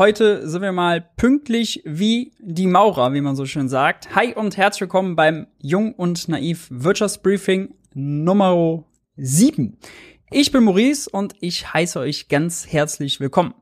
Heute 0.00 0.48
sind 0.48 0.62
wir 0.62 0.72
mal 0.72 1.02
pünktlich 1.18 1.82
wie 1.84 2.32
die 2.38 2.66
Maurer, 2.66 3.12
wie 3.12 3.20
man 3.20 3.36
so 3.36 3.44
schön 3.44 3.68
sagt. 3.68 4.14
Hi 4.14 4.32
und 4.32 4.56
herzlich 4.56 4.80
willkommen 4.80 5.14
beim 5.14 5.46
Jung 5.58 5.92
und 5.92 6.26
Naiv 6.26 6.68
Wirtschaftsbriefing 6.70 7.74
Nummer 7.92 8.82
7. 9.18 9.76
Ich 10.30 10.52
bin 10.52 10.64
Maurice 10.64 11.10
und 11.10 11.34
ich 11.42 11.74
heiße 11.74 12.00
euch 12.00 12.28
ganz 12.28 12.66
herzlich 12.66 13.20
willkommen. 13.20 13.52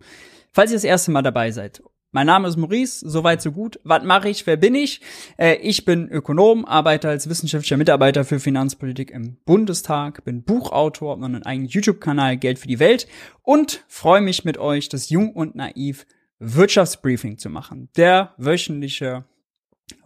Falls 0.53 0.71
ihr 0.71 0.77
das 0.77 0.85
erste 0.85 1.11
Mal 1.11 1.23
dabei 1.23 1.51
seid 1.51 1.83
mein 2.11 2.27
Name 2.27 2.49
ist 2.49 2.57
Maurice, 2.57 3.07
soweit 3.07 3.43
so 3.43 3.53
gut. 3.53 3.79
Was 3.85 4.03
mache 4.03 4.31
ich? 4.31 4.47
Wer 4.47 4.57
bin 4.57 4.75
ich? 4.75 5.03
Äh, 5.37 5.57
ich 5.57 5.85
bin 5.85 6.09
Ökonom, 6.09 6.65
arbeite 6.65 7.09
als 7.09 7.29
wissenschaftlicher 7.29 7.77
Mitarbeiter 7.77 8.25
für 8.25 8.41
Finanzpolitik 8.41 9.11
im 9.11 9.37
Bundestag, 9.45 10.25
bin 10.25 10.43
Buchautor, 10.43 11.13
habe 11.13 11.27
einen 11.27 11.43
eigenen 11.43 11.69
YouTube-Kanal 11.69 12.39
Geld 12.39 12.59
für 12.59 12.67
die 12.69 12.79
Welt 12.79 13.07
und 13.43 13.85
freue 13.89 14.23
mich 14.23 14.45
mit 14.47 14.57
euch, 14.57 14.89
das 14.89 15.11
Jung 15.11 15.33
und 15.33 15.55
Naiv 15.55 16.07
Wirtschaftsbriefing 16.39 17.39
zu 17.39 17.51
machen. 17.51 17.91
Der 17.97 18.35
wöchentliche 18.39 19.25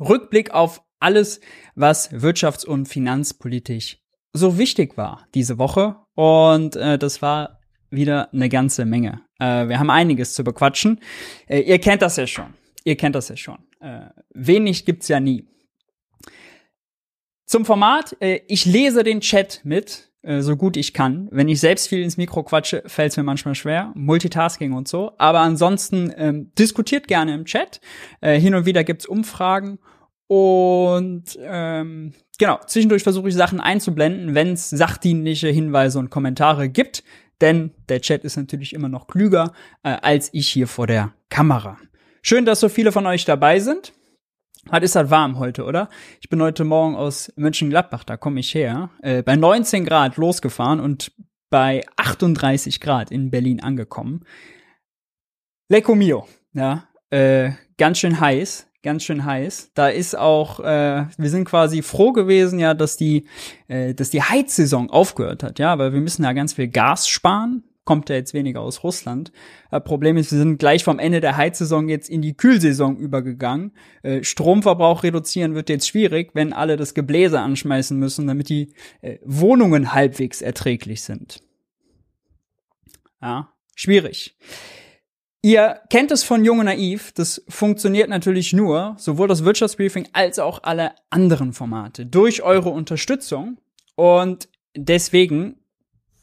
Rückblick 0.01 0.53
auf 0.53 0.83
alles, 0.99 1.41
was 1.75 2.13
wirtschafts- 2.13 2.67
und 2.67 2.87
finanzpolitisch 2.87 3.99
so 4.33 4.59
wichtig 4.59 4.97
war 4.97 5.27
diese 5.35 5.59
Woche. 5.59 5.97
Und 6.15 6.77
äh, 6.77 6.99
das 6.99 7.23
war 7.23 7.61
wieder 7.91 8.33
eine 8.33 8.49
ganze 8.49 8.85
Menge. 8.85 9.23
Äh, 9.39 9.69
wir 9.69 9.79
haben 9.79 9.91
einiges 9.91 10.35
zu 10.35 10.45
bequatschen. 10.45 11.01
Äh, 11.47 11.61
ihr 11.61 11.79
kennt 11.79 12.03
das 12.03 12.17
ja 12.17 12.27
schon. 12.27 12.55
Ihr 12.85 12.97
kennt 12.97 13.15
das 13.15 13.29
ja 13.29 13.37
schon. 13.37 13.59
Äh, 13.81 14.07
wenig 14.35 14.85
gibt's 14.87 15.09
ja 15.09 15.21
nie. 15.21 15.47
Zum 17.47 17.65
Format, 17.67 18.17
äh, 18.21 18.41
ich 18.49 18.65
lese 18.65 19.03
den 19.03 19.21
Chat 19.21 19.61
mit, 19.65 20.12
so 20.41 20.57
gut 20.57 20.77
ich 20.77 20.95
kann. 20.95 21.29
Wenn 21.31 21.49
ich 21.49 21.61
selbst 21.61 21.89
viel 21.89 22.03
ins 22.03 22.17
Mikro 22.17 22.43
quatsche, 22.43 22.83
fällt 22.87 23.13
es 23.13 23.17
mir 23.17 23.23
manchmal 23.23 23.55
schwer. 23.55 23.93
Multitasking 23.95 24.73
und 24.73 24.89
so. 24.89 25.13
Aber 25.19 25.41
ansonsten 25.41 26.13
ähm, 26.17 26.53
diskutiert 26.59 27.09
gerne 27.09 27.35
im 27.35 27.45
Chat. 27.45 27.81
Äh, 28.21 28.39
hin 28.39 28.55
und 28.55 28.67
wieder 28.67 28.85
gibt's 28.85 29.07
Umfragen. 29.07 29.79
Und 30.29 31.39
ähm, 31.41 32.15
genau, 32.39 32.59
zwischendurch 32.67 33.03
versuche 33.03 33.29
ich 33.29 33.35
Sachen 33.35 33.61
einzublenden, 33.61 34.35
wenn 34.35 34.53
es 34.53 34.71
sachdienliche 34.71 35.49
Hinweise 35.49 35.99
und 35.99 36.11
Kommentare 36.11 36.69
gibt 36.69 37.03
denn 37.43 37.73
der 37.89 38.01
Chat 38.01 38.25
ist 38.25 38.37
natürlich 38.37 38.73
immer 38.73 38.89
noch 38.89 39.09
klüger 39.09 39.53
äh, 39.83 39.91
als 40.01 40.31
ich 40.33 40.49
hier 40.49 40.69
vor 40.69 40.87
der 40.87 41.13
Kamera. 41.29 41.77
Schön, 42.23 42.47
dass 42.47 42.61
so 42.61 42.69
viele 42.69 42.93
von 42.93 43.05
euch 43.07 43.25
dabei 43.25 43.59
sind. 43.59 43.93
Hat 44.71 44.83
ist 44.83 44.97
halt 44.97 45.11
warm 45.11 45.39
heute, 45.39 45.65
oder? 45.65 45.89
Ich 46.21 46.29
bin 46.29 46.41
heute 46.41 46.65
Morgen 46.65 46.95
aus 46.95 47.33
Mönchengladbach, 47.37 48.05
da 48.05 48.17
komme 48.17 48.41
ich 48.41 48.55
her, 48.55 48.91
äh, 49.03 49.23
bei 49.23 49.37
19 49.37 49.85
Grad 49.85 50.17
losgefahren 50.17 50.81
und 50.81 51.13
bei 51.51 51.85
38 51.97 52.81
Grad 52.81 53.11
in 53.11 53.31
Berlin 53.31 53.61
angekommen. 53.61 54.25
Lecco 55.69 55.95
mio, 55.95 56.27
ja, 56.53 56.89
äh, 57.11 57.53
ganz 57.77 57.99
schön 57.99 58.21
heiß 58.21 58.69
ganz 58.83 59.05
schön 59.05 59.25
heiß. 59.25 59.71
Da 59.75 59.89
ist 59.89 60.17
auch, 60.17 60.61
äh, 60.61 61.07
wir 61.17 61.31
sind 61.31 61.45
quasi 61.45 61.83
froh 61.83 62.13
gewesen, 62.13 62.59
ja, 62.59 62.75
dass 62.75 62.97
die, 62.97 63.27
äh, 63.69 63.95
dass 63.95 64.11
die 64.11 64.23
Heizsaison 64.23 64.91
aufgehört 64.91 65.43
hat, 65.43 65.59
ja, 65.59 65.79
weil 65.79 65.93
wir 65.93 66.01
müssen 66.01 66.25
ja 66.25 66.33
ganz 66.33 66.55
viel 66.55 66.69
Gas 66.69 67.09
sparen. 67.09 67.63
Kommt 67.85 68.09
ja 68.11 68.15
jetzt 68.15 68.33
weniger 68.33 68.61
aus 68.61 68.85
Russland. 68.85 69.33
Äh, 69.73 69.81
Problem 69.81 70.17
ist, 70.17 70.31
wir 70.31 70.39
sind 70.39 70.59
gleich 70.59 70.85
vom 70.85 71.01
Ende 71.01 71.21
der 71.21 71.37
Heizsaison 71.37 71.89
jetzt 71.89 72.09
in 72.09 72.23
die 72.23 72.37
Kühlsaison 72.37 72.97
übergegangen. 72.97 73.73
Äh, 74.03 74.23
Stromverbrauch 74.23 75.03
reduzieren 75.03 75.55
wird 75.55 75.69
jetzt 75.69 75.89
schwierig, 75.89 76.31
wenn 76.35 76.53
alle 76.53 76.77
das 76.77 76.95
Gebläse 76.95 77.41
anschmeißen 77.41 77.99
müssen, 77.99 78.29
damit 78.29 78.49
die 78.49 78.73
äh, 79.01 79.19
Wohnungen 79.25 79.93
halbwegs 79.93 80.43
erträglich 80.43 81.03
sind. 81.03 81.43
Ja, 83.21 83.53
schwierig. 83.75 84.37
Ihr 85.45 85.81
kennt 85.91 86.13
es 86.13 86.23
von 86.23 86.45
Junge 86.45 86.63
Naiv, 86.63 87.11
das 87.13 87.45
funktioniert 87.49 88.09
natürlich 88.09 88.53
nur, 88.53 88.95
sowohl 88.97 89.27
das 89.27 89.45
Wirtschaftsbriefing 89.45 90.09
als 90.13 90.39
auch 90.39 90.63
alle 90.63 90.93
anderen 91.11 91.53
Formate, 91.53 92.07
durch 92.07 92.43
eure 92.43 92.71
Unterstützung. 92.71 93.59
Und 93.97 94.49
deswegen 94.77 95.57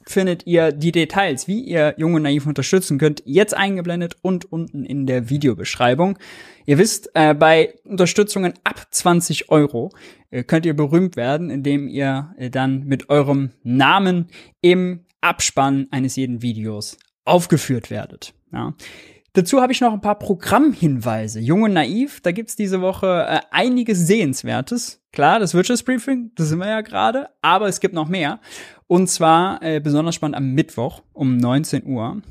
findet 0.10 0.48
ihr 0.48 0.72
die 0.72 0.92
Details, 0.92 1.48
wie 1.48 1.62
ihr 1.62 1.94
Junge 1.98 2.20
Naiv 2.20 2.48
unterstützen 2.48 2.98
könnt, 2.98 3.22
jetzt 3.26 3.56
eingeblendet 3.56 4.18
und 4.22 4.52
unten 4.52 4.84
in 4.84 5.06
der 5.06 5.30
Videobeschreibung. 5.30 6.18
Ihr 6.66 6.78
wisst, 6.80 7.12
äh, 7.14 7.34
bei 7.34 7.76
Unterstützungen 7.84 8.54
ab 8.64 8.88
20 8.90 9.50
Euro 9.50 9.92
äh, 10.32 10.44
könnt 10.44 10.66
ihr 10.66 10.76
berühmt 10.76 11.16
werden, 11.16 11.50
indem 11.50 11.88
ihr 11.88 12.34
äh, 12.38 12.50
dann 12.50 12.86
mit 12.86 13.10
eurem 13.10 13.52
Namen 13.64 14.28
im 14.62 15.02
Abspann 15.22 15.88
eines 15.92 16.16
jeden 16.16 16.42
Videos 16.42 16.98
aufgeführt 17.26 17.92
werdet. 17.92 18.34
Ja. 18.52 18.74
Dazu 19.34 19.62
habe 19.62 19.72
ich 19.72 19.82
noch 19.82 19.94
ein 19.94 20.02
paar 20.02 20.18
Programmhinweise. 20.18 21.40
Jung 21.40 21.62
und 21.62 21.74
naiv, 21.74 22.20
da 22.22 22.32
gibt's 22.32 22.56
diese 22.56 22.82
Woche 22.82 23.28
äh, 23.30 23.40
einiges 23.52 24.00
Sehenswertes. 24.08 25.04
Klar, 25.12 25.40
das 25.40 25.54
Wirtschaftsbriefing, 25.54 26.32
das 26.36 26.50
sind 26.50 26.60
wir 26.60 26.68
ja 26.68 26.82
gerade, 26.82 27.30
aber 27.42 27.68
es 27.68 27.80
gibt 27.80 27.94
noch 27.94 28.08
mehr. 28.08 28.40
Und 28.90 29.08
zwar 29.08 29.62
äh, 29.62 29.80
besonders 29.80 30.16
spannend 30.16 30.36
am 30.36 30.54
Mittwoch 30.54 31.04
um 31.14 31.38
19 31.38 31.86
Uhr 31.86 32.24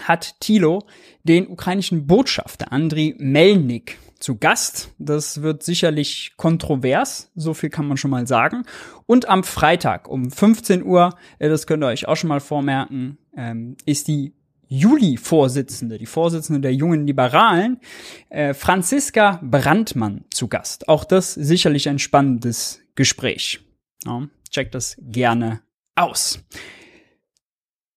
hat 0.00 0.38
Thilo 0.38 0.84
den 1.24 1.48
ukrainischen 1.48 2.06
Botschafter 2.06 2.70
Andriy 2.70 3.16
Melnik 3.18 3.98
zu 4.20 4.36
Gast. 4.36 4.92
Das 4.98 5.42
wird 5.42 5.64
sicherlich 5.64 6.34
kontrovers, 6.36 7.32
so 7.34 7.52
viel 7.52 7.68
kann 7.68 7.88
man 7.88 7.96
schon 7.96 8.12
mal 8.12 8.28
sagen. 8.28 8.62
Und 9.06 9.28
am 9.28 9.42
Freitag 9.42 10.06
um 10.06 10.30
15 10.30 10.84
Uhr, 10.84 11.16
äh, 11.40 11.48
das 11.48 11.66
könnt 11.66 11.82
ihr 11.82 11.88
euch 11.88 12.06
auch 12.06 12.14
schon 12.14 12.28
mal 12.28 12.38
vormerken, 12.38 13.18
ähm, 13.36 13.76
ist 13.84 14.06
die 14.06 14.34
Juli-Vorsitzende, 14.68 15.98
die 15.98 16.06
Vorsitzende 16.06 16.60
der 16.60 16.74
jungen 16.74 17.08
Liberalen, 17.08 17.80
äh, 18.28 18.54
Franziska 18.54 19.40
Brandmann 19.42 20.26
zu 20.30 20.46
Gast. 20.46 20.88
Auch 20.88 21.02
das 21.02 21.34
sicherlich 21.34 21.88
ein 21.88 21.98
spannendes 21.98 22.78
Gespräch. 22.94 23.62
Ja, 24.06 24.28
checkt 24.48 24.76
das 24.76 24.96
gerne 25.00 25.60
aus. 25.98 26.44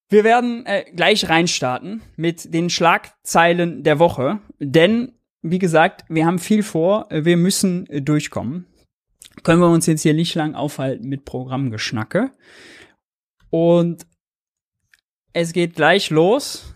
Wir 0.10 0.24
werden 0.24 0.66
äh, 0.66 0.86
gleich 0.94 1.30
reinstarten 1.30 2.02
mit 2.18 2.54
den 2.54 2.70
Schlagzeilen 2.70 3.84
der 3.84 4.00
Woche, 4.00 4.40
denn 4.60 5.14
wie 5.42 5.60
gesagt, 5.60 6.06
wir 6.10 6.26
haben 6.26 6.40
viel 6.40 6.64
vor, 6.64 7.08
wir 7.10 7.38
müssen 7.38 7.88
äh, 7.88 8.02
durchkommen. 8.02 8.68
Können 9.44 9.62
wir 9.62 9.70
uns 9.70 9.86
jetzt 9.86 10.02
hier 10.02 10.14
nicht 10.14 10.36
lang 10.36 10.54
aufhalten 10.54 11.08
mit 11.08 11.26
Programmgeschnacke. 11.26 12.32
Und 13.50 14.06
es 15.34 15.54
geht 15.54 15.76
gleich 15.76 16.10
los 16.10 16.76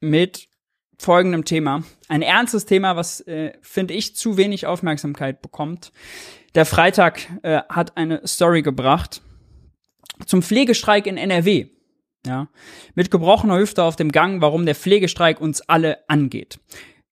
mit 0.00 0.48
folgendem 0.98 1.44
Thema. 1.44 1.82
Ein 2.08 2.22
ernstes 2.22 2.64
Thema, 2.64 2.96
was, 2.96 3.20
äh, 3.22 3.52
finde 3.60 3.94
ich, 3.94 4.16
zu 4.16 4.36
wenig 4.36 4.66
Aufmerksamkeit 4.66 5.42
bekommt. 5.42 5.92
Der 6.54 6.64
Freitag 6.66 7.26
äh, 7.42 7.62
hat 7.68 7.96
eine 7.96 8.26
Story 8.26 8.62
gebracht 8.62 9.22
zum 10.24 10.42
Pflegestreik 10.42 11.06
in 11.06 11.16
NRW. 11.16 11.66
Ja, 12.26 12.48
mit 12.94 13.10
gebrochener 13.10 13.58
Hüfte 13.58 13.84
auf 13.84 13.94
dem 13.94 14.10
Gang, 14.10 14.40
warum 14.40 14.66
der 14.66 14.74
Pflegestreik 14.74 15.40
uns 15.40 15.60
alle 15.60 15.98
angeht. 16.08 16.58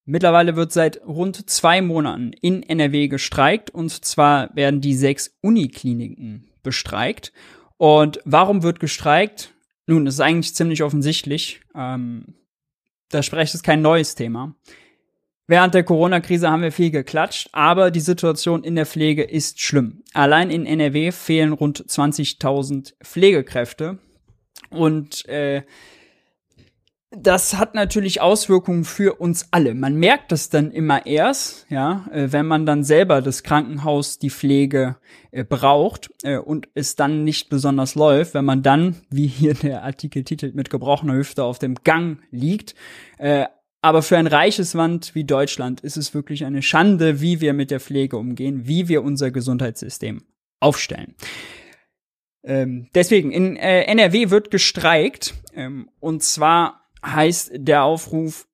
Mittlerweile 0.07 0.57
wird 0.57 0.73
seit 0.73 1.01
rund 1.07 1.49
zwei 1.49 1.81
Monaten 1.81 2.33
in 2.41 2.63
NRW 2.65 3.09
gestreikt 3.09 3.71
und 3.71 4.05
zwar 4.05 4.55
werden 4.57 4.81
die 4.81 4.95
sechs 4.95 5.37
Unikliniken 5.41 6.49
bestreikt 6.65 7.33
und 7.77 8.21
warum 8.25 8.63
wird 8.63 8.81
gestreikt? 8.81 9.55
Nun, 9.87 10.05
das 10.05 10.15
ist 10.15 10.21
eigentlich 10.21 10.55
ziemlich 10.55 10.83
offensichtlich. 10.83 11.61
Ähm, 11.75 12.35
da 13.11 13.23
spreche 13.23 13.57
ich 13.57 13.63
kein 13.63 13.83
neues 13.83 14.15
Thema. 14.15 14.55
Während 15.47 15.75
der 15.75 15.85
Corona-Krise 15.85 16.51
haben 16.51 16.63
wir 16.63 16.73
viel 16.73 16.91
geklatscht, 16.91 17.51
aber 17.53 17.91
die 17.91 18.01
Situation 18.01 18.65
in 18.65 18.77
der 18.77 18.87
Pflege 18.87 19.23
ist 19.23 19.61
schlimm. 19.61 20.03
Allein 20.15 20.51
in 20.51 20.65
NRW 20.65 21.13
fehlen 21.13 21.53
rund 21.53 21.85
20.000 21.85 22.95
Pflegekräfte. 23.03 23.99
Und 24.71 25.29
äh, 25.29 25.63
das 27.11 27.57
hat 27.57 27.75
natürlich 27.75 28.21
Auswirkungen 28.21 28.85
für 28.85 29.21
uns 29.21 29.49
alle. 29.51 29.75
Man 29.75 29.97
merkt 29.97 30.33
das 30.33 30.49
dann 30.49 30.71
immer 30.71 31.07
erst, 31.07 31.67
ja, 31.69 32.07
äh, 32.11 32.33
wenn 32.33 32.47
man 32.47 32.67
dann 32.67 32.83
selber 32.83 33.23
das 33.23 33.43
Krankenhaus, 33.43 34.19
die 34.19 34.31
Pflege 34.31 34.97
äh, 35.31 35.45
braucht 35.45 36.11
äh, 36.23 36.39
und 36.39 36.69
es 36.75 36.97
dann 36.97 37.23
nicht 37.23 37.51
besonders 37.51 37.95
läuft, 37.95 38.35
wenn 38.35 38.45
man 38.45 38.63
dann, 38.63 38.97
wie 39.11 39.27
hier 39.27 39.55
der 39.55 39.85
Artikel 39.85 40.25
titelt, 40.25 40.55
mit 40.55 40.71
gebrochener 40.71 41.15
Hüfte 41.15 41.45
auf 41.45 41.59
dem 41.59 41.75
Gang 41.85 42.19
liegt. 42.31 42.75
Äh, 43.19 43.47
aber 43.85 44.01
für 44.01 44.17
ein 44.17 44.27
reiches 44.27 44.73
Land 44.73 45.15
wie 45.15 45.25
Deutschland 45.25 45.83
ist 45.83 45.99
es 45.99 46.15
wirklich 46.15 46.47
eine 46.47 46.63
Schande, 46.63 47.21
wie 47.21 47.43
wir 47.43 47.53
mit 47.53 47.71
der 47.71 47.81
Pflege 47.81 48.17
umgehen, 48.17 48.67
wie 48.67 48.89
wir 48.89 49.05
unser 49.05 49.31
Gesundheitssystem 49.31 50.23
aufstellen. 50.59 51.15
Ähm, 52.43 52.89
deswegen, 52.95 53.31
in 53.31 53.57
äh, 53.57 53.83
NRW 53.83 54.31
wird 54.31 54.51
gestreikt, 54.51 55.35
ähm, 55.55 55.91
und 56.01 56.23
zwar 56.23 56.89
heißt 57.05 57.51
der 57.57 57.85
Aufruf 57.85 58.47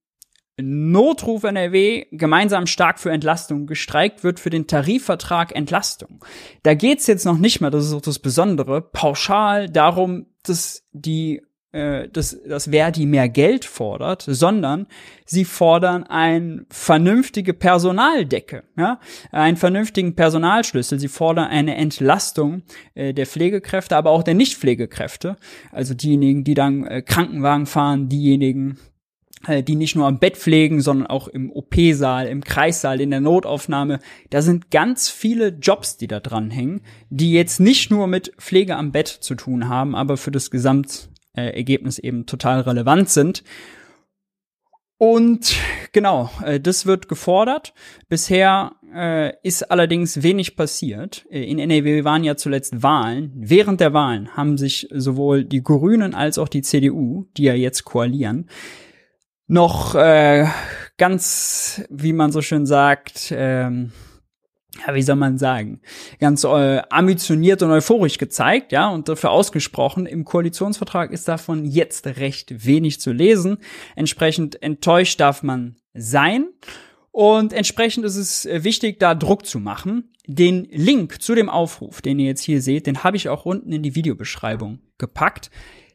Notruf 0.60 1.44
NRW, 1.44 2.06
gemeinsam 2.10 2.66
stark 2.66 2.98
für 2.98 3.12
Entlastung. 3.12 3.68
Gestreikt 3.68 4.24
wird 4.24 4.40
für 4.40 4.50
den 4.50 4.66
Tarifvertrag 4.66 5.54
Entlastung. 5.54 6.24
Da 6.64 6.74
geht's 6.74 7.06
jetzt 7.06 7.24
noch 7.24 7.38
nicht 7.38 7.60
mehr, 7.60 7.70
das 7.70 7.86
ist 7.86 7.94
auch 7.94 8.02
das 8.02 8.18
Besondere, 8.18 8.82
pauschal 8.82 9.70
darum, 9.70 10.26
dass 10.42 10.82
die 10.90 11.40
äh, 11.72 12.08
dass, 12.08 12.36
dass 12.42 12.70
Verdi 12.70 13.06
mehr 13.06 13.28
Geld 13.28 13.64
fordert, 13.64 14.24
sondern 14.26 14.86
sie 15.24 15.44
fordern 15.44 16.04
eine 16.04 16.64
vernünftige 16.68 17.54
Personaldecke, 17.54 18.64
ja, 18.76 18.98
einen 19.30 19.56
vernünftigen 19.56 20.16
Personalschlüssel. 20.16 20.98
Sie 20.98 21.08
fordern 21.08 21.46
eine 21.46 21.76
Entlastung 21.76 22.62
äh, 22.94 23.14
der 23.14 23.26
Pflegekräfte, 23.26 23.96
aber 23.96 24.10
auch 24.10 24.22
der 24.22 24.34
Nichtpflegekräfte, 24.34 25.36
also 25.70 25.94
diejenigen, 25.94 26.42
die 26.42 26.54
dann 26.54 26.84
äh, 26.86 27.02
Krankenwagen 27.02 27.66
fahren, 27.66 28.08
diejenigen, 28.08 28.78
äh, 29.46 29.62
die 29.62 29.76
nicht 29.76 29.96
nur 29.96 30.06
am 30.06 30.18
Bett 30.18 30.36
pflegen, 30.36 30.80
sondern 30.80 31.06
auch 31.06 31.28
im 31.28 31.50
OP-Saal, 31.50 32.26
im 32.26 32.42
Kreissaal, 32.42 33.00
in 33.00 33.10
der 33.10 33.20
Notaufnahme. 33.20 34.00
Da 34.30 34.42
sind 34.42 34.70
ganz 34.70 35.08
viele 35.08 35.48
Jobs, 35.48 35.96
die 35.96 36.08
da 36.08 36.20
dranhängen, 36.20 36.82
die 37.10 37.32
jetzt 37.32 37.60
nicht 37.60 37.90
nur 37.90 38.06
mit 38.06 38.32
Pflege 38.38 38.76
am 38.76 38.92
Bett 38.92 39.08
zu 39.08 39.34
tun 39.34 39.68
haben, 39.68 39.94
aber 39.94 40.16
für 40.16 40.30
das 40.30 40.50
Gesamtergebnis 41.34 41.98
eben 41.98 42.26
total 42.26 42.60
relevant 42.60 43.08
sind. 43.08 43.42
Und 44.98 45.54
genau, 45.92 46.28
äh, 46.44 46.60
das 46.60 46.84
wird 46.84 47.08
gefordert. 47.08 47.72
Bisher 48.08 48.72
äh, 48.94 49.32
ist 49.42 49.70
allerdings 49.70 50.22
wenig 50.22 50.56
passiert. 50.56 51.26
Äh, 51.30 51.44
in 51.44 51.58
NRW 51.58 52.04
waren 52.04 52.22
ja 52.22 52.36
zuletzt 52.36 52.82
Wahlen. 52.82 53.32
Während 53.34 53.80
der 53.80 53.94
Wahlen 53.94 54.36
haben 54.36 54.58
sich 54.58 54.88
sowohl 54.92 55.44
die 55.44 55.62
Grünen 55.62 56.14
als 56.14 56.36
auch 56.36 56.48
die 56.48 56.60
CDU, 56.60 57.24
die 57.36 57.44
ja 57.44 57.54
jetzt 57.54 57.84
koalieren, 57.84 58.50
noch 59.46 59.94
äh, 59.94 60.46
ganz, 60.98 61.82
wie 61.88 62.12
man 62.12 62.30
so 62.30 62.42
schön 62.42 62.66
sagt, 62.66 63.32
ähm, 63.34 63.92
ja, 64.86 64.94
wie 64.94 65.02
soll 65.02 65.16
man 65.16 65.38
sagen, 65.38 65.80
ganz 66.20 66.44
äh, 66.44 66.82
ambitioniert 66.90 67.62
und 67.62 67.70
euphorisch 67.70 68.18
gezeigt, 68.18 68.72
ja, 68.72 68.88
und 68.88 69.08
dafür 69.08 69.30
ausgesprochen. 69.30 70.06
Im 70.06 70.24
Koalitionsvertrag 70.24 71.12
ist 71.12 71.28
davon 71.28 71.64
jetzt 71.64 72.06
recht 72.06 72.66
wenig 72.66 73.00
zu 73.00 73.12
lesen. 73.12 73.58
Entsprechend 73.96 74.62
enttäuscht 74.62 75.20
darf 75.20 75.42
man 75.42 75.76
sein. 75.94 76.46
Und 77.12 77.52
entsprechend 77.52 78.04
ist 78.04 78.16
es 78.16 78.46
äh, 78.46 78.62
wichtig, 78.62 79.00
da 79.00 79.14
Druck 79.14 79.44
zu 79.44 79.58
machen. 79.58 80.12
Den 80.26 80.68
Link 80.70 81.20
zu 81.20 81.34
dem 81.34 81.48
Aufruf, 81.48 82.02
den 82.02 82.20
ihr 82.20 82.26
jetzt 82.26 82.42
hier 82.42 82.62
seht, 82.62 82.86
den 82.86 83.02
habe 83.02 83.16
ich 83.16 83.28
auch 83.28 83.46
unten 83.46 83.72
in 83.72 83.82
die 83.82 83.96
Videobeschreibung 83.96 84.78
gepackt. 84.96 85.50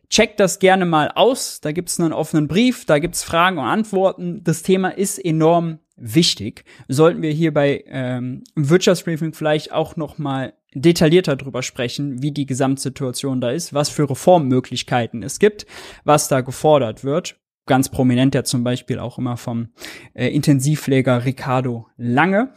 Checkt 0.09 0.39
das 0.41 0.59
gerne 0.59 0.85
mal 0.85 1.09
aus. 1.15 1.61
Da 1.61 1.71
gibt 1.71 1.89
es 1.89 1.99
einen 1.99 2.11
offenen 2.11 2.47
Brief, 2.47 2.85
da 2.85 2.99
gibt 2.99 3.15
es 3.15 3.23
Fragen 3.23 3.57
und 3.57 3.65
Antworten. 3.65 4.43
Das 4.43 4.61
Thema 4.61 4.89
ist 4.89 5.23
enorm 5.23 5.79
wichtig. 5.95 6.65
Sollten 6.87 7.21
wir 7.21 7.31
hier 7.31 7.53
bei 7.53 7.83
ähm, 7.87 8.43
Wirtschaftsbriefing 8.55 9.33
vielleicht 9.33 9.71
auch 9.71 9.95
noch 9.95 10.17
mal 10.17 10.53
detaillierter 10.73 11.35
drüber 11.35 11.63
sprechen, 11.63 12.21
wie 12.21 12.31
die 12.31 12.45
Gesamtsituation 12.45 13.39
da 13.41 13.51
ist, 13.51 13.73
was 13.73 13.89
für 13.89 14.09
Reformmöglichkeiten 14.09 15.23
es 15.23 15.39
gibt, 15.39 15.65
was 16.03 16.27
da 16.27 16.41
gefordert 16.41 17.03
wird. 17.03 17.39
Ganz 17.65 17.89
prominent 17.89 18.35
ja 18.35 18.43
zum 18.43 18.63
Beispiel 18.63 18.99
auch 18.99 19.17
immer 19.17 19.37
vom 19.37 19.69
äh, 20.13 20.27
Intensivpfleger 20.27 21.25
Ricardo 21.25 21.87
Lange 21.97 22.53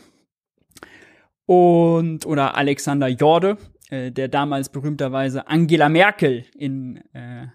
und 1.46 2.26
oder 2.26 2.56
Alexander 2.56 3.08
Jorde, 3.08 3.56
äh, 3.88 4.12
der 4.12 4.28
damals 4.28 4.68
berühmterweise 4.68 5.48
Angela 5.48 5.88
Merkel 5.88 6.44
in, 6.54 6.98
äh, 7.14 7.46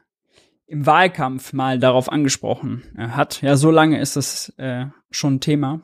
im 0.65 0.85
Wahlkampf 0.87 1.53
mal 1.53 1.77
darauf 1.77 2.11
angesprochen 2.11 2.81
äh, 2.97 3.09
hat. 3.09 3.43
Ja, 3.43 3.55
so 3.55 3.69
lange 3.69 3.99
ist 3.99 4.15
das 4.15 4.51
äh, 4.57 4.85
schon 5.13 5.39
Thema. 5.39 5.81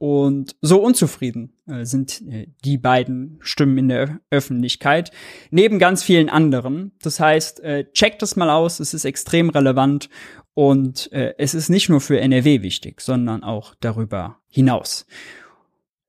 Und 0.00 0.56
so 0.62 0.82
unzufrieden 0.82 1.52
äh, 1.68 1.84
sind 1.84 2.22
äh, 2.26 2.46
die 2.64 2.78
beiden 2.78 3.38
Stimmen 3.42 3.76
in 3.76 3.88
der 3.88 4.20
Öffentlichkeit, 4.30 5.10
neben 5.50 5.78
ganz 5.78 6.02
vielen 6.02 6.30
anderen. 6.30 6.92
Das 7.02 7.20
heißt, 7.20 7.60
äh, 7.60 7.84
checkt 7.92 8.22
das 8.22 8.34
mal 8.34 8.48
aus, 8.48 8.80
es 8.80 8.94
ist 8.94 9.04
extrem 9.04 9.50
relevant 9.50 10.08
und 10.54 11.10
es 11.12 11.54
ist 11.54 11.70
nicht 11.70 11.88
nur 11.88 12.00
für 12.00 12.20
NRW 12.20 12.60
wichtig, 12.60 13.00
sondern 13.00 13.44
auch 13.44 13.74
darüber 13.80 14.40
hinaus. 14.48 15.06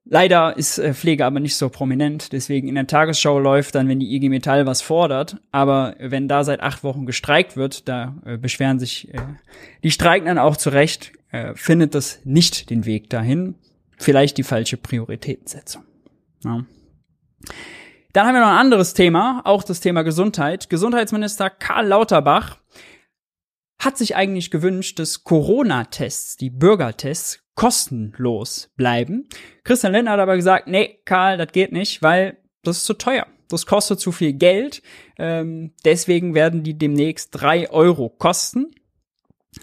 Leider 0.04 0.58
ist 0.58 0.82
Pflege 0.94 1.26
aber 1.26 1.40
nicht 1.40 1.56
so 1.56 1.70
prominent, 1.70 2.34
deswegen 2.34 2.68
in 2.68 2.76
der 2.76 2.88
Tagesschau 2.88 3.40
läuft 3.40 3.76
dann, 3.76 3.88
wenn 3.88 4.00
die 4.00 4.14
IG 4.14 4.28
Metall 4.30 4.66
was 4.66 4.82
fordert, 4.82 5.38
aber 5.52 5.96
wenn 6.00 6.28
da 6.28 6.44
seit 6.44 6.60
acht 6.60 6.84
Wochen 6.84 7.06
gestreikt 7.06 7.56
wird, 7.56 7.88
da 7.88 8.16
beschweren 8.42 8.80
sich 8.80 9.10
die 9.84 9.92
Streikenden 9.92 10.40
auch 10.40 10.58
zu 10.58 10.72
Recht, 10.72 11.14
äh, 11.32 11.54
findet 11.56 11.96
das 11.96 12.20
nicht 12.24 12.70
den 12.70 12.86
Weg 12.86 13.10
dahin. 13.10 13.56
Vielleicht 13.98 14.38
die 14.38 14.44
falsche 14.44 14.78
Prioritätensetzung. 14.78 15.84
Ja. 16.44 16.66
Dann 18.14 18.28
haben 18.28 18.34
wir 18.34 18.42
noch 18.42 18.48
ein 18.48 18.58
anderes 18.58 18.94
Thema, 18.94 19.42
auch 19.46 19.64
das 19.64 19.80
Thema 19.80 20.02
Gesundheit. 20.02 20.70
Gesundheitsminister 20.70 21.50
Karl 21.50 21.88
Lauterbach 21.88 22.58
hat 23.80 23.98
sich 23.98 24.16
eigentlich 24.16 24.52
gewünscht, 24.52 25.00
dass 25.00 25.24
Corona-Tests, 25.24 26.38
die 26.38 26.50
Bürgertests, 26.50 27.40
kostenlos 27.56 28.72
bleiben. 28.76 29.28
Christian 29.64 29.94
Lindner 29.94 30.12
hat 30.12 30.20
aber 30.20 30.36
gesagt, 30.36 30.68
nee, 30.68 31.00
Karl, 31.06 31.38
das 31.38 31.52
geht 31.52 31.72
nicht, 31.72 32.02
weil 32.02 32.38
das 32.64 32.78
ist 32.78 32.86
zu 32.86 32.94
teuer. 32.94 33.28
Das 33.50 33.66
kostet 33.66 34.00
zu 34.00 34.12
viel 34.12 34.34
Geld. 34.34 34.82
Ähm, 35.18 35.74
deswegen 35.84 36.34
werden 36.34 36.64
die 36.64 36.78
demnächst 36.78 37.30
drei 37.32 37.70
Euro 37.70 38.10
kosten. 38.10 38.72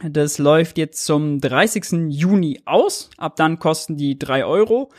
Das 0.03 0.39
läuft 0.39 0.79
jetzt 0.79 1.05
zum 1.05 1.41
30. 1.41 2.11
Juni 2.11 2.61
aus. 2.67 3.11
Ab 3.17 3.37
dann 3.37 3.59
kosten 3.59 3.97
die 3.97 4.19
drei 4.19 4.45
Euro. 4.45 4.91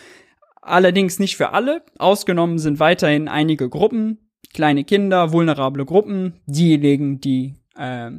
Allerdings 0.61 1.19
nicht 1.19 1.37
für 1.37 1.51
alle. 1.53 1.83
Ausgenommen 1.97 2.59
sind 2.59 2.79
weiterhin 2.79 3.27
einige 3.27 3.69
Gruppen, 3.69 4.29
kleine 4.53 4.83
Kinder, 4.83 5.31
vulnerable 5.31 5.85
Gruppen, 5.85 6.41
diejenigen, 6.47 7.21
die 7.21 7.55
äh, 7.75 8.11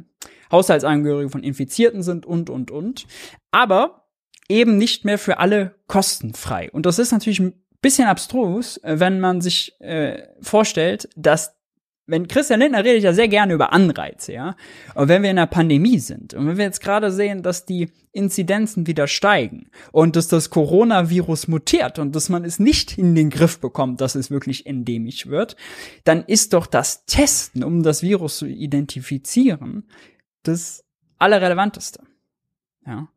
Haushaltsangehörige 0.51 1.29
von 1.29 1.43
Infizierten 1.43 2.03
sind 2.03 2.25
und, 2.25 2.49
und, 2.49 2.71
und. 2.71 3.05
Aber 3.51 4.07
eben 4.49 4.77
nicht 4.77 5.05
mehr 5.05 5.17
für 5.17 5.39
alle 5.39 5.75
kostenfrei. 5.87 6.69
Und 6.71 6.85
das 6.85 6.99
ist 6.99 7.11
natürlich 7.11 7.39
ein 7.39 7.53
bisschen 7.81 8.07
abstrus, 8.07 8.77
äh, 8.77 8.99
wenn 8.99 9.19
man 9.19 9.41
sich 9.41 9.79
äh, 9.79 10.23
vorstellt, 10.41 11.09
dass 11.15 11.55
wenn 12.11 12.27
Christian 12.27 12.59
Lindner 12.59 12.83
redet 12.83 13.03
ja 13.03 13.13
sehr 13.13 13.27
gerne 13.27 13.53
über 13.53 13.73
Anreize, 13.73 14.33
ja. 14.33 14.55
Aber 14.93 15.07
wenn 15.07 15.23
wir 15.23 15.31
in 15.31 15.39
einer 15.39 15.47
Pandemie 15.47 15.97
sind 15.97 16.33
und 16.33 16.45
wenn 16.45 16.57
wir 16.57 16.65
jetzt 16.65 16.81
gerade 16.81 17.11
sehen, 17.11 17.41
dass 17.41 17.65
die 17.65 17.89
Inzidenzen 18.11 18.85
wieder 18.85 19.07
steigen 19.07 19.71
und 19.91 20.15
dass 20.15 20.27
das 20.27 20.49
Coronavirus 20.49 21.47
mutiert 21.47 21.97
und 21.97 22.15
dass 22.15 22.29
man 22.29 22.43
es 22.43 22.59
nicht 22.59 22.97
in 22.97 23.15
den 23.15 23.29
Griff 23.29 23.59
bekommt, 23.59 24.01
dass 24.01 24.15
es 24.15 24.29
wirklich 24.29 24.65
endemisch 24.65 25.27
wird, 25.27 25.55
dann 26.03 26.23
ist 26.25 26.53
doch 26.53 26.67
das 26.67 27.05
Testen, 27.05 27.63
um 27.63 27.81
das 27.81 28.03
Virus 28.03 28.37
zu 28.37 28.45
identifizieren, 28.45 29.87
das 30.43 30.83
Allerrelevanteste. 31.17 32.03
Ja. 32.85 33.07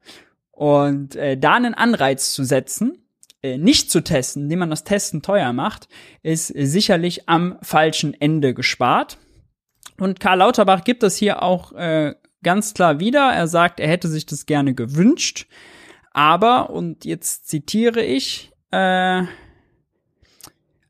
Und 0.52 1.16
äh, 1.16 1.36
da 1.36 1.54
einen 1.54 1.74
Anreiz 1.74 2.32
zu 2.32 2.44
setzen, 2.44 3.03
nicht 3.58 3.90
zu 3.90 4.02
testen, 4.02 4.44
indem 4.44 4.60
man 4.60 4.70
das 4.70 4.84
Testen 4.84 5.22
teuer 5.22 5.52
macht, 5.52 5.88
ist 6.22 6.48
sicherlich 6.48 7.28
am 7.28 7.58
falschen 7.62 8.14
Ende 8.14 8.54
gespart. 8.54 9.18
Und 9.98 10.20
Karl 10.20 10.38
Lauterbach 10.38 10.84
gibt 10.84 11.02
das 11.02 11.16
hier 11.16 11.42
auch 11.42 11.72
äh, 11.72 12.14
ganz 12.42 12.74
klar 12.74 13.00
wieder. 13.00 13.30
Er 13.32 13.46
sagt, 13.46 13.80
er 13.80 13.88
hätte 13.88 14.08
sich 14.08 14.26
das 14.26 14.46
gerne 14.46 14.74
gewünscht. 14.74 15.46
Aber, 16.10 16.70
und 16.70 17.04
jetzt 17.04 17.48
zitiere 17.48 18.02
ich, 18.02 18.52
äh, 18.70 19.22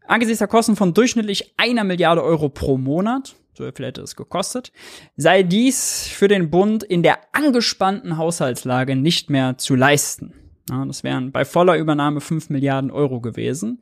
angesichts 0.07 0.39
der 0.39 0.49
Kosten 0.49 0.77
von 0.77 0.95
durchschnittlich 0.95 1.55
einer 1.57 1.85
Milliarde 1.85 2.23
Euro 2.23 2.49
pro 2.49 2.79
Monat 2.79 3.37
so 3.57 3.71
viel 3.73 3.87
hätte 3.87 4.03
es 4.03 4.17
gekostet, 4.17 4.73
sei 5.17 5.43
dies 5.43 6.09
für 6.09 6.29
den 6.29 6.51
Bund 6.51 6.83
in 6.83 7.03
der 7.03 7.19
angespannten 7.33 8.17
Haushaltslage 8.17 8.97
nicht 8.97 9.31
mehr 9.31 9.59
zu 9.59 9.75
leisten. 9.75 10.35
Ja, 10.71 10.85
das 10.85 11.05
wären 11.05 11.33
bei 11.33 11.45
voller 11.45 11.77
Übernahme 11.77 12.21
5 12.21 12.51
Milliarden 12.51 12.91
Euro 12.91 13.21
gewesen. 13.21 13.81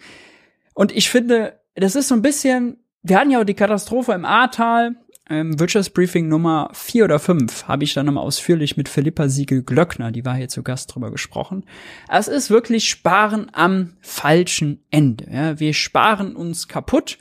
Und 0.74 0.92
ich 0.92 1.10
finde, 1.10 1.60
das 1.74 1.94
ist 1.94 2.08
so 2.08 2.14
ein 2.14 2.22
bisschen, 2.22 2.78
wir 3.02 3.18
hatten 3.18 3.30
ja 3.30 3.40
auch 3.40 3.44
die 3.44 3.54
Katastrophe 3.54 4.12
im 4.12 4.24
Ahrtal, 4.24 4.96
ähm, 5.30 5.58
Wirtschaftsbriefing 5.58 6.28
Nummer 6.28 6.70
4 6.72 7.04
oder 7.04 7.18
5 7.20 7.68
habe 7.68 7.84
ich 7.84 7.94
dann 7.94 8.06
nochmal 8.06 8.24
ausführlich 8.24 8.76
mit 8.76 8.88
Philippa 8.88 9.28
Siegel-Glöckner, 9.28 10.10
die 10.10 10.24
war 10.24 10.34
hier 10.34 10.48
zu 10.48 10.62
Gast 10.64 10.92
drüber 10.92 11.12
gesprochen. 11.12 11.64
Es 12.08 12.26
ist 12.26 12.50
wirklich 12.50 12.88
Sparen 12.88 13.48
am 13.52 13.96
falschen 14.00 14.84
Ende. 14.90 15.26
Ja. 15.32 15.60
Wir 15.60 15.74
sparen 15.74 16.34
uns 16.34 16.66
kaputt 16.66 17.18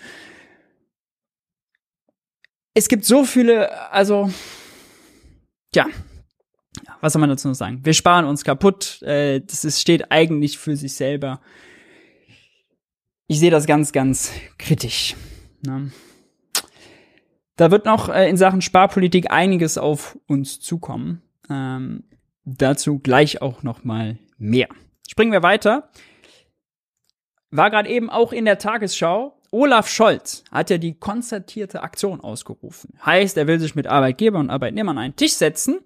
es 2.73 2.87
gibt 2.87 3.05
so 3.05 3.23
viele, 3.23 3.91
also, 3.91 4.31
ja, 5.75 5.85
was 7.01 7.13
soll 7.13 7.19
man 7.19 7.29
dazu 7.29 7.47
noch 7.47 7.55
sagen? 7.55 7.81
Wir 7.83 7.93
sparen 7.93 8.25
uns 8.25 8.43
kaputt. 8.43 9.01
Äh, 9.01 9.41
das 9.41 9.65
ist, 9.65 9.81
steht 9.81 10.11
eigentlich 10.11 10.57
für 10.57 10.75
sich 10.75 10.93
selber. 10.93 11.41
Ich 13.27 13.39
sehe 13.39 13.51
das 13.51 13.65
ganz, 13.65 13.91
ganz 13.91 14.31
kritisch. 14.57 15.15
Ne? 15.65 15.91
Da 17.55 17.71
wird 17.71 17.85
noch 17.85 18.09
äh, 18.09 18.29
in 18.29 18.37
Sachen 18.37 18.61
Sparpolitik 18.61 19.31
einiges 19.31 19.77
auf 19.77 20.17
uns 20.27 20.59
zukommen. 20.59 21.21
Ähm, 21.49 22.03
dazu 22.45 22.99
gleich 22.99 23.41
auch 23.41 23.63
noch 23.63 23.83
mal 23.83 24.17
mehr. 24.37 24.67
Springen 25.09 25.31
wir 25.31 25.43
weiter. 25.43 25.91
War 27.49 27.69
gerade 27.69 27.89
eben 27.89 28.09
auch 28.09 28.31
in 28.31 28.45
der 28.45 28.57
Tagesschau 28.57 29.37
Olaf 29.53 29.89
Scholz 29.89 30.45
hat 30.49 30.69
ja 30.69 30.77
die 30.77 30.97
konzertierte 30.97 31.83
Aktion 31.83 32.21
ausgerufen. 32.21 32.93
Heißt, 33.05 33.35
er 33.35 33.47
will 33.47 33.59
sich 33.59 33.75
mit 33.75 33.85
Arbeitgebern 33.85 34.43
und 34.43 34.49
Arbeitnehmern 34.49 34.97
an 34.97 35.03
einen 35.03 35.15
Tisch 35.17 35.33
setzen 35.33 35.79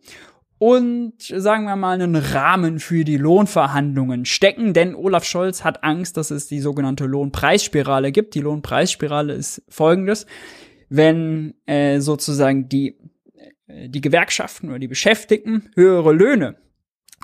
und 0.57 1.13
sagen 1.19 1.65
wir 1.65 1.75
mal 1.75 2.01
einen 2.01 2.15
Rahmen 2.15 2.79
für 2.79 3.03
die 3.03 3.17
Lohnverhandlungen 3.17 4.25
stecken, 4.25 4.74
denn 4.74 4.95
Olaf 4.95 5.25
Scholz 5.25 5.63
hat 5.63 5.83
Angst, 5.83 6.17
dass 6.17 6.31
es 6.31 6.47
die 6.47 6.62
sogenannte 6.62 7.05
Lohnpreisspirale 7.05 8.12
gibt. 8.12 8.35
Die 8.35 8.41
Lohnpreisspirale 8.41 9.33
ist 9.33 9.63
folgendes, 9.67 10.25
wenn 10.89 11.55
äh, 11.65 12.00
sozusagen 12.00 12.69
die 12.69 12.97
äh, 13.67 13.89
die 13.89 14.01
Gewerkschaften 14.01 14.69
oder 14.69 14.79
die 14.79 14.88
Beschäftigten 14.88 15.69
höhere 15.75 16.13
Löhne 16.13 16.55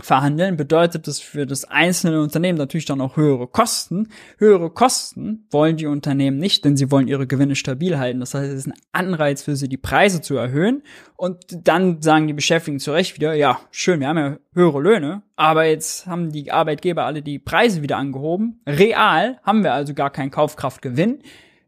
verhandeln, 0.02 0.58
bedeutet 0.58 1.08
das 1.08 1.20
für 1.20 1.46
das 1.46 1.66
einzelne 1.66 2.22
Unternehmen 2.22 2.58
natürlich 2.58 2.86
dann 2.86 3.02
auch 3.02 3.18
höhere 3.18 3.48
Kosten. 3.48 4.08
Höhere 4.38 4.70
Kosten 4.70 5.46
wollen 5.52 5.78
die 5.78 5.86
Unternehmen 5.86 6.38
nicht, 6.38 6.66
denn 6.66 6.78
sie 6.78 6.92
wollen 6.92 7.08
ihre 7.08 7.28
Gewinne 7.28 7.56
stabil 7.56 7.98
halten. 7.98 8.20
Das 8.20 8.34
heißt, 8.34 8.52
es 8.52 8.66
ist 8.66 8.68
ein 8.68 8.80
Anreiz 8.94 9.44
für 9.44 9.56
sie, 9.56 9.68
die 9.68 9.78
Preise 9.78 10.22
zu 10.22 10.38
erhöhen. 10.38 10.84
Und 11.18 11.38
dann 11.68 12.02
sagen 12.02 12.28
die 12.28 12.34
Beschäftigten 12.34 12.80
zu 12.80 12.92
Recht 12.92 13.16
wieder, 13.16 13.34
ja, 13.34 13.60
schön, 13.70 14.00
wir 14.00 14.08
haben 14.08 14.18
ja 14.18 14.38
höhere 14.54 14.82
Löhne, 14.82 15.24
aber 15.36 15.66
jetzt 15.66 16.08
haben 16.08 16.32
die 16.32 16.52
Arbeitgeber 16.52 17.06
alle 17.06 17.22
die 17.22 17.40
Preise 17.40 17.82
wieder 17.82 17.98
angehoben. 17.98 18.62
Real 18.66 19.40
haben 19.44 19.64
wir 19.64 19.74
also 19.74 19.94
gar 19.94 20.10
keinen 20.10 20.32
Kaufkraftgewinn. 20.32 21.20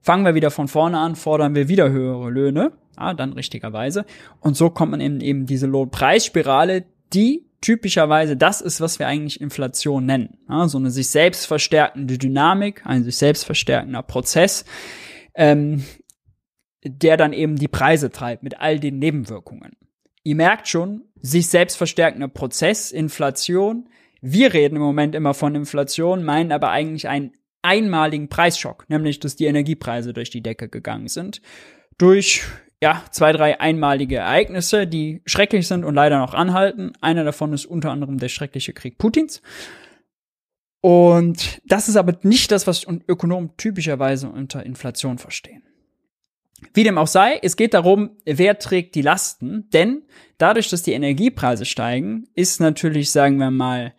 Fangen 0.01 0.25
wir 0.25 0.36
wieder 0.36 0.51
von 0.51 0.68
vorne 0.68 0.98
an, 0.98 1.15
fordern 1.15 1.56
wir 1.56 1.68
wieder 1.68 1.89
höhere 1.89 2.30
Löhne. 2.30 2.72
Ja, 2.98 3.13
dann 3.13 3.34
richtigerweise. 3.34 4.06
Und 4.39 4.56
so 4.56 4.70
kommt 4.70 4.92
man 4.92 5.01
in 5.01 5.22
eben 5.22 5.46
diese 5.46 5.65
Lohnpreisspirale, 5.65 6.86
die 7.13 7.46
typischerweise 7.63 8.36
das 8.36 8.60
ist, 8.62 8.82
was 8.82 9.00
wir 9.00 9.08
eigentlich 9.08 9.39
Inflation 9.39 10.05
nennen. 10.05 10.38
Ja, 10.50 10.67
so 10.67 10.77
eine 10.77 10.91
sich 10.91 11.08
selbst 11.08 11.46
verstärkende 11.46 12.17
Dynamik, 12.17 12.86
ein 12.86 13.03
sich 13.03 13.15
selbst 13.15 13.46
verstärkender 13.46 14.03
Prozess, 14.03 14.65
ähm, 15.34 15.84
der 16.84 17.15
dann 17.15 17.32
eben 17.32 17.55
die 17.55 17.70
Preise 17.70 18.12
treibt 18.12 18.43
mit 18.43 18.60
all 18.60 18.79
den 18.79 19.00
Nebenwirkungen. 19.00 19.72
Ihr 20.24 20.36
merkt 20.36 20.67
schon, 20.67 21.05
sich 21.22 21.48
selbst 21.48 21.77
verstärkender 21.77 22.27
Prozess, 22.27 22.91
Inflation. 22.91 23.88
Wir 24.22 24.53
reden 24.53 24.75
im 24.75 24.82
Moment 24.82 25.15
immer 25.15 25.34
von 25.34 25.55
Inflation, 25.55 26.24
meinen 26.24 26.51
aber 26.51 26.70
eigentlich 26.70 27.08
einen 27.08 27.32
einmaligen 27.62 28.27
Preisschock, 28.27 28.89
nämlich 28.89 29.22
dass 29.22 29.38
die 29.38 29.46
Energiepreise 29.46 30.12
durch 30.12 30.29
die 30.29 30.43
Decke 30.43 30.67
gegangen 30.67 31.08
sind. 31.08 31.41
Durch 31.98 32.43
ja, 32.84 33.02
zwei, 33.12 33.32
drei 33.32 33.62
einmalige 33.62 34.18
Ereignisse, 34.18 34.86
die 34.88 35.22
schrecklich 35.25 35.70
sind 35.70 35.86
und 35.86 35.96
leider 35.96 36.20
noch 36.20 36.34
anhalten. 36.34 36.92
Einer 37.00 37.24
davon 37.24 37.54
ist 37.54 37.66
unter 37.66 37.92
anderem 37.92 38.18
der 38.18 38.28
schreckliche 38.28 38.74
Krieg 38.74 38.98
Putins. 38.98 39.42
Und 40.82 41.62
das 41.63 41.88
ist 41.88 41.96
aber 41.96 42.18
nicht 42.24 42.52
das, 42.52 42.68
was 42.68 42.86
Ökonomen 43.08 43.52
typischerweise 43.56 44.28
unter 44.28 44.66
Inflation 44.66 45.18
verstehen. 45.18 45.63
Wie 46.74 46.84
dem 46.84 46.98
auch 46.98 47.08
sei, 47.08 47.40
es 47.42 47.56
geht 47.56 47.74
darum, 47.74 48.18
wer 48.25 48.60
trägt 48.60 48.96
die 48.96 49.02
Lasten, 49.02 49.70
denn 49.72 50.02
dadurch, 50.38 50.68
dass 50.68 50.84
die 50.84 50.92
Energiepreise 50.92 51.63
steigen, 51.63 52.28
ist 52.36 52.60
natürlich, 52.60 53.12
sagen 53.12 53.38
wir 53.38 53.50
mal, 53.50 53.94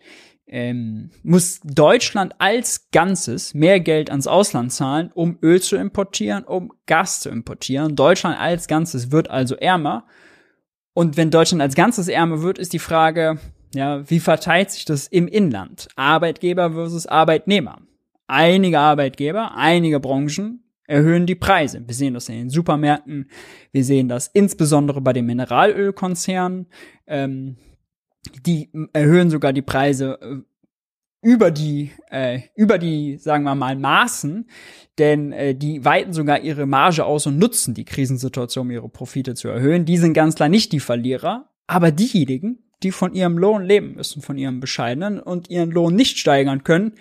ähm, 0.47 1.09
muss 1.23 1.59
Deutschland 1.63 2.35
als 2.37 2.89
Ganzes 2.91 3.53
mehr 3.53 3.79
Geld 3.79 4.09
ans 4.09 4.27
Ausland 4.27 4.71
zahlen, 4.71 5.11
um 5.13 5.37
Öl 5.41 5.61
zu 5.61 5.75
importieren, 5.75 6.43
um 6.43 6.71
Gas 6.85 7.19
zu 7.19 7.29
importieren. 7.29 7.95
Deutschland 7.95 8.39
als 8.39 8.67
Ganzes 8.67 9.11
wird 9.11 9.29
also 9.29 9.55
ärmer. 9.55 10.05
Und 10.93 11.17
wenn 11.17 11.31
Deutschland 11.31 11.61
als 11.61 11.75
Ganzes 11.75 12.07
ärmer 12.07 12.41
wird, 12.41 12.59
ist 12.59 12.73
die 12.73 12.79
Frage, 12.79 13.39
ja, 13.73 14.09
wie 14.09 14.19
verteilt 14.19 14.71
sich 14.71 14.85
das 14.85 15.07
im 15.07 15.27
Inland? 15.27 15.89
Arbeitgeber 15.95 16.71
versus 16.71 17.07
Arbeitnehmer. 17.07 17.81
Einige 18.27 18.79
Arbeitgeber, 18.79 19.55
einige 19.55 19.99
Branchen 19.99 20.63
erhöhen 20.87 21.25
die 21.25 21.35
Preise. 21.35 21.83
Wir 21.85 21.95
sehen 21.95 22.13
das 22.13 22.29
in 22.29 22.35
den 22.35 22.49
Supermärkten, 22.49 23.29
wir 23.71 23.83
sehen 23.83 24.07
das 24.07 24.27
insbesondere 24.27 25.01
bei 25.01 25.13
den 25.13 25.25
Mineralölkonzernen. 25.25 26.67
Ähm, 27.07 27.57
die 28.45 28.69
erhöhen 28.93 29.29
sogar 29.29 29.53
die 29.53 29.61
Preise 29.61 30.19
äh, 30.21 30.35
über 31.21 31.49
die 31.49 31.91
äh, 32.11 32.41
über 32.55 32.77
die 32.77 33.17
sagen 33.17 33.43
wir 33.43 33.55
mal 33.55 33.75
Maßen, 33.75 34.47
denn 34.99 35.31
äh, 35.31 35.55
die 35.55 35.83
weiten 35.83 36.13
sogar 36.13 36.39
ihre 36.41 36.65
Marge 36.65 37.05
aus 37.05 37.25
und 37.25 37.39
nutzen 37.39 37.73
die 37.73 37.85
Krisensituation, 37.85 38.67
um 38.67 38.71
ihre 38.71 38.89
Profite 38.89 39.33
zu 39.33 39.47
erhöhen. 39.47 39.85
Die 39.85 39.97
sind 39.97 40.13
ganz 40.13 40.35
klar 40.35 40.49
nicht 40.49 40.71
die 40.71 40.79
Verlierer, 40.79 41.49
aber 41.67 41.91
diejenigen, 41.91 42.59
die 42.83 42.91
von 42.91 43.13
ihrem 43.13 43.37
Lohn 43.37 43.63
leben 43.63 43.95
müssen, 43.95 44.21
von 44.21 44.37
ihrem 44.37 44.59
bescheidenen 44.59 45.19
und 45.19 45.49
ihren 45.49 45.71
Lohn 45.71 45.95
nicht 45.95 46.19
steigern 46.19 46.63
können, 46.63 46.93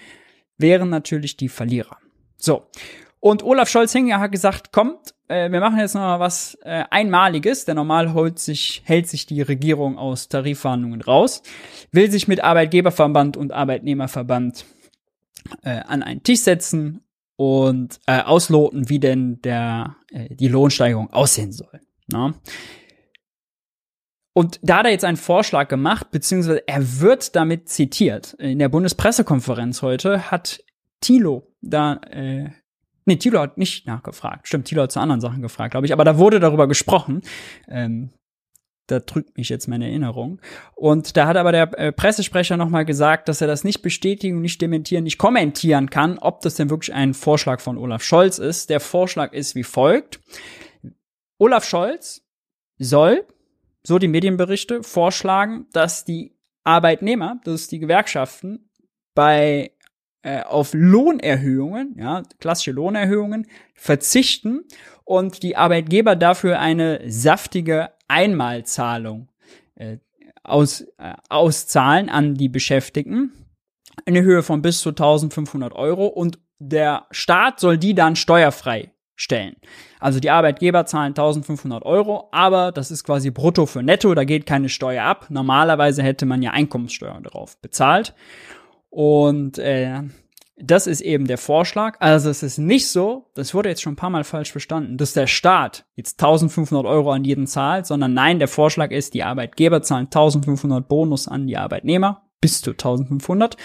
wären 0.56 0.88
natürlich 0.88 1.36
die 1.36 1.48
Verlierer. 1.48 1.98
So. 2.36 2.66
Und 3.20 3.42
Olaf 3.42 3.68
Scholz-Hinger 3.68 4.20
hat 4.20 4.32
gesagt, 4.32 4.72
kommt, 4.72 5.13
äh, 5.28 5.50
wir 5.50 5.60
machen 5.60 5.78
jetzt 5.78 5.94
noch 5.94 6.02
mal 6.02 6.20
was 6.20 6.58
äh, 6.62 6.84
Einmaliges, 6.90 7.64
denn 7.64 7.76
normal 7.76 8.12
holt 8.14 8.38
sich, 8.38 8.82
hält 8.84 9.08
sich 9.08 9.26
die 9.26 9.42
Regierung 9.42 9.98
aus 9.98 10.28
Tarifverhandlungen 10.28 11.00
raus, 11.00 11.42
will 11.92 12.10
sich 12.10 12.28
mit 12.28 12.42
Arbeitgeberverband 12.42 13.36
und 13.36 13.52
Arbeitnehmerverband 13.52 14.64
äh, 15.62 15.80
an 15.80 16.02
einen 16.02 16.22
Tisch 16.22 16.40
setzen 16.40 17.00
und 17.36 18.00
äh, 18.06 18.20
ausloten, 18.20 18.88
wie 18.88 19.00
denn 19.00 19.40
der, 19.42 19.96
äh, 20.10 20.34
die 20.34 20.48
Lohnsteigerung 20.48 21.12
aussehen 21.12 21.52
soll. 21.52 21.80
Na? 22.06 22.28
Ne? 22.28 22.34
Und 24.36 24.58
da 24.62 24.78
hat 24.78 24.86
er 24.86 24.90
jetzt 24.90 25.04
einen 25.04 25.16
Vorschlag 25.16 25.68
gemacht, 25.68 26.10
beziehungsweise 26.10 26.66
er 26.66 27.00
wird 27.00 27.36
damit 27.36 27.68
zitiert. 27.68 28.34
In 28.34 28.58
der 28.58 28.68
Bundespressekonferenz 28.68 29.80
heute 29.80 30.32
hat 30.32 30.60
Thilo 31.00 31.54
da 31.60 32.00
äh, 32.10 32.50
Nee, 33.06 33.16
Thilo 33.16 33.40
hat 33.40 33.58
nicht 33.58 33.86
nachgefragt. 33.86 34.48
Stimmt, 34.48 34.66
Thilo 34.66 34.82
hat 34.82 34.92
zu 34.92 35.00
anderen 35.00 35.20
Sachen 35.20 35.42
gefragt, 35.42 35.72
glaube 35.72 35.86
ich. 35.86 35.92
Aber 35.92 36.04
da 36.04 36.18
wurde 36.18 36.40
darüber 36.40 36.66
gesprochen. 36.66 37.22
Ähm, 37.68 38.10
da 38.86 39.00
trügt 39.00 39.36
mich 39.38 39.48
jetzt 39.48 39.66
meine 39.66 39.86
Erinnerung. 39.88 40.40
Und 40.74 41.16
da 41.16 41.26
hat 41.26 41.36
aber 41.36 41.52
der 41.52 41.78
äh, 41.78 41.92
Pressesprecher 41.92 42.56
nochmal 42.56 42.84
gesagt, 42.84 43.28
dass 43.28 43.40
er 43.40 43.46
das 43.46 43.64
nicht 43.64 43.82
bestätigen, 43.82 44.40
nicht 44.40 44.60
dementieren, 44.60 45.04
nicht 45.04 45.18
kommentieren 45.18 45.90
kann, 45.90 46.18
ob 46.18 46.40
das 46.42 46.54
denn 46.54 46.70
wirklich 46.70 46.94
ein 46.94 47.14
Vorschlag 47.14 47.60
von 47.60 47.78
Olaf 47.78 48.02
Scholz 48.02 48.38
ist. 48.38 48.70
Der 48.70 48.80
Vorschlag 48.80 49.32
ist 49.32 49.54
wie 49.54 49.64
folgt. 49.64 50.20
Olaf 51.38 51.64
Scholz 51.64 52.26
soll, 52.78 53.26
so 53.82 53.98
die 53.98 54.08
Medienberichte, 54.08 54.82
vorschlagen, 54.82 55.66
dass 55.72 56.04
die 56.04 56.36
Arbeitnehmer, 56.62 57.40
dass 57.44 57.68
die 57.68 57.78
Gewerkschaften 57.78 58.70
bei 59.14 59.73
äh, 60.24 60.42
auf 60.42 60.70
Lohnerhöhungen, 60.72 61.96
ja, 61.98 62.22
klassische 62.40 62.72
Lohnerhöhungen 62.72 63.46
verzichten 63.74 64.64
und 65.04 65.42
die 65.42 65.56
Arbeitgeber 65.56 66.16
dafür 66.16 66.58
eine 66.58 67.02
saftige 67.06 67.90
Einmalzahlung 68.08 69.28
äh, 69.74 69.98
aus, 70.42 70.80
äh, 70.98 71.12
auszahlen 71.28 72.08
an 72.08 72.34
die 72.36 72.48
Beschäftigten 72.48 73.32
in 74.06 74.14
der 74.14 74.22
Höhe 74.22 74.42
von 74.42 74.62
bis 74.62 74.80
zu 74.80 74.90
1500 74.90 75.74
Euro 75.74 76.06
und 76.06 76.38
der 76.58 77.06
Staat 77.10 77.60
soll 77.60 77.76
die 77.76 77.94
dann 77.94 78.16
steuerfrei 78.16 78.92
stellen. 79.16 79.56
Also 80.00 80.20
die 80.20 80.30
Arbeitgeber 80.30 80.86
zahlen 80.86 81.10
1500 81.10 81.84
Euro, 81.84 82.28
aber 82.32 82.72
das 82.72 82.90
ist 82.90 83.04
quasi 83.04 83.30
brutto 83.30 83.66
für 83.66 83.82
netto, 83.82 84.14
da 84.14 84.24
geht 84.24 84.46
keine 84.46 84.68
Steuer 84.68 85.04
ab. 85.04 85.26
Normalerweise 85.28 86.02
hätte 86.02 86.26
man 86.26 86.42
ja 86.42 86.50
Einkommenssteuer 86.50 87.20
darauf 87.22 87.60
bezahlt. 87.60 88.14
Und 88.94 89.58
äh, 89.58 90.02
das 90.56 90.86
ist 90.86 91.00
eben 91.00 91.26
der 91.26 91.36
Vorschlag. 91.36 91.96
Also 91.98 92.30
es 92.30 92.44
ist 92.44 92.58
nicht 92.58 92.86
so, 92.86 93.28
das 93.34 93.52
wurde 93.52 93.68
jetzt 93.68 93.82
schon 93.82 93.94
ein 93.94 93.96
paar 93.96 94.10
Mal 94.10 94.22
falsch 94.22 94.52
verstanden, 94.52 94.98
dass 94.98 95.14
der 95.14 95.26
Staat 95.26 95.84
jetzt 95.96 96.22
1500 96.22 96.86
Euro 96.86 97.10
an 97.10 97.24
jeden 97.24 97.48
zahlt, 97.48 97.86
sondern 97.86 98.14
nein, 98.14 98.38
der 98.38 98.46
Vorschlag 98.46 98.92
ist, 98.92 99.14
die 99.14 99.24
Arbeitgeber 99.24 99.82
zahlen 99.82 100.06
1500 100.06 100.86
Bonus 100.86 101.26
an 101.26 101.48
die 101.48 101.56
Arbeitnehmer, 101.56 102.30
bis 102.40 102.62
zu 102.62 102.70
1500, 102.70 103.56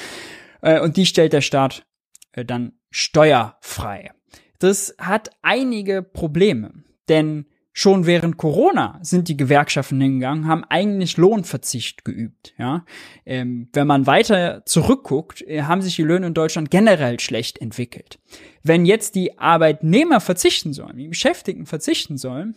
äh, 0.63 0.79
und 0.79 0.97
die 0.97 1.05
stellt 1.05 1.33
der 1.33 1.41
Staat 1.41 1.85
äh, 2.31 2.43
dann 2.43 2.73
steuerfrei. 2.89 4.09
Das 4.57 4.95
hat 4.97 5.29
einige 5.43 6.01
Probleme, 6.01 6.73
denn 7.07 7.45
Schon 7.71 8.05
während 8.05 8.37
Corona 8.37 8.99
sind 9.01 9.27
die 9.27 9.37
Gewerkschaften 9.37 10.01
hingegangen, 10.01 10.47
haben 10.47 10.63
eigentlich 10.65 11.17
Lohnverzicht 11.17 12.03
geübt. 12.03 12.53
Ja, 12.57 12.85
ähm, 13.25 13.69
wenn 13.73 13.87
man 13.87 14.07
weiter 14.07 14.63
zurückguckt, 14.65 15.41
äh, 15.43 15.63
haben 15.63 15.81
sich 15.81 15.95
die 15.95 16.03
Löhne 16.03 16.27
in 16.27 16.33
Deutschland 16.33 16.71
generell 16.71 17.19
schlecht 17.19 17.61
entwickelt. 17.61 18.19
Wenn 18.63 18.85
jetzt 18.85 19.15
die 19.15 19.37
Arbeitnehmer 19.37 20.19
verzichten 20.19 20.73
sollen, 20.73 20.97
die 20.97 21.07
Beschäftigten 21.07 21.65
verzichten 21.65 22.17
sollen, 22.17 22.55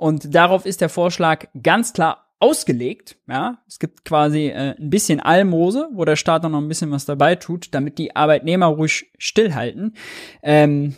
und 0.00 0.34
darauf 0.34 0.64
ist 0.64 0.80
der 0.80 0.88
Vorschlag 0.88 1.48
ganz 1.62 1.92
klar 1.92 2.30
ausgelegt. 2.38 3.18
Ja, 3.28 3.58
es 3.68 3.78
gibt 3.78 4.04
quasi 4.06 4.46
äh, 4.46 4.74
ein 4.78 4.88
bisschen 4.88 5.20
Almose, 5.20 5.90
wo 5.92 6.06
der 6.06 6.16
Staat 6.16 6.42
dann 6.42 6.52
noch 6.52 6.60
ein 6.62 6.68
bisschen 6.68 6.90
was 6.90 7.04
dabei 7.04 7.36
tut, 7.36 7.74
damit 7.74 7.98
die 7.98 8.16
Arbeitnehmer 8.16 8.66
ruhig 8.66 9.12
stillhalten. 9.18 9.94
Ähm, 10.42 10.96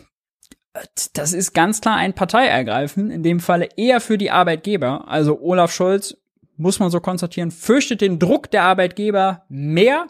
das 1.13 1.33
ist 1.33 1.53
ganz 1.53 1.81
klar 1.81 1.97
ein 1.97 2.13
Parteiergreifen, 2.13 3.11
in 3.11 3.23
dem 3.23 3.39
Falle 3.39 3.69
eher 3.77 4.01
für 4.01 4.17
die 4.17 4.31
Arbeitgeber. 4.31 5.07
Also 5.07 5.39
Olaf 5.39 5.71
Scholz, 5.71 6.17
muss 6.57 6.79
man 6.79 6.91
so 6.91 6.99
konstatieren, 6.99 7.51
fürchtet 7.51 8.01
den 8.01 8.19
Druck 8.19 8.51
der 8.51 8.63
Arbeitgeber 8.63 9.43
mehr, 9.49 10.07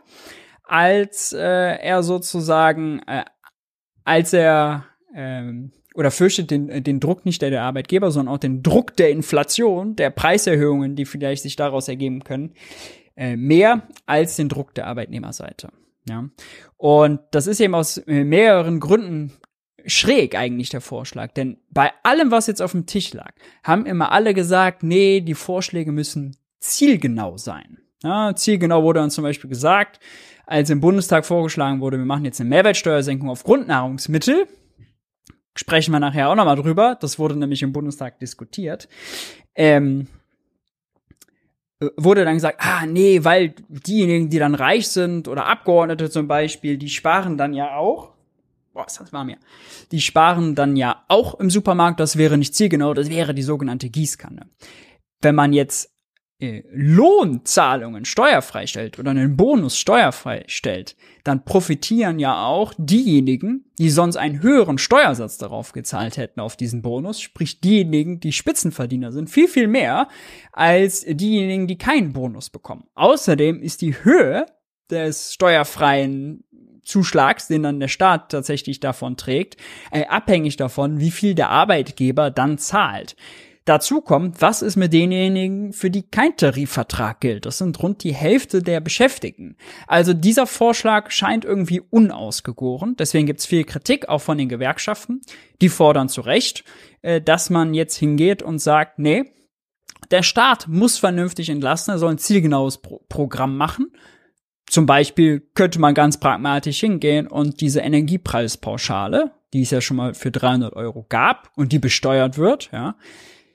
als 0.64 1.34
äh, 1.34 1.40
er 1.40 2.04
sozusagen, 2.04 3.00
äh, 3.08 3.24
als 4.04 4.34
er 4.34 4.86
ähm, 5.16 5.72
oder 5.96 6.12
fürchtet 6.12 6.52
den, 6.52 6.84
den 6.84 7.00
Druck 7.00 7.26
nicht 7.26 7.42
der, 7.42 7.50
der 7.50 7.64
Arbeitgeber, 7.64 8.12
sondern 8.12 8.34
auch 8.34 8.40
den 8.40 8.64
Druck 8.64 8.98
der 8.98 9.12
Inflation, 9.12 9.96
der 9.96 10.10
Preiserhöhungen, 10.10 10.96
die 10.96 11.06
vielleicht 11.06 11.44
sich 11.44 11.56
daraus 11.56 11.88
ergeben 11.88 12.24
können, 12.24 12.54
äh, 13.16 13.36
mehr 13.36 13.84
als 14.06 14.36
den 14.36 14.50
Druck 14.50 14.74
der 14.74 14.88
Arbeitnehmerseite. 14.88 15.70
Ja. 16.10 16.30
Und 16.78 17.20
das 17.32 17.48
ist 17.48 17.62
eben 17.62 17.76
aus 17.76 17.98
äh, 18.00 18.24
mehreren 18.24 18.80
Gründen 18.80 19.34
schräg 19.86 20.36
eigentlich 20.36 20.70
der 20.70 20.82
Vorschlag, 20.82 21.34
denn 21.34 21.58
bei 21.70 21.92
allem, 22.04 22.32
was 22.32 22.48
jetzt 22.48 22.62
auf 22.62 22.72
dem 22.72 22.86
Tisch 22.86 23.14
lag, 23.14 23.34
haben 23.64 23.86
immer 23.86 24.12
alle 24.12 24.34
gesagt, 24.34 24.84
nee, 24.84 25.22
die 25.22 25.34
Vorschläge 25.34 25.92
müssen 25.92 26.38
zielgenau 26.60 27.38
sein. 27.38 27.80
Ja, 28.04 28.36
zielgenau 28.36 28.84
wurde 28.84 29.00
dann 29.00 29.12
zum 29.12 29.24
Beispiel 29.24 29.50
gesagt, 29.50 30.00
als 30.46 30.70
im 30.70 30.82
Bundestag 30.82 31.26
vorgeschlagen 31.26 31.80
wurde, 31.82 31.98
wir 31.98 32.06
machen 32.06 32.26
jetzt 32.26 32.40
eine 32.40 32.50
Mehrwertsteuersenkung 32.50 33.30
auf 33.30 33.44
Grundnahrungsmittel, 33.44 34.48
sprechen 35.56 35.92
wir 35.92 36.00
nachher 36.00 36.30
auch 36.30 36.36
nochmal 36.36 36.58
drüber, 36.58 36.98
das 37.00 37.20
wurde 37.20 37.36
nämlich 37.36 37.62
im 37.62 37.72
Bundestag 37.72 38.20
diskutiert, 38.20 38.90
ähm, 39.56 40.08
wurde 41.98 42.26
dann 42.26 42.36
gesagt, 42.36 42.60
ah 42.60 42.86
nee, 42.86 43.24
weil 43.24 43.56
diejenigen, 43.68 44.30
die 44.30 44.40
dann 44.40 44.56
reich 44.56 44.88
sind 44.88 45.28
oder 45.28 45.46
Abgeordnete 45.46 46.10
zum 46.10 46.28
Beispiel, 46.28 46.78
die 46.78 46.90
sparen 46.90 47.38
dann 47.38 47.54
ja 47.54 47.76
auch. 47.76 48.13
Boah, 48.74 48.86
das 48.86 49.14
war 49.14 49.24
mir. 49.24 49.38
Die 49.92 50.02
sparen 50.02 50.56
dann 50.56 50.76
ja 50.76 51.04
auch 51.08 51.40
im 51.40 51.50
Supermarkt, 51.50 52.00
das 52.00 52.18
wäre 52.18 52.38
nicht 52.38 52.56
zielgenau, 52.56 52.94
das 52.94 53.10
wäre 53.10 53.36
die 53.36 53.44
sogenannte 53.44 53.90
Gießkanne. 53.90 54.48
Wenn 55.22 55.36
man 55.36 55.54
jetzt 55.54 55.94
äh, 56.40 56.64
Lohnzahlungen 56.74 58.04
steuerfrei 58.04 58.66
stellt 58.66 58.98
oder 58.98 59.12
einen 59.12 59.38
Bonus 59.38 59.78
steuerfrei 59.78 60.44
stellt, 60.48 60.96
dann 61.24 61.46
profitieren 61.46 62.18
ja 62.18 62.46
auch 62.46 62.74
diejenigen, 62.78 63.72
die 63.78 63.92
sonst 63.92 64.18
einen 64.18 64.42
höheren 64.42 64.80
Steuersatz 64.80 65.38
darauf 65.38 65.72
gezahlt 65.72 66.18
hätten 66.18 66.40
auf 66.40 66.58
diesen 66.58 66.82
Bonus, 66.82 67.22
sprich 67.22 67.62
diejenigen, 67.62 68.20
die 68.20 68.34
Spitzenverdiener 68.34 69.12
sind, 69.12 69.30
viel, 69.30 69.48
viel 69.48 69.68
mehr 69.68 70.08
als 70.52 71.06
diejenigen, 71.08 71.68
die 71.68 71.78
keinen 71.78 72.12
Bonus 72.12 72.50
bekommen. 72.50 72.88
Außerdem 72.96 73.62
ist 73.62 73.82
die 73.84 74.04
Höhe 74.04 74.48
des 74.90 75.34
steuerfreien 75.34 76.43
Zuschlags, 76.84 77.48
den 77.48 77.64
dann 77.64 77.80
der 77.80 77.88
Staat 77.88 78.30
tatsächlich 78.32 78.80
davon 78.80 79.18
trägt, 79.18 79.58
äh, 79.92 80.06
abhängig 80.06 80.58
davon, 80.58 81.00
wie 81.00 81.12
viel 81.12 81.36
der 81.36 81.50
Arbeitgeber 81.50 82.32
dann 82.32 82.58
zahlt. 82.58 83.16
Dazu 83.66 84.02
kommt, 84.02 84.42
was 84.42 84.62
ist 84.62 84.76
mit 84.76 84.92
denjenigen, 84.92 85.72
für 85.72 85.90
die 85.90 86.04
kein 86.04 86.36
Tarifvertrag 86.36 87.22
gilt? 87.22 87.46
Das 87.46 87.60
sind 87.60 87.82
rund 87.82 88.04
die 88.04 88.14
Hälfte 88.14 88.62
der 88.62 88.82
Beschäftigten. 88.82 89.56
Also 89.88 90.14
dieser 90.14 90.48
Vorschlag 90.48 91.12
scheint 91.12 91.46
irgendwie 91.46 91.80
unausgegoren. 91.80 92.98
Deswegen 93.00 93.26
gibt 93.26 93.40
es 93.40 93.46
viel 93.46 93.64
Kritik, 93.64 94.10
auch 94.10 94.20
von 94.20 94.38
den 94.38 94.50
Gewerkschaften. 94.50 95.22
Die 95.62 95.70
fordern 95.70 96.10
zu 96.10 96.20
Recht, 96.20 96.66
äh, 97.04 97.22
dass 97.22 97.50
man 97.50 97.74
jetzt 97.74 97.96
hingeht 97.96 98.44
und 98.44 98.60
sagt, 98.60 99.00
nee, 99.00 99.32
der 100.12 100.24
Staat 100.24 100.68
muss 100.68 100.98
vernünftig 100.98 101.50
entlasten, 101.50 101.94
er 101.94 102.00
soll 102.00 102.12
ein 102.12 102.18
zielgenaues 102.18 102.80
Pro 102.80 103.02
Programm 103.08 103.56
machen. 103.56 103.94
Zum 104.68 104.86
Beispiel 104.86 105.42
könnte 105.54 105.80
man 105.80 105.94
ganz 105.94 106.20
pragmatisch 106.20 106.80
hingehen 106.80 107.28
und 107.28 107.62
diese 107.62 107.82
Energiepreispauschale, 107.82 109.32
die 109.54 109.62
es 109.62 109.72
ja 109.72 109.82
schon 109.82 109.98
mal 109.98 110.14
für 110.14 110.32
300 110.32 110.74
Euro 110.74 111.06
gab 111.10 111.52
und 111.56 111.72
die 111.72 111.80
besteuert 111.80 112.38
wird, 112.38 112.70
ja, 112.72 112.96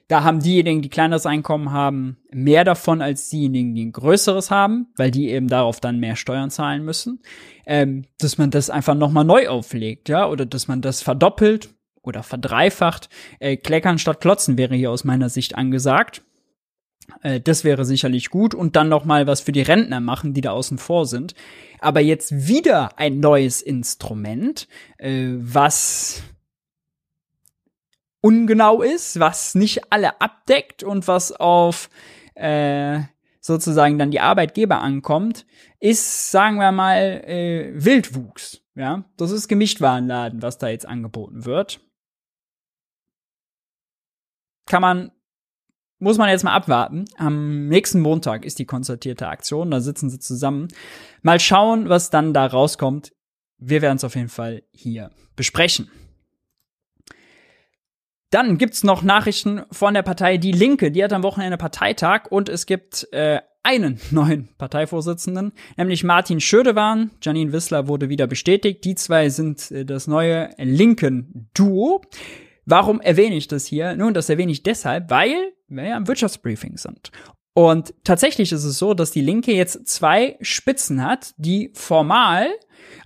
da 0.09 0.25
haben 0.25 0.41
diejenigen, 0.41 0.81
die 0.81 0.89
kleineres 0.89 1.27
Einkommen 1.27 1.71
haben, 1.71 2.17
mehr 2.33 2.65
davon 2.65 3.03
als 3.03 3.29
diejenigen, 3.29 3.75
die 3.75 3.85
ein 3.85 3.93
größeres 3.93 4.51
haben, 4.51 4.87
weil 4.97 5.11
die 5.11 5.29
eben 5.29 5.49
darauf 5.49 5.81
dann 5.81 6.01
mehr 6.01 6.17
Steuern 6.17 6.51
zahlen 6.51 6.83
müssen. 6.83 7.21
Ähm, 7.67 8.07
dass 8.19 8.39
man 8.39 8.51
das 8.51 8.71
einfach 8.71 8.95
nochmal 8.95 9.27
neu 9.27 9.49
auflegt, 9.49 10.09
ja, 10.09 10.27
oder 10.27 10.47
dass 10.47 10.67
man 10.67 10.81
das 10.81 11.03
verdoppelt 11.03 11.69
oder 12.01 12.23
verdreifacht. 12.23 13.11
Äh, 13.39 13.59
Kleckern 13.59 13.99
statt 13.99 14.23
Klotzen 14.23 14.57
wäre 14.57 14.75
hier 14.75 14.91
aus 14.91 15.05
meiner 15.05 15.29
Sicht 15.29 15.57
angesagt. 15.57 16.23
Äh, 17.23 17.41
das 17.41 17.65
wäre 17.65 17.85
sicherlich 17.85 18.31
gut 18.31 18.55
und 18.55 18.77
dann 18.77 18.89
noch 18.89 19.05
mal 19.05 19.27
was 19.27 19.41
für 19.41 19.53
die 19.53 19.63
Rentner 19.63 20.01
machen, 20.01 20.35
die 20.35 20.41
da 20.41 20.53
außen 20.53 20.79
vor 20.79 21.07
sind. 21.07 21.35
Aber 21.81 22.01
jetzt 22.01 22.49
wieder 22.49 22.99
ein 22.99 23.21
neues 23.21 23.63
Instrument, 23.63 24.69
äh, 24.99 25.33
was 25.37 26.23
ungenau 28.21 28.83
ist, 28.83 29.21
was 29.21 29.55
nicht 29.55 29.93
alle 29.93 30.21
abdeckt 30.21 30.83
und 30.83 31.07
was 31.07 31.33
auf 31.33 31.89
äh, 32.35 33.01
sozusagen 33.41 33.99
dann 33.99 34.11
die 34.11 34.21
Arbeitgeber 34.21 34.81
ankommt, 34.81 35.47
ist, 35.81 36.31
sagen 36.31 36.57
wir 36.59 36.73
mal, 36.73 37.25
äh, 37.25 37.73
Wildwuchs. 37.75 38.63
Ja, 38.75 39.05
das 39.17 39.33
ist 39.33 39.49
Gemischtwarenladen, 39.49 40.43
was 40.43 40.59
da 40.59 40.69
jetzt 40.69 40.87
angeboten 40.87 41.45
wird. 41.45 41.81
Kann 44.67 44.83
man, 44.83 45.11
muss 45.99 46.19
man 46.19 46.29
jetzt 46.29 46.45
mal 46.45 46.55
abwarten. 46.55 47.07
Am 47.17 47.69
nächsten 47.69 48.01
Montag 48.01 48.45
ist 48.45 48.59
die 48.59 48.67
konzertierte 48.67 49.29
Aktion, 49.29 49.71
da 49.71 49.81
sitzen 49.81 50.11
sie 50.11 50.19
zusammen. 50.19 50.69
Mal 51.23 51.41
schauen, 51.41 51.89
was 51.89 52.11
dann 52.11 52.33
da 52.33 52.47
rauskommt. 52.47 53.13
Wir 53.59 53.83
werden 53.83 53.97
es 53.97 54.05
auf 54.05 54.15
jeden 54.15 54.29
Fall 54.29 54.63
hier 54.73 55.11
besprechen. 55.35 55.91
Dann 58.31 58.59
gibt's 58.59 58.85
noch 58.85 59.03
Nachrichten 59.03 59.63
von 59.73 59.95
der 59.95 60.03
Partei 60.03 60.37
Die 60.37 60.53
Linke. 60.53 60.91
Die 60.91 61.03
hat 61.03 61.13
am 61.13 61.23
Wochenende 61.23 61.57
Parteitag 61.57 62.27
und 62.31 62.49
es 62.49 62.67
gibt 62.67 63.09
äh, 63.13 63.41
einen 63.63 63.99
neuen 64.11 64.49
Parteivorsitzenden, 64.59 65.53
nämlich 65.77 66.05
Martin 66.05 66.41
Schödewan. 66.41 67.11
Janine 67.23 67.53
Wissler 67.53 67.89
wurde 67.89 68.09
wieder 68.09 68.27
bestätigt. 68.27 68.85
Die 68.85 68.95
zwei 68.95 69.31
sind 69.31 69.71
äh, 69.71 69.85
das 69.85 70.07
neue 70.07 70.51
linken 70.59 71.49
Duo. 71.55 72.03
Warum 72.71 73.01
erwähne 73.01 73.35
ich 73.35 73.49
das 73.49 73.65
hier? 73.65 73.97
Nun, 73.97 74.13
das 74.13 74.29
erwähne 74.29 74.53
ich 74.53 74.63
deshalb, 74.63 75.09
weil 75.09 75.53
wir 75.69 75.85
ja 75.85 75.97
im 75.97 76.07
Wirtschaftsbriefing 76.07 76.77
sind. 76.77 77.11
Und 77.55 77.95
tatsächlich 78.05 78.53
ist 78.53 78.65
es 78.65 78.79
so, 78.79 78.93
dass 78.93 79.11
die 79.11 79.23
Linke 79.23 79.53
jetzt 79.53 79.89
zwei 79.89 80.37
Spitzen 80.43 81.03
hat, 81.03 81.33
die 81.39 81.71
formal 81.73 82.47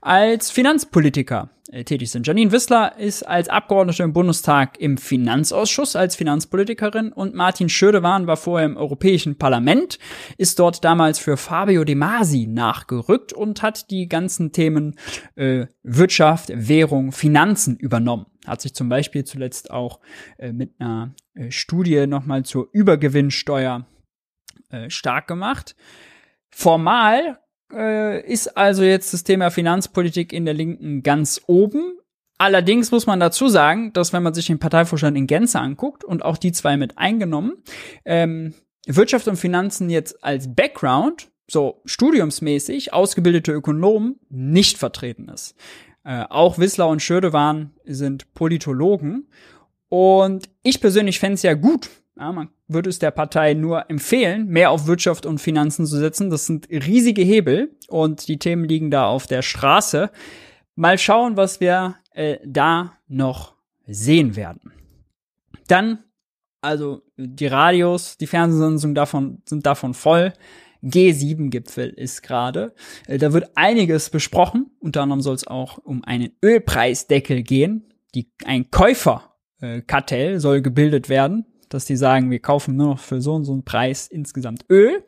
als 0.00 0.50
Finanzpolitiker 0.50 1.50
äh, 1.70 1.84
tätig 1.84 2.10
sind. 2.10 2.26
Janine 2.26 2.50
Wissler 2.50 2.98
ist 2.98 3.22
als 3.22 3.48
Abgeordnete 3.48 4.02
im 4.02 4.12
Bundestag 4.12 4.80
im 4.80 4.98
Finanzausschuss 4.98 5.94
als 5.94 6.16
Finanzpolitikerin 6.16 7.12
und 7.12 7.36
Martin 7.36 7.68
Schödewan 7.68 8.26
war 8.26 8.36
vorher 8.36 8.66
im 8.66 8.76
Europäischen 8.76 9.38
Parlament, 9.38 10.00
ist 10.38 10.58
dort 10.58 10.82
damals 10.84 11.20
für 11.20 11.36
Fabio 11.36 11.84
De 11.84 11.94
Masi 11.94 12.48
nachgerückt 12.48 13.32
und 13.32 13.62
hat 13.62 13.92
die 13.92 14.08
ganzen 14.08 14.50
Themen 14.50 14.96
äh, 15.36 15.66
Wirtschaft, 15.84 16.50
Währung, 16.52 17.12
Finanzen 17.12 17.76
übernommen. 17.76 18.26
Hat 18.46 18.60
sich 18.60 18.74
zum 18.74 18.88
Beispiel 18.88 19.24
zuletzt 19.24 19.70
auch 19.70 20.00
äh, 20.38 20.52
mit 20.52 20.72
einer 20.78 21.14
äh, 21.34 21.50
Studie 21.50 22.06
nochmal 22.06 22.44
zur 22.44 22.68
Übergewinnsteuer 22.72 23.86
äh, 24.70 24.90
stark 24.90 25.28
gemacht. 25.28 25.76
Formal 26.50 27.38
äh, 27.72 28.24
ist 28.26 28.56
also 28.56 28.82
jetzt 28.82 29.12
das 29.12 29.24
Thema 29.24 29.50
Finanzpolitik 29.50 30.32
in 30.32 30.44
der 30.44 30.54
Linken 30.54 31.02
ganz 31.02 31.40
oben. 31.46 31.98
Allerdings 32.38 32.90
muss 32.90 33.06
man 33.06 33.20
dazu 33.20 33.48
sagen, 33.48 33.92
dass 33.92 34.12
wenn 34.12 34.22
man 34.22 34.34
sich 34.34 34.46
den 34.46 34.58
Parteivorstand 34.58 35.16
in 35.16 35.26
Gänze 35.26 35.60
anguckt 35.60 36.02
und 36.02 36.24
auch 36.24 36.36
die 36.36 36.52
zwei 36.52 36.76
mit 36.76 36.98
eingenommen, 36.98 37.62
ähm, 38.04 38.54
Wirtschaft 38.86 39.28
und 39.28 39.36
Finanzen 39.36 39.90
jetzt 39.90 40.24
als 40.24 40.52
Background, 40.52 41.30
so 41.48 41.82
studiumsmäßig, 41.84 42.92
ausgebildete 42.92 43.52
Ökonomen 43.52 44.18
nicht 44.28 44.78
vertreten 44.78 45.28
ist. 45.28 45.54
Äh, 46.04 46.24
auch 46.28 46.58
Wissler 46.58 46.88
und 46.88 47.00
Schödewan 47.00 47.72
sind 47.84 48.34
Politologen. 48.34 49.28
Und 49.88 50.48
ich 50.62 50.80
persönlich 50.80 51.20
fände 51.20 51.34
es 51.34 51.42
ja 51.42 51.54
gut, 51.54 51.90
ja, 52.18 52.32
man 52.32 52.48
würde 52.68 52.90
es 52.90 52.98
der 52.98 53.10
Partei 53.10 53.54
nur 53.54 53.90
empfehlen, 53.90 54.46
mehr 54.46 54.70
auf 54.70 54.86
Wirtschaft 54.86 55.26
und 55.26 55.38
Finanzen 55.38 55.86
zu 55.86 55.98
setzen. 55.98 56.30
Das 56.30 56.46
sind 56.46 56.68
riesige 56.70 57.22
Hebel 57.22 57.76
und 57.88 58.28
die 58.28 58.38
Themen 58.38 58.64
liegen 58.64 58.90
da 58.90 59.06
auf 59.06 59.26
der 59.26 59.42
Straße. 59.42 60.10
Mal 60.74 60.98
schauen, 60.98 61.36
was 61.36 61.60
wir 61.60 61.96
äh, 62.12 62.38
da 62.44 62.92
noch 63.08 63.54
sehen 63.86 64.36
werden. 64.36 64.72
Dann, 65.68 66.04
also 66.60 67.02
die 67.16 67.46
Radios, 67.46 68.16
die 68.16 68.26
Fernsehsendungen 68.26 68.94
davon, 68.94 69.42
sind 69.46 69.66
davon 69.66 69.94
voll. 69.94 70.32
G7-Gipfel 70.82 71.90
ist 71.90 72.22
gerade. 72.22 72.74
Äh, 73.06 73.18
da 73.18 73.32
wird 73.32 73.50
einiges 73.56 74.10
besprochen. 74.10 74.70
Unter 74.80 75.02
anderem 75.02 75.20
soll 75.20 75.34
es 75.34 75.46
auch 75.46 75.78
um 75.78 76.04
einen 76.04 76.32
Ölpreisdeckel 76.42 77.42
gehen. 77.42 77.92
Die, 78.14 78.30
ein 78.44 78.70
Käuferkartell 78.70 80.40
soll 80.40 80.62
gebildet 80.62 81.08
werden 81.08 81.46
dass 81.72 81.84
die 81.84 81.96
sagen, 81.96 82.30
wir 82.30 82.40
kaufen 82.40 82.76
nur 82.76 82.88
noch 82.88 82.98
für 82.98 83.20
so 83.20 83.34
und 83.34 83.44
so 83.44 83.52
einen 83.52 83.64
Preis 83.64 84.06
insgesamt 84.06 84.66
Öl. 84.68 85.04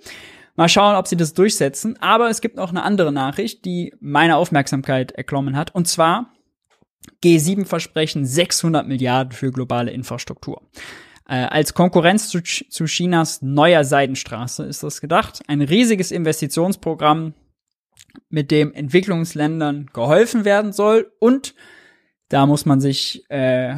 Mal 0.56 0.68
schauen, 0.68 0.96
ob 0.96 1.08
sie 1.08 1.16
das 1.16 1.34
durchsetzen. 1.34 2.00
Aber 2.00 2.30
es 2.30 2.40
gibt 2.40 2.56
noch 2.56 2.70
eine 2.70 2.82
andere 2.82 3.12
Nachricht, 3.12 3.64
die 3.64 3.92
meine 4.00 4.36
Aufmerksamkeit 4.36 5.12
erklommen 5.12 5.56
hat. 5.56 5.74
Und 5.74 5.88
zwar 5.88 6.32
G7 7.22 7.66
versprechen 7.66 8.24
600 8.24 8.86
Milliarden 8.86 9.32
für 9.32 9.50
globale 9.50 9.90
Infrastruktur. 9.90 10.62
Äh, 11.26 11.44
als 11.44 11.74
Konkurrenz 11.74 12.28
zu, 12.28 12.42
zu 12.42 12.84
Chinas 12.84 13.42
neuer 13.42 13.84
Seidenstraße 13.84 14.64
ist 14.64 14.82
das 14.82 15.00
gedacht. 15.00 15.42
Ein 15.46 15.62
riesiges 15.62 16.10
Investitionsprogramm, 16.10 17.34
mit 18.28 18.50
dem 18.50 18.72
Entwicklungsländern 18.72 19.90
geholfen 19.92 20.44
werden 20.44 20.72
soll 20.72 21.12
und 21.18 21.54
Da 22.28 22.46
muss 22.46 22.64
man 22.66 22.80
sich, 22.80 23.24
äh, 23.28 23.76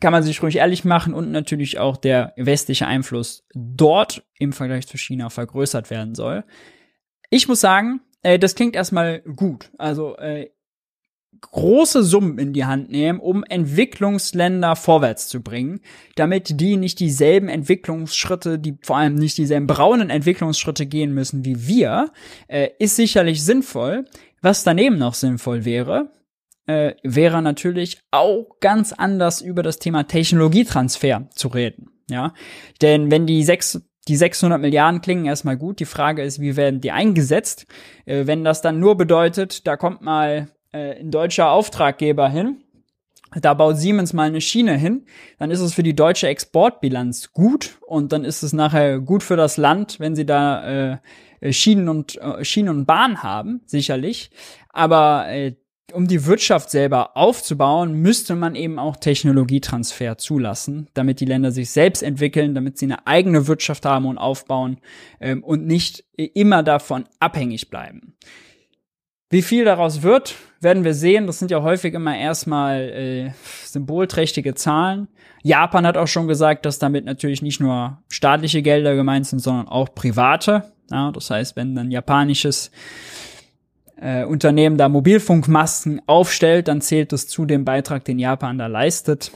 kann 0.00 0.12
man 0.12 0.22
sich 0.22 0.42
ruhig 0.42 0.56
ehrlich 0.56 0.84
machen 0.84 1.14
und 1.14 1.30
natürlich 1.30 1.78
auch 1.78 1.96
der 1.96 2.34
westliche 2.36 2.86
Einfluss 2.86 3.46
dort 3.54 4.24
im 4.38 4.52
Vergleich 4.52 4.86
zu 4.86 4.98
China 4.98 5.30
vergrößert 5.30 5.88
werden 5.88 6.14
soll. 6.14 6.44
Ich 7.30 7.48
muss 7.48 7.60
sagen, 7.60 8.00
äh, 8.22 8.38
das 8.38 8.54
klingt 8.54 8.76
erstmal 8.76 9.20
gut. 9.20 9.70
Also 9.78 10.16
äh, 10.16 10.50
große 11.40 12.02
Summen 12.02 12.38
in 12.38 12.52
die 12.52 12.64
Hand 12.64 12.90
nehmen, 12.90 13.20
um 13.20 13.44
Entwicklungsländer 13.44 14.76
vorwärts 14.76 15.28
zu 15.28 15.42
bringen, 15.42 15.80
damit 16.14 16.60
die 16.60 16.76
nicht 16.76 17.00
dieselben 17.00 17.48
Entwicklungsschritte, 17.48 18.58
die 18.58 18.78
vor 18.82 18.96
allem 18.96 19.14
nicht 19.14 19.38
dieselben 19.38 19.66
braunen 19.66 20.10
Entwicklungsschritte 20.10 20.86
gehen 20.86 21.12
müssen 21.12 21.44
wie 21.44 21.66
wir, 21.66 22.10
äh, 22.48 22.68
ist 22.78 22.96
sicherlich 22.96 23.44
sinnvoll. 23.44 24.04
Was 24.42 24.64
daneben 24.64 24.98
noch 24.98 25.14
sinnvoll 25.14 25.64
wäre, 25.64 26.12
äh, 26.66 26.94
wäre 27.02 27.42
natürlich 27.42 28.00
auch 28.10 28.58
ganz 28.60 28.92
anders 28.92 29.40
über 29.40 29.62
das 29.62 29.78
Thema 29.78 30.04
Technologietransfer 30.04 31.28
zu 31.34 31.48
reden. 31.48 31.90
Ja, 32.08 32.34
denn 32.82 33.10
wenn 33.10 33.26
die 33.26 33.42
sechs 33.42 33.80
die 34.08 34.16
600 34.16 34.60
Milliarden 34.60 35.00
klingen 35.00 35.26
erstmal 35.26 35.56
gut. 35.56 35.80
Die 35.80 35.84
Frage 35.84 36.22
ist, 36.22 36.40
wie 36.40 36.56
werden 36.56 36.80
die 36.80 36.92
eingesetzt? 36.92 37.66
Äh, 38.04 38.26
wenn 38.26 38.44
das 38.44 38.62
dann 38.62 38.78
nur 38.78 38.96
bedeutet, 38.96 39.66
da 39.66 39.76
kommt 39.76 40.02
mal 40.02 40.48
äh, 40.76 41.00
ein 41.00 41.10
deutscher 41.10 41.50
Auftraggeber 41.50 42.28
hin, 42.28 42.62
da 43.34 43.54
baut 43.54 43.76
Siemens 43.76 44.12
mal 44.12 44.28
eine 44.28 44.40
Schiene 44.40 44.76
hin, 44.76 45.06
dann 45.38 45.50
ist 45.50 45.60
es 45.60 45.74
für 45.74 45.82
die 45.82 45.96
deutsche 45.96 46.28
Exportbilanz 46.28 47.32
gut 47.32 47.78
und 47.86 48.12
dann 48.12 48.24
ist 48.24 48.42
es 48.42 48.52
nachher 48.52 49.00
gut 49.00 49.22
für 49.22 49.36
das 49.36 49.56
Land, 49.56 49.98
wenn 50.00 50.14
sie 50.14 50.26
da 50.26 50.92
äh, 50.92 51.52
Schienen 51.52 51.88
und 51.88 52.16
äh, 52.16 52.44
Schienen 52.44 52.70
und 52.70 52.86
Bahn 52.86 53.22
haben, 53.22 53.62
sicherlich. 53.66 54.30
Aber 54.70 55.28
äh, 55.28 55.54
um 55.92 56.08
die 56.08 56.26
Wirtschaft 56.26 56.70
selber 56.70 57.16
aufzubauen, 57.16 57.94
müsste 57.94 58.34
man 58.34 58.54
eben 58.54 58.78
auch 58.78 58.96
Technologietransfer 58.96 60.18
zulassen, 60.18 60.88
damit 60.94 61.20
die 61.20 61.26
Länder 61.26 61.52
sich 61.52 61.70
selbst 61.70 62.02
entwickeln, 62.02 62.54
damit 62.54 62.78
sie 62.78 62.86
eine 62.86 63.06
eigene 63.06 63.46
Wirtschaft 63.46 63.84
haben 63.84 64.06
und 64.06 64.18
aufbauen 64.18 64.78
ähm, 65.20 65.44
und 65.44 65.66
nicht 65.66 66.04
immer 66.16 66.62
davon 66.62 67.04
abhängig 67.20 67.70
bleiben. 67.70 68.16
Wie 69.30 69.42
viel 69.42 69.64
daraus 69.64 70.02
wird, 70.02 70.36
werden 70.60 70.84
wir 70.84 70.94
sehen. 70.94 71.26
Das 71.26 71.38
sind 71.38 71.50
ja 71.50 71.62
häufig 71.62 71.94
immer 71.94 72.16
erstmal 72.16 72.80
äh, 72.80 73.30
symbolträchtige 73.64 74.54
Zahlen. 74.54 75.08
Japan 75.42 75.86
hat 75.86 75.96
auch 75.96 76.08
schon 76.08 76.28
gesagt, 76.28 76.66
dass 76.66 76.78
damit 76.78 77.04
natürlich 77.04 77.42
nicht 77.42 77.60
nur 77.60 77.98
staatliche 78.08 78.62
Gelder 78.62 78.94
gemeint 78.96 79.26
sind, 79.26 79.38
sondern 79.38 79.68
auch 79.68 79.94
private. 79.94 80.72
Ja, 80.90 81.12
das 81.12 81.30
heißt, 81.30 81.56
wenn 81.56 81.76
ein 81.78 81.90
japanisches 81.90 82.70
äh, 83.96 84.24
Unternehmen 84.24 84.76
da 84.76 84.88
Mobilfunkmasten 84.88 86.02
aufstellt, 86.06 86.68
dann 86.68 86.80
zählt 86.80 87.12
das 87.12 87.28
zu 87.28 87.44
dem 87.44 87.64
Beitrag, 87.64 88.04
den 88.04 88.18
Japan 88.18 88.58
da 88.58 88.66
leistet. 88.66 89.32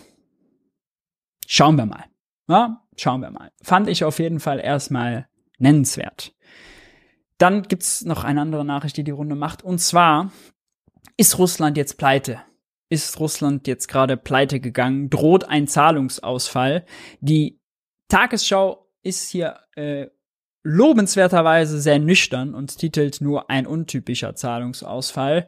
Schauen 1.46 1.76
wir 1.76 1.86
mal. 1.86 2.04
Ja, 2.48 2.82
schauen 2.96 3.20
wir 3.20 3.30
mal. 3.30 3.50
Fand 3.62 3.88
ich 3.88 4.04
auf 4.04 4.18
jeden 4.18 4.40
Fall 4.40 4.60
erstmal 4.60 5.26
nennenswert. 5.58 6.32
Dann 7.38 7.62
gibt's 7.62 8.04
noch 8.04 8.24
eine 8.24 8.40
andere 8.40 8.64
Nachricht, 8.64 8.96
die 8.96 9.04
die 9.04 9.10
Runde 9.10 9.34
macht. 9.34 9.62
Und 9.62 9.80
zwar 9.80 10.30
ist 11.16 11.38
Russland 11.38 11.76
jetzt 11.76 11.98
pleite. 11.98 12.40
Ist 12.88 13.20
Russland 13.20 13.66
jetzt 13.66 13.88
gerade 13.88 14.16
pleite 14.16 14.58
gegangen? 14.58 15.10
Droht 15.10 15.44
ein 15.44 15.68
Zahlungsausfall? 15.68 16.84
Die 17.20 17.60
Tagesschau 18.08 18.88
ist 19.02 19.30
hier 19.30 19.58
äh, 19.76 20.06
lobenswerterweise 20.62 21.80
sehr 21.80 21.98
nüchtern 21.98 22.54
und 22.54 22.78
titelt 22.78 23.20
nur 23.20 23.50
ein 23.50 23.66
untypischer 23.66 24.34
Zahlungsausfall. 24.34 25.46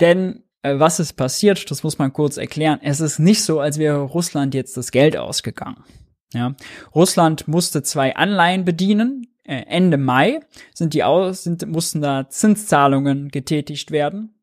Denn 0.00 0.42
äh, 0.62 0.78
was 0.78 1.00
ist 1.00 1.14
passiert, 1.14 1.70
das 1.70 1.82
muss 1.82 1.98
man 1.98 2.12
kurz 2.12 2.36
erklären. 2.36 2.80
Es 2.82 3.00
ist 3.00 3.18
nicht 3.18 3.42
so, 3.42 3.60
als 3.60 3.78
wäre 3.78 4.02
Russland 4.02 4.52
jetzt 4.54 4.76
das 4.76 4.90
Geld 4.90 5.16
ausgegangen. 5.16 5.84
Ja. 6.32 6.54
Russland 6.94 7.48
musste 7.48 7.82
zwei 7.82 8.16
Anleihen 8.16 8.64
bedienen, 8.64 9.28
äh, 9.44 9.62
Ende 9.66 9.96
Mai 9.96 10.40
sind 10.74 10.94
die 10.94 11.04
aus, 11.04 11.44
sind, 11.44 11.66
mussten 11.66 12.00
da 12.00 12.28
Zinszahlungen 12.28 13.28
getätigt 13.28 13.90
werden 13.90 14.33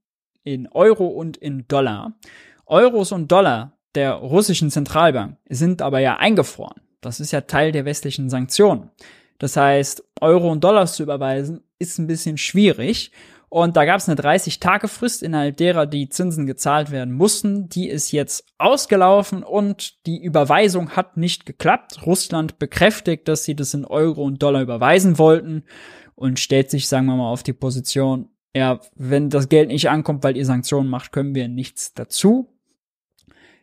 in 0.44 0.68
Euro 0.68 1.08
und 1.08 1.38
in 1.38 1.68
Dollar. 1.68 2.14
Euros 2.66 3.12
und 3.12 3.32
Dollar 3.32 3.78
der 3.96 4.14
russischen 4.14 4.72
Zentralbank 4.72 5.38
sind 5.50 5.82
aber 5.82 6.00
ja 6.00 6.18
eingefroren. 6.18 6.82
Das 7.02 7.20
ist 7.20 7.32
ja 7.32 7.42
Teil 7.42 7.72
der 7.72 7.86
westlichen 7.86 8.30
Sanktionen. 8.30 8.92
Das 9.40 9.58
heißt, 9.58 10.04
Euro 10.22 10.52
und 10.52 10.64
Dollars 10.64 10.94
zu 10.94 11.04
überweisen 11.04 11.64
ist 11.80 11.98
ein 11.98 12.08
bisschen 12.08 12.38
schwierig 12.38 13.12
und 13.54 13.76
da 13.76 13.84
gab 13.84 13.98
es 13.98 14.08
eine 14.08 14.18
30-Tage-Frist, 14.18 15.22
innerhalb 15.22 15.58
derer 15.58 15.86
die 15.86 16.08
Zinsen 16.08 16.46
gezahlt 16.46 16.90
werden 16.90 17.14
mussten. 17.14 17.68
Die 17.68 17.90
ist 17.90 18.14
jetzt 18.14 18.46
ausgelaufen 18.58 19.44
und 19.44 20.06
die 20.06 20.24
Überweisung 20.24 20.92
hat 20.92 21.18
nicht 21.18 21.46
geklappt. 21.46 22.06
Russland 22.06 22.60
bekräftigt, 22.60 23.28
dass 23.28 23.44
sie 23.44 23.54
das 23.54 23.74
in 23.74 23.84
Euro 23.84 24.24
und 24.24 24.42
Dollar 24.42 24.62
überweisen 24.62 25.18
wollten 25.18 25.66
und 26.16 26.40
stellt 26.40 26.70
sich, 26.70 26.88
sagen 26.88 27.08
wir 27.08 27.18
mal, 27.18 27.30
auf 27.30 27.44
die 27.44 27.52
Position, 27.52 28.30
ja, 28.56 28.80
wenn 28.96 29.30
das 29.30 29.50
Geld 29.50 29.70
nicht 29.70 29.90
ankommt, 29.90 30.24
weil 30.24 30.38
ihr 30.38 30.46
Sanktionen 30.46 30.90
macht, 30.90 31.12
können 31.12 31.36
wir 31.36 31.48
nichts 31.48 31.94
dazu. 31.94 32.50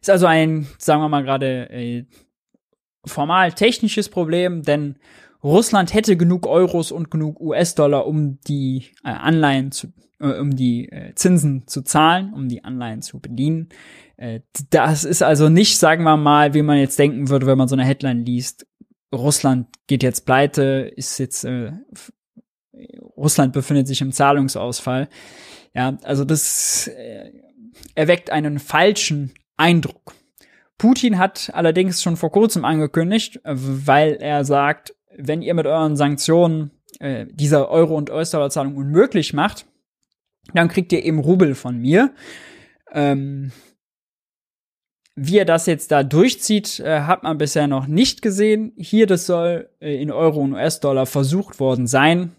Ist 0.01 0.11
also 0.11 0.27
ein, 0.27 0.67
sagen 0.79 1.03
wir 1.03 1.09
mal 1.09 1.25
gerade, 1.25 1.69
äh, 1.71 2.05
formal 3.05 3.53
technisches 3.53 4.09
Problem, 4.09 4.63
denn 4.63 4.97
Russland 5.43 5.95
hätte 5.95 6.17
genug 6.17 6.47
Euros 6.47 6.91
und 6.93 7.11
genug 7.11 7.41
US-Dollar, 7.41 8.07
um 8.07 8.41
die 8.41 8.87
äh, 9.05 9.11
Anleihen 9.11 9.71
zu, 9.73 9.89
äh, 10.21 10.39
um 10.39 10.57
die 10.57 10.91
äh, 10.91 11.15
Zinsen 11.15 11.67
zu 11.67 11.83
zahlen, 11.83 12.33
um 12.35 12.49
die 12.49 12.65
Anleihen 12.65 13.03
zu 13.03 13.21
bedienen. 13.21 13.69
Äh, 14.17 14.41
das 14.71 15.05
ist 15.05 15.23
also 15.23 15.49
nicht, 15.49 15.79
sagen 15.79 16.05
wir 16.05 16.17
mal, 16.17 16.55
wie 16.55 16.63
man 16.63 16.79
jetzt 16.79 16.99
denken 16.99 17.29
würde, 17.29 17.47
wenn 17.47 17.59
man 17.59 17.69
so 17.69 17.77
eine 17.77 17.85
Headline 17.85 18.25
liest. 18.25 18.67
Russland 19.15 19.69
geht 19.87 20.03
jetzt 20.03 20.27
pleite, 20.27 20.93
ist 20.95 21.19
jetzt 21.19 21.45
äh, 21.45 21.73
Russland 23.17 23.53
befindet 23.53 23.87
sich 23.87 24.01
im 24.01 24.13
Zahlungsausfall. 24.13 25.09
Ja, 25.75 25.99
also 26.03 26.25
das 26.25 26.89
äh, 26.89 27.33
erweckt 27.95 28.31
einen 28.31 28.59
falschen 28.59 29.33
Eindruck. 29.57 30.15
Putin 30.79 31.19
hat 31.19 31.51
allerdings 31.55 32.03
schon 32.03 32.17
vor 32.17 32.31
kurzem 32.31 32.65
angekündigt, 32.65 33.41
äh, 33.45 33.55
weil 33.55 34.15
er 34.15 34.45
sagt, 34.45 34.95
wenn 35.17 35.43
ihr 35.43 35.55
mit 35.55 35.67
euren 35.67 35.97
Sanktionen 35.97 36.71
äh, 37.01 37.27
diese 37.31 37.69
Euro- 37.69 37.97
und 37.97 38.11
US-Dollar-Zahlung 38.11 38.77
unmöglich 38.77 39.33
macht, 39.33 39.67
dann 40.55 40.69
kriegt 40.69 40.93
ihr 40.93 41.05
eben 41.05 41.19
Rubel 41.19 41.55
von 41.55 41.79
mir. 41.79 42.13
Ähm, 42.93 43.53
wie 45.21 45.39
er 45.39 45.45
das 45.45 45.67
jetzt 45.67 45.91
da 45.91 46.05
durchzieht, 46.05 46.79
äh, 46.81 47.01
hat 47.01 47.25
man 47.25 47.39
bisher 47.39 47.67
noch 47.67 47.89
nicht 47.89 48.23
gesehen. 48.23 48.73
Hier, 48.77 49.07
das 49.07 49.27
soll 49.27 49.69
äh, 49.81 50.01
in 50.01 50.13
Euro 50.13 50.41
und 50.41 50.55
US-Dollar 50.55 51.07
versucht 51.07 51.59
worden 51.59 51.89
sein. 51.89 52.37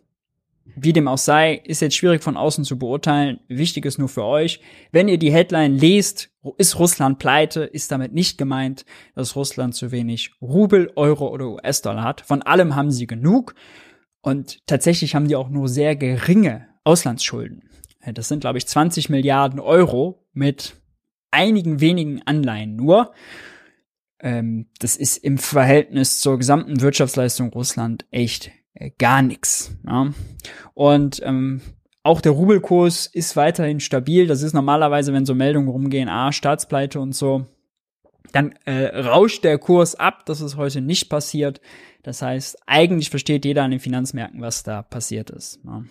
Wie 0.75 0.93
dem 0.93 1.07
auch 1.07 1.17
sei, 1.17 1.55
ist 1.55 1.81
jetzt 1.81 1.95
schwierig 1.95 2.23
von 2.23 2.37
außen 2.37 2.63
zu 2.63 2.77
beurteilen. 2.77 3.39
Wichtig 3.47 3.85
ist 3.85 3.97
nur 3.97 4.09
für 4.09 4.23
euch, 4.23 4.61
wenn 4.91 5.07
ihr 5.07 5.17
die 5.17 5.31
Headline 5.31 5.77
lest, 5.77 6.29
ist 6.57 6.79
Russland 6.79 7.19
pleite, 7.19 7.63
ist 7.63 7.91
damit 7.91 8.13
nicht 8.13 8.37
gemeint, 8.37 8.85
dass 9.15 9.35
Russland 9.35 9.75
zu 9.75 9.91
wenig 9.91 10.31
Rubel, 10.41 10.91
Euro 10.95 11.27
oder 11.27 11.49
US-Dollar 11.49 12.03
hat. 12.03 12.21
Von 12.21 12.41
allem 12.41 12.75
haben 12.75 12.91
sie 12.91 13.07
genug 13.07 13.55
und 14.21 14.65
tatsächlich 14.67 15.15
haben 15.15 15.27
die 15.27 15.35
auch 15.35 15.49
nur 15.49 15.67
sehr 15.67 15.95
geringe 15.95 16.67
Auslandsschulden. 16.83 17.63
Das 18.13 18.27
sind, 18.27 18.41
glaube 18.41 18.57
ich, 18.57 18.67
20 18.67 19.09
Milliarden 19.09 19.59
Euro 19.59 20.25
mit 20.33 20.75
einigen 21.31 21.81
wenigen 21.81 22.21
Anleihen 22.25 22.75
nur. 22.75 23.13
Ähm, 24.21 24.67
das 24.79 24.95
ist 24.95 25.17
im 25.17 25.37
Verhältnis 25.37 26.19
zur 26.19 26.37
gesamten 26.37 26.81
Wirtschaftsleistung 26.81 27.49
Russland 27.49 28.05
echt 28.11 28.51
gar 28.97 29.21
nichts. 29.21 29.71
Ja. 29.85 30.11
Und 30.73 31.21
ähm, 31.23 31.61
auch 32.03 32.21
der 32.21 32.31
Rubelkurs 32.31 33.07
ist 33.07 33.35
weiterhin 33.35 33.79
stabil. 33.79 34.27
Das 34.27 34.41
ist 34.41 34.53
normalerweise, 34.53 35.13
wenn 35.13 35.25
so 35.25 35.35
Meldungen 35.35 35.69
rumgehen, 35.69 36.09
ah, 36.09 36.31
Staatspleite 36.31 36.99
und 36.99 37.13
so, 37.13 37.45
dann 38.31 38.53
äh, 38.65 38.97
rauscht 38.97 39.43
der 39.43 39.57
Kurs 39.57 39.95
ab. 39.95 40.25
Das 40.25 40.41
ist 40.41 40.55
heute 40.55 40.81
nicht 40.81 41.09
passiert. 41.09 41.61
Das 42.03 42.21
heißt, 42.21 42.57
eigentlich 42.65 43.09
versteht 43.09 43.45
jeder 43.45 43.63
an 43.63 43.71
den 43.71 43.79
Finanzmärkten, 43.79 44.41
was 44.41 44.63
da 44.63 44.81
passiert 44.81 45.29
ist. 45.29 45.59
Ja. 45.65 45.83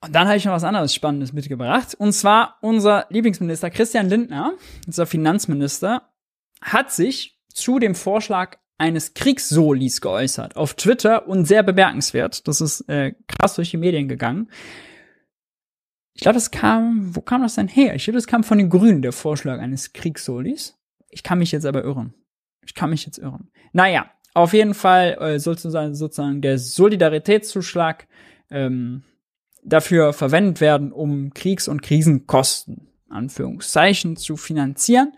Und 0.00 0.14
dann 0.14 0.28
habe 0.28 0.36
ich 0.36 0.44
noch 0.44 0.52
was 0.52 0.64
anderes 0.64 0.94
Spannendes 0.94 1.32
mitgebracht. 1.32 1.94
Und 1.98 2.12
zwar 2.12 2.56
unser 2.60 3.06
Lieblingsminister 3.10 3.70
Christian 3.70 4.08
Lindner, 4.08 4.54
unser 4.86 5.06
Finanzminister, 5.06 6.02
hat 6.60 6.92
sich 6.92 7.38
zu 7.52 7.78
dem 7.78 7.94
Vorschlag 7.94 8.58
eines 8.78 9.14
Kriegssolis 9.14 10.00
geäußert 10.00 10.56
auf 10.56 10.74
Twitter 10.74 11.26
und 11.26 11.44
sehr 11.44 11.62
bemerkenswert. 11.62 12.46
Das 12.46 12.60
ist 12.60 12.88
äh, 12.88 13.12
krass 13.26 13.56
durch 13.56 13.70
die 13.70 13.76
Medien 13.76 14.08
gegangen. 14.08 14.48
Ich 16.14 16.22
glaube, 16.22 16.34
das 16.34 16.50
kam, 16.50 17.14
wo 17.14 17.20
kam 17.20 17.42
das 17.42 17.56
denn 17.56 17.68
her? 17.68 17.94
Ich 17.94 18.04
glaube, 18.04 18.16
das 18.16 18.26
kam 18.26 18.44
von 18.44 18.58
den 18.58 18.70
Grünen, 18.70 19.02
der 19.02 19.12
Vorschlag 19.12 19.58
eines 19.58 19.92
Kriegssolis. 19.92 20.76
Ich 21.10 21.22
kann 21.22 21.38
mich 21.38 21.52
jetzt 21.52 21.66
aber 21.66 21.84
irren. 21.84 22.14
Ich 22.64 22.74
kann 22.74 22.90
mich 22.90 23.04
jetzt 23.04 23.18
irren. 23.18 23.50
Naja, 23.72 24.10
auf 24.34 24.52
jeden 24.52 24.74
Fall 24.74 25.16
äh, 25.20 25.38
sozusagen, 25.38 25.94
sozusagen 25.94 26.40
der 26.40 26.58
Solidaritätszuschlag 26.58 28.06
ähm, 28.50 29.02
dafür 29.62 30.12
verwendet 30.12 30.60
werden, 30.60 30.92
um 30.92 31.32
Kriegs- 31.34 31.68
und 31.68 31.82
Krisenkosten 31.82 32.87
Anführungszeichen, 33.10 34.16
zu 34.16 34.36
finanzieren. 34.36 35.12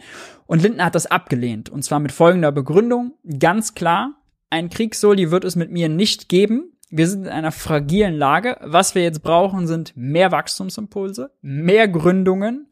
Und 0.46 0.62
Lindner 0.62 0.86
hat 0.86 0.94
das 0.94 1.06
abgelehnt. 1.06 1.68
Und 1.68 1.82
zwar 1.82 2.00
mit 2.00 2.12
folgender 2.12 2.52
Begründung. 2.52 3.14
Ganz 3.38 3.74
klar, 3.74 4.20
ein 4.50 4.68
Kriegssoli 4.68 5.30
wird 5.30 5.44
es 5.44 5.56
mit 5.56 5.70
mir 5.70 5.88
nicht 5.88 6.28
geben. 6.28 6.72
Wir 6.90 7.06
sind 7.06 7.24
in 7.24 7.30
einer 7.30 7.52
fragilen 7.52 8.14
Lage. 8.14 8.56
Was 8.62 8.94
wir 8.94 9.02
jetzt 9.02 9.22
brauchen, 9.22 9.66
sind 9.68 9.92
mehr 9.96 10.32
Wachstumsimpulse, 10.32 11.30
mehr 11.40 11.86
Gründungen, 11.86 12.68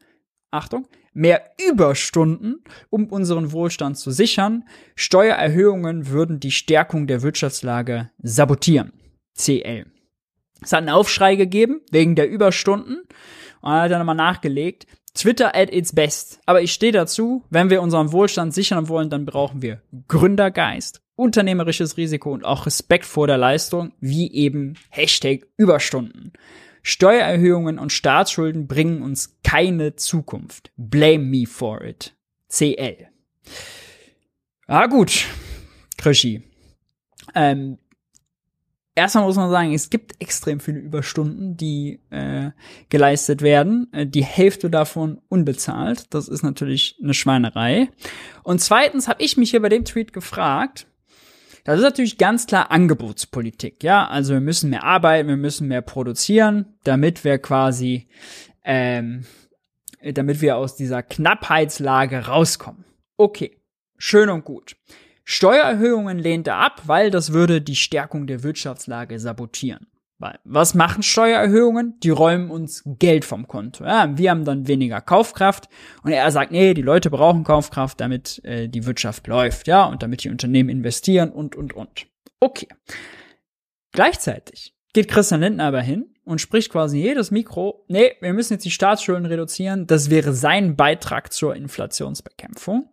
Achtung, 0.51 0.87
mehr 1.13 1.51
Überstunden, 1.69 2.63
um 2.89 3.07
unseren 3.07 3.51
Wohlstand 3.53 3.97
zu 3.97 4.11
sichern. 4.11 4.65
Steuererhöhungen 4.95 6.09
würden 6.09 6.39
die 6.39 6.51
Stärkung 6.51 7.07
der 7.07 7.21
Wirtschaftslage 7.21 8.11
sabotieren. 8.21 8.91
CL. 9.35 9.85
Es 10.61 10.73
hat 10.73 10.79
einen 10.79 10.89
Aufschrei 10.89 11.35
gegeben 11.35 11.81
wegen 11.91 12.15
der 12.15 12.29
Überstunden. 12.29 13.01
Und 13.61 13.71
dann 13.71 13.81
hat 13.81 13.91
er 13.91 13.99
nochmal 13.99 14.15
nachgelegt. 14.15 14.85
Twitter 15.19 15.53
at 15.53 15.73
its 15.73 15.93
best. 15.93 16.39
Aber 16.45 16.61
ich 16.61 16.71
stehe 16.71 16.93
dazu, 16.93 17.43
wenn 17.49 17.69
wir 17.69 17.81
unseren 17.81 18.11
Wohlstand 18.13 18.53
sichern 18.53 18.87
wollen, 18.87 19.09
dann 19.09 19.25
brauchen 19.25 19.61
wir 19.61 19.81
Gründergeist, 20.07 21.01
unternehmerisches 21.15 21.97
Risiko 21.97 22.31
und 22.31 22.45
auch 22.45 22.65
Respekt 22.65 23.05
vor 23.05 23.27
der 23.27 23.37
Leistung, 23.37 23.91
wie 23.99 24.31
eben 24.31 24.75
Hashtag 24.89 25.45
Überstunden. 25.57 26.31
Steuererhöhungen 26.83 27.77
und 27.79 27.91
Staatsschulden 27.91 28.67
bringen 28.67 29.01
uns 29.01 29.37
keine 29.43 29.97
Zukunft. 29.97 30.71
Blame 30.77 31.25
me 31.25 31.45
for 31.45 31.81
it. 31.81 32.15
CL. 32.47 33.09
Ah, 34.67 34.87
gut. 34.87 35.25
Krischi. 35.97 36.43
Ähm, 37.35 37.77
erstmal 38.99 39.25
muss 39.25 39.35
man 39.35 39.49
sagen, 39.49 39.73
es 39.73 39.89
gibt 39.89 40.21
extrem 40.21 40.59
viele 40.59 40.79
Überstunden, 40.79 41.57
die 41.57 41.99
äh, 42.09 42.51
geleistet 42.89 43.41
werden. 43.41 43.87
Äh, 43.93 44.05
die 44.05 44.23
Hälfte 44.23 44.69
davon 44.69 45.21
unbezahlt. 45.29 46.13
Das 46.13 46.27
ist 46.27 46.43
natürlich 46.43 46.97
eine 47.01 47.13
Schweinerei. 47.13 47.89
Und 48.43 48.59
zweitens 48.61 49.07
habe 49.07 49.23
ich 49.23 49.37
mich 49.37 49.51
hier 49.51 49.61
bei 49.61 49.69
dem 49.69 49.85
Tweet 49.85 50.13
gefragt, 50.13 50.87
das 51.63 51.77
ist 51.77 51.83
natürlich 51.83 52.17
ganz 52.17 52.47
klar 52.47 52.71
Angebotspolitik, 52.71 53.83
ja. 53.83 54.07
Also 54.07 54.33
wir 54.33 54.41
müssen 54.41 54.69
mehr 54.69 54.83
arbeiten, 54.83 55.27
wir 55.27 55.37
müssen 55.37 55.67
mehr 55.67 55.81
produzieren, 55.81 56.77
damit 56.83 57.23
wir 57.23 57.37
quasi, 57.37 58.07
ähm, 58.63 59.25
damit 60.01 60.41
wir 60.41 60.57
aus 60.57 60.75
dieser 60.75 61.03
Knappheitslage 61.03 62.25
rauskommen. 62.27 62.85
Okay, 63.17 63.61
schön 63.97 64.29
und 64.29 64.45
gut. 64.45 64.77
Steuererhöhungen 65.31 66.17
lehnt 66.17 66.47
er 66.47 66.55
ab, 66.55 66.81
weil 66.87 67.11
das 67.11 67.33
würde 67.33 67.61
die 67.61 67.75
Stärkung 67.75 68.25
der 68.25 68.41
Wirtschaftslage 68.41 69.19
sabotieren. 69.19 69.85
Weil, 70.17 70.39
was 70.43 70.73
machen 70.73 71.03
Steuererhöhungen? 71.03 71.99
Die 71.99 72.09
räumen 72.09 72.49
uns 72.49 72.81
Geld 72.83 73.25
vom 73.25 73.47
Konto. 73.47 73.85
Ja, 73.85 74.17
wir 74.17 74.31
haben 74.31 74.43
dann 74.43 74.67
weniger 74.67 75.01
Kaufkraft. 75.01 75.69
Und 76.01 76.13
er 76.13 76.31
sagt, 76.31 76.51
nee, 76.51 76.73
die 76.73 76.81
Leute 76.81 77.11
brauchen 77.11 77.43
Kaufkraft, 77.43 78.01
damit 78.01 78.43
äh, 78.43 78.67
die 78.67 78.87
Wirtschaft 78.87 79.27
läuft, 79.27 79.67
ja, 79.67 79.85
und 79.85 80.01
damit 80.01 80.23
die 80.23 80.29
Unternehmen 80.29 80.69
investieren 80.69 81.31
und, 81.31 81.55
und, 81.55 81.73
und. 81.73 82.07
Okay. 82.39 82.67
Gleichzeitig 83.91 84.73
geht 84.93 85.09
Christian 85.09 85.41
Lindner 85.41 85.65
aber 85.65 85.81
hin 85.81 86.07
und 86.23 86.41
spricht 86.41 86.71
quasi 86.71 86.97
jedes 86.97 87.29
Mikro, 87.29 87.85
nee, 87.87 88.13
wir 88.19 88.33
müssen 88.33 88.53
jetzt 88.53 88.65
die 88.65 88.71
Staatsschulden 88.71 89.27
reduzieren. 89.27 89.85
Das 89.85 90.09
wäre 90.09 90.33
sein 90.33 90.75
Beitrag 90.75 91.31
zur 91.31 91.55
Inflationsbekämpfung 91.55 92.89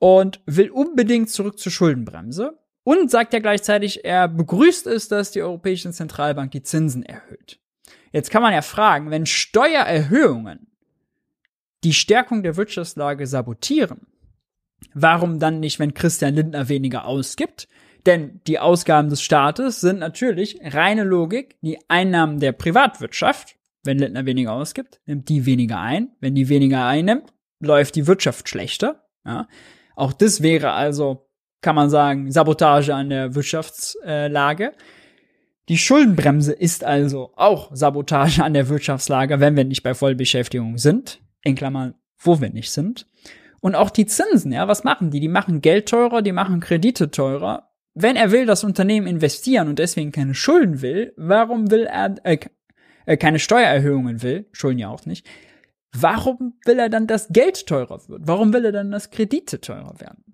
und 0.00 0.40
will 0.46 0.70
unbedingt 0.70 1.30
zurück 1.30 1.60
zur 1.60 1.70
Schuldenbremse 1.70 2.58
und 2.82 3.10
sagt 3.10 3.32
ja 3.34 3.38
gleichzeitig, 3.38 4.04
er 4.04 4.26
begrüßt 4.26 4.86
es, 4.88 5.06
dass 5.06 5.30
die 5.30 5.42
Europäische 5.42 5.92
Zentralbank 5.92 6.50
die 6.50 6.62
Zinsen 6.62 7.04
erhöht. 7.04 7.60
Jetzt 8.10 8.30
kann 8.30 8.42
man 8.42 8.52
ja 8.52 8.62
fragen, 8.62 9.10
wenn 9.10 9.26
Steuererhöhungen 9.26 10.66
die 11.84 11.92
Stärkung 11.92 12.42
der 12.42 12.56
Wirtschaftslage 12.56 13.26
sabotieren, 13.26 14.06
warum 14.94 15.38
dann 15.38 15.60
nicht, 15.60 15.78
wenn 15.78 15.94
Christian 15.94 16.34
Lindner 16.34 16.68
weniger 16.68 17.04
ausgibt? 17.04 17.68
Denn 18.06 18.40
die 18.46 18.58
Ausgaben 18.58 19.10
des 19.10 19.20
Staates 19.20 19.82
sind 19.82 19.98
natürlich 19.98 20.58
reine 20.62 21.04
Logik, 21.04 21.58
die 21.60 21.78
Einnahmen 21.88 22.40
der 22.40 22.52
Privatwirtschaft. 22.52 23.56
Wenn 23.82 23.98
Lindner 23.98 24.24
weniger 24.24 24.52
ausgibt, 24.52 25.00
nimmt 25.04 25.28
die 25.28 25.44
weniger 25.44 25.78
ein. 25.78 26.08
Wenn 26.20 26.34
die 26.34 26.48
weniger 26.48 26.86
einnimmt, 26.86 27.34
läuft 27.60 27.96
die 27.96 28.06
Wirtschaft 28.06 28.48
schlechter. 28.48 29.06
Ja. 29.26 29.46
Auch 30.00 30.14
das 30.14 30.42
wäre 30.42 30.72
also, 30.72 31.28
kann 31.60 31.74
man 31.74 31.90
sagen, 31.90 32.32
Sabotage 32.32 32.94
an 32.94 33.10
der 33.10 33.34
Wirtschaftslage. 33.34 34.72
Die 35.68 35.76
Schuldenbremse 35.76 36.54
ist 36.54 36.84
also 36.84 37.32
auch 37.36 37.70
Sabotage 37.74 38.42
an 38.42 38.54
der 38.54 38.70
Wirtschaftslage, 38.70 39.40
wenn 39.40 39.56
wir 39.56 39.64
nicht 39.64 39.82
bei 39.82 39.92
Vollbeschäftigung 39.92 40.78
sind. 40.78 41.20
In 41.42 41.54
Klammern, 41.54 41.96
wo 42.18 42.40
wir 42.40 42.48
nicht 42.48 42.70
sind. 42.70 43.06
Und 43.60 43.74
auch 43.74 43.90
die 43.90 44.06
Zinsen, 44.06 44.52
ja, 44.52 44.68
was 44.68 44.84
machen 44.84 45.10
die? 45.10 45.20
Die 45.20 45.28
machen 45.28 45.60
Geld 45.60 45.86
teurer, 45.86 46.22
die 46.22 46.32
machen 46.32 46.60
Kredite 46.60 47.10
teurer. 47.10 47.68
Wenn 47.92 48.16
er 48.16 48.32
will, 48.32 48.46
dass 48.46 48.64
Unternehmen 48.64 49.06
investieren 49.06 49.68
und 49.68 49.78
deswegen 49.78 50.12
keine 50.12 50.34
Schulden 50.34 50.80
will, 50.80 51.12
warum 51.18 51.70
will 51.70 51.84
er 51.84 52.14
äh, 52.24 52.38
äh 53.04 53.18
keine 53.18 53.38
Steuererhöhungen 53.38 54.22
will, 54.22 54.48
Schulden 54.52 54.78
ja 54.78 54.88
auch 54.88 55.04
nicht, 55.04 55.26
Warum 55.92 56.58
will 56.64 56.78
er 56.78 56.88
dann, 56.88 57.06
dass 57.06 57.28
Geld 57.28 57.66
teurer 57.66 58.08
wird? 58.08 58.22
Warum 58.26 58.52
will 58.52 58.64
er 58.64 58.72
dann, 58.72 58.90
dass 58.90 59.10
Kredite 59.10 59.60
teurer 59.60 60.00
werden? 60.00 60.24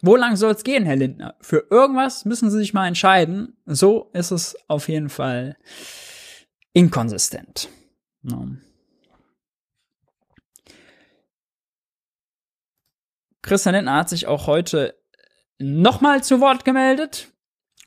Wo 0.00 0.16
lang 0.16 0.36
soll 0.36 0.52
es 0.52 0.64
gehen, 0.64 0.84
Herr 0.84 0.96
Lindner? 0.96 1.36
Für 1.40 1.66
irgendwas 1.70 2.24
müssen 2.24 2.50
Sie 2.50 2.58
sich 2.58 2.74
mal 2.74 2.88
entscheiden. 2.88 3.56
So 3.66 4.10
ist 4.14 4.32
es 4.32 4.56
auf 4.68 4.88
jeden 4.88 5.10
Fall 5.10 5.56
inkonsistent. 6.72 7.68
No. 8.22 8.48
Christian 13.42 13.74
Lindner 13.74 13.94
hat 13.96 14.08
sich 14.08 14.26
auch 14.26 14.46
heute 14.46 14.96
nochmal 15.58 16.24
zu 16.24 16.40
Wort 16.40 16.64
gemeldet 16.64 17.28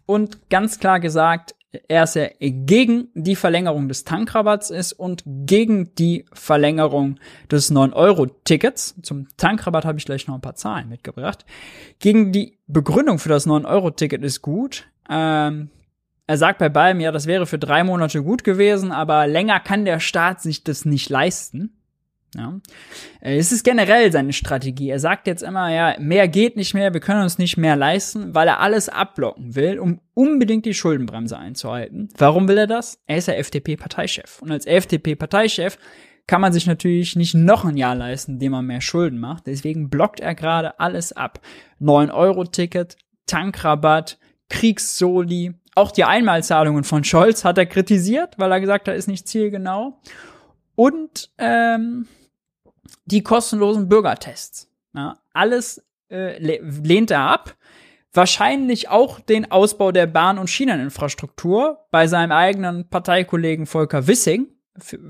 und 0.06 0.50
ganz 0.50 0.80
klar 0.80 1.00
gesagt, 1.00 1.56
er 1.88 2.04
ist 2.04 2.16
ja 2.16 2.28
gegen 2.40 3.10
die 3.14 3.36
Verlängerung 3.36 3.88
des 3.88 4.04
Tankrabatts 4.04 4.70
ist 4.70 4.94
und 4.94 5.24
gegen 5.26 5.94
die 5.96 6.26
Verlängerung 6.34 7.20
des 7.52 7.72
9-Euro-Tickets. 7.72 8.96
Zum 9.02 9.28
Tankrabatt 9.38 9.86
habe 9.86 9.98
ich 9.98 10.06
gleich 10.06 10.28
noch 10.28 10.36
ein 10.36 10.42
paar 10.42 10.56
Zahlen 10.56 10.90
mitgebracht. 10.90 11.46
Gegen 12.00 12.32
die 12.32 12.58
Begründung 12.68 13.20
für 13.20 13.30
das 13.30 13.48
9-Euro-Ticket 13.48 14.24
ist 14.24 14.42
gut. 14.42 14.88
Ähm, 15.10 15.70
er 16.28 16.38
sagt 16.38 16.60
bei 16.60 16.70
beidem, 16.70 17.02
ja, 17.02 17.12
das 17.12 17.28
wäre 17.28 17.46
für 17.46 17.60
drei 17.60 17.84
Monate 17.84 18.24
gut 18.24 18.44
gewesen, 18.44 18.92
aber 18.92 19.28
länger 19.28 19.60
kann 19.60 19.86
der 19.86 20.00
Staat 20.00 20.42
sich 20.42 20.64
das 20.64 20.86
nicht 20.86 21.10
leisten. 21.10 21.78
Ja. 22.38 22.60
Äh, 23.22 23.38
es 23.38 23.52
ist 23.52 23.64
generell 23.64 24.12
seine 24.12 24.34
Strategie. 24.34 24.90
Er 24.90 25.00
sagt 25.00 25.28
jetzt 25.28 25.44
immer, 25.44 25.74
ja, 25.74 25.96
mehr 26.00 26.28
geht 26.28 26.56
nicht 26.56 26.74
mehr, 26.74 26.94
wir 26.94 27.02
können 27.02 27.24
uns 27.24 27.38
nicht 27.38 27.58
mehr 27.58 27.76
leisten, 27.76 28.36
weil 28.36 28.48
er 28.48 28.60
alles 28.60 28.90
abblocken 28.90 29.56
will, 29.56 29.80
um 29.80 30.02
unbedingt 30.14 30.66
die 30.66 30.74
Schuldenbremse 30.74 31.38
einzuhalten. 31.38 32.10
Warum 32.18 32.48
will 32.48 32.58
er 32.58 32.68
das? 32.68 33.00
Er 33.08 33.18
ist 33.18 33.28
ja 33.28 33.36
FDP-Parteichef. 33.36 34.42
Und 34.42 34.52
als 34.52 34.66
FDP-Parteichef 34.66 35.78
kann 36.28 36.42
man 36.42 36.54
sich 36.54 36.66
natürlich 36.66 37.16
nicht 37.16 37.36
noch 37.36 37.66
ein 37.66 37.78
Jahr 37.78 37.96
leisten, 37.96 38.34
indem 38.34 38.54
man 38.54 38.66
mehr 38.66 38.82
Schulden 38.82 39.20
macht. 39.20 39.48
Deswegen 39.48 39.90
blockt 39.90 40.20
er 40.20 40.36
gerade 40.36 40.80
alles 40.80 41.14
ab. 41.14 41.40
9-Euro-Ticket, 41.80 42.98
Tankrabatt, 43.28 44.18
Kriegssoli, 44.50 45.54
auch 45.76 45.92
die 45.92 46.06
Einmalzahlungen 46.06 46.86
von 46.86 47.04
Scholz 47.04 47.44
hat 47.44 47.58
er 47.58 47.66
kritisiert, 47.66 48.36
weil 48.38 48.52
er 48.52 48.62
gesagt 48.62 48.88
hat, 48.88 48.96
ist 48.96 49.08
nicht 49.08 49.28
zielgenau. 49.28 50.00
Und 50.76 51.32
ähm, 51.38 52.08
die 53.06 53.24
kostenlosen 53.24 53.90
Bürgertests. 53.90 54.70
Ja, 54.94 55.18
alles 55.34 55.84
äh, 56.10 56.38
lehnt 56.40 57.12
er 57.12 57.22
ab. 57.22 57.56
Wahrscheinlich 58.14 58.88
auch 58.90 59.20
den 59.20 59.52
Ausbau 59.52 59.92
der 59.92 60.08
Bahn- 60.08 60.40
und 60.40 60.50
Schieneninfrastruktur 60.50 61.86
bei 61.92 62.08
seinem 62.08 62.32
eigenen 62.32 62.88
Parteikollegen 62.88 63.66
Volker 63.66 64.08
Wissing, 64.08 64.48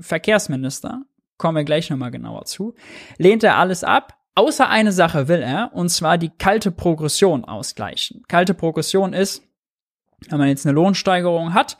Verkehrsminister, 0.00 1.02
kommen 1.38 1.56
wir 1.56 1.64
gleich 1.64 1.88
nochmal 1.88 2.10
genauer 2.10 2.46
zu, 2.46 2.74
lehnt 3.18 3.44
er 3.44 3.58
alles 3.58 3.84
ab. 3.84 4.14
Außer 4.34 4.68
eine 4.68 4.92
Sache 4.92 5.28
will 5.28 5.40
er, 5.40 5.70
und 5.72 5.88
zwar 5.88 6.18
die 6.18 6.28
kalte 6.28 6.70
Progression 6.70 7.44
ausgleichen. 7.44 8.22
Kalte 8.28 8.54
Progression 8.54 9.12
ist, 9.12 9.42
wenn 10.28 10.38
man 10.38 10.48
jetzt 10.48 10.66
eine 10.66 10.74
Lohnsteigerung 10.74 11.54
hat, 11.54 11.78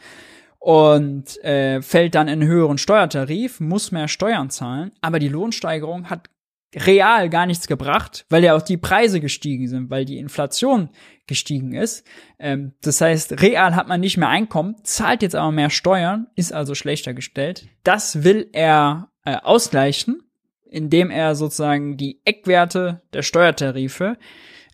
und 0.66 1.40
äh, 1.44 1.80
fällt 1.80 2.16
dann 2.16 2.26
in 2.26 2.40
einen 2.40 2.50
höheren 2.50 2.76
Steuertarif, 2.76 3.60
muss 3.60 3.92
mehr 3.92 4.08
Steuern 4.08 4.50
zahlen, 4.50 4.90
aber 5.00 5.20
die 5.20 5.28
Lohnsteigerung 5.28 6.10
hat 6.10 6.28
real 6.74 7.30
gar 7.30 7.46
nichts 7.46 7.68
gebracht, 7.68 8.26
weil 8.30 8.42
ja 8.42 8.56
auch 8.56 8.62
die 8.62 8.76
Preise 8.76 9.20
gestiegen 9.20 9.68
sind, 9.68 9.90
weil 9.90 10.04
die 10.04 10.18
Inflation 10.18 10.88
gestiegen 11.28 11.72
ist. 11.72 12.04
Ähm, 12.40 12.72
das 12.82 13.00
heißt, 13.00 13.40
real 13.42 13.76
hat 13.76 13.86
man 13.86 14.00
nicht 14.00 14.16
mehr 14.16 14.28
Einkommen, 14.28 14.74
zahlt 14.82 15.22
jetzt 15.22 15.36
aber 15.36 15.52
mehr 15.52 15.70
Steuern, 15.70 16.26
ist 16.34 16.52
also 16.52 16.74
schlechter 16.74 17.14
gestellt. 17.14 17.68
Das 17.84 18.24
will 18.24 18.48
er 18.52 19.12
äh, 19.24 19.36
ausgleichen, 19.36 20.20
indem 20.68 21.12
er 21.12 21.36
sozusagen 21.36 21.96
die 21.96 22.22
Eckwerte 22.24 23.02
der 23.12 23.22
Steuertarife 23.22 24.18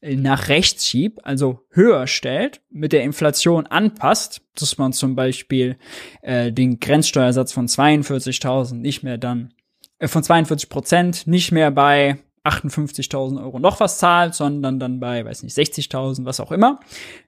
nach 0.03 0.49
rechts 0.49 0.87
schiebt, 0.89 1.25
also 1.25 1.61
höher 1.71 2.07
stellt, 2.07 2.61
mit 2.71 2.93
der 2.93 3.05
Inflation 3.05 3.67
anpasst, 3.67 4.43
dass 4.57 4.77
man 4.77 4.93
zum 4.93 5.15
Beispiel 5.15 5.79
äh, 6.23 6.53
den 6.53 6.81
Grenzsteuersatz 6.81 7.53
von 7.53 7.69
42.000 7.69 8.75
nicht 8.75 9.03
mehr 9.05 9.17
dann 9.17 9.55
äh, 9.99 10.09
von 10.09 10.23
42 10.23 10.69
Prozent 10.69 11.27
nicht 11.27 11.53
mehr 11.53 11.71
bei 11.71 12.19
58.000 12.45 13.41
Euro 13.41 13.61
noch 13.61 13.79
was 13.79 13.99
zahlt, 13.99 14.35
sondern 14.35 14.81
dann 14.81 14.99
bei, 14.99 15.25
weiß 15.25 15.45
nicht, 15.45 15.57
60.000, 15.57 16.25
was 16.25 16.41
auch 16.41 16.51
immer. 16.51 16.81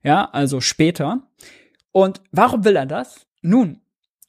Ja, 0.02 0.28
also 0.32 0.60
später. 0.60 1.22
Und 1.92 2.20
warum 2.32 2.64
will 2.64 2.74
er 2.74 2.86
das? 2.86 3.26
Nun, 3.40 3.80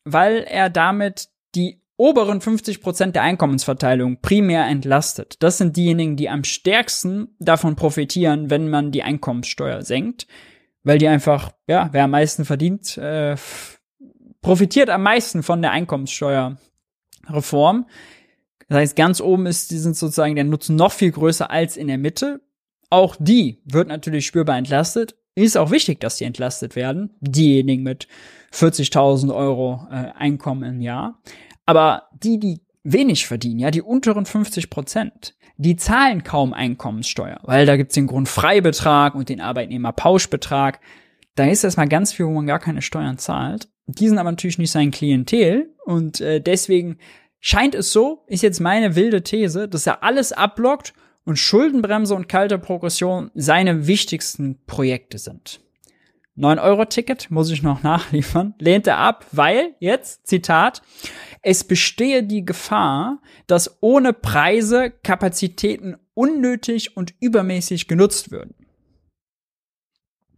weil 0.04 0.44
er 0.44 0.70
damit 0.70 1.30
die 1.56 1.82
oberen 1.98 2.42
50 2.42 2.82
Prozent 2.82 3.16
der 3.16 3.24
Einkommensverteilung 3.24 4.20
primär 4.22 4.66
entlastet. 4.66 5.42
Das 5.42 5.58
sind 5.58 5.78
diejenigen, 5.78 6.18
die 6.18 6.30
am 6.30 6.44
stärksten 6.44 7.30
davon 7.40 7.76
profitieren, 7.76 8.50
wenn 8.50 8.70
man 8.70 8.92
die 8.92 9.04
Einkommenssteuer 9.04 9.82
senkt, 9.82 10.28
weil 10.84 10.98
die 10.98 11.08
einfach, 11.08 11.52
ja, 11.68 11.90
wer 11.92 12.06
am 12.06 12.12
meisten 12.12 12.46
verdient, 12.46 12.98
äh, 12.98 13.36
profitiert 14.42 14.90
am 14.90 15.04
meisten 15.04 15.42
von 15.42 15.62
der 15.62 15.72
Einkommenssteuerreform. 15.72 17.88
Das 18.68 18.78
heißt, 18.78 18.96
ganz 18.96 19.22
oben 19.22 19.46
ist, 19.46 19.72
die 19.72 19.78
sind 19.78 19.96
sozusagen 19.96 20.36
der 20.36 20.44
Nutzen 20.44 20.76
noch 20.76 20.92
viel 20.92 21.12
größer 21.12 21.50
als 21.50 21.78
in 21.78 21.88
der 21.88 21.98
Mitte. 21.98 22.42
Auch 22.90 23.16
die 23.20 23.62
wird 23.66 23.88
natürlich 23.88 24.26
spürbar 24.26 24.58
entlastet. 24.58 25.16
Ist 25.36 25.58
auch 25.58 25.72
wichtig, 25.72 26.00
dass 26.00 26.18
die 26.18 26.24
entlastet 26.24 26.76
werden. 26.76 27.12
Diejenigen 27.20 27.84
mit 27.84 28.08
40.000 28.54 29.36
Euro 29.36 29.88
äh, 29.92 30.12
Einkommen 30.16 30.64
im 30.64 30.82
Jahr. 30.82 31.22
Aber 31.66 32.10
die, 32.22 32.40
die 32.40 32.62
wenig 32.84 33.28
verdienen, 33.28 33.60
ja, 33.60 33.72
die 33.72 33.82
unteren 33.82 34.26
50 34.26 34.70
Prozent, 34.70 35.36
die 35.58 35.76
zahlen 35.76 36.24
kaum 36.24 36.54
Einkommenssteuer, 36.54 37.40
weil 37.44 37.66
da 37.66 37.78
gibt's 37.78 37.96
den 37.96 38.08
Grundfreibetrag 38.08 39.16
und 39.16 39.30
den 39.30 39.42
Arbeitnehmerpauschbetrag. 39.42 40.80
Da 41.36 41.46
ist 41.46 41.64
erstmal 41.64 41.88
ganz 41.88 42.14
viel, 42.14 42.26
wo 42.26 42.32
man 42.32 42.48
gar 42.48 42.60
keine 42.60 42.82
Steuern 42.82 43.18
zahlt. 43.18 43.70
Die 43.88 44.08
sind 44.08 44.18
aber 44.18 44.32
natürlich 44.32 44.58
nicht 44.58 44.72
sein 44.72 44.92
Klientel 44.92 45.74
und 45.86 46.22
äh, 46.22 46.42
deswegen 46.42 46.98
scheint 47.40 47.76
es 47.76 47.92
so, 47.92 48.24
ist 48.28 48.44
jetzt 48.44 48.60
meine 48.60 48.96
wilde 48.96 49.24
These, 49.24 49.68
dass 49.68 49.88
er 49.88 50.04
alles 50.04 50.32
abblockt 50.32 50.94
und 51.26 51.38
Schuldenbremse 51.38 52.16
und 52.16 52.28
kalte 52.30 52.58
Progression 52.58 53.32
seine 53.34 53.88
wichtigsten 53.88 54.64
Projekte 54.66 55.18
sind. 55.18 55.62
9-Euro-Ticket 56.38 57.32
muss 57.32 57.50
ich 57.50 57.64
noch 57.64 57.84
nachliefern, 57.84 58.54
lehnt 58.60 58.88
er 58.88 58.98
ab, 58.98 59.26
weil, 59.32 59.76
jetzt, 59.80 60.28
Zitat, 60.28 60.82
es 61.42 61.64
bestehe 61.64 62.24
die 62.24 62.44
Gefahr, 62.44 63.22
dass 63.48 63.78
ohne 63.82 64.14
Preise 64.14 64.92
Kapazitäten 65.04 65.96
unnötig 66.14 66.98
und 66.98 67.14
übermäßig 67.20 67.88
genutzt 67.88 68.32
würden. 68.32 68.56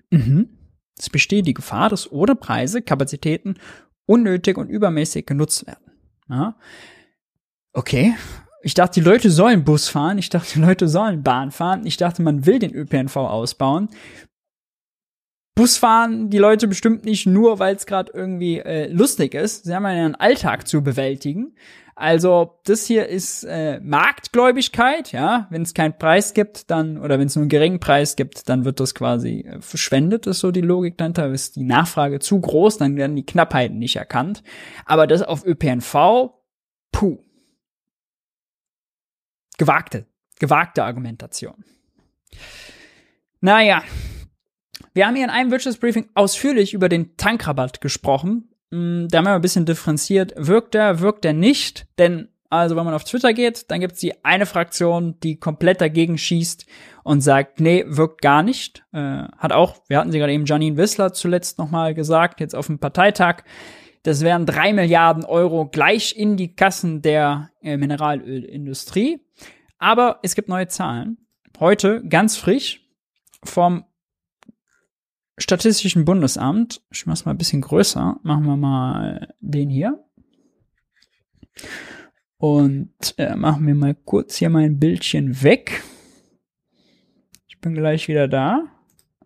Mhm. 0.10 0.49
Es 0.97 1.10
bestehe 1.10 1.43
die 1.43 1.53
Gefahr, 1.53 1.89
dass 1.89 2.12
ohne 2.12 2.36
Preise 2.36 2.81
Kapazitäten 2.81 3.55
unnötig 4.05 4.57
und 4.57 4.69
übermäßig 4.69 5.25
genutzt 5.25 5.67
werden. 5.67 5.91
Ja. 6.29 6.55
Okay. 7.73 8.15
Ich 8.63 8.73
dachte, 8.73 8.99
die 8.99 9.05
Leute 9.05 9.29
sollen 9.29 9.63
Bus 9.63 9.88
fahren. 9.88 10.17
Ich 10.17 10.29
dachte, 10.29 10.53
die 10.55 10.60
Leute 10.60 10.88
sollen 10.88 11.23
Bahn 11.23 11.51
fahren. 11.51 11.86
Ich 11.86 11.97
dachte, 11.97 12.21
man 12.21 12.45
will 12.45 12.60
den 12.60 12.73
ÖPNV 12.73 13.15
ausbauen. 13.15 13.89
Bus 15.58 15.76
fahren 15.76 16.30
die 16.30 16.38
Leute 16.38 16.67
bestimmt 16.67 17.04
nicht 17.04 17.26
nur, 17.26 17.58
weil 17.58 17.76
es 17.76 17.88
gerade 17.88 18.12
irgendwie 18.13 18.60
äh, 18.60 18.91
lustig 18.91 19.34
ist. 19.34 19.65
Sie 19.65 19.74
haben 19.74 19.86
ja 19.86 19.89
einen 19.89 20.13
Alltag 20.13 20.67
zu 20.67 20.84
bewältigen. 20.84 21.56
Also 21.96 22.60
das 22.65 22.86
hier 22.86 23.08
ist 23.08 23.43
äh, 23.43 23.80
Marktgläubigkeit, 23.80 25.12
ja. 25.12 25.48
Wenn 25.50 25.63
es 25.63 25.74
keinen 25.74 25.98
Preis 25.98 26.36
gibt, 26.36 26.70
dann 26.70 27.00
oder 27.00 27.17
wenn 27.17 27.26
es 27.26 27.36
nur 27.36 27.41
einen 27.41 27.50
geringen 27.50 27.80
Preis 27.80 28.15
gibt, 28.15 28.50
dann 28.50 28.65
wird 28.65 28.80
das 28.80 28.93
quasi 28.93 29.39
äh, 29.48 29.60
verschwendet. 29.60 30.28
Ist 30.28 30.41
so 30.41 30.52
die 30.52 30.62
Logik 30.62 30.96
dahinter. 30.96 31.28
Ist 31.32 31.56
die 31.56 31.63
Nachfrage 31.63 32.20
zu 32.20 32.39
groß, 32.39 32.78
dann 32.78 32.96
werden 32.96 33.15
die 33.15 33.26
Knappheiten 33.26 33.80
nicht 33.80 33.96
erkannt. 33.96 34.43
Aber 34.86 35.08
das 35.08 35.24
auf 35.24 35.43
ÖPNV, 35.43 36.36
puh, 36.91 37.17
gewagte, 39.58 40.06
gewagte 40.38 40.84
Argumentation. 40.84 41.63
Naja, 43.41 43.82
wir 44.97 45.05
haben 45.05 45.15
hier 45.15 45.25
in 45.25 45.29
einem 45.29 45.51
Wirtschaftsbriefing 45.51 46.10
ausführlich 46.15 46.73
über 46.73 46.89
den 46.89 47.15
Tankrabatt 47.17 47.81
gesprochen. 47.81 48.49
Mm, 48.71 49.05
da 49.07 49.19
haben 49.19 49.25
wir 49.25 49.36
ein 49.36 49.41
bisschen 49.41 49.67
differenziert. 49.67 50.33
Wirkt 50.36 50.73
er, 50.73 51.01
wirkt 51.01 51.23
er 51.23 51.33
nicht? 51.33 51.86
Denn, 51.99 52.29
also 52.49 52.75
wenn 52.75 52.83
man 52.83 52.95
auf 52.95 53.03
Twitter 53.03 53.31
geht, 53.33 53.69
dann 53.69 53.79
gibt 53.79 53.93
es 53.93 53.99
die 53.99 54.25
eine 54.25 54.47
Fraktion, 54.47 55.19
die 55.21 55.39
komplett 55.39 55.81
dagegen 55.81 56.17
schießt 56.17 56.65
und 57.03 57.21
sagt, 57.21 57.60
nee, 57.60 57.86
wirkt 57.88 58.23
gar 58.23 58.41
nicht. 58.41 58.86
Äh, 58.91 59.25
hat 59.38 59.53
auch, 59.53 59.75
wir 59.88 59.99
hatten 59.99 60.12
sie 60.12 60.17
gerade 60.17 60.33
eben 60.33 60.45
Janine 60.45 60.77
Wissler 60.77 61.13
zuletzt 61.13 61.60
nochmal 61.60 61.93
gesagt, 61.93 62.39
jetzt 62.39 62.55
auf 62.55 62.65
dem 62.65 62.79
Parteitag. 62.79 63.43
Das 64.01 64.21
wären 64.21 64.47
drei 64.47 64.73
Milliarden 64.73 65.25
Euro 65.25 65.67
gleich 65.67 66.17
in 66.17 66.38
die 66.38 66.55
Kassen 66.55 67.03
der 67.03 67.51
äh, 67.62 67.77
Mineralölindustrie. 67.77 69.19
Aber 69.77 70.17
es 70.23 70.33
gibt 70.33 70.49
neue 70.49 70.69
Zahlen. 70.69 71.19
Heute 71.60 72.01
ganz 72.10 72.36
frisch 72.36 72.81
vom 73.43 73.83
Statistischen 75.38 76.04
Bundesamt, 76.04 76.82
ich 76.91 77.06
mach's 77.06 77.26
mal 77.26 77.32
ein 77.32 77.38
bisschen 77.38 77.62
größer, 77.62 78.19
machen 78.23 78.45
wir 78.45 78.58
mal 78.58 79.34
den 79.39 79.69
hier. 79.69 80.04
Und 82.38 83.15
äh, 83.17 83.36
machen 83.36 83.65
wir 83.67 83.76
mal 83.76 83.95
kurz 83.95 84.36
hier 84.36 84.50
mein 84.50 84.80
Bildchen 84.80 85.43
weg. 85.43 85.84
Ich 87.47 87.60
bin 87.60 87.73
gleich 87.73 88.08
wieder 88.08 88.28
da. 88.28 88.63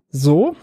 So. 0.09 0.55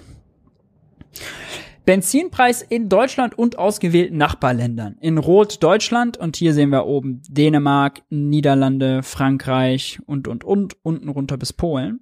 Benzinpreis 1.84 2.60
in 2.60 2.90
Deutschland 2.90 3.38
und 3.38 3.58
ausgewählten 3.58 4.18
Nachbarländern. 4.18 4.98
In 5.00 5.16
Rot 5.16 5.62
Deutschland 5.62 6.18
und 6.18 6.36
hier 6.36 6.52
sehen 6.52 6.68
wir 6.68 6.84
oben 6.84 7.22
Dänemark, 7.28 8.02
Niederlande, 8.10 9.02
Frankreich 9.02 9.98
und, 10.04 10.28
und, 10.28 10.44
und, 10.44 10.76
unten 10.84 11.08
runter 11.08 11.38
bis 11.38 11.54
Polen. 11.54 12.00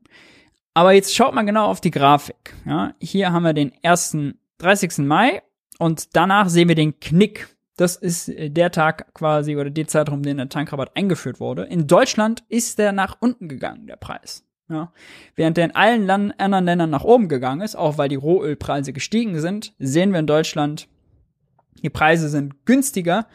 Aber 0.77 0.93
jetzt 0.93 1.15
schaut 1.15 1.35
mal 1.35 1.47
genau 1.47 1.69
auf 1.69 1.81
die 1.81 1.91
Grafik. 1.91 2.55
Ja, 2.67 2.93
hier 3.01 3.33
haben 3.33 3.45
wir 3.45 3.55
den 3.55 3.73
ersten 3.83 4.39
30. 4.59 4.99
Mai 4.99 5.43
und 5.79 6.15
danach 6.15 6.51
sehen 6.51 6.69
wir 6.69 6.75
den 6.75 7.01
Knick. 7.01 7.57
Das 7.79 7.97
ist 7.97 8.29
äh, 8.29 8.51
der 8.51 8.71
Tag 8.71 9.15
quasi 9.15 9.57
oder 9.57 9.71
der 9.71 9.89
Zeitraum, 9.89 10.23
den 10.23 10.37
der 10.37 10.51
Tankrabatt 10.51 10.95
eingeführt 10.95 11.41
wurde. 11.41 11.63
In 11.63 11.87
Deutschland 11.87 12.45
ist 12.51 12.79
der 12.79 12.93
nach 12.93 13.17
unten 13.21 13.49
gegangen, 13.49 13.87
der 13.87 13.97
Preis. 13.97 14.45
Ja. 14.69 14.93
Während 15.35 15.57
der 15.57 15.65
in 15.65 15.75
allen 15.75 16.05
Land 16.05 16.39
anderen 16.39 16.67
Ländern 16.67 16.91
nach 16.91 17.05
oben 17.05 17.31
gegangen 17.31 17.63
ist, 17.63 17.75
auch 17.75 17.97
weil 17.97 18.11
die 18.11 18.17
Rohölpreise 18.17 18.93
gestiegen 18.93 19.41
sind, 19.41 19.73
sehen 19.79 20.13
wir 20.13 20.19
in 20.19 20.27
Deutschland, 20.27 20.89
die 21.83 21.89
Preise 21.89 22.29
sind 22.29 22.67
günstiger. 22.67 23.29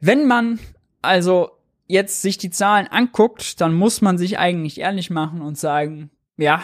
Wenn 0.00 0.28
man 0.28 0.60
also 1.02 1.50
jetzt 1.88 2.22
sich 2.22 2.38
die 2.38 2.50
Zahlen 2.50 2.86
anguckt, 2.86 3.60
dann 3.60 3.74
muss 3.74 4.02
man 4.02 4.18
sich 4.18 4.38
eigentlich 4.38 4.78
ehrlich 4.78 5.10
machen 5.10 5.42
und 5.42 5.58
sagen, 5.58 6.12
ja, 6.38 6.62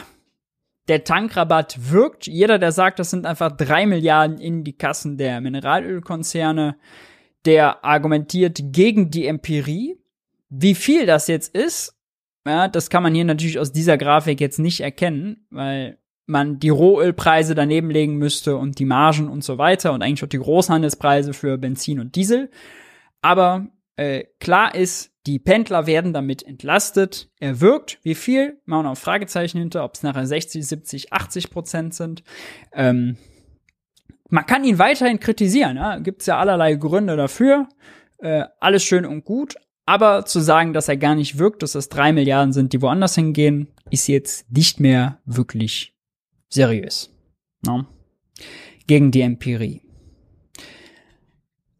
der 0.89 1.05
Tankrabatt 1.05 1.91
wirkt. 1.91 2.27
Jeder, 2.27 2.59
der 2.59 2.72
sagt, 2.72 2.99
das 2.99 3.11
sind 3.11 3.27
einfach 3.27 3.53
drei 3.53 3.87
Milliarden 3.87 4.39
in 4.39 4.64
die 4.64 4.77
Kassen 4.77 5.18
der 5.18 5.41
Mineralölkonzerne, 5.41 6.77
der 7.45 7.85
argumentiert 7.85 8.61
gegen 8.72 9.11
die 9.11 9.27
Empirie. 9.27 9.99
Wie 10.49 10.75
viel 10.75 11.07
das 11.07 11.27
jetzt 11.27 11.55
ist, 11.55 11.95
ja, 12.47 12.68
das 12.68 12.91
kann 12.91 13.03
man 13.03 13.14
hier 13.14 13.25
natürlich 13.25 13.59
aus 13.59 13.72
dieser 13.72 13.97
Grafik 13.97 14.41
jetzt 14.41 14.59
nicht 14.59 14.81
erkennen, 14.81 15.47
weil 15.51 15.99
man 16.27 16.59
die 16.59 16.70
Rohölpreise 16.70 17.55
daneben 17.55 17.91
legen 17.91 18.16
müsste 18.16 18.57
und 18.57 18.79
die 18.79 18.85
Margen 18.85 19.29
und 19.29 19.45
so 19.45 19.59
weiter 19.59 19.93
und 19.93 20.03
eigentlich 20.03 20.22
auch 20.22 20.29
die 20.29 20.39
Großhandelspreise 20.39 21.33
für 21.33 21.59
Benzin 21.59 22.01
und 22.01 22.16
Diesel. 22.16 22.51
Aber 23.20 23.68
äh, 23.97 24.24
klar 24.40 24.74
ist, 24.74 25.12
die 25.26 25.38
Pendler 25.38 25.86
werden 25.86 26.12
damit 26.12 26.42
entlastet. 26.42 27.30
Er 27.40 27.61
wirkt. 27.61 27.99
Wie 28.03 28.14
viel? 28.14 28.61
Machen 28.66 28.84
wir 28.84 28.90
noch 28.90 28.99
Fragezeichen 28.99 29.59
hinter, 29.59 29.84
ob 29.84 29.95
es 29.95 30.03
nachher 30.03 30.26
60, 30.26 30.66
70, 30.66 31.12
80 31.12 31.51
Prozent 31.51 31.95
sind. 31.95 32.22
Ähm, 32.72 33.16
man 34.28 34.45
kann 34.47 34.64
ihn 34.64 34.78
weiterhin 34.78 35.20
kritisieren. 35.20 35.76
Ja? 35.76 35.99
Gibt 35.99 36.20
es 36.20 36.26
ja 36.26 36.38
allerlei 36.38 36.74
Gründe 36.74 37.16
dafür. 37.16 37.68
Äh, 38.18 38.45
alles 38.61 38.84
schön 38.84 39.07
und 39.07 39.24
gut. 39.24 39.55
Aber 39.86 40.24
zu 40.24 40.40
sagen, 40.40 40.72
dass 40.72 40.88
er 40.88 40.97
gar 40.97 41.14
nicht 41.14 41.38
wirkt, 41.38 41.62
dass 41.62 41.72
das 41.72 41.88
drei 41.88 42.12
Milliarden 42.12 42.53
sind, 42.53 42.72
die 42.72 42.82
woanders 42.82 43.14
hingehen, 43.14 43.68
ist 43.90 44.09
jetzt 44.09 44.51
nicht 44.51 44.80
mehr 44.80 45.20
wirklich 45.24 45.95
seriös. 46.49 47.14
No? 47.64 47.86
Gegen 48.86 49.11
die 49.11 49.20
Empirie. 49.20 49.82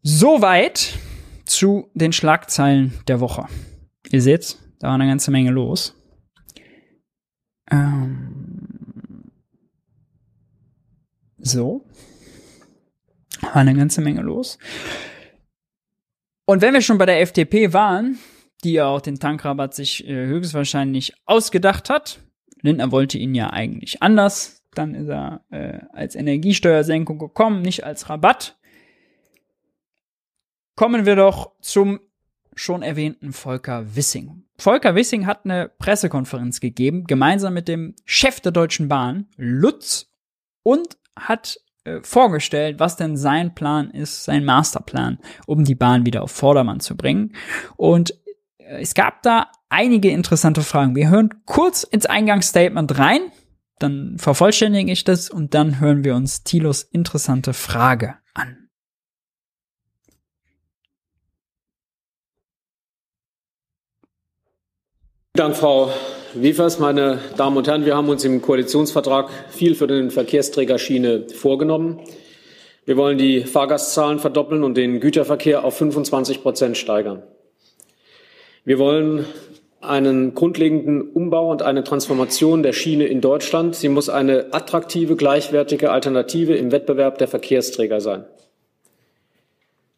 Soweit 0.01 0.99
zu 1.55 1.89
den 1.93 2.13
Schlagzeilen 2.13 2.93
der 3.07 3.19
Woche. 3.19 3.47
Ihr 4.11 4.21
seht, 4.21 4.57
da 4.79 4.87
war 4.87 4.95
eine 4.95 5.07
ganze 5.07 5.31
Menge 5.31 5.51
los. 5.51 5.95
Ähm 7.71 9.31
so. 11.37 11.85
War 13.41 13.55
eine 13.55 13.75
ganze 13.75 14.01
Menge 14.01 14.21
los. 14.21 14.57
Und 16.45 16.61
wenn 16.61 16.73
wir 16.73 16.81
schon 16.81 16.97
bei 16.97 17.05
der 17.05 17.21
FDP 17.21 17.73
waren, 17.73 18.19
die 18.63 18.73
ja 18.73 18.87
auch 18.87 19.01
den 19.01 19.19
Tankrabatt 19.19 19.73
sich 19.73 20.07
äh, 20.07 20.25
höchstwahrscheinlich 20.27 21.13
ausgedacht 21.25 21.89
hat, 21.89 22.19
Lindner 22.61 22.91
wollte 22.91 23.17
ihn 23.17 23.35
ja 23.35 23.51
eigentlich 23.51 24.01
anders, 24.01 24.63
dann 24.73 24.95
ist 24.95 25.07
er 25.07 25.45
äh, 25.51 25.79
als 25.93 26.15
Energiesteuersenkung 26.15 27.17
gekommen, 27.17 27.61
nicht 27.61 27.83
als 27.83 28.09
Rabatt. 28.09 28.54
Kommen 30.75 31.05
wir 31.05 31.15
doch 31.15 31.51
zum 31.61 31.99
schon 32.53 32.81
erwähnten 32.81 33.33
Volker 33.33 33.95
Wissing. 33.95 34.43
Volker 34.57 34.95
Wissing 34.95 35.25
hat 35.25 35.45
eine 35.45 35.69
Pressekonferenz 35.69 36.59
gegeben, 36.59 37.05
gemeinsam 37.05 37.53
mit 37.53 37.67
dem 37.67 37.95
Chef 38.05 38.39
der 38.39 38.51
Deutschen 38.51 38.87
Bahn, 38.87 39.27
Lutz, 39.35 40.11
und 40.63 40.97
hat 41.17 41.59
äh, 41.83 41.99
vorgestellt, 42.01 42.79
was 42.79 42.95
denn 42.95 43.17
sein 43.17 43.53
Plan 43.53 43.91
ist, 43.91 44.23
sein 44.23 44.45
Masterplan, 44.45 45.19
um 45.45 45.63
die 45.63 45.75
Bahn 45.75 46.05
wieder 46.05 46.23
auf 46.23 46.31
Vordermann 46.31 46.79
zu 46.79 46.95
bringen. 46.95 47.35
Und 47.75 48.11
äh, 48.57 48.81
es 48.81 48.93
gab 48.93 49.21
da 49.21 49.51
einige 49.69 50.09
interessante 50.09 50.61
Fragen. 50.61 50.95
Wir 50.95 51.09
hören 51.09 51.29
kurz 51.45 51.83
ins 51.83 52.05
Eingangsstatement 52.05 52.97
rein, 52.97 53.31
dann 53.79 54.17
vervollständige 54.17 54.91
ich 54.91 55.03
das 55.03 55.29
und 55.29 55.53
dann 55.53 55.79
hören 55.79 56.03
wir 56.03 56.15
uns 56.15 56.43
Thilos 56.43 56.83
interessante 56.83 57.53
Frage 57.53 58.15
an. 58.33 58.64
Dank, 65.35 65.57
Frau 65.57 65.91
Wiefers. 66.33 66.79
Meine 66.79 67.19
Damen 67.35 67.57
und 67.57 67.67
Herren, 67.67 67.85
wir 67.85 67.97
haben 67.97 68.07
uns 68.07 68.23
im 68.23 68.41
Koalitionsvertrag 68.41 69.29
viel 69.49 69.75
für 69.75 69.85
den 69.85 70.09
Verkehrsträger 70.09 70.79
Schiene 70.79 71.27
vorgenommen. 71.27 71.99
Wir 72.85 72.95
wollen 72.95 73.17
die 73.17 73.41
Fahrgastzahlen 73.41 74.19
verdoppeln 74.19 74.63
und 74.63 74.77
den 74.77 75.01
Güterverkehr 75.01 75.65
auf 75.65 75.75
25 75.75 76.41
Prozent 76.41 76.77
steigern. 76.77 77.21
Wir 78.63 78.79
wollen 78.79 79.25
einen 79.81 80.35
grundlegenden 80.35 81.01
Umbau 81.01 81.51
und 81.51 81.63
eine 81.63 81.83
Transformation 81.83 82.63
der 82.63 82.71
Schiene 82.71 83.05
in 83.07 83.19
Deutschland. 83.19 83.75
Sie 83.75 83.89
muss 83.89 84.07
eine 84.07 84.53
attraktive, 84.53 85.17
gleichwertige 85.17 85.91
Alternative 85.91 86.55
im 86.55 86.71
Wettbewerb 86.71 87.17
der 87.17 87.27
Verkehrsträger 87.27 87.99
sein. 87.99 88.23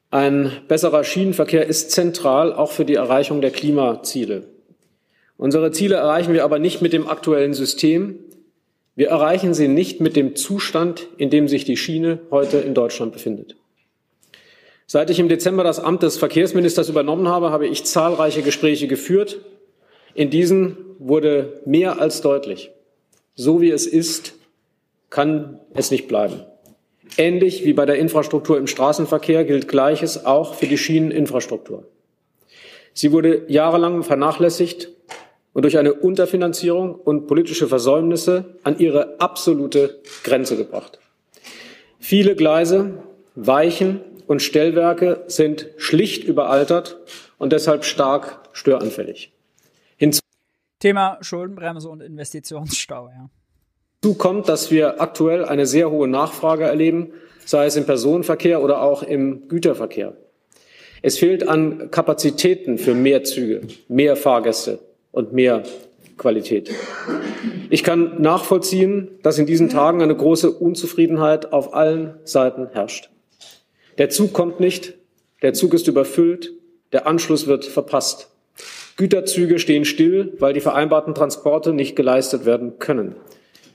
Ein 0.10 0.52
besserer 0.68 1.04
Schienenverkehr 1.04 1.68
ist 1.68 1.92
zentral 1.92 2.52
auch 2.54 2.72
für 2.72 2.86
die 2.86 2.96
Erreichung 2.96 3.42
der 3.42 3.52
Klimaziele. 3.52 4.57
Unsere 5.38 5.72
Ziele 5.72 5.96
erreichen 5.96 6.34
wir 6.34 6.44
aber 6.44 6.60
nicht 6.60 6.82
mit 6.82 6.94
dem 6.94 7.08
aktuellen 7.08 7.54
System. 7.54 8.20
Wir 8.96 9.10
erreichen 9.10 9.54
sie 9.54 9.68
nicht 9.68 10.02
mit 10.02 10.16
dem 10.16 10.36
Zustand, 10.36 11.08
in 11.18 11.30
dem 11.30 11.48
sich 11.48 11.64
die 11.64 11.78
Schiene 11.78 12.20
heute 12.32 12.58
in 12.58 12.74
Deutschland 12.74 13.14
befindet. 13.14 13.56
Seit 14.88 15.10
ich 15.10 15.20
im 15.20 15.30
Dezember 15.30 15.64
das 15.64 15.80
Amt 15.80 16.02
des 16.02 16.18
Verkehrsministers 16.18 16.90
übernommen 16.90 17.28
habe, 17.28 17.52
habe 17.52 17.68
ich 17.68 17.84
zahlreiche 17.84 18.42
Gespräche 18.42 18.88
geführt. 18.88 19.42
In 20.16 20.30
diesen 20.30 20.78
wurde 20.98 21.62
mehr 21.66 22.02
als 22.02 22.22
deutlich, 22.22 22.72
so 23.36 23.62
wie 23.62 23.70
es 23.70 23.86
ist, 23.86 24.34
kann 25.10 25.60
es 25.76 25.92
nicht 25.92 26.08
bleiben. 26.08 26.42
Ähnlich 27.18 27.66
wie 27.66 27.74
bei 27.74 27.86
der 27.86 27.98
Infrastruktur 27.98 28.58
im 28.58 28.68
Straßenverkehr 28.68 29.46
gilt 29.46 29.68
Gleiches 29.68 30.26
auch 30.26 30.56
für 30.56 30.68
die 30.68 30.78
Schieneninfrastruktur. 30.78 31.86
Sie 32.94 33.12
wurde 33.12 33.44
jahrelang 33.48 34.04
vernachlässigt 34.04 34.90
und 35.54 35.64
durch 35.64 35.78
eine 35.78 35.94
Unterfinanzierung 35.94 36.96
und 36.96 37.28
politische 37.28 37.68
Versäumnisse 37.68 38.58
an 38.64 38.80
ihre 38.80 39.20
absolute 39.20 40.00
Grenze 40.24 40.58
gebracht. 40.58 41.00
Viele 42.00 42.36
Gleise, 42.36 43.04
Weichen 43.36 44.02
und 44.28 44.42
Stellwerke 44.42 45.24
sind 45.28 45.70
schlicht 45.78 46.24
überaltert 46.24 46.98
und 47.38 47.54
deshalb 47.54 47.86
stark 47.86 48.50
störanfällig. 48.54 49.32
Hinzu 49.98 50.22
Thema 50.80 51.18
Schuldenbremse 51.22 51.90
und 51.90 52.02
Investitionsstau, 52.02 53.10
ja. 53.10 53.30
Hinzu 54.04 54.18
kommt, 54.18 54.48
dass 54.48 54.70
wir 54.70 55.02
aktuell 55.02 55.44
eine 55.44 55.66
sehr 55.66 55.90
hohe 55.90 56.08
Nachfrage 56.08 56.66
erleben, 56.66 57.14
sei 57.46 57.66
es 57.66 57.76
im 57.76 57.86
Personenverkehr 57.86 58.62
oder 58.62 58.82
auch 58.84 59.02
im 59.02 59.48
Güterverkehr. 59.48 60.16
Es 61.02 61.18
fehlt 61.18 61.48
an 61.48 61.90
Kapazitäten 61.90 62.78
für 62.78 62.94
mehr 62.94 63.24
Züge, 63.24 63.62
mehr 63.88 64.16
Fahrgäste, 64.16 64.80
und 65.12 65.34
mehr 65.34 65.64
Qualität. 66.18 66.72
Ich 67.70 67.84
kann 67.84 68.22
nachvollziehen, 68.22 69.10
dass 69.24 69.38
in 69.38 69.46
diesen 69.46 69.70
Tagen 69.70 70.02
eine 70.02 70.16
große 70.16 70.52
Unzufriedenheit 70.52 71.54
auf 71.54 71.74
allen 71.74 72.16
Seiten 72.24 72.70
herrscht. 72.72 73.10
Der 73.98 74.10
Zug 74.10 74.34
kommt 74.34 74.60
nicht, 74.60 74.96
der 75.42 75.54
Zug 75.54 75.74
ist 75.74 75.88
überfüllt, 75.88 76.54
der 76.92 77.08
Anschluss 77.08 77.48
wird 77.48 77.66
verpasst. 77.66 78.30
Güterzüge 78.96 79.60
stehen 79.60 79.86
still, 79.86 80.34
weil 80.40 80.54
die 80.54 80.60
vereinbarten 80.60 81.14
Transporte 81.14 81.74
nicht 81.74 81.96
geleistet 81.96 82.46
werden 82.46 82.80
können. 82.80 83.16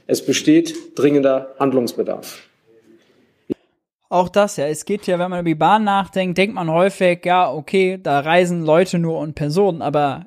Es 0.06 0.24
besteht 0.24 0.98
dringender 0.98 1.54
Handlungsbedarf. 1.58 2.48
Auch 4.08 4.28
das, 4.28 4.56
ja. 4.56 4.66
Es 4.66 4.84
geht 4.84 5.06
ja, 5.06 5.18
wenn 5.18 5.30
man 5.30 5.40
über 5.40 5.48
die 5.48 5.54
Bahn 5.54 5.84
nachdenkt, 5.84 6.36
denkt 6.36 6.54
man 6.54 6.70
häufig, 6.70 7.24
ja, 7.24 7.50
okay, 7.50 7.98
da 8.02 8.20
reisen 8.20 8.62
Leute 8.62 8.98
nur 8.98 9.18
und 9.18 9.34
Personen, 9.34 9.80
aber 9.80 10.26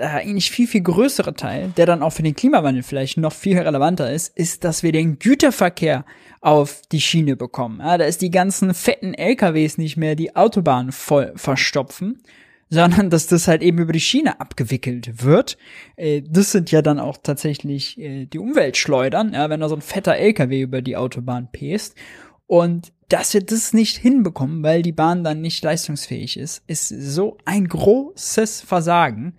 eigentlich 0.00 0.50
viel, 0.50 0.66
viel 0.66 0.82
größere 0.82 1.34
Teil, 1.34 1.72
der 1.76 1.86
dann 1.86 2.02
auch 2.02 2.10
für 2.10 2.22
den 2.22 2.34
Klimawandel 2.34 2.82
vielleicht 2.82 3.16
noch 3.16 3.32
viel 3.32 3.58
relevanter 3.58 4.12
ist, 4.12 4.36
ist, 4.36 4.64
dass 4.64 4.82
wir 4.82 4.92
den 4.92 5.18
Güterverkehr 5.18 6.04
auf 6.40 6.82
die 6.90 7.00
Schiene 7.00 7.36
bekommen. 7.36 7.80
Ja, 7.80 7.96
da 7.96 8.04
ist 8.04 8.20
die 8.20 8.30
ganzen 8.30 8.74
fetten 8.74 9.14
LKWs 9.14 9.78
nicht 9.78 9.96
mehr 9.96 10.16
die 10.16 10.34
Autobahn 10.34 10.90
voll 10.90 11.32
verstopfen, 11.36 12.22
sondern 12.70 13.08
dass 13.08 13.28
das 13.28 13.46
halt 13.46 13.62
eben 13.62 13.78
über 13.78 13.92
die 13.92 14.00
Schiene 14.00 14.40
abgewickelt 14.40 15.22
wird. 15.22 15.56
Äh, 15.96 16.22
das 16.28 16.50
sind 16.50 16.72
ja 16.72 16.82
dann 16.82 16.98
auch 16.98 17.16
tatsächlich 17.22 17.98
äh, 17.98 18.26
die 18.26 18.38
Umweltschleudern, 18.38 19.32
ja, 19.32 19.48
wenn 19.48 19.60
da 19.60 19.68
so 19.68 19.76
ein 19.76 19.80
fetter 19.80 20.16
LKW 20.16 20.62
über 20.62 20.82
die 20.82 20.96
Autobahn 20.96 21.48
pest. 21.52 21.94
Und 22.46 22.92
dass 23.08 23.32
wir 23.32 23.42
das 23.42 23.72
nicht 23.72 23.96
hinbekommen, 23.96 24.62
weil 24.64 24.82
die 24.82 24.92
Bahn 24.92 25.22
dann 25.22 25.40
nicht 25.40 25.62
leistungsfähig 25.62 26.36
ist, 26.36 26.64
ist 26.66 26.88
so 26.88 27.38
ein 27.44 27.68
großes 27.68 28.60
Versagen 28.62 29.34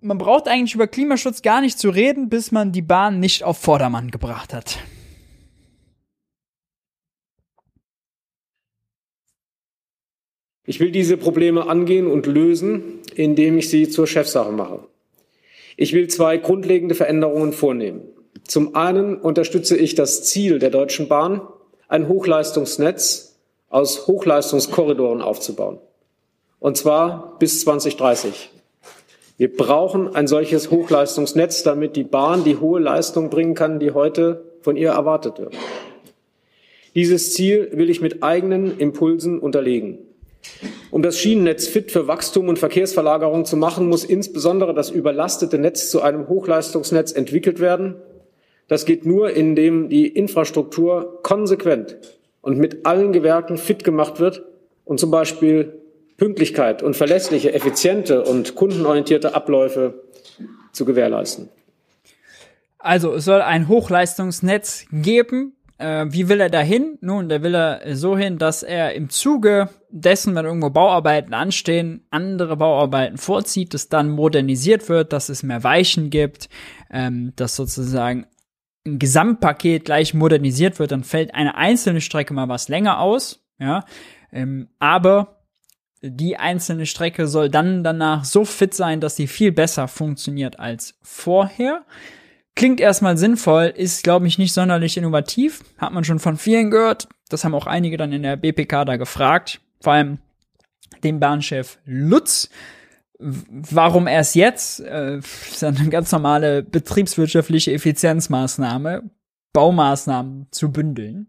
man 0.00 0.18
braucht 0.18 0.48
eigentlich 0.48 0.74
über 0.74 0.86
Klimaschutz 0.86 1.42
gar 1.42 1.60
nicht 1.60 1.78
zu 1.78 1.90
reden, 1.90 2.28
bis 2.28 2.52
man 2.52 2.72
die 2.72 2.82
Bahn 2.82 3.20
nicht 3.20 3.44
auf 3.44 3.58
Vordermann 3.58 4.10
gebracht 4.10 4.52
hat. 4.52 4.78
Ich 10.64 10.80
will 10.80 10.90
diese 10.90 11.16
Probleme 11.16 11.68
angehen 11.68 12.08
und 12.08 12.26
lösen, 12.26 13.00
indem 13.14 13.56
ich 13.58 13.70
sie 13.70 13.88
zur 13.88 14.06
Chefsache 14.06 14.50
mache. 14.50 14.80
Ich 15.76 15.92
will 15.92 16.08
zwei 16.08 16.38
grundlegende 16.38 16.94
Veränderungen 16.94 17.52
vornehmen. 17.52 18.00
Zum 18.44 18.74
einen 18.74 19.16
unterstütze 19.16 19.76
ich 19.76 19.94
das 19.94 20.24
Ziel 20.24 20.58
der 20.58 20.70
Deutschen 20.70 21.06
Bahn, 21.06 21.40
ein 21.88 22.08
Hochleistungsnetz 22.08 23.36
aus 23.68 24.06
Hochleistungskorridoren 24.06 25.22
aufzubauen. 25.22 25.78
Und 26.58 26.76
zwar 26.76 27.38
bis 27.38 27.60
2030. 27.60 28.50
Wir 29.38 29.54
brauchen 29.54 30.14
ein 30.14 30.26
solches 30.26 30.70
Hochleistungsnetz, 30.70 31.62
damit 31.62 31.94
die 31.94 32.04
Bahn 32.04 32.42
die 32.44 32.56
hohe 32.56 32.80
Leistung 32.80 33.28
bringen 33.28 33.54
kann, 33.54 33.78
die 33.78 33.90
heute 33.90 34.44
von 34.62 34.76
ihr 34.76 34.90
erwartet 34.90 35.38
wird. 35.38 35.54
Dieses 36.94 37.34
Ziel 37.34 37.68
will 37.72 37.90
ich 37.90 38.00
mit 38.00 38.22
eigenen 38.22 38.78
Impulsen 38.78 39.38
unterlegen. 39.38 39.98
Um 40.90 41.02
das 41.02 41.18
Schienennetz 41.18 41.66
fit 41.66 41.92
für 41.92 42.08
Wachstum 42.08 42.48
und 42.48 42.58
Verkehrsverlagerung 42.58 43.44
zu 43.44 43.58
machen, 43.58 43.90
muss 43.90 44.04
insbesondere 44.04 44.72
das 44.72 44.88
überlastete 44.88 45.58
Netz 45.58 45.90
zu 45.90 46.00
einem 46.00 46.28
Hochleistungsnetz 46.28 47.12
entwickelt 47.12 47.60
werden. 47.60 47.96
Das 48.68 48.86
geht 48.86 49.04
nur, 49.04 49.30
indem 49.30 49.90
die 49.90 50.06
Infrastruktur 50.08 51.20
konsequent 51.22 51.98
und 52.40 52.56
mit 52.56 52.86
allen 52.86 53.12
Gewerken 53.12 53.58
fit 53.58 53.84
gemacht 53.84 54.18
wird 54.18 54.44
und 54.86 54.98
zum 54.98 55.10
Beispiel 55.10 55.75
Pünktlichkeit 56.16 56.82
und 56.82 56.96
verlässliche, 56.96 57.52
effiziente 57.52 58.22
und 58.22 58.54
kundenorientierte 58.54 59.34
Abläufe 59.34 60.02
zu 60.72 60.84
gewährleisten. 60.84 61.48
Also 62.78 63.14
es 63.14 63.24
soll 63.24 63.42
ein 63.42 63.68
Hochleistungsnetz 63.68 64.86
geben. 64.92 65.56
Äh, 65.78 66.06
wie 66.08 66.28
will 66.28 66.40
er 66.40 66.48
dahin? 66.48 66.98
Nun, 67.00 67.28
da 67.28 67.42
will 67.42 67.54
er 67.54 67.96
so 67.96 68.16
hin, 68.16 68.38
dass 68.38 68.62
er 68.62 68.94
im 68.94 69.10
Zuge 69.10 69.68
dessen, 69.90 70.34
wenn 70.34 70.44
irgendwo 70.44 70.70
Bauarbeiten 70.70 71.34
anstehen, 71.34 72.06
andere 72.10 72.56
Bauarbeiten 72.56 73.18
vorzieht, 73.18 73.74
dass 73.74 73.88
dann 73.88 74.08
modernisiert 74.08 74.88
wird, 74.88 75.12
dass 75.12 75.28
es 75.28 75.42
mehr 75.42 75.64
Weichen 75.64 76.10
gibt, 76.10 76.48
ähm, 76.90 77.32
dass 77.36 77.56
sozusagen 77.56 78.26
ein 78.86 78.98
Gesamtpaket 78.98 79.84
gleich 79.84 80.14
modernisiert 80.14 80.78
wird, 80.78 80.92
dann 80.92 81.04
fällt 81.04 81.34
eine 81.34 81.56
einzelne 81.56 82.00
Strecke 82.00 82.32
mal 82.32 82.48
was 82.48 82.68
länger 82.68 83.00
aus, 83.00 83.44
ja, 83.58 83.84
ähm, 84.32 84.68
aber 84.78 85.35
die 86.10 86.36
einzelne 86.36 86.86
Strecke 86.86 87.26
soll 87.26 87.48
dann 87.48 87.84
danach 87.84 88.24
so 88.24 88.44
fit 88.44 88.74
sein, 88.74 89.00
dass 89.00 89.16
sie 89.16 89.26
viel 89.26 89.52
besser 89.52 89.88
funktioniert 89.88 90.58
als 90.58 90.98
vorher. 91.02 91.84
Klingt 92.54 92.80
erstmal 92.80 93.18
sinnvoll, 93.18 93.66
ist, 93.66 94.02
glaube 94.02 94.26
ich, 94.26 94.38
nicht 94.38 94.54
sonderlich 94.54 94.96
innovativ. 94.96 95.62
Hat 95.76 95.92
man 95.92 96.04
schon 96.04 96.18
von 96.18 96.36
vielen 96.38 96.70
gehört. 96.70 97.08
Das 97.28 97.44
haben 97.44 97.54
auch 97.54 97.66
einige 97.66 97.96
dann 97.96 98.12
in 98.12 98.22
der 98.22 98.36
BPK 98.36 98.84
da 98.84 98.96
gefragt. 98.96 99.60
Vor 99.80 99.92
allem 99.92 100.18
den 101.04 101.20
Bahnchef 101.20 101.78
Lutz. 101.84 102.48
Warum 103.18 104.06
erst 104.06 104.34
jetzt? 104.34 104.80
Äh, 104.80 105.18
ist 105.18 105.64
eine 105.64 105.88
ganz 105.90 106.12
normale 106.12 106.62
betriebswirtschaftliche 106.62 107.72
Effizienzmaßnahme, 107.72 109.10
Baumaßnahmen 109.52 110.48
zu 110.50 110.72
bündeln. 110.72 111.28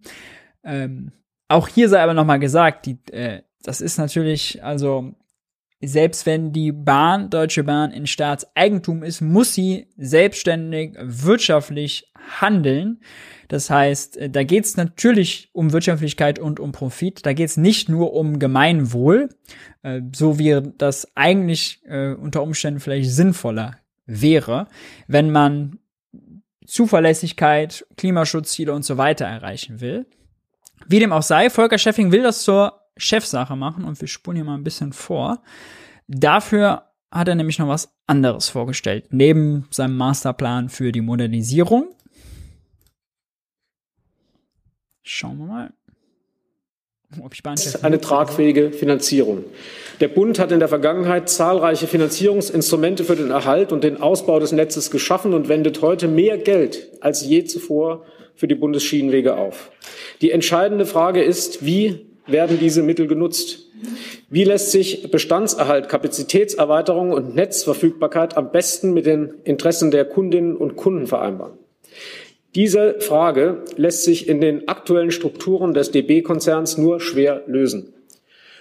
Ähm, 0.63 1.11
auch 1.47 1.67
hier 1.67 1.87
sei 1.89 2.01
aber 2.01 2.13
nochmal 2.13 2.39
gesagt, 2.39 2.85
die 2.85 2.99
äh, 3.11 3.41
das 3.67 3.81
ist 3.81 3.97
natürlich, 3.97 4.63
also 4.63 5.13
selbst 5.81 6.25
wenn 6.25 6.53
die 6.53 6.71
Bahn, 6.71 7.29
Deutsche 7.29 7.65
Bahn 7.65 7.91
in 7.91 8.07
Staatseigentum 8.07 9.03
ist, 9.03 9.19
muss 9.19 9.53
sie 9.53 9.87
selbstständig 9.97 10.95
wirtschaftlich 10.99 12.11
handeln. 12.39 13.01
Das 13.49 13.69
heißt, 13.69 14.17
äh, 14.17 14.29
da 14.29 14.43
geht 14.43 14.63
es 14.63 14.77
natürlich 14.77 15.49
um 15.51 15.73
Wirtschaftlichkeit 15.73 16.39
und 16.39 16.61
um 16.61 16.71
Profit. 16.71 17.25
Da 17.25 17.33
geht 17.33 17.49
es 17.49 17.57
nicht 17.57 17.89
nur 17.89 18.13
um 18.13 18.39
Gemeinwohl, 18.39 19.29
äh, 19.83 20.01
so 20.15 20.39
wie 20.39 20.61
das 20.77 21.15
eigentlich 21.15 21.81
äh, 21.85 22.13
unter 22.13 22.43
Umständen 22.43 22.79
vielleicht 22.79 23.11
sinnvoller 23.11 23.77
wäre, 24.05 24.67
wenn 25.07 25.29
man 25.29 25.79
Zuverlässigkeit, 26.65 27.85
Klimaschutzziele 27.97 28.73
und 28.73 28.83
so 28.83 28.97
weiter 28.97 29.25
erreichen 29.25 29.81
will. 29.81 30.05
Wie 30.87 30.99
dem 30.99 31.11
auch 31.11 31.21
sei, 31.21 31.49
Volker 31.49 31.77
Scheffing 31.77 32.13
will 32.13 32.23
das 32.23 32.43
zur 32.43 32.86
Chefsache 32.97 33.55
machen 33.55 33.83
und 33.83 33.99
wir 34.01 34.07
spulen 34.07 34.37
hier 34.37 34.45
mal 34.45 34.55
ein 34.55 34.63
bisschen 34.63 34.93
vor. 34.93 35.41
Dafür 36.07 36.83
hat 37.11 37.27
er 37.27 37.35
nämlich 37.35 37.59
noch 37.59 37.67
was 37.67 37.93
anderes 38.05 38.49
vorgestellt, 38.49 39.07
neben 39.11 39.67
seinem 39.71 39.97
Masterplan 39.97 40.69
für 40.69 40.91
die 40.91 41.01
Modernisierung. 41.01 41.93
Schauen 45.03 45.37
wir 45.37 45.45
mal. 45.45 45.73
Ob 47.21 47.33
ich 47.33 47.41
eine 47.83 48.01
tragfähige 48.01 48.73
Finanzierung. 48.73 49.45
Der 50.01 50.09
Bund 50.09 50.39
hat 50.39 50.51
in 50.51 50.59
der 50.59 50.67
Vergangenheit 50.67 51.29
zahlreiche 51.29 51.87
Finanzierungsinstrumente 51.87 53.05
für 53.05 53.15
den 53.15 53.31
Erhalt 53.31 53.71
und 53.71 53.85
den 53.85 54.01
Ausbau 54.01 54.39
des 54.39 54.51
Netzes 54.51 54.91
geschaffen 54.91 55.33
und 55.33 55.47
wendet 55.47 55.81
heute 55.81 56.09
mehr 56.09 56.37
Geld 56.37 56.89
als 56.99 57.25
je 57.25 57.45
zuvor 57.45 58.05
für 58.35 58.49
die 58.49 58.55
Bundesschienenwege 58.55 59.37
auf. 59.37 59.71
Die 60.21 60.31
entscheidende 60.31 60.85
Frage 60.85 61.23
ist, 61.23 61.65
wie 61.65 62.06
werden 62.27 62.59
diese 62.59 62.83
Mittel 62.83 63.07
genutzt? 63.07 63.67
Wie 64.29 64.43
lässt 64.43 64.71
sich 64.71 65.09
Bestandserhalt, 65.11 65.89
Kapazitätserweiterung 65.89 67.11
und 67.11 67.35
Netzverfügbarkeit 67.35 68.37
am 68.37 68.51
besten 68.51 68.93
mit 68.93 69.05
den 69.05 69.35
Interessen 69.43 69.91
der 69.91 70.05
Kundinnen 70.05 70.55
und 70.55 70.75
Kunden 70.75 71.07
vereinbaren? 71.07 71.57
Diese 72.55 72.99
Frage 72.99 73.63
lässt 73.75 74.03
sich 74.03 74.27
in 74.27 74.41
den 74.41 74.67
aktuellen 74.67 75.11
Strukturen 75.11 75.73
des 75.73 75.91
DB-Konzerns 75.91 76.77
nur 76.77 76.99
schwer 76.99 77.43
lösen. 77.45 77.93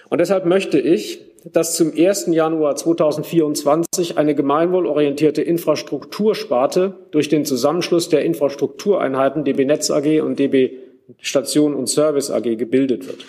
Und 0.09 0.19
deshalb 0.19 0.45
möchte 0.45 0.79
ich, 0.79 1.21
dass 1.51 1.75
zum 1.75 1.93
1. 1.97 2.27
Januar 2.27 2.75
2024 2.75 4.17
eine 4.17 4.35
gemeinwohlorientierte 4.35 5.41
Infrastruktursparte 5.41 6.95
durch 7.11 7.29
den 7.29 7.45
Zusammenschluss 7.45 8.09
der 8.09 8.23
Infrastruktureinheiten 8.25 9.43
DB 9.43 9.65
Netz 9.65 9.89
AG 9.89 10.21
und 10.21 10.39
DB 10.39 10.77
Station 11.19 11.73
und 11.73 11.87
Service 11.87 12.31
AG 12.31 12.55
gebildet 12.57 13.07
wird. 13.07 13.25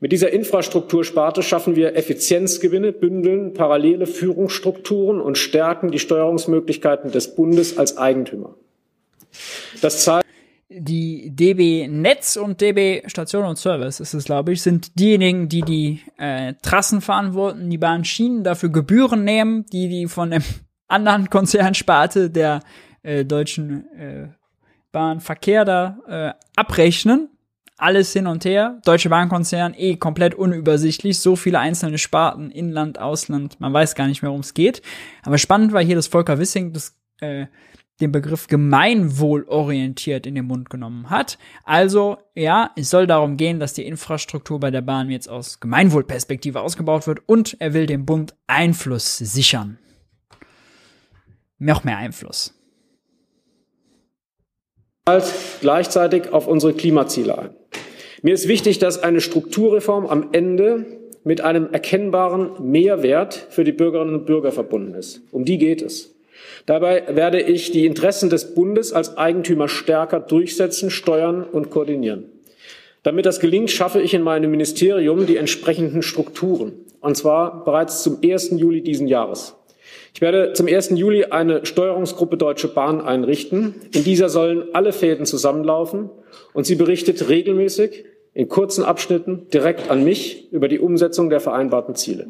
Mit 0.00 0.12
dieser 0.12 0.32
Infrastruktursparte 0.32 1.42
schaffen 1.42 1.74
wir 1.74 1.96
Effizienzgewinne, 1.96 2.92
bündeln 2.92 3.52
parallele 3.52 4.06
Führungsstrukturen 4.06 5.20
und 5.20 5.36
stärken 5.36 5.90
die 5.90 5.98
Steuerungsmöglichkeiten 5.98 7.10
des 7.10 7.34
Bundes 7.34 7.78
als 7.78 7.96
Eigentümer. 7.96 8.54
Das 9.80 10.04
zahlt 10.04 10.24
die 10.70 11.30
DB 11.34 11.88
Netz 11.88 12.36
und 12.36 12.60
DB 12.60 13.02
Station 13.06 13.44
und 13.44 13.56
Service 13.56 14.00
ist 14.00 14.14
es, 14.14 14.24
glaube 14.24 14.52
ich, 14.52 14.62
sind 14.62 14.98
diejenigen, 14.98 15.48
die 15.48 15.62
die 15.62 16.02
äh, 16.18 16.54
Trassen 16.62 17.00
verantworten, 17.00 17.70
die 17.70 17.78
Bahnschienen 17.78 18.44
dafür 18.44 18.68
Gebühren 18.68 19.24
nehmen, 19.24 19.64
die 19.72 19.88
die 19.88 20.06
von 20.06 20.30
dem 20.30 20.42
anderen 20.88 21.30
Konzernsparte 21.30 22.30
der 22.30 22.60
äh, 23.02 23.24
deutschen 23.24 23.90
äh, 23.96 24.28
Bahnverkehr 24.92 25.64
da 25.64 25.98
äh, 26.06 26.32
abrechnen. 26.54 27.30
Alles 27.78 28.12
hin 28.12 28.26
und 28.26 28.44
her. 28.44 28.80
Deutsche 28.84 29.08
Bahnkonzern 29.08 29.72
eh 29.74 29.96
komplett 29.96 30.34
unübersichtlich. 30.34 31.20
So 31.20 31.36
viele 31.36 31.60
einzelne 31.60 31.96
Sparten, 31.96 32.50
Inland, 32.50 32.98
Ausland. 32.98 33.60
Man 33.60 33.72
weiß 33.72 33.94
gar 33.94 34.08
nicht 34.08 34.20
mehr, 34.20 34.30
worum 34.30 34.40
es 34.40 34.52
geht. 34.52 34.82
Aber 35.22 35.38
spannend 35.38 35.72
war 35.72 35.82
hier, 35.82 35.94
dass 35.94 36.08
Volker 36.08 36.38
Wissing 36.38 36.72
das 36.72 36.96
äh, 37.20 37.46
den 38.00 38.12
Begriff 38.12 38.46
gemeinwohlorientiert 38.46 40.26
in 40.26 40.34
den 40.34 40.46
Mund 40.46 40.70
genommen 40.70 41.10
hat. 41.10 41.38
Also 41.64 42.18
ja, 42.34 42.70
es 42.76 42.90
soll 42.90 43.06
darum 43.06 43.36
gehen, 43.36 43.58
dass 43.58 43.74
die 43.74 43.86
Infrastruktur 43.86 44.60
bei 44.60 44.70
der 44.70 44.82
Bahn 44.82 45.10
jetzt 45.10 45.28
aus 45.28 45.60
Gemeinwohlperspektive 45.60 46.60
ausgebaut 46.60 47.06
wird 47.06 47.20
und 47.26 47.56
er 47.60 47.74
will 47.74 47.86
dem 47.86 48.06
Bund 48.06 48.34
Einfluss 48.46 49.18
sichern. 49.18 49.78
Noch 51.58 51.82
mehr 51.82 51.96
Einfluss. 51.96 52.54
Gleichzeitig 55.60 56.32
auf 56.32 56.46
unsere 56.46 56.74
Klimaziele 56.74 57.38
ein. 57.38 57.57
Mir 58.22 58.34
ist 58.34 58.48
wichtig, 58.48 58.78
dass 58.78 59.02
eine 59.02 59.20
Strukturreform 59.20 60.06
am 60.06 60.30
Ende 60.32 60.86
mit 61.22 61.40
einem 61.40 61.68
erkennbaren 61.70 62.50
Mehrwert 62.60 63.46
für 63.50 63.62
die 63.62 63.72
Bürgerinnen 63.72 64.14
und 64.14 64.26
Bürger 64.26 64.50
verbunden 64.50 64.94
ist. 64.94 65.20
Um 65.30 65.44
die 65.44 65.58
geht 65.58 65.82
es. 65.82 66.14
Dabei 66.66 67.04
werde 67.14 67.40
ich 67.40 67.70
die 67.70 67.86
Interessen 67.86 68.30
des 68.30 68.54
Bundes 68.54 68.92
als 68.92 69.16
Eigentümer 69.16 69.68
stärker 69.68 70.20
durchsetzen, 70.20 70.90
steuern 70.90 71.44
und 71.44 71.70
koordinieren. 71.70 72.24
Damit 73.02 73.26
das 73.26 73.40
gelingt, 73.40 73.70
schaffe 73.70 74.00
ich 74.00 74.14
in 74.14 74.22
meinem 74.22 74.50
Ministerium 74.50 75.26
die 75.26 75.36
entsprechenden 75.36 76.02
Strukturen, 76.02 76.72
und 77.00 77.16
zwar 77.16 77.64
bereits 77.64 78.02
zum 78.02 78.18
1. 78.22 78.52
Juli 78.56 78.82
diesen 78.82 79.06
Jahres. 79.06 79.54
Ich 80.14 80.20
werde 80.20 80.52
zum 80.52 80.66
1. 80.66 80.90
Juli 80.94 81.24
eine 81.26 81.64
Steuerungsgruppe 81.64 82.36
Deutsche 82.36 82.68
Bahn 82.68 83.00
einrichten. 83.00 83.74
In 83.94 84.02
dieser 84.04 84.28
sollen 84.28 84.64
alle 84.72 84.92
Fäden 84.92 85.26
zusammenlaufen 85.26 86.10
und 86.52 86.66
sie 86.66 86.74
berichtet 86.74 87.28
regelmäßig 87.28 88.04
in 88.34 88.48
kurzen 88.48 88.84
Abschnitten 88.84 89.48
direkt 89.52 89.90
an 89.90 90.04
mich 90.04 90.52
über 90.52 90.68
die 90.68 90.78
Umsetzung 90.78 91.30
der 91.30 91.40
vereinbarten 91.40 91.94
Ziele 91.94 92.28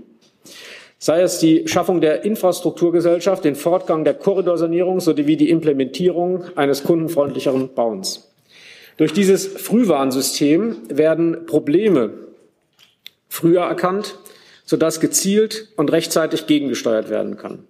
sei 0.98 1.22
es 1.22 1.38
die 1.38 1.66
Schaffung 1.68 2.00
der 2.00 2.24
Infrastrukturgesellschaft, 2.24 3.44
den 3.44 3.54
Fortgang 3.54 4.04
der 4.04 4.14
Korridorsanierung 4.14 5.00
sowie 5.00 5.36
die 5.36 5.50
Implementierung 5.50 6.44
eines 6.56 6.82
kundenfreundlicheren 6.82 7.74
Bauens. 7.74 8.32
Durch 8.96 9.12
dieses 9.12 9.46
Frühwarnsystem 9.46 10.76
werden 10.88 11.46
Probleme 11.46 12.10
früher 13.28 13.62
erkannt, 13.62 14.16
sodass 14.64 14.98
gezielt 14.98 15.68
und 15.76 15.92
rechtzeitig 15.92 16.46
gegengesteuert 16.46 17.08
werden 17.08 17.36
kann. 17.36 17.64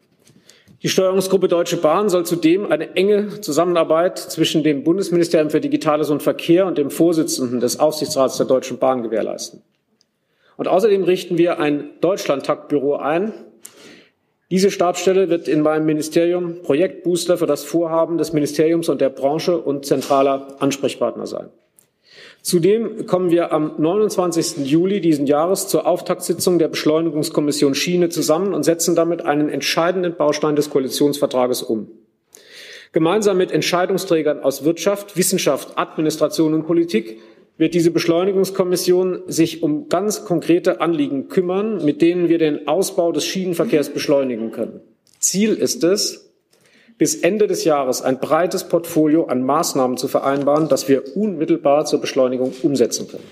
Die 0.85 0.89
Steuerungsgruppe 0.89 1.49
Deutsche 1.49 1.77
Bahn 1.77 2.09
soll 2.09 2.25
zudem 2.25 2.71
eine 2.71 2.95
enge 2.95 3.41
Zusammenarbeit 3.41 4.17
zwischen 4.17 4.63
dem 4.63 4.85
Bundesministerium 4.85 5.51
für 5.51 5.61
Digitales 5.61 6.09
und 6.09 6.23
Verkehr 6.23 6.67
und 6.67 6.79
dem 6.79 6.91
Vorsitzenden 6.91 7.59
des 7.59 7.81
Aufsichtsrats 7.81 8.37
der 8.37 8.47
Deutschen 8.47 8.79
Bahn 8.79 9.03
gewährleisten. 9.03 9.63
Und 10.57 10.69
außerdem 10.69 11.03
richten 11.03 11.37
wir 11.37 11.59
ein 11.59 11.91
Deutschlandtaktbüro 12.01 12.95
ein. 12.95 13.33
Diese 14.53 14.71
Stabsstelle 14.71 15.29
wird 15.29 15.49
in 15.49 15.63
meinem 15.63 15.85
Ministerium 15.85 16.63
Projektbooster 16.63 17.39
für 17.39 17.47
das 17.47 17.65
Vorhaben 17.65 18.17
des 18.17 18.33
Ministeriums 18.33 18.89
und 18.89 19.01
der 19.01 19.11
Branche 19.11 19.59
und 19.59 19.85
zentraler 19.85 20.57
Ansprechpartner 20.61 21.27
sein. 21.27 21.49
Zudem 22.49 23.05
kommen 23.05 23.31
wir 23.31 23.53
am 23.53 23.75
29. 23.77 24.67
Juli 24.67 25.03
diesen 25.03 25.27
Jahres 25.27 25.69
zur 25.69 25.87
Auftaktsitzung 25.87 26.59
der 26.59 26.69
Beschleunigungskommission 26.69 27.75
Schiene 27.75 28.09
zusammen 28.09 28.55
und 28.55 28.63
setzen 28.63 28.97
damit 28.97 29.21
einen 29.21 29.51
entscheidenden 29.51 30.17
Baustein 30.17 30.57
des 30.57 30.71
Koalitionsvertrages 30.71 31.63
um. 31.63 31.89
Gemeinsam 32.93 33.37
mit 33.37 33.53
Entscheidungsträgern 33.53 34.41
aus 34.41 34.65
Wirtschaft, 34.65 35.19
Wissenschaft, 35.19 35.77
Administration 35.77 36.55
und 36.55 36.67
Politik 36.67 37.19
wird 37.59 37.75
diese 37.75 37.91
Beschleunigungskommission 37.91 39.25
sich 39.27 39.63
um 39.63 39.91
ganz 39.91 40.25
konkrete 40.25 40.81
Anliegen 40.81 41.29
kümmern, 41.29 41.85
mit 41.85 42.01
denen 42.01 42.31
wir 42.31 42.39
den 42.39 42.67
Ausbau 42.67 43.13
des 43.13 43.27
Schienenverkehrs 43.27 43.91
beschleunigen 43.91 44.53
können. 44.53 44.81
Ziel 45.19 45.53
ist 45.53 45.85
es, 45.85 46.28
bis 46.99 47.15
Ende 47.15 47.47
des 47.47 47.65
Jahres 47.65 48.03
ein 48.03 48.19
breites 48.19 48.69
Portfolio 48.69 49.27
an 49.27 49.43
Maßnahmen 49.43 49.97
zu 49.97 50.09
vereinbaren, 50.09 50.69
das 50.69 50.89
wir 50.89 51.17
unmittelbar 51.17 51.87
zur 51.87 52.01
Beschleunigung 52.01 52.53
umsetzen 52.63 53.09
können. 53.09 53.25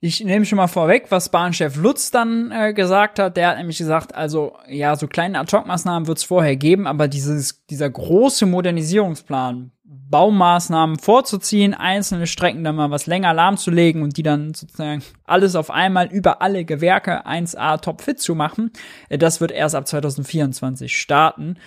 Ich 0.00 0.22
nehme 0.22 0.44
schon 0.44 0.56
mal 0.56 0.68
vorweg, 0.68 1.06
was 1.08 1.30
Bahnchef 1.30 1.76
Lutz 1.76 2.10
dann 2.10 2.52
äh, 2.52 2.72
gesagt 2.74 3.18
hat. 3.18 3.36
Der 3.36 3.48
hat 3.48 3.58
nämlich 3.58 3.78
gesagt, 3.78 4.14
also 4.14 4.54
ja, 4.68 4.94
so 4.94 5.06
kleine 5.06 5.38
Ad-Hoc-Maßnahmen 5.40 6.06
wird 6.06 6.18
es 6.18 6.24
vorher 6.24 6.56
geben, 6.56 6.86
aber 6.86 7.08
dieses, 7.08 7.64
dieser 7.66 7.90
große 7.90 8.46
Modernisierungsplan, 8.46 9.72
Baumaßnahmen 9.88 10.98
vorzuziehen, 10.98 11.74
einzelne 11.74 12.26
Strecken 12.26 12.64
dann 12.64 12.76
mal 12.76 12.90
was 12.90 13.06
länger 13.06 13.34
lahmzulegen 13.34 14.02
und 14.02 14.16
die 14.16 14.22
dann 14.22 14.54
sozusagen 14.54 15.02
alles 15.24 15.56
auf 15.56 15.70
einmal 15.70 16.06
über 16.06 16.42
alle 16.42 16.64
Gewerke 16.64 17.26
1A 17.26 17.80
topfit 17.80 18.20
zu 18.20 18.34
machen. 18.34 18.70
Äh, 19.08 19.18
das 19.18 19.40
wird 19.40 19.52
erst 19.52 19.74
ab 19.74 19.86
2024 19.86 20.98
starten. 20.98 21.58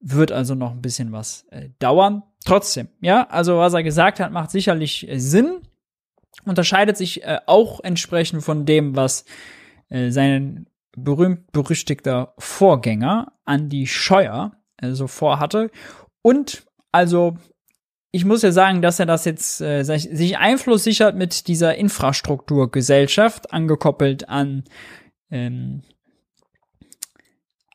Wird 0.00 0.32
also 0.32 0.54
noch 0.54 0.72
ein 0.72 0.82
bisschen 0.82 1.12
was 1.12 1.46
äh, 1.50 1.68
dauern. 1.78 2.22
Trotzdem, 2.44 2.88
ja, 3.00 3.26
also 3.28 3.58
was 3.58 3.74
er 3.74 3.82
gesagt 3.82 4.20
hat, 4.20 4.32
macht 4.32 4.50
sicherlich 4.50 5.08
äh, 5.08 5.18
Sinn. 5.18 5.60
Unterscheidet 6.44 6.96
sich 6.96 7.22
äh, 7.22 7.40
auch 7.46 7.80
entsprechend 7.80 8.42
von 8.42 8.64
dem, 8.64 8.96
was 8.96 9.26
äh, 9.90 10.10
sein 10.10 10.66
berühmt-berüchtigter 10.96 12.34
Vorgänger 12.38 13.32
Andy 13.46 13.86
Scheuer 13.86 14.52
äh, 14.78 14.92
so 14.92 15.06
vorhatte. 15.06 15.70
Und 16.22 16.66
also 16.92 17.36
ich 18.12 18.24
muss 18.24 18.42
ja 18.42 18.52
sagen, 18.52 18.82
dass 18.82 18.98
er 18.98 19.06
das 19.06 19.24
jetzt 19.24 19.60
äh, 19.60 19.84
sich 19.84 20.38
Einfluss 20.38 20.84
sichert 20.84 21.16
mit 21.16 21.46
dieser 21.46 21.76
Infrastrukturgesellschaft, 21.76 23.52
angekoppelt 23.52 24.28
an 24.28 24.64
ähm, 25.30 25.82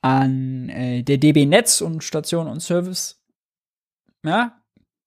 an 0.02 0.70
äh, 0.70 1.02
der 1.02 1.18
DB 1.18 1.46
Netz 1.46 1.82
und 1.82 2.04
Station 2.04 2.48
und 2.48 2.60
Service. 2.60 3.20
Ja, 4.24 4.62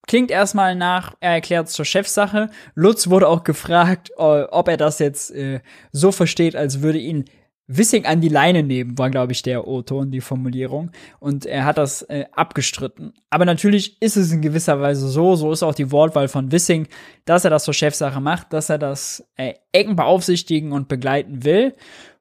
klingt 0.08 0.30
erstmal 0.30 0.74
nach, 0.74 1.14
er 1.20 1.34
erklärt 1.34 1.68
zur 1.68 1.84
Chefsache. 1.84 2.50
Lutz 2.74 3.08
wurde 3.08 3.28
auch 3.28 3.44
gefragt, 3.44 4.10
ob 4.16 4.68
er 4.68 4.76
das 4.76 4.98
jetzt 4.98 5.30
äh, 5.30 5.60
so 5.92 6.10
versteht, 6.10 6.56
als 6.56 6.82
würde 6.82 6.98
ihn 6.98 7.26
Wissing 7.68 8.06
an 8.06 8.22
die 8.22 8.30
Leine 8.30 8.62
nehmen, 8.62 8.96
war, 8.96 9.10
glaube 9.10 9.32
ich, 9.32 9.42
der 9.42 9.68
O-Ton, 9.68 10.10
die 10.10 10.22
Formulierung. 10.22 10.90
Und 11.20 11.44
er 11.44 11.66
hat 11.66 11.76
das 11.76 12.02
äh, 12.02 12.24
abgestritten. 12.32 13.12
Aber 13.28 13.44
natürlich 13.44 14.00
ist 14.00 14.16
es 14.16 14.32
in 14.32 14.40
gewisser 14.40 14.80
Weise 14.80 15.08
so, 15.08 15.36
so 15.36 15.52
ist 15.52 15.62
auch 15.62 15.74
die 15.74 15.92
Wortwahl 15.92 16.28
von 16.28 16.50
Wissing, 16.50 16.88
dass 17.26 17.44
er 17.44 17.50
das 17.50 17.64
zur 17.64 17.74
Chefsache 17.74 18.20
macht, 18.20 18.54
dass 18.54 18.70
er 18.70 18.78
das 18.78 19.22
äh, 19.36 19.52
Ecken 19.72 19.96
beaufsichtigen 19.96 20.72
und 20.72 20.88
begleiten 20.88 21.44
will. 21.44 21.74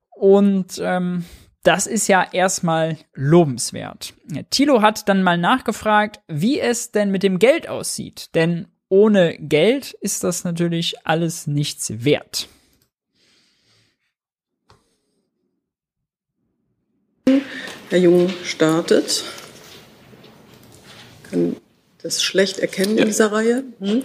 Und 0.09 0.81
ähm, 0.83 1.23
das 1.63 1.87
ist 1.87 2.07
ja 2.07 2.25
erstmal 2.29 2.97
lobenswert. 3.13 4.13
Ja, 4.31 4.43
Thilo 4.49 4.81
hat 4.81 5.07
dann 5.07 5.23
mal 5.23 5.37
nachgefragt, 5.37 6.19
wie 6.27 6.59
es 6.59 6.91
denn 6.91 7.09
mit 7.09 7.23
dem 7.23 7.39
Geld 7.39 7.69
aussieht. 7.69 8.35
Denn 8.35 8.67
ohne 8.89 9.37
Geld 9.37 9.93
ist 9.93 10.23
das 10.23 10.43
natürlich 10.43 11.05
alles 11.05 11.47
nichts 11.47 12.05
wert. 12.05 12.49
Herr 17.89 17.99
Jung 17.99 18.29
startet. 18.43 19.23
Kann 21.29 21.55
das 22.01 22.23
schlecht 22.23 22.59
erkennen 22.59 22.95
ja. 22.95 23.03
in 23.03 23.07
dieser 23.07 23.31
Reihe. 23.31 23.63
Hm? 23.79 24.03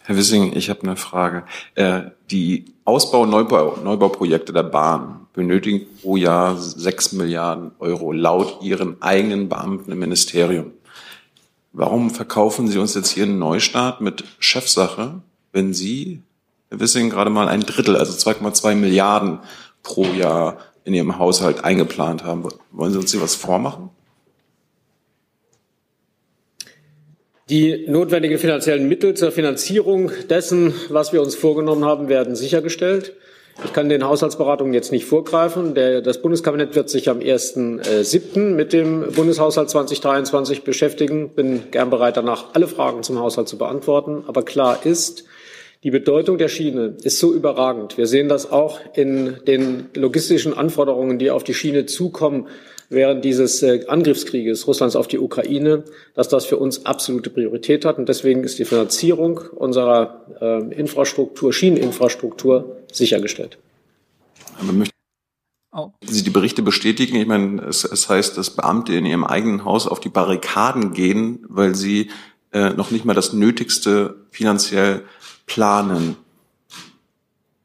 Herr 0.00 0.16
Wissing, 0.16 0.54
ich 0.54 0.68
habe 0.68 0.82
eine 0.82 0.96
Frage. 0.96 1.44
Äh, 1.74 2.02
die 2.30 2.66
Ausbau- 2.84 3.24
Neubau, 3.24 3.78
Neubauprojekte 3.82 4.52
der 4.52 4.64
Bahn 4.64 5.26
benötigen 5.32 5.86
pro 6.02 6.16
Jahr 6.16 6.58
sechs 6.58 7.12
Milliarden 7.12 7.72
Euro 7.78 8.12
laut 8.12 8.62
Ihren 8.62 9.00
eigenen 9.00 9.48
Beamten 9.48 9.90
im 9.92 9.98
Ministerium. 9.98 10.72
Warum 11.72 12.10
verkaufen 12.10 12.68
Sie 12.68 12.78
uns 12.78 12.94
jetzt 12.94 13.10
hier 13.10 13.24
einen 13.24 13.38
Neustart 13.38 14.00
mit 14.00 14.24
Chefsache, 14.38 15.22
wenn 15.52 15.72
Sie, 15.72 16.22
Herr 16.68 16.80
Wissing, 16.80 17.10
gerade 17.10 17.30
mal 17.30 17.48
ein 17.48 17.60
Drittel, 17.60 17.96
also 17.96 18.12
2,2 18.12 18.74
Milliarden 18.74 19.40
pro 19.82 20.04
Jahr 20.04 20.58
in 20.84 20.94
Ihrem 20.94 21.18
Haushalt 21.18 21.64
eingeplant 21.64 22.24
haben. 22.24 22.46
Wollen 22.72 22.92
Sie 22.92 22.98
uns 22.98 23.12
hier 23.12 23.22
was 23.22 23.34
vormachen? 23.34 23.90
Die 27.50 27.84
notwendigen 27.88 28.38
finanziellen 28.38 28.88
Mittel 28.88 29.14
zur 29.14 29.30
Finanzierung 29.30 30.10
dessen, 30.30 30.72
was 30.88 31.12
wir 31.12 31.20
uns 31.20 31.34
vorgenommen 31.34 31.84
haben, 31.84 32.08
werden 32.08 32.36
sichergestellt. 32.36 33.12
Ich 33.64 33.72
kann 33.72 33.88
den 33.88 34.02
Haushaltsberatungen 34.02 34.74
jetzt 34.74 34.90
nicht 34.90 35.04
vorgreifen. 35.04 35.74
Der, 35.74 36.00
das 36.00 36.22
Bundeskabinett 36.22 36.74
wird 36.74 36.88
sich 36.88 37.08
am 37.08 37.18
1.7. 37.18 38.38
mit 38.54 38.72
dem 38.72 39.12
Bundeshaushalt 39.12 39.70
2023 39.70 40.64
beschäftigen. 40.64 41.30
Bin 41.34 41.70
gern 41.70 41.90
bereit, 41.90 42.16
danach 42.16 42.46
alle 42.54 42.66
Fragen 42.66 43.02
zum 43.02 43.20
Haushalt 43.20 43.46
zu 43.46 43.58
beantworten. 43.58 44.24
Aber 44.26 44.42
klar 44.42 44.84
ist, 44.84 45.24
die 45.84 45.90
Bedeutung 45.90 46.38
der 46.38 46.48
Schiene 46.48 46.96
ist 47.02 47.18
so 47.18 47.34
überragend. 47.34 47.98
Wir 47.98 48.06
sehen 48.06 48.28
das 48.30 48.50
auch 48.50 48.80
in 48.94 49.36
den 49.46 49.90
logistischen 49.94 50.54
Anforderungen, 50.54 51.18
die 51.18 51.30
auf 51.30 51.44
die 51.44 51.52
Schiene 51.52 51.84
zukommen 51.84 52.48
während 52.88 53.24
dieses 53.24 53.62
äh, 53.62 53.84
Angriffskrieges 53.86 54.66
Russlands 54.66 54.96
auf 54.96 55.08
die 55.08 55.18
Ukraine, 55.18 55.84
dass 56.14 56.28
das 56.28 56.46
für 56.46 56.56
uns 56.56 56.86
absolute 56.86 57.28
Priorität 57.28 57.84
hat. 57.84 57.98
Und 57.98 58.08
deswegen 58.08 58.44
ist 58.44 58.58
die 58.58 58.64
Finanzierung 58.64 59.40
unserer 59.54 60.24
äh, 60.40 60.74
Infrastruktur, 60.74 61.52
Schieneninfrastruktur 61.52 62.78
sichergestellt. 62.90 63.58
Aber 64.58 64.72
möchten 64.72 64.94
oh. 65.72 65.90
Sie 66.02 66.24
die 66.24 66.30
Berichte 66.30 66.62
bestätigen? 66.62 67.16
Ich 67.16 67.26
meine, 67.26 67.62
es, 67.62 67.84
es 67.84 68.08
heißt, 68.08 68.38
dass 68.38 68.50
Beamte 68.50 68.94
in 68.94 69.04
ihrem 69.04 69.24
eigenen 69.24 69.66
Haus 69.66 69.86
auf 69.86 70.00
die 70.00 70.08
Barrikaden 70.08 70.94
gehen, 70.94 71.44
weil 71.48 71.74
sie 71.74 72.10
äh, 72.52 72.70
noch 72.70 72.90
nicht 72.90 73.04
mal 73.04 73.14
das 73.14 73.34
Nötigste 73.34 74.16
finanziell 74.30 75.02
planen. 75.46 76.16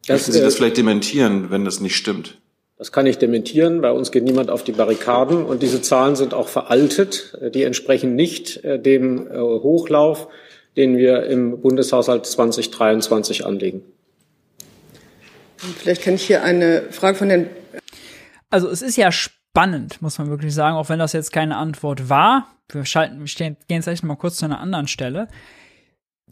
Das, 0.07 0.21
Möchten 0.21 0.31
Sie 0.31 0.41
das 0.41 0.55
äh, 0.55 0.57
vielleicht 0.57 0.77
dementieren, 0.77 1.51
wenn 1.51 1.65
das 1.65 1.79
nicht 1.79 1.95
stimmt? 1.95 2.39
Das 2.77 2.91
kann 2.91 3.05
ich 3.05 3.17
dementieren. 3.17 3.81
Bei 3.81 3.91
uns 3.91 4.09
geht 4.11 4.23
niemand 4.23 4.49
auf 4.49 4.63
die 4.63 4.71
Barrikaden 4.71 5.43
und 5.43 5.61
diese 5.61 5.81
Zahlen 5.81 6.15
sind 6.15 6.33
auch 6.33 6.47
veraltet. 6.47 7.37
Die 7.53 7.63
entsprechen 7.63 8.15
nicht 8.15 8.63
äh, 8.63 8.79
dem 8.79 9.27
äh, 9.27 9.37
Hochlauf, 9.37 10.29
den 10.77 10.97
wir 10.97 11.23
im 11.23 11.59
Bundeshaushalt 11.59 12.25
2023 12.25 13.45
anlegen. 13.45 13.83
Vielleicht 15.57 16.03
kann 16.03 16.15
ich 16.15 16.25
hier 16.25 16.41
eine 16.41 16.83
Frage 16.91 17.17
von 17.17 17.27
den. 17.27 17.47
Also 18.49 18.69
es 18.69 18.81
ist 18.81 18.95
ja 18.95 19.11
spannend, 19.11 20.01
muss 20.01 20.17
man 20.17 20.29
wirklich 20.29 20.53
sagen, 20.53 20.77
auch 20.77 20.87
wenn 20.87 20.99
das 20.99 21.11
jetzt 21.11 21.33
keine 21.33 21.57
Antwort 21.57 22.09
war. 22.09 22.47
Wir 22.71 22.85
schalten, 22.85 23.19
wir 23.19 23.27
stehen, 23.27 23.57
gehen 23.67 23.75
jetzt 23.77 23.85
gleich 23.85 24.03
mal 24.03 24.15
kurz 24.15 24.37
zu 24.37 24.45
einer 24.45 24.59
anderen 24.59 24.87
Stelle. 24.87 25.27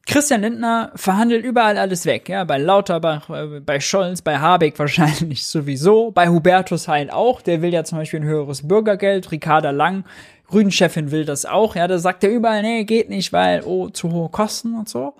Christian 0.07 0.41
Lindner 0.41 0.93
verhandelt 0.95 1.43
überall 1.43 1.77
alles 1.77 2.05
weg, 2.05 2.29
ja, 2.29 2.45
bei 2.45 2.57
Lauterbach, 2.57 3.29
äh, 3.29 3.59
bei 3.59 3.81
Scholz, 3.81 4.21
bei 4.21 4.39
Habeck 4.39 4.79
wahrscheinlich 4.79 5.45
sowieso, 5.45 6.11
bei 6.11 6.29
Hubertus 6.29 6.87
Heil 6.87 7.09
auch, 7.09 7.41
der 7.41 7.61
will 7.61 7.73
ja 7.73 7.83
zum 7.83 7.97
Beispiel 7.97 8.21
ein 8.21 8.25
höheres 8.25 8.67
Bürgergeld, 8.67 9.31
Ricarda 9.31 9.71
Lang, 9.71 10.05
Grünen-Chefin 10.47 11.11
will 11.11 11.25
das 11.25 11.45
auch, 11.45 11.75
ja, 11.75 11.87
da 11.87 11.99
sagt 11.99 12.23
er 12.23 12.31
überall, 12.31 12.61
nee, 12.61 12.85
geht 12.85 13.09
nicht, 13.09 13.33
weil, 13.33 13.63
oh, 13.63 13.89
zu 13.89 14.11
hohe 14.11 14.29
Kosten 14.29 14.75
und 14.75 14.87
so. 14.87 15.13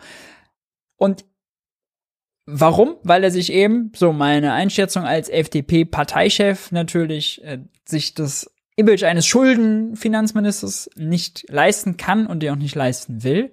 Und 0.96 1.26
warum? 2.46 2.96
Weil 3.04 3.26
er 3.26 3.32
sich 3.32 3.52
eben, 3.52 3.92
so 3.94 4.14
meine 4.14 4.54
Einschätzung 4.54 5.04
als 5.04 5.28
FDP-Parteichef 5.28 6.72
natürlich, 6.72 7.44
äh, 7.44 7.60
sich 7.84 8.14
das 8.14 8.50
Image 8.78 9.04
eines 9.04 9.26
Schuldenfinanzministers 9.26 10.90
nicht 10.96 11.46
leisten 11.50 11.98
kann 11.98 12.26
und 12.26 12.42
die 12.42 12.52
auch 12.52 12.56
nicht 12.56 12.76
leisten 12.76 13.24
will. 13.24 13.52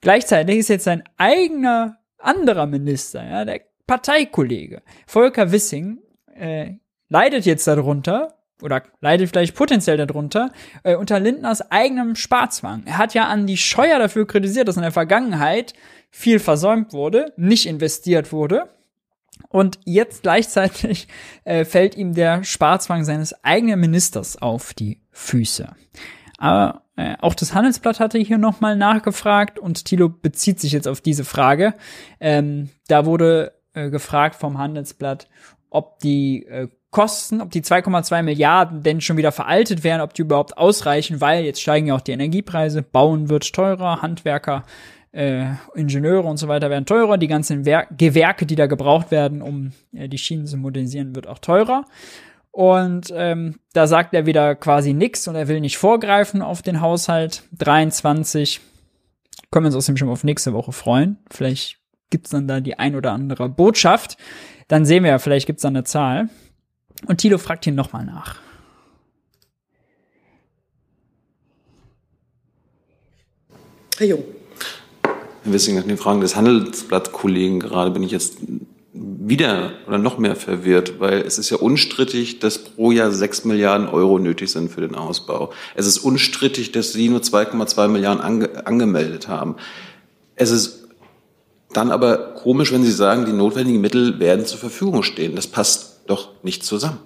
Gleichzeitig 0.00 0.58
ist 0.58 0.68
jetzt 0.68 0.84
sein 0.84 1.04
eigener 1.16 1.98
anderer 2.18 2.66
Minister, 2.66 3.24
ja, 3.24 3.44
der 3.44 3.60
Parteikollege 3.86 4.82
Volker 5.06 5.52
Wissing, 5.52 5.98
äh, 6.34 6.74
leidet 7.08 7.44
jetzt 7.44 7.66
darunter 7.66 8.34
oder 8.62 8.82
leidet 9.00 9.30
vielleicht 9.30 9.54
potenziell 9.54 9.96
darunter 9.96 10.52
äh, 10.84 10.94
unter 10.96 11.18
Lindners 11.18 11.70
eigenem 11.70 12.14
Sparzwang. 12.14 12.82
Er 12.86 12.98
hat 12.98 13.14
ja 13.14 13.26
an 13.26 13.46
die 13.46 13.56
Scheuer 13.56 13.98
dafür 13.98 14.26
kritisiert, 14.26 14.68
dass 14.68 14.76
in 14.76 14.82
der 14.82 14.92
Vergangenheit 14.92 15.74
viel 16.10 16.38
versäumt 16.38 16.92
wurde, 16.92 17.32
nicht 17.36 17.66
investiert 17.66 18.32
wurde. 18.32 18.68
Und 19.48 19.80
jetzt 19.84 20.22
gleichzeitig 20.22 21.08
äh, 21.44 21.64
fällt 21.64 21.96
ihm 21.96 22.14
der 22.14 22.44
Sparzwang 22.44 23.04
seines 23.04 23.44
eigenen 23.44 23.80
Ministers 23.80 24.40
auf 24.40 24.74
die 24.74 25.00
Füße. 25.10 25.74
Aber 26.38 26.82
äh, 27.00 27.16
auch 27.20 27.34
das 27.34 27.54
Handelsblatt 27.54 27.98
hatte 27.98 28.18
hier 28.18 28.36
nochmal 28.36 28.76
nachgefragt 28.76 29.58
und 29.58 29.86
Thilo 29.86 30.10
bezieht 30.10 30.60
sich 30.60 30.72
jetzt 30.72 30.86
auf 30.86 31.00
diese 31.00 31.24
Frage. 31.24 31.74
Ähm, 32.20 32.68
da 32.88 33.06
wurde 33.06 33.52
äh, 33.72 33.88
gefragt 33.88 34.34
vom 34.34 34.58
Handelsblatt, 34.58 35.28
ob 35.70 35.98
die 36.00 36.44
äh, 36.46 36.68
Kosten, 36.90 37.40
ob 37.40 37.50
die 37.52 37.62
2,2 37.62 38.22
Milliarden 38.22 38.82
denn 38.82 39.00
schon 39.00 39.16
wieder 39.16 39.32
veraltet 39.32 39.82
wären, 39.84 40.00
ob 40.00 40.12
die 40.12 40.22
überhaupt 40.22 40.58
ausreichen, 40.58 41.20
weil 41.20 41.44
jetzt 41.44 41.62
steigen 41.62 41.86
ja 41.86 41.94
auch 41.94 42.00
die 42.00 42.12
Energiepreise, 42.12 42.82
Bauen 42.82 43.30
wird 43.30 43.50
teurer, 43.52 44.02
Handwerker, 44.02 44.64
äh, 45.12 45.46
Ingenieure 45.74 46.26
und 46.28 46.36
so 46.36 46.48
weiter 46.48 46.68
werden 46.68 46.86
teurer, 46.86 47.16
die 47.16 47.28
ganzen 47.28 47.64
Wer 47.64 47.86
Gewerke, 47.96 48.44
die 48.44 48.56
da 48.56 48.66
gebraucht 48.66 49.10
werden, 49.10 49.40
um 49.40 49.72
äh, 49.94 50.08
die 50.08 50.18
Schienen 50.18 50.46
zu 50.46 50.58
modernisieren, 50.58 51.14
wird 51.14 51.28
auch 51.28 51.38
teurer. 51.38 51.84
Und 52.52 53.12
ähm, 53.14 53.60
da 53.72 53.86
sagt 53.86 54.12
er 54.12 54.26
wieder 54.26 54.54
quasi 54.56 54.92
nix 54.92 55.28
und 55.28 55.36
er 55.36 55.48
will 55.48 55.60
nicht 55.60 55.78
vorgreifen 55.78 56.42
auf 56.42 56.62
den 56.62 56.80
Haushalt 56.80 57.44
23. 57.58 58.60
Können 59.50 59.64
wir 59.64 59.68
uns 59.68 59.76
außerdem 59.76 59.96
schon 59.96 60.08
auf 60.08 60.24
nächste 60.24 60.52
Woche 60.52 60.72
freuen. 60.72 61.18
Vielleicht 61.30 61.78
gibt's 62.10 62.30
dann 62.30 62.48
da 62.48 62.60
die 62.60 62.78
ein 62.78 62.96
oder 62.96 63.12
andere 63.12 63.48
Botschaft. 63.48 64.16
Dann 64.68 64.84
sehen 64.84 65.04
wir 65.04 65.10
ja, 65.10 65.18
vielleicht 65.18 65.46
gibt's 65.46 65.62
da 65.62 65.68
eine 65.68 65.84
Zahl. 65.84 66.28
Und 67.06 67.18
Tilo 67.18 67.38
fragt 67.38 67.66
ihn 67.66 67.74
nochmal 67.74 68.04
nach. 68.04 68.36
Herr 73.98 74.06
Jung. 74.06 74.24
Herr 75.04 75.52
Wissing, 75.52 75.76
nach 75.76 75.84
den 75.84 75.98
Fragen 75.98 76.20
des 76.20 76.34
Handelsblatt-Kollegen 76.34 77.60
gerade 77.60 77.90
bin 77.90 78.02
ich 78.02 78.10
jetzt 78.10 78.38
wieder 78.92 79.72
oder 79.86 79.98
noch 79.98 80.18
mehr 80.18 80.34
verwirrt, 80.34 80.98
weil 80.98 81.20
es 81.20 81.38
ist 81.38 81.50
ja 81.50 81.58
unstrittig, 81.58 82.40
dass 82.40 82.58
pro 82.58 82.90
Jahr 82.90 83.12
sechs 83.12 83.44
Milliarden 83.44 83.88
Euro 83.88 84.18
nötig 84.18 84.50
sind 84.50 84.70
für 84.70 84.80
den 84.80 84.96
Ausbau. 84.96 85.52
Es 85.76 85.86
ist 85.86 85.98
unstrittig, 85.98 86.72
dass 86.72 86.92
Sie 86.92 87.08
nur 87.08 87.20
2,2 87.20 87.88
Milliarden 87.88 88.20
ange 88.20 88.66
angemeldet 88.66 89.28
haben. 89.28 89.56
Es 90.34 90.50
ist 90.50 90.88
dann 91.72 91.92
aber 91.92 92.34
komisch, 92.34 92.72
wenn 92.72 92.82
Sie 92.82 92.90
sagen, 92.90 93.26
die 93.26 93.32
notwendigen 93.32 93.80
Mittel 93.80 94.18
werden 94.18 94.44
zur 94.44 94.58
Verfügung 94.58 95.04
stehen. 95.04 95.36
Das 95.36 95.46
passt 95.46 96.00
doch 96.06 96.30
nicht 96.42 96.64
zusammen. 96.64 96.98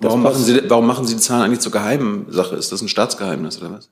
Warum 0.00 0.22
machen, 0.22 0.42
Sie, 0.42 0.62
warum 0.68 0.86
machen 0.86 1.06
Sie 1.06 1.14
die 1.14 1.20
Zahlen 1.20 1.42
eigentlich 1.42 1.60
zur 1.60 1.72
geheimen 1.72 2.26
Sache? 2.30 2.56
Ist 2.56 2.72
das 2.72 2.80
ein 2.80 2.88
Staatsgeheimnis 2.88 3.60
oder 3.60 3.72
was? 3.72 3.90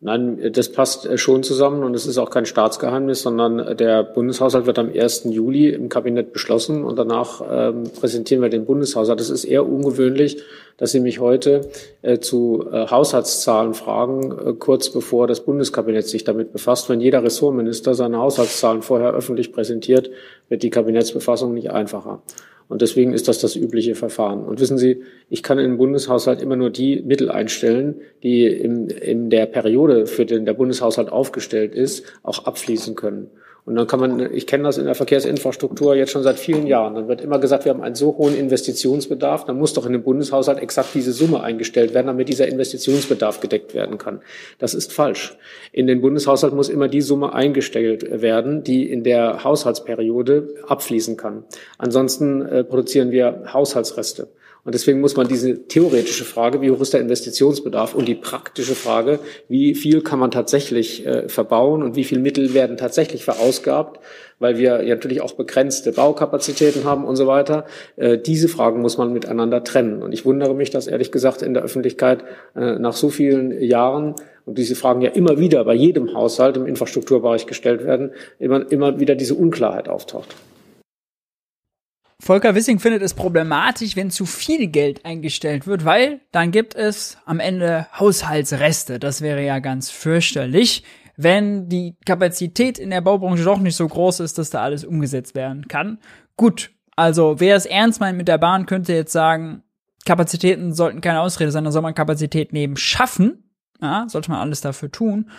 Nein, 0.00 0.52
das 0.52 0.70
passt 0.70 1.06
äh, 1.06 1.16
schon 1.16 1.42
zusammen 1.42 1.82
und 1.82 1.94
es 1.94 2.06
ist 2.06 2.18
auch 2.18 2.28
kein 2.28 2.44
Staatsgeheimnis, 2.44 3.22
sondern 3.22 3.78
der 3.78 4.02
Bundeshaushalt 4.02 4.66
wird 4.66 4.78
am 4.78 4.90
1. 4.94 5.24
Juli 5.30 5.70
im 5.70 5.88
Kabinett 5.88 6.34
beschlossen 6.34 6.84
und 6.84 6.98
danach 6.98 7.42
ähm, 7.50 7.84
präsentieren 7.98 8.42
wir 8.42 8.50
den 8.50 8.66
Bundeshaushalt. 8.66 9.18
Das 9.18 9.30
ist 9.30 9.44
eher 9.44 9.66
ungewöhnlich, 9.66 10.42
dass 10.76 10.92
Sie 10.92 11.00
mich 11.00 11.18
heute 11.18 11.62
äh, 12.02 12.18
zu 12.18 12.66
äh, 12.70 12.88
Haushaltszahlen 12.88 13.72
fragen, 13.72 14.32
äh, 14.32 14.52
kurz 14.52 14.90
bevor 14.90 15.26
das 15.26 15.40
Bundeskabinett 15.40 16.06
sich 16.06 16.24
damit 16.24 16.52
befasst. 16.52 16.90
Wenn 16.90 17.00
jeder 17.00 17.22
Ressortminister 17.22 17.94
seine 17.94 18.18
Haushaltszahlen 18.18 18.82
vorher 18.82 19.14
öffentlich 19.14 19.50
präsentiert, 19.50 20.10
wird 20.50 20.62
die 20.62 20.70
Kabinettsbefassung 20.70 21.54
nicht 21.54 21.70
einfacher. 21.70 22.20
Und 22.68 22.82
deswegen 22.82 23.12
ist 23.12 23.28
das 23.28 23.38
das 23.38 23.54
übliche 23.54 23.94
Verfahren. 23.94 24.44
Und 24.44 24.60
wissen 24.60 24.78
Sie, 24.78 25.02
ich 25.30 25.42
kann 25.42 25.58
im 25.58 25.76
Bundeshaushalt 25.76 26.42
immer 26.42 26.56
nur 26.56 26.70
die 26.70 27.00
Mittel 27.02 27.30
einstellen, 27.30 28.00
die 28.22 28.46
in, 28.46 28.88
in 28.88 29.30
der 29.30 29.46
Periode, 29.46 30.06
für 30.06 30.26
den 30.26 30.44
der 30.44 30.54
Bundeshaushalt 30.54 31.10
aufgestellt 31.10 31.74
ist, 31.74 32.04
auch 32.22 32.44
abfließen 32.44 32.96
können. 32.96 33.30
Und 33.66 33.74
dann 33.74 33.88
kann 33.88 33.98
man, 33.98 34.32
ich 34.32 34.46
kenne 34.46 34.62
das 34.62 34.78
in 34.78 34.84
der 34.84 34.94
Verkehrsinfrastruktur 34.94 35.96
jetzt 35.96 36.12
schon 36.12 36.22
seit 36.22 36.38
vielen 36.38 36.68
Jahren, 36.68 36.94
dann 36.94 37.08
wird 37.08 37.20
immer 37.20 37.40
gesagt, 37.40 37.64
wir 37.64 37.70
haben 37.70 37.82
einen 37.82 37.96
so 37.96 38.16
hohen 38.16 38.38
Investitionsbedarf, 38.38 39.44
dann 39.44 39.58
muss 39.58 39.74
doch 39.74 39.84
in 39.86 39.92
dem 39.92 40.04
Bundeshaushalt 40.04 40.60
exakt 40.60 40.90
diese 40.94 41.12
Summe 41.12 41.42
eingestellt 41.42 41.92
werden, 41.92 42.06
damit 42.06 42.28
dieser 42.28 42.46
Investitionsbedarf 42.46 43.40
gedeckt 43.40 43.74
werden 43.74 43.98
kann. 43.98 44.20
Das 44.60 44.72
ist 44.72 44.92
falsch. 44.92 45.36
In 45.72 45.88
den 45.88 46.00
Bundeshaushalt 46.00 46.54
muss 46.54 46.68
immer 46.68 46.86
die 46.86 47.00
Summe 47.00 47.34
eingestellt 47.34 48.22
werden, 48.22 48.62
die 48.62 48.88
in 48.88 49.02
der 49.02 49.42
Haushaltsperiode 49.42 50.54
abfließen 50.68 51.16
kann. 51.16 51.42
Ansonsten 51.76 52.46
äh, 52.46 52.62
produzieren 52.62 53.10
wir 53.10 53.52
Haushaltsreste. 53.52 54.28
Und 54.66 54.74
deswegen 54.74 55.00
muss 55.00 55.16
man 55.16 55.28
diese 55.28 55.68
theoretische 55.68 56.24
Frage, 56.24 56.60
wie 56.60 56.72
hoch 56.72 56.80
ist 56.80 56.92
der 56.92 57.00
Investitionsbedarf, 57.00 57.94
und 57.94 58.08
die 58.08 58.16
praktische 58.16 58.74
Frage, 58.74 59.20
wie 59.48 59.76
viel 59.76 60.02
kann 60.02 60.18
man 60.18 60.32
tatsächlich 60.32 61.06
äh, 61.06 61.28
verbauen 61.28 61.84
und 61.84 61.94
wie 61.94 62.02
viel 62.02 62.18
Mittel 62.18 62.52
werden 62.52 62.76
tatsächlich 62.76 63.24
verausgabt, 63.24 64.00
weil 64.40 64.58
wir 64.58 64.82
natürlich 64.82 65.20
auch 65.20 65.34
begrenzte 65.34 65.92
Baukapazitäten 65.92 66.82
haben 66.82 67.04
und 67.04 67.14
so 67.14 67.28
weiter. 67.28 67.64
Äh, 67.94 68.18
diese 68.18 68.48
Fragen 68.48 68.80
muss 68.80 68.98
man 68.98 69.12
miteinander 69.12 69.62
trennen. 69.62 70.02
Und 70.02 70.10
ich 70.10 70.24
wundere 70.24 70.52
mich, 70.56 70.70
dass 70.70 70.88
ehrlich 70.88 71.12
gesagt 71.12 71.42
in 71.42 71.54
der 71.54 71.62
Öffentlichkeit 71.62 72.24
äh, 72.56 72.76
nach 72.80 72.94
so 72.94 73.08
vielen 73.08 73.62
Jahren 73.62 74.16
und 74.46 74.58
diese 74.58 74.74
Fragen 74.74 75.00
ja 75.00 75.10
immer 75.10 75.38
wieder 75.38 75.64
bei 75.64 75.74
jedem 75.74 76.12
Haushalt 76.12 76.56
im 76.56 76.66
Infrastrukturbereich 76.66 77.46
gestellt 77.46 77.84
werden, 77.84 78.10
immer, 78.40 78.68
immer 78.72 78.98
wieder 78.98 79.14
diese 79.14 79.36
Unklarheit 79.36 79.88
auftaucht. 79.88 80.34
Volker 82.22 82.54
Wissing 82.54 82.78
findet 82.78 83.02
es 83.02 83.14
problematisch, 83.14 83.94
wenn 83.94 84.10
zu 84.10 84.24
viel 84.24 84.68
Geld 84.68 85.04
eingestellt 85.04 85.66
wird, 85.66 85.84
weil 85.84 86.20
dann 86.32 86.50
gibt 86.50 86.74
es 86.74 87.18
am 87.26 87.40
Ende 87.40 87.86
Haushaltsreste. 87.98 88.98
Das 88.98 89.20
wäre 89.20 89.44
ja 89.44 89.58
ganz 89.58 89.90
fürchterlich, 89.90 90.82
wenn 91.16 91.68
die 91.68 91.96
Kapazität 92.06 92.78
in 92.78 92.90
der 92.90 93.02
Baubranche 93.02 93.44
doch 93.44 93.58
nicht 93.58 93.76
so 93.76 93.86
groß 93.86 94.20
ist, 94.20 94.38
dass 94.38 94.50
da 94.50 94.62
alles 94.62 94.84
umgesetzt 94.84 95.34
werden 95.34 95.68
kann. 95.68 95.98
Gut, 96.36 96.70
also 96.96 97.38
wer 97.38 97.56
es 97.56 97.66
ernst 97.66 98.00
meint 98.00 98.16
mit 98.16 98.28
der 98.28 98.38
Bahn, 98.38 98.66
könnte 98.66 98.94
jetzt 98.94 99.12
sagen, 99.12 99.62
Kapazitäten 100.06 100.72
sollten 100.72 101.00
keine 101.02 101.20
Ausrede 101.20 101.50
sein, 101.50 101.64
da 101.64 101.70
soll 101.70 101.82
man 101.82 101.94
Kapazitäten 101.94 102.56
eben 102.56 102.76
schaffen. 102.76 103.42
Ja, 103.80 104.06
sollte 104.08 104.30
man 104.30 104.40
alles 104.40 104.62
dafür 104.62 104.90
tun. 104.90 105.30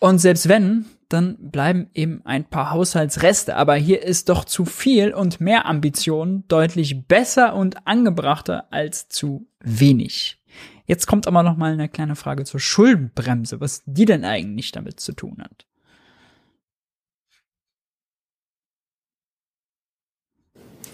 Und 0.00 0.18
selbst 0.18 0.48
wenn, 0.48 0.84
dann 1.08 1.36
bleiben 1.38 1.88
eben 1.94 2.20
ein 2.24 2.44
paar 2.44 2.70
Haushaltsreste. 2.70 3.56
Aber 3.56 3.74
hier 3.74 4.02
ist 4.02 4.28
doch 4.28 4.44
zu 4.44 4.64
viel 4.64 5.12
und 5.12 5.40
mehr 5.40 5.66
Ambitionen 5.66 6.44
deutlich 6.48 7.06
besser 7.06 7.54
und 7.54 7.86
angebrachter 7.86 8.66
als 8.72 9.08
zu 9.08 9.48
wenig. 9.60 10.40
Jetzt 10.86 11.06
kommt 11.06 11.26
aber 11.26 11.42
noch 11.42 11.56
mal 11.56 11.72
eine 11.72 11.88
kleine 11.88 12.16
Frage 12.16 12.44
zur 12.44 12.60
Schuldenbremse, 12.60 13.60
was 13.60 13.82
die 13.86 14.04
denn 14.04 14.24
eigentlich 14.24 14.72
damit 14.72 15.00
zu 15.00 15.12
tun 15.12 15.38
hat. 15.40 15.66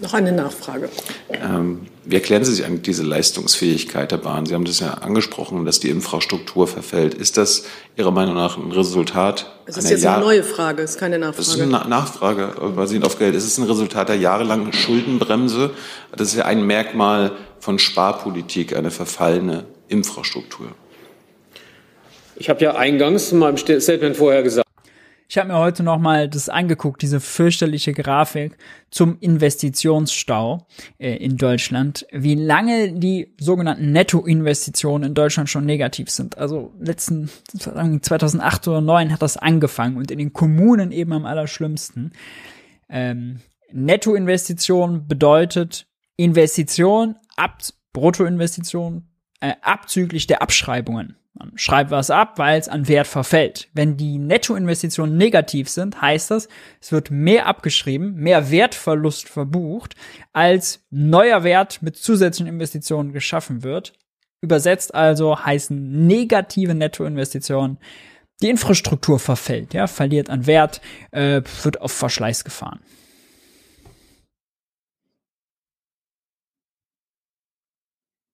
Noch 0.03 0.13
eine 0.13 0.33
Nachfrage. 0.33 0.89
Ähm, 1.29 1.87
wie 2.03 2.15
erklären 2.15 2.43
Sie 2.43 2.53
sich 2.53 2.65
eigentlich 2.65 2.81
diese 2.81 3.03
Leistungsfähigkeit 3.03 4.11
der 4.11 4.17
Bahn? 4.17 4.45
Sie 4.45 4.53
haben 4.53 4.65
das 4.65 4.81
ja 4.81 4.95
angesprochen, 4.95 5.63
dass 5.63 5.79
die 5.79 5.89
Infrastruktur 5.89 6.67
verfällt. 6.67 7.13
Ist 7.13 7.37
das 7.37 7.63
Ihrer 7.95 8.11
Meinung 8.11 8.35
nach 8.35 8.57
ein 8.57 8.69
Resultat? 8.73 9.49
Es 9.65 9.77
ist 9.77 9.89
jetzt 9.89 10.03
Jahr 10.03 10.17
eine 10.17 10.25
neue 10.25 10.43
Frage, 10.43 10.83
es 10.83 10.91
ist 10.91 10.99
keine 10.99 11.17
Nachfrage. 11.17 11.37
Das 11.37 11.47
ist 11.55 11.61
eine 11.61 11.89
Nachfrage, 11.89 12.53
basierend 12.75 13.05
auf 13.05 13.17
Geld. 13.17 13.33
Es 13.33 13.45
ist 13.45 13.57
ein 13.59 13.63
Resultat 13.63 14.09
der 14.09 14.17
jahrelangen 14.17 14.73
Schuldenbremse. 14.73 15.71
Das 16.11 16.27
ist 16.27 16.35
ja 16.35 16.43
ein 16.43 16.67
Merkmal 16.67 17.31
von 17.61 17.79
Sparpolitik, 17.79 18.75
eine 18.75 18.91
verfallene 18.91 19.63
Infrastruktur. 19.87 20.67
Ich 22.35 22.49
habe 22.49 22.61
ja 22.61 22.75
eingangs 22.75 23.31
in 23.31 23.39
meinem 23.39 23.55
Statement 23.55 24.17
vorher 24.17 24.43
gesagt, 24.43 24.62
ich 25.27 25.37
habe 25.37 25.47
mir 25.47 25.57
heute 25.57 25.83
noch 25.83 25.99
mal 25.99 26.29
das 26.29 26.49
angeguckt, 26.49 27.01
diese 27.01 27.19
fürchterliche 27.19 27.93
Grafik 27.93 28.57
zum 28.91 29.17
Investitionsstau 29.19 30.67
äh, 30.99 31.15
in 31.17 31.37
Deutschland, 31.37 32.05
wie 32.11 32.35
lange 32.35 32.93
die 32.93 33.33
sogenannten 33.39 33.91
Nettoinvestitionen 33.91 35.09
in 35.09 35.13
Deutschland 35.13 35.49
schon 35.49 35.65
negativ 35.65 36.09
sind. 36.09 36.37
Also 36.37 36.73
letzten 36.79 37.29
2008 37.57 38.67
oder 38.67 38.79
2009 38.79 39.11
hat 39.11 39.21
das 39.21 39.37
angefangen 39.37 39.97
und 39.97 40.11
in 40.11 40.19
den 40.19 40.33
Kommunen 40.33 40.91
eben 40.91 41.13
am 41.13 41.25
allerschlimmsten. 41.25 42.13
Ähm, 42.89 43.39
Nettoinvestition 43.71 45.07
bedeutet 45.07 45.87
Investition 46.15 47.15
ab 47.35 47.59
Bruttoinvestition 47.91 49.07
äh, 49.39 49.53
abzüglich 49.61 50.27
der 50.27 50.41
Abschreibungen. 50.41 51.15
Man 51.43 51.57
schreibt 51.57 51.91
was 51.91 52.09
ab, 52.09 52.37
weil 52.37 52.57
es 52.57 52.69
an 52.69 52.87
Wert 52.87 53.07
verfällt. 53.07 53.67
Wenn 53.73 53.97
die 53.97 54.17
Nettoinvestitionen 54.17 55.17
negativ 55.17 55.67
sind, 55.67 56.01
heißt 56.01 56.31
das, 56.31 56.47
es 56.79 56.93
wird 56.93 57.11
mehr 57.11 57.47
abgeschrieben, 57.47 58.15
mehr 58.15 58.49
Wertverlust 58.49 59.27
verbucht, 59.27 59.95
als 60.31 60.85
neuer 60.89 61.43
Wert 61.43 61.81
mit 61.81 61.97
zusätzlichen 61.97 62.53
Investitionen 62.53 63.11
geschaffen 63.11 63.63
wird. 63.63 63.93
Übersetzt 64.39 64.95
also 64.95 65.37
heißen 65.37 66.07
negative 66.07 66.75
Nettoinvestitionen, 66.75 67.77
die 68.41 68.49
Infrastruktur 68.49 69.19
verfällt, 69.19 69.73
ja, 69.73 69.87
verliert 69.87 70.29
an 70.29 70.47
Wert, 70.47 70.81
äh, 71.11 71.41
wird 71.63 71.81
auf 71.81 71.91
Verschleiß 71.91 72.45
gefahren. 72.45 72.79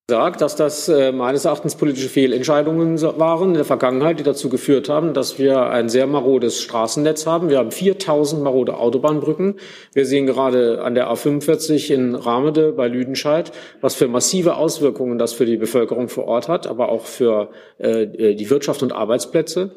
Sagt, 0.10 0.42
dass 0.42 0.58
das 0.58 0.90
äh, 0.90 1.14
meines 1.14 1.46
Erachtens 1.46 1.76
politische 1.76 2.10
Fehlentscheidungen 2.10 3.02
waren 3.02 3.50
in 3.50 3.54
der 3.54 3.64
Vergangenheit, 3.64 4.20
die 4.20 4.24
dazu 4.24 4.50
geführt 4.50 4.90
haben, 4.90 5.14
dass 5.14 5.40
wir 5.40 5.70
ein 5.70 5.88
sehr 5.88 6.08
marodes 6.08 6.62
Straßennetz 6.62 7.26
haben. 7.26 7.50
Wir 7.50 7.60
haben 7.60 7.72
4000 7.72 8.44
marode 8.44 8.76
Autobahnbrücken. 8.76 9.56
Wir 9.94 10.06
sehen 10.06 10.26
gerade 10.26 10.84
an 10.84 10.96
der 10.96 11.10
A45 11.10 11.94
in 11.94 12.16
Ramede 12.16 12.74
bei 12.74 12.90
Lüdenscheid, 12.90 13.54
was 13.80 13.96
für 13.96 14.10
massive 14.10 14.58
Auswirkungen 14.58 15.18
das 15.18 15.32
für 15.32 15.46
die 15.46 15.56
Bevölkerung 15.56 16.10
vor 16.10 16.26
Ort 16.26 16.50
hat, 16.50 16.68
aber 16.68 16.90
auch 16.90 17.06
für 17.06 17.52
äh, 17.78 18.36
die 18.36 18.50
Wirtschaft 18.50 18.84
und 18.84 18.92
Arbeitsplätze. 18.92 19.72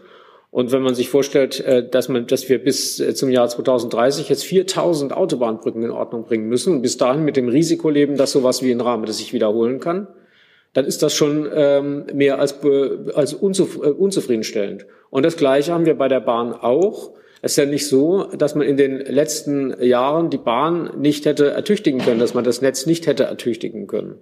Und 0.53 0.71
wenn 0.71 0.83
man 0.83 0.95
sich 0.95 1.09
vorstellt, 1.09 1.61
äh, 1.61 1.89
dass, 1.89 2.11
man, 2.11 2.27
dass 2.27 2.51
wir 2.51 2.63
bis 2.63 3.01
äh, 3.01 3.15
zum 3.15 3.31
Jahr 3.31 3.49
2030 3.49 4.29
jetzt 4.29 4.45
4000 4.45 5.15
Autobahnbrücken 5.15 5.83
in 5.83 5.91
Ordnung 5.91 6.25
bringen 6.25 6.47
müssen 6.47 6.75
und 6.75 6.83
bis 6.83 6.99
dahin 6.99 7.25
mit 7.25 7.39
dem 7.39 7.49
Risiko 7.49 7.89
leben, 7.89 8.19
dass 8.19 8.33
sowas 8.33 8.63
wie 8.63 8.71
in 8.71 8.83
Rahmen 8.83 9.11
sich 9.11 9.33
wiederholen 9.33 9.81
kann, 9.81 10.09
dann 10.73 10.85
ist 10.85 11.03
das 11.03 11.15
schon 11.15 11.49
ähm, 11.55 12.07
mehr 12.15 12.39
als, 12.39 12.57
als 13.15 13.35
unzuf 13.35 13.77
äh, 13.77 13.91
unzufriedenstellend. 13.91 14.87
Und 15.11 15.25
das 15.25 15.37
Gleiche 15.37 15.73
haben 15.73 15.87
wir 15.87 15.95
bei 15.95 16.09
der 16.09 16.21
Bahn 16.21 16.53
auch. 16.53 17.13
Es 17.45 17.53
ist 17.53 17.57
ja 17.57 17.67
nicht 17.67 17.89
so, 17.89 18.25
dass 18.39 18.55
man 18.55 18.67
in 18.67 18.77
den 18.77 18.99
letzten 18.99 19.75
Jahren 19.83 20.31
die 20.31 20.39
Bahn 20.39 20.93
nicht 21.01 21.27
hätte 21.27 21.51
ertüchtigen 21.51 22.01
können, 22.01 22.21
dass 22.21 22.35
man 22.35 22.45
das 22.45 22.63
Netz 22.63 22.87
nicht 22.87 23.07
hätte 23.09 23.25
ertüchtigen 23.25 23.89
können. 23.89 24.21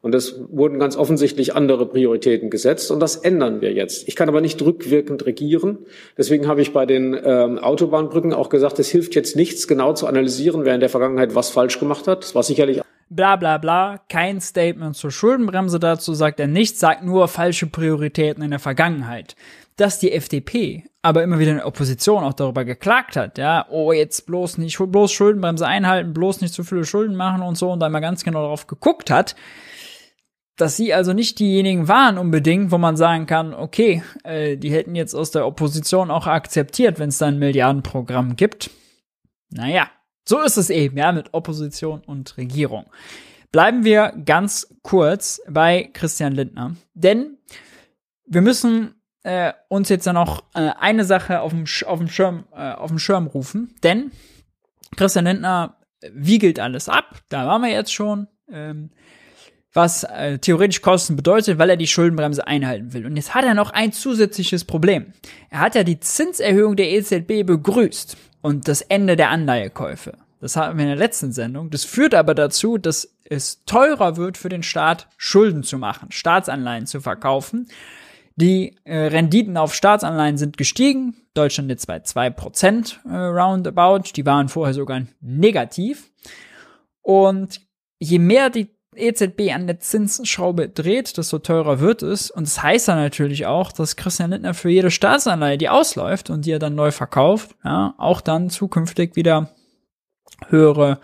Und 0.00 0.16
es 0.16 0.40
wurden 0.50 0.80
ganz 0.80 0.96
offensichtlich 0.96 1.54
andere 1.54 1.86
Prioritäten 1.86 2.50
gesetzt 2.50 2.90
und 2.90 2.98
das 2.98 3.14
ändern 3.14 3.60
wir 3.60 3.72
jetzt. 3.72 4.08
Ich 4.08 4.16
kann 4.16 4.28
aber 4.28 4.40
nicht 4.40 4.60
rückwirkend 4.60 5.24
regieren. 5.26 5.78
Deswegen 6.18 6.48
habe 6.48 6.60
ich 6.60 6.72
bei 6.72 6.86
den 6.86 7.16
ähm, 7.24 7.58
Autobahnbrücken 7.58 8.32
auch 8.32 8.48
gesagt, 8.48 8.80
es 8.80 8.88
hilft 8.88 9.14
jetzt 9.14 9.36
nichts, 9.36 9.68
genau 9.68 9.92
zu 9.92 10.08
analysieren, 10.08 10.64
wer 10.64 10.74
in 10.74 10.80
der 10.80 10.88
Vergangenheit 10.88 11.36
was 11.36 11.50
falsch 11.50 11.78
gemacht 11.78 12.08
hat. 12.08 12.24
Das 12.24 12.34
war 12.34 12.42
sicherlich 12.42 12.80
bla 13.14 13.36
bla 13.36 13.58
bla, 13.58 14.00
kein 14.08 14.40
Statement 14.40 14.96
zur 14.96 15.10
Schuldenbremse 15.10 15.78
dazu 15.78 16.14
sagt 16.14 16.40
er 16.40 16.46
nicht, 16.46 16.78
sagt 16.78 17.04
nur 17.04 17.28
falsche 17.28 17.66
Prioritäten 17.66 18.42
in 18.42 18.50
der 18.50 18.58
Vergangenheit. 18.58 19.36
Dass 19.76 19.98
die 19.98 20.12
FDP 20.12 20.84
aber 21.02 21.22
immer 21.22 21.38
wieder 21.38 21.50
in 21.50 21.56
der 21.58 21.66
Opposition 21.66 22.24
auch 22.24 22.32
darüber 22.32 22.64
geklagt 22.64 23.16
hat, 23.16 23.36
ja, 23.36 23.66
oh, 23.70 23.92
jetzt 23.92 24.26
bloß 24.26 24.58
nicht, 24.58 24.78
bloß 24.78 25.10
Schuldenbremse 25.12 25.66
einhalten, 25.66 26.14
bloß 26.14 26.40
nicht 26.40 26.54
zu 26.54 26.62
viele 26.62 26.84
Schulden 26.84 27.16
machen 27.16 27.42
und 27.42 27.56
so 27.56 27.70
und 27.70 27.80
da 27.80 27.88
mal 27.88 28.00
ganz 28.00 28.22
genau 28.22 28.42
darauf 28.42 28.66
geguckt 28.66 29.10
hat, 29.10 29.34
dass 30.56 30.76
sie 30.76 30.94
also 30.94 31.12
nicht 31.12 31.38
diejenigen 31.38 31.88
waren 31.88 32.18
unbedingt, 32.18 32.70
wo 32.70 32.78
man 32.78 32.96
sagen 32.96 33.26
kann, 33.26 33.52
okay, 33.52 34.02
äh, 34.22 34.56
die 34.56 34.70
hätten 34.70 34.94
jetzt 34.94 35.14
aus 35.14 35.32
der 35.32 35.46
Opposition 35.46 36.10
auch 36.10 36.26
akzeptiert, 36.26 36.98
wenn 36.98 37.08
es 37.08 37.18
da 37.18 37.26
ein 37.26 37.38
Milliardenprogramm 37.38 38.36
gibt. 38.36 38.70
Naja, 39.50 39.88
so 40.24 40.40
ist 40.40 40.56
es 40.56 40.70
eben, 40.70 40.96
ja, 40.96 41.12
mit 41.12 41.32
Opposition 41.32 42.02
und 42.06 42.36
Regierung. 42.36 42.86
Bleiben 43.50 43.84
wir 43.84 44.14
ganz 44.24 44.74
kurz 44.82 45.40
bei 45.48 45.90
Christian 45.92 46.32
Lindner. 46.32 46.76
Denn 46.94 47.38
wir 48.26 48.40
müssen 48.40 48.94
äh, 49.24 49.52
uns 49.68 49.88
jetzt 49.88 50.06
noch 50.06 50.44
äh, 50.54 50.70
eine 50.78 51.04
Sache 51.04 51.40
auf 51.40 51.52
dem, 51.52 51.64
auf 51.86 51.98
dem 51.98 52.08
Schirm, 52.08 52.44
äh, 52.52 52.72
auf 52.72 52.90
dem 52.90 52.98
Schirm 52.98 53.26
rufen, 53.26 53.74
denn 53.82 54.10
Christian 54.96 55.26
Lindner 55.26 55.76
wiegelt 56.12 56.58
alles 56.58 56.88
ab, 56.88 57.22
da 57.28 57.46
waren 57.46 57.62
wir 57.62 57.70
jetzt 57.70 57.92
schon, 57.92 58.26
ähm, 58.50 58.90
was 59.72 60.04
äh, 60.04 60.38
theoretisch 60.38 60.82
Kosten 60.82 61.16
bedeutet, 61.16 61.58
weil 61.58 61.70
er 61.70 61.76
die 61.76 61.86
Schuldenbremse 61.86 62.46
einhalten 62.46 62.92
will. 62.92 63.06
Und 63.06 63.16
jetzt 63.16 63.34
hat 63.34 63.44
er 63.44 63.54
noch 63.54 63.70
ein 63.70 63.92
zusätzliches 63.92 64.64
Problem. 64.64 65.12
Er 65.50 65.60
hat 65.60 65.74
ja 65.74 65.84
die 65.84 66.00
Zinserhöhung 66.00 66.76
der 66.76 66.90
EZB 66.90 67.44
begrüßt 67.46 68.16
und 68.42 68.68
das 68.68 68.82
Ende 68.82 69.16
der 69.16 69.30
Anleihekäufe. 69.30 70.12
Das 70.40 70.56
hatten 70.56 70.76
wir 70.76 70.82
in 70.82 70.90
der 70.90 70.98
letzten 70.98 71.32
Sendung. 71.32 71.70
Das 71.70 71.84
führt 71.84 72.14
aber 72.14 72.34
dazu, 72.34 72.76
dass 72.76 73.14
es 73.24 73.64
teurer 73.64 74.16
wird 74.16 74.36
für 74.36 74.48
den 74.48 74.62
Staat, 74.62 75.08
Schulden 75.16 75.62
zu 75.62 75.78
machen, 75.78 76.10
Staatsanleihen 76.10 76.86
zu 76.86 77.00
verkaufen. 77.00 77.68
Die 78.36 78.76
äh, 78.84 78.96
Renditen 78.96 79.56
auf 79.56 79.74
Staatsanleihen 79.74 80.38
sind 80.38 80.56
gestiegen. 80.56 81.14
Deutschland 81.34 81.70
jetzt 81.70 81.86
bei 81.86 82.00
zwei 82.00 82.28
Prozent 82.28 83.00
äh, 83.08 83.14
roundabout. 83.14 84.10
Die 84.16 84.26
waren 84.26 84.48
vorher 84.48 84.74
sogar 84.74 85.02
negativ. 85.20 86.10
Und 87.02 87.60
je 87.98 88.18
mehr 88.18 88.50
die 88.50 88.70
EZB 88.94 89.52
an 89.52 89.66
der 89.66 89.80
Zinsschraube 89.80 90.68
dreht, 90.68 91.16
desto 91.16 91.38
teurer 91.38 91.80
wird 91.80 92.02
es. 92.02 92.30
Und 92.30 92.46
das 92.46 92.62
heißt 92.62 92.88
dann 92.88 92.98
natürlich 92.98 93.46
auch, 93.46 93.72
dass 93.72 93.96
Christian 93.96 94.30
Lindner 94.30 94.54
für 94.54 94.70
jede 94.70 94.90
Staatsanleihe, 94.90 95.58
die 95.58 95.68
ausläuft 95.68 96.30
und 96.30 96.44
die 96.44 96.52
er 96.52 96.58
dann 96.58 96.74
neu 96.74 96.90
verkauft, 96.90 97.56
ja, 97.64 97.94
auch 97.98 98.20
dann 98.20 98.50
zukünftig 98.50 99.16
wieder 99.16 99.50
höhere 100.48 101.00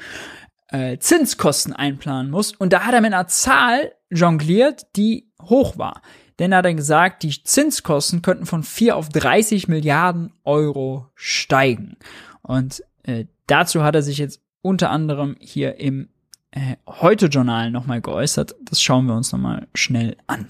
äh, 0.68 0.99
Zinskosten 0.99 1.72
einplanen 1.72 2.30
muss. 2.30 2.53
Und 2.53 2.72
da 2.72 2.80
hat 2.84 2.95
er 2.95 3.01
mit 3.01 3.12
einer 3.12 3.28
Zahl 3.28 3.93
jongliert, 4.11 4.86
die 4.97 5.30
hoch 5.43 5.78
war. 5.78 6.03
Denn 6.39 6.53
er 6.53 6.59
hat 6.59 6.66
dann 6.66 6.76
gesagt, 6.76 7.22
die 7.22 7.43
Zinskosten 7.43 8.22
könnten 8.22 8.47
von 8.47 8.62
4 8.62 8.97
auf 8.97 9.09
30 9.09 9.68
Milliarden 9.68 10.32
Euro 10.45 11.07
steigen. 11.14 11.97
Und 12.43 12.82
äh, 13.03 13.24
dazu 13.47 13.82
hat 13.82 13.95
er 13.95 14.03
sich 14.03 14.18
jetzt 14.18 14.41
unter 14.62 14.91
anderem 14.91 15.36
hier 15.41 15.80
im 15.80 16.09
äh, 16.51 16.77
Heute-Journal 16.87 17.71
nochmal 17.71 18.01
geäußert. 18.01 18.55
Das 18.63 18.83
schauen 18.83 19.07
wir 19.07 19.15
uns 19.15 19.33
nochmal 19.33 19.69
schnell 19.75 20.17
an. 20.27 20.47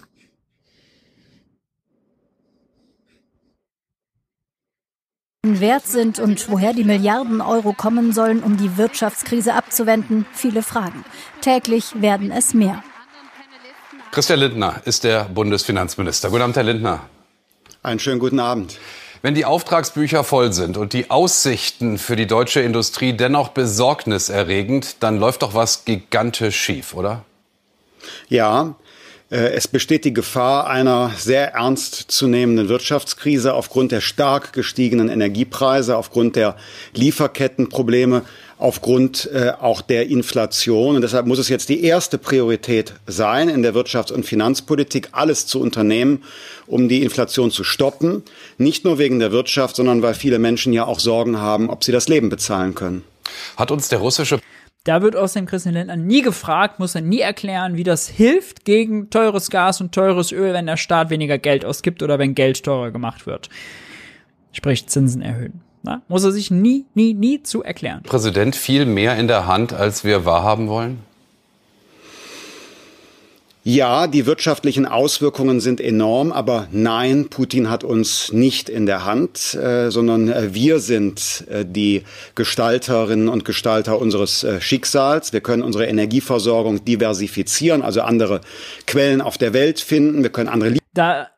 wert 5.61 5.87
sind 5.87 6.19
und 6.19 6.51
woher 6.51 6.73
die 6.73 6.85
Milliarden 6.85 7.41
Euro 7.41 7.73
kommen 7.73 8.13
sollen, 8.13 8.43
um 8.43 8.57
die 8.57 8.77
Wirtschaftskrise 8.77 9.55
abzuwenden, 9.55 10.27
viele 10.33 10.63
Fragen. 10.63 11.05
Täglich 11.41 12.01
werden 12.01 12.31
es 12.31 12.55
mehr. 12.55 12.83
Christian 14.11 14.41
Lindner 14.41 14.81
ist 14.85 15.05
der 15.05 15.25
Bundesfinanzminister. 15.25 16.31
Guten 16.31 16.43
Abend, 16.43 16.57
Herr 16.57 16.65
Lindner. 16.65 17.01
Einen 17.83 18.01
schönen 18.01 18.19
guten 18.19 18.41
Abend. 18.41 18.79
Wenn 19.21 19.35
die 19.35 19.45
Auftragsbücher 19.45 20.23
voll 20.23 20.53
sind 20.53 20.77
und 20.77 20.93
die 20.93 21.11
Aussichten 21.11 21.99
für 21.99 22.15
die 22.15 22.27
deutsche 22.27 22.61
Industrie 22.61 23.13
dennoch 23.13 23.49
besorgniserregend, 23.49 25.03
dann 25.03 25.19
läuft 25.19 25.43
doch 25.43 25.55
was 25.55 25.85
gigantisch 25.85 26.57
schief, 26.57 26.95
oder? 26.95 27.25
Ja, 28.29 28.77
äh, 29.31 29.51
es 29.55 29.67
besteht 29.67 30.05
die 30.05 30.15
Gefahr 30.15 30.69
einer 30.69 31.11
sehr 31.17 31.55
ernst 31.55 32.11
zu 32.11 32.29
nehmenden 32.29 32.69
Wirtschaftskrise 32.69 33.55
aufgrund 33.55 33.91
der 33.91 34.01
stark 34.01 34.53
gestiegenen 34.53 35.09
Energiepreise, 35.09 35.97
aufgrund 35.97 36.37
der 36.37 36.57
Lieferkettenprobleme, 36.95 38.23
aufgrund 38.59 39.31
äh, 39.33 39.53
auch 39.61 39.81
der 39.81 40.09
Inflation. 40.09 40.97
Und 40.97 41.03
deshalb 41.03 41.27
muss 41.27 41.39
es 41.39 41.49
jetzt 41.49 41.69
die 41.69 41.83
erste 41.85 42.19
Priorität 42.19 42.95
sein, 43.07 43.49
in 43.49 43.63
der 43.63 43.75
Wirtschafts- 43.75 44.13
und 44.13 44.27
Finanzpolitik 44.27 45.11
alles 45.13 45.47
zu 45.47 45.61
unternehmen, 45.61 46.25
um 46.67 46.89
die 46.89 47.03
Inflation 47.03 47.51
zu 47.51 47.65
stoppen. 47.65 48.23
Nicht 48.59 48.85
nur 48.85 48.99
wegen 48.99 49.19
der 49.19 49.33
Wirtschaft, 49.33 49.77
sondern 49.77 50.03
weil 50.03 50.15
viele 50.15 50.39
Menschen 50.39 50.73
ja 50.73 50.85
auch 50.85 51.01
Sorgen 51.01 51.39
haben, 51.39 51.71
ob 51.71 51.85
sie 51.85 51.93
das 51.93 52.09
Leben 52.09 52.29
bezahlen 52.29 52.75
können. 52.75 53.05
Hat 53.57 53.71
uns 53.71 53.89
der 53.89 54.01
russische 54.01 54.41
da 54.85 55.03
wird 55.03 55.17
aus 55.17 55.35
dem 55.35 55.45
Christian 55.45 55.75
Lindner 55.75 55.97
nie 55.97 56.23
gefragt, 56.23 56.79
muss 56.79 56.95
er 56.95 57.03
nie 57.03 57.21
erklären, 57.21 57.77
wie 57.77 57.85
das 57.85 58.09
hilft 58.09 58.65
gegen 58.65 59.11
teures 59.11 59.51
Gas 59.51 59.83
und 59.83 59.93
teures 59.93 60.33
Öl, 60.33 60.55
wenn 60.55 60.65
der 60.65 60.79
Staat 60.79 61.11
weniger 61.11 61.37
Geld 61.37 61.67
ausgibt 61.67 62.03
oder 62.03 62.19
wenn 62.19 62.35
Geld 62.35 62.63
teurer 62.63 62.91
gemacht 62.91 63.27
wird. 63.27 63.51
Sprich 64.53 64.87
Zinsen 64.87 65.21
erhöhen. 65.21 65.61
Na, 65.83 66.03
muss 66.09 66.25
er 66.25 66.33
sich 66.33 66.51
nie, 66.51 66.87
nie, 66.95 67.15
nie 67.15 67.43
zu 67.43 67.63
erklären. 67.63 68.03
Präsident 68.03 68.57
viel 68.57 68.87
mehr 68.87 69.17
in 69.17 69.29
der 69.29 69.47
Hand, 69.47 69.73
als 69.73 70.05
wir 70.05 70.25
wahrhaben 70.25 70.69
wollen? 70.69 70.99
Ja, 73.71 74.07
die 74.07 74.25
wirtschaftlichen 74.25 74.87
Auswirkungen 74.87 75.61
sind 75.61 75.79
enorm, 75.79 76.33
aber 76.33 76.69
nein, 76.73 77.29
Putin 77.29 77.69
hat 77.69 77.85
uns 77.85 78.33
nicht 78.33 78.71
in 78.71 78.87
der 78.87 79.05
Hand, 79.05 79.55
äh, 79.55 79.91
sondern 79.91 80.29
äh, 80.29 80.55
wir 80.55 80.79
sind 80.79 81.45
äh, 81.51 81.67
die 81.67 82.05
Gestalterinnen 82.35 83.29
und 83.29 83.45
Gestalter 83.45 84.01
unseres 84.01 84.43
äh, 84.43 84.63
Schicksals. 84.63 85.35
Wir 85.35 85.43
können 85.43 85.63
unsere 85.63 85.85
Energieversorgung 85.85 86.87
diversifizieren, 86.87 87.83
also 87.83 88.01
andere 88.01 88.41
Quellen 88.87 89.21
auf 89.21 89.37
der 89.37 89.53
Welt 89.53 89.81
finden. 89.81 90.23
Wir 90.23 90.31
können 90.31 90.49
andere. 90.49 90.79
Da 90.95 91.29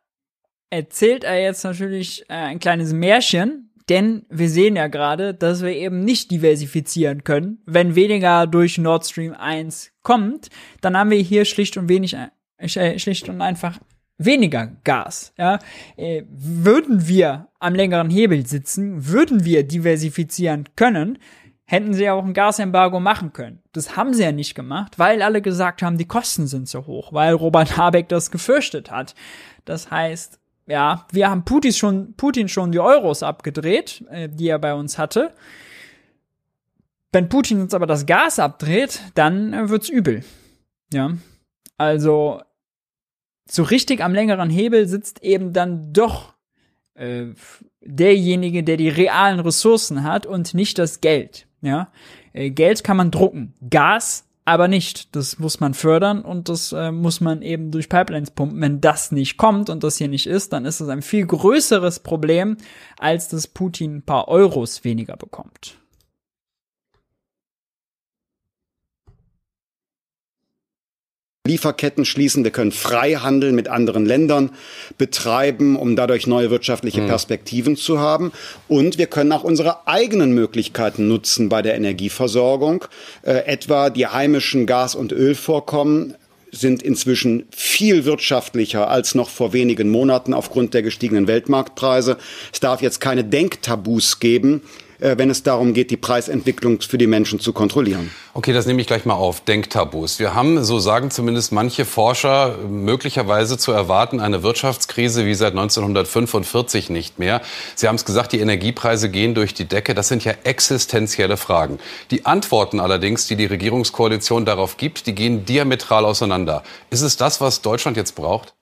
erzählt 0.70 1.24
er 1.24 1.42
jetzt 1.42 1.64
natürlich 1.64 2.22
äh, 2.28 2.34
ein 2.34 2.60
kleines 2.60 2.92
Märchen, 2.92 3.69
denn 3.90 4.24
wir 4.30 4.48
sehen 4.48 4.76
ja 4.76 4.86
gerade, 4.86 5.34
dass 5.34 5.62
wir 5.62 5.72
eben 5.72 6.04
nicht 6.04 6.30
diversifizieren 6.30 7.24
können. 7.24 7.58
Wenn 7.66 7.96
weniger 7.96 8.46
durch 8.46 8.78
Nord 8.78 9.04
Stream 9.04 9.34
1 9.34 9.92
kommt, 10.02 10.48
dann 10.80 10.96
haben 10.96 11.10
wir 11.10 11.18
hier 11.18 11.44
schlicht 11.44 11.76
und 11.76 11.88
wenig, 11.88 12.16
äh, 12.56 12.98
schlicht 12.98 13.28
und 13.28 13.42
einfach 13.42 13.78
weniger 14.16 14.70
Gas. 14.84 15.32
Ja? 15.36 15.58
Äh, 15.96 16.22
würden 16.30 17.08
wir 17.08 17.48
am 17.58 17.74
längeren 17.74 18.10
Hebel 18.10 18.46
sitzen, 18.46 19.08
würden 19.08 19.44
wir 19.44 19.64
diversifizieren 19.64 20.64
können, 20.76 21.18
hätten 21.64 21.94
sie 21.94 22.10
auch 22.10 22.24
ein 22.24 22.34
Gasembargo 22.34 23.00
machen 23.00 23.32
können. 23.32 23.62
Das 23.72 23.96
haben 23.96 24.12
sie 24.12 24.24
ja 24.24 24.32
nicht 24.32 24.54
gemacht, 24.54 24.98
weil 24.98 25.22
alle 25.22 25.40
gesagt 25.40 25.82
haben, 25.82 25.98
die 25.98 26.06
Kosten 26.06 26.46
sind 26.46 26.68
so 26.68 26.86
hoch, 26.86 27.12
weil 27.12 27.34
Robert 27.34 27.76
Habeck 27.76 28.08
das 28.08 28.30
gefürchtet 28.30 28.90
hat. 28.90 29.14
Das 29.64 29.90
heißt, 29.90 30.39
ja, 30.70 31.06
wir 31.10 31.28
haben 31.28 31.44
Putin 31.44 31.72
schon, 31.72 32.14
Putin 32.14 32.48
schon 32.48 32.70
die 32.70 32.78
Euros 32.78 33.22
abgedreht, 33.24 34.04
äh, 34.08 34.28
die 34.28 34.48
er 34.48 34.58
bei 34.60 34.72
uns 34.72 34.98
hatte. 34.98 35.32
Wenn 37.12 37.28
Putin 37.28 37.60
uns 37.60 37.74
aber 37.74 37.86
das 37.86 38.06
Gas 38.06 38.38
abdreht, 38.38 39.00
dann 39.14 39.52
äh, 39.52 39.68
wird's 39.68 39.88
übel. 39.88 40.22
Ja, 40.92 41.16
also 41.76 42.40
so 43.48 43.64
richtig 43.64 44.00
am 44.00 44.14
längeren 44.14 44.48
Hebel 44.48 44.86
sitzt 44.86 45.24
eben 45.24 45.52
dann 45.52 45.92
doch 45.92 46.34
äh, 46.94 47.26
derjenige, 47.80 48.62
der 48.62 48.76
die 48.76 48.88
realen 48.88 49.40
Ressourcen 49.40 50.04
hat 50.04 50.24
und 50.24 50.54
nicht 50.54 50.78
das 50.78 51.00
Geld. 51.00 51.48
Ja, 51.62 51.92
äh, 52.32 52.50
Geld 52.50 52.84
kann 52.84 52.96
man 52.96 53.10
drucken, 53.10 53.54
Gas 53.68 54.29
aber 54.44 54.68
nicht. 54.68 55.14
Das 55.14 55.38
muss 55.38 55.60
man 55.60 55.74
fördern 55.74 56.22
und 56.22 56.48
das 56.48 56.72
äh, 56.72 56.90
muss 56.92 57.20
man 57.20 57.42
eben 57.42 57.70
durch 57.70 57.88
Pipelines 57.88 58.30
pumpen. 58.30 58.60
Wenn 58.60 58.80
das 58.80 59.12
nicht 59.12 59.36
kommt 59.36 59.70
und 59.70 59.84
das 59.84 59.96
hier 59.98 60.08
nicht 60.08 60.26
ist, 60.26 60.52
dann 60.52 60.64
ist 60.64 60.80
es 60.80 60.88
ein 60.88 61.02
viel 61.02 61.26
größeres 61.26 62.00
Problem, 62.00 62.56
als 62.98 63.28
dass 63.28 63.46
Putin 63.46 63.96
ein 63.96 64.02
paar 64.02 64.28
Euros 64.28 64.84
weniger 64.84 65.16
bekommt. 65.16 65.76
Lieferketten 71.50 72.04
schließen, 72.04 72.44
wir 72.44 72.52
können 72.52 72.70
Freihandel 72.70 73.52
mit 73.52 73.68
anderen 73.68 74.06
Ländern 74.06 74.50
betreiben, 74.98 75.76
um 75.76 75.96
dadurch 75.96 76.26
neue 76.26 76.50
wirtschaftliche 76.50 77.02
mhm. 77.02 77.08
Perspektiven 77.08 77.76
zu 77.76 77.98
haben. 77.98 78.30
Und 78.68 78.98
wir 78.98 79.06
können 79.06 79.32
auch 79.32 79.42
unsere 79.42 79.88
eigenen 79.88 80.32
Möglichkeiten 80.32 81.08
nutzen 81.08 81.48
bei 81.48 81.60
der 81.60 81.74
Energieversorgung, 81.74 82.84
äh, 83.22 83.32
etwa 83.46 83.90
die 83.90 84.06
heimischen 84.06 84.66
Gas- 84.66 84.94
und 84.94 85.12
Ölvorkommen 85.12 86.14
sind 86.52 86.82
inzwischen 86.82 87.46
viel 87.50 88.04
wirtschaftlicher 88.04 88.88
als 88.88 89.14
noch 89.14 89.28
vor 89.28 89.52
wenigen 89.52 89.88
Monaten 89.88 90.34
aufgrund 90.34 90.74
der 90.74 90.82
gestiegenen 90.82 91.26
Weltmarktpreise. 91.26 92.16
Es 92.52 92.60
darf 92.60 92.82
jetzt 92.82 93.00
keine 93.00 93.24
Denktabus 93.24 94.20
geben, 94.20 94.62
wenn 95.00 95.30
es 95.30 95.42
darum 95.42 95.72
geht, 95.72 95.90
die 95.90 95.96
Preisentwicklung 95.96 96.80
für 96.80 96.98
die 96.98 97.06
Menschen 97.06 97.40
zu 97.40 97.52
kontrollieren. 97.52 98.10
Okay, 98.32 98.52
das 98.52 98.66
nehme 98.66 98.80
ich 98.80 98.86
gleich 98.86 99.04
mal 99.04 99.14
auf. 99.14 99.40
Denktabus. 99.40 100.18
Wir 100.18 100.34
haben, 100.34 100.62
so 100.62 100.78
sagen 100.78 101.10
zumindest 101.10 101.52
manche 101.52 101.84
Forscher, 101.84 102.56
möglicherweise 102.68 103.58
zu 103.58 103.72
erwarten 103.72 104.20
eine 104.20 104.42
Wirtschaftskrise 104.42 105.26
wie 105.26 105.34
seit 105.34 105.52
1945 105.52 106.90
nicht 106.90 107.18
mehr. 107.18 107.40
Sie 107.74 107.88
haben 107.88 107.96
es 107.96 108.04
gesagt, 108.04 108.32
die 108.32 108.40
Energiepreise 108.40 109.10
gehen 109.10 109.34
durch 109.34 109.54
die 109.54 109.64
Decke. 109.64 109.94
Das 109.94 110.08
sind 110.08 110.24
ja 110.24 110.34
existenzielle 110.44 111.36
Fragen. 111.36 111.78
Die 112.10 112.26
Antworten 112.26 112.78
allerdings, 112.78 113.26
die 113.26 113.36
die 113.36 113.46
Regierungskoalition 113.46 114.44
darauf 114.44 114.76
gibt, 114.76 115.06
die 115.06 115.14
gehen 115.14 115.44
diametral 115.44 116.04
auseinander. 116.04 116.62
Ist 116.90 117.02
es 117.02 117.16
das, 117.16 117.40
was 117.40 117.62
Deutschland 117.62 117.96
jetzt 117.96 118.14
braucht? 118.14 118.54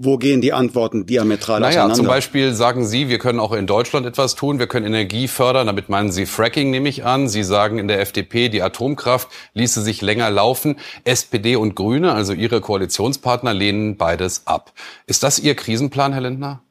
Wo 0.00 0.16
gehen 0.16 0.40
die 0.40 0.52
Antworten 0.52 1.06
diametral 1.06 1.58
naja, 1.58 1.70
auseinander? 1.70 1.94
Zum 1.96 2.06
Beispiel 2.06 2.54
sagen 2.54 2.86
Sie, 2.86 3.08
wir 3.08 3.18
können 3.18 3.40
auch 3.40 3.50
in 3.50 3.66
Deutschland 3.66 4.06
etwas 4.06 4.36
tun, 4.36 4.60
wir 4.60 4.68
können 4.68 4.86
Energie 4.86 5.26
fördern, 5.26 5.66
damit 5.66 5.88
meinen 5.88 6.12
Sie 6.12 6.24
Fracking, 6.24 6.70
nehme 6.70 6.88
ich 6.88 7.04
an. 7.04 7.28
Sie 7.28 7.42
sagen 7.42 7.78
in 7.78 7.88
der 7.88 8.00
FDP, 8.00 8.48
die 8.48 8.62
Atomkraft 8.62 9.26
ließe 9.54 9.82
sich 9.82 10.00
länger 10.00 10.30
laufen. 10.30 10.76
SPD 11.02 11.56
und 11.56 11.74
Grüne, 11.74 12.12
also 12.12 12.32
Ihre 12.32 12.60
Koalitionspartner, 12.60 13.52
lehnen 13.52 13.96
beides 13.96 14.46
ab. 14.46 14.72
Ist 15.06 15.24
das 15.24 15.40
Ihr 15.40 15.56
Krisenplan, 15.56 16.12
Herr 16.12 16.22
Lindner? 16.22 16.62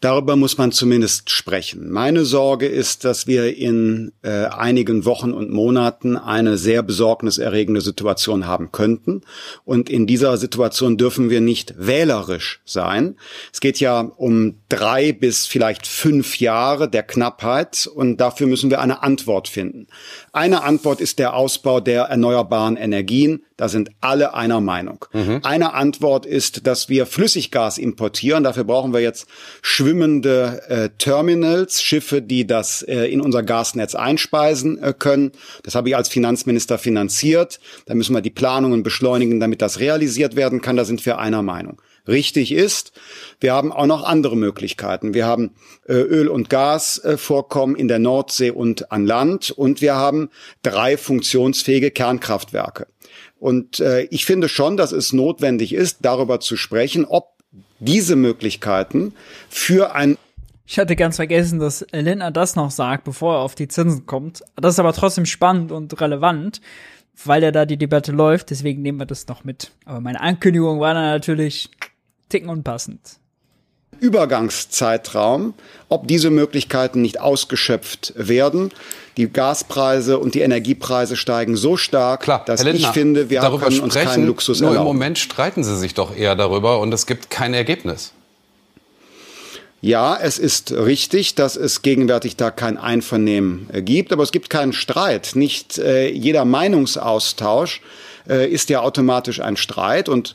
Darüber 0.00 0.36
muss 0.36 0.58
man 0.58 0.72
zumindest 0.72 1.30
sprechen. 1.30 1.90
Meine 1.90 2.24
Sorge 2.24 2.66
ist, 2.66 3.04
dass 3.04 3.26
wir 3.26 3.56
in 3.56 4.12
äh, 4.22 4.44
einigen 4.46 5.04
Wochen 5.04 5.32
und 5.32 5.50
Monaten 5.50 6.16
eine 6.16 6.58
sehr 6.58 6.82
besorgniserregende 6.82 7.80
Situation 7.80 8.46
haben 8.46 8.72
könnten. 8.72 9.22
Und 9.64 9.88
in 9.88 10.06
dieser 10.06 10.36
Situation 10.36 10.96
dürfen 10.96 11.30
wir 11.30 11.40
nicht 11.40 11.74
wählerisch 11.78 12.60
sein. 12.64 13.16
Es 13.52 13.60
geht 13.60 13.80
ja 13.80 14.00
um 14.00 14.56
drei 14.68 15.12
bis 15.12 15.46
vielleicht 15.46 15.86
fünf 15.86 16.38
Jahre 16.40 16.88
der 16.88 17.02
Knappheit 17.02 17.86
und 17.92 18.18
dafür 18.18 18.46
müssen 18.46 18.70
wir 18.70 18.80
eine 18.80 19.02
Antwort 19.02 19.48
finden. 19.48 19.86
Eine 20.36 20.64
Antwort 20.64 21.00
ist 21.00 21.18
der 21.18 21.32
Ausbau 21.32 21.80
der 21.80 22.02
erneuerbaren 22.02 22.76
Energien. 22.76 23.42
Da 23.56 23.70
sind 23.70 23.88
alle 24.02 24.34
einer 24.34 24.60
Meinung. 24.60 25.02
Mhm. 25.14 25.40
Eine 25.42 25.72
Antwort 25.72 26.26
ist, 26.26 26.66
dass 26.66 26.90
wir 26.90 27.06
Flüssiggas 27.06 27.78
importieren. 27.78 28.44
Dafür 28.44 28.64
brauchen 28.64 28.92
wir 28.92 29.00
jetzt 29.00 29.26
schwimmende 29.62 30.60
äh, 30.68 30.90
Terminals, 30.98 31.82
Schiffe, 31.82 32.20
die 32.20 32.46
das 32.46 32.82
äh, 32.82 33.06
in 33.06 33.22
unser 33.22 33.42
Gasnetz 33.42 33.94
einspeisen 33.94 34.76
äh, 34.82 34.92
können. 34.92 35.32
Das 35.62 35.74
habe 35.74 35.88
ich 35.88 35.96
als 35.96 36.10
Finanzminister 36.10 36.76
finanziert. 36.76 37.58
Da 37.86 37.94
müssen 37.94 38.14
wir 38.14 38.20
die 38.20 38.28
Planungen 38.28 38.82
beschleunigen, 38.82 39.40
damit 39.40 39.62
das 39.62 39.80
realisiert 39.80 40.36
werden 40.36 40.60
kann. 40.60 40.76
Da 40.76 40.84
sind 40.84 41.06
wir 41.06 41.16
einer 41.18 41.40
Meinung 41.40 41.80
richtig 42.08 42.52
ist. 42.52 42.92
Wir 43.40 43.52
haben 43.52 43.72
auch 43.72 43.86
noch 43.86 44.04
andere 44.04 44.36
Möglichkeiten. 44.36 45.14
Wir 45.14 45.26
haben 45.26 45.54
äh, 45.86 45.94
Öl- 45.94 46.28
und 46.28 46.50
Gasvorkommen 46.50 47.76
äh, 47.76 47.80
in 47.80 47.88
der 47.88 47.98
Nordsee 47.98 48.50
und 48.50 48.92
an 48.92 49.06
Land 49.06 49.50
und 49.50 49.80
wir 49.80 49.94
haben 49.94 50.30
drei 50.62 50.96
funktionsfähige 50.96 51.90
Kernkraftwerke. 51.90 52.86
Und 53.38 53.80
äh, 53.80 54.02
ich 54.04 54.24
finde 54.24 54.48
schon, 54.48 54.76
dass 54.76 54.92
es 54.92 55.12
notwendig 55.12 55.72
ist, 55.72 55.98
darüber 56.02 56.40
zu 56.40 56.56
sprechen, 56.56 57.04
ob 57.04 57.36
diese 57.78 58.16
Möglichkeiten 58.16 59.12
für 59.48 59.94
ein 59.94 60.16
ich 60.68 60.80
hatte 60.80 60.96
ganz 60.96 61.14
vergessen, 61.14 61.60
dass 61.60 61.86
Lindner 61.92 62.32
das 62.32 62.56
noch 62.56 62.72
sagt, 62.72 63.04
bevor 63.04 63.36
er 63.36 63.40
auf 63.42 63.54
die 63.54 63.68
Zinsen 63.68 64.04
kommt. 64.04 64.42
Das 64.56 64.74
ist 64.74 64.80
aber 64.80 64.92
trotzdem 64.92 65.24
spannend 65.24 65.70
und 65.70 66.00
relevant, 66.00 66.60
weil 67.24 67.44
ja 67.44 67.52
da 67.52 67.64
die 67.64 67.76
Debatte 67.76 68.10
läuft. 68.10 68.50
Deswegen 68.50 68.82
nehmen 68.82 68.98
wir 68.98 69.06
das 69.06 69.28
noch 69.28 69.44
mit. 69.44 69.70
Aber 69.84 70.00
meine 70.00 70.20
Ankündigung 70.20 70.80
war 70.80 70.94
dann 70.94 71.04
natürlich 71.04 71.70
ticken 72.28 72.48
unpassend. 72.48 73.00
Übergangszeitraum, 74.00 75.54
ob 75.88 76.06
diese 76.06 76.30
Möglichkeiten 76.30 77.00
nicht 77.00 77.20
ausgeschöpft 77.20 78.12
werden. 78.16 78.70
Die 79.16 79.32
Gaspreise 79.32 80.18
und 80.18 80.34
die 80.34 80.40
Energiepreise 80.40 81.16
steigen 81.16 81.56
so 81.56 81.78
stark, 81.78 82.20
Klar, 82.20 82.44
dass 82.44 82.62
Lindner, 82.62 82.88
ich 82.88 82.92
finde, 82.92 83.30
wir 83.30 83.40
darüber 83.40 83.66
können 83.66 83.80
uns 83.80 83.94
sprechen, 83.94 84.08
keinen 84.08 84.26
Luxus 84.26 84.60
nur 84.60 84.70
erlauben. 84.70 84.90
im 84.90 84.96
Moment 84.96 85.18
streiten 85.18 85.64
Sie 85.64 85.76
sich 85.78 85.94
doch 85.94 86.14
eher 86.14 86.36
darüber 86.36 86.80
und 86.80 86.92
es 86.92 87.06
gibt 87.06 87.30
kein 87.30 87.54
Ergebnis. 87.54 88.12
Ja, 89.80 90.18
es 90.20 90.38
ist 90.38 90.72
richtig, 90.72 91.34
dass 91.34 91.56
es 91.56 91.82
gegenwärtig 91.82 92.36
da 92.36 92.50
kein 92.50 92.76
Einvernehmen 92.76 93.68
äh, 93.72 93.82
gibt, 93.82 94.12
aber 94.12 94.22
es 94.22 94.32
gibt 94.32 94.50
keinen 94.50 94.72
Streit. 94.72 95.32
Nicht 95.34 95.78
äh, 95.78 96.08
jeder 96.08 96.44
Meinungsaustausch 96.44 97.82
äh, 98.28 98.50
ist 98.50 98.68
ja 98.70 98.80
automatisch 98.80 99.40
ein 99.40 99.56
Streit 99.56 100.08
und 100.08 100.34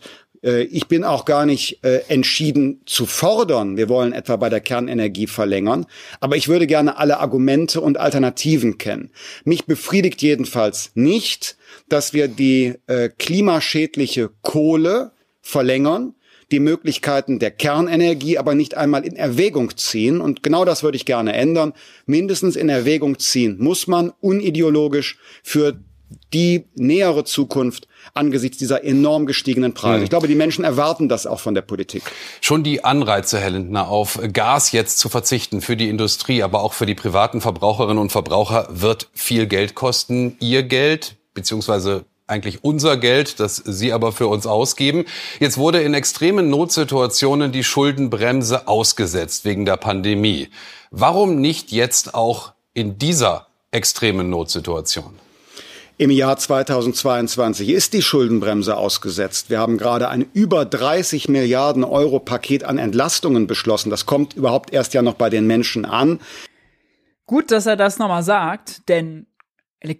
ich 0.63 0.87
bin 0.87 1.03
auch 1.03 1.25
gar 1.25 1.45
nicht 1.45 1.83
äh, 1.83 2.01
entschieden 2.07 2.81
zu 2.85 3.05
fordern. 3.05 3.77
Wir 3.77 3.89
wollen 3.89 4.11
etwa 4.13 4.37
bei 4.37 4.49
der 4.49 4.61
Kernenergie 4.61 5.27
verlängern. 5.27 5.85
Aber 6.19 6.35
ich 6.35 6.47
würde 6.47 6.67
gerne 6.67 6.97
alle 6.97 7.19
Argumente 7.19 7.79
und 7.81 7.99
Alternativen 7.99 8.77
kennen. 8.77 9.11
Mich 9.43 9.65
befriedigt 9.65 10.21
jedenfalls 10.21 10.91
nicht, 10.95 11.57
dass 11.89 12.13
wir 12.13 12.27
die 12.27 12.73
äh, 12.87 13.09
klimaschädliche 13.09 14.31
Kohle 14.41 15.11
verlängern, 15.41 16.15
die 16.51 16.59
Möglichkeiten 16.59 17.39
der 17.39 17.51
Kernenergie 17.51 18.37
aber 18.37 18.55
nicht 18.55 18.75
einmal 18.75 19.05
in 19.05 19.15
Erwägung 19.15 19.77
ziehen. 19.77 20.21
Und 20.21 20.43
genau 20.43 20.65
das 20.65 20.83
würde 20.83 20.97
ich 20.97 21.05
gerne 21.05 21.33
ändern. 21.33 21.73
Mindestens 22.05 22.55
in 22.55 22.67
Erwägung 22.67 23.19
ziehen 23.19 23.57
muss 23.59 23.87
man 23.87 24.11
unideologisch 24.19 25.17
für 25.43 25.79
die 26.33 26.65
nähere 26.75 27.23
Zukunft 27.23 27.87
angesichts 28.13 28.57
dieser 28.57 28.83
enorm 28.83 29.25
gestiegenen 29.25 29.73
Preise. 29.73 29.99
Mhm. 29.99 30.03
Ich 30.03 30.09
glaube, 30.09 30.27
die 30.27 30.35
Menschen 30.35 30.63
erwarten 30.63 31.09
das 31.09 31.25
auch 31.25 31.39
von 31.39 31.53
der 31.53 31.61
Politik. 31.61 32.03
Schon 32.41 32.63
die 32.63 32.83
Anreize, 32.83 33.39
Herr 33.39 33.51
Lindner, 33.51 33.87
auf 33.87 34.19
Gas 34.33 34.71
jetzt 34.71 34.99
zu 34.99 35.09
verzichten 35.09 35.61
für 35.61 35.77
die 35.77 35.89
Industrie, 35.89 36.43
aber 36.43 36.61
auch 36.61 36.73
für 36.73 36.85
die 36.85 36.95
privaten 36.95 37.41
Verbraucherinnen 37.41 37.97
und 37.97 38.11
Verbraucher 38.11 38.67
wird 38.69 39.09
viel 39.13 39.47
Geld 39.47 39.75
kosten. 39.75 40.35
Ihr 40.39 40.63
Geld, 40.63 41.15
beziehungsweise 41.33 42.05
eigentlich 42.31 42.63
unser 42.63 42.97
Geld, 42.97 43.39
das 43.39 43.57
Sie 43.57 43.93
aber 43.93 44.11
für 44.11 44.27
uns 44.27 44.47
ausgeben. 44.47 45.05
Jetzt 45.39 45.57
wurde 45.57 45.81
in 45.81 45.93
extremen 45.93 46.49
Notsituationen 46.49 47.51
die 47.51 47.63
Schuldenbremse 47.63 48.67
ausgesetzt 48.67 49.45
wegen 49.45 49.65
der 49.65 49.77
Pandemie. 49.77 50.49
Warum 50.91 51.41
nicht 51.41 51.71
jetzt 51.71 52.15
auch 52.15 52.53
in 52.73 52.97
dieser 52.97 53.47
extremen 53.71 54.29
Notsituation? 54.29 55.20
Im 56.01 56.09
Jahr 56.09 56.35
2022 56.35 57.69
ist 57.69 57.93
die 57.93 58.01
Schuldenbremse 58.01 58.75
ausgesetzt. 58.75 59.51
Wir 59.51 59.59
haben 59.59 59.77
gerade 59.77 60.09
ein 60.09 60.25
über 60.33 60.65
30 60.65 61.29
Milliarden 61.29 61.83
Euro 61.83 62.19
Paket 62.19 62.63
an 62.63 62.79
Entlastungen 62.79 63.45
beschlossen. 63.45 63.91
Das 63.91 64.07
kommt 64.07 64.33
überhaupt 64.33 64.73
erst 64.73 64.95
ja 64.95 65.03
noch 65.03 65.13
bei 65.13 65.29
den 65.29 65.45
Menschen 65.45 65.85
an. 65.85 66.19
Gut, 67.27 67.51
dass 67.51 67.67
er 67.67 67.75
das 67.75 67.99
nochmal 67.99 68.23
sagt, 68.23 68.89
denn 68.89 69.27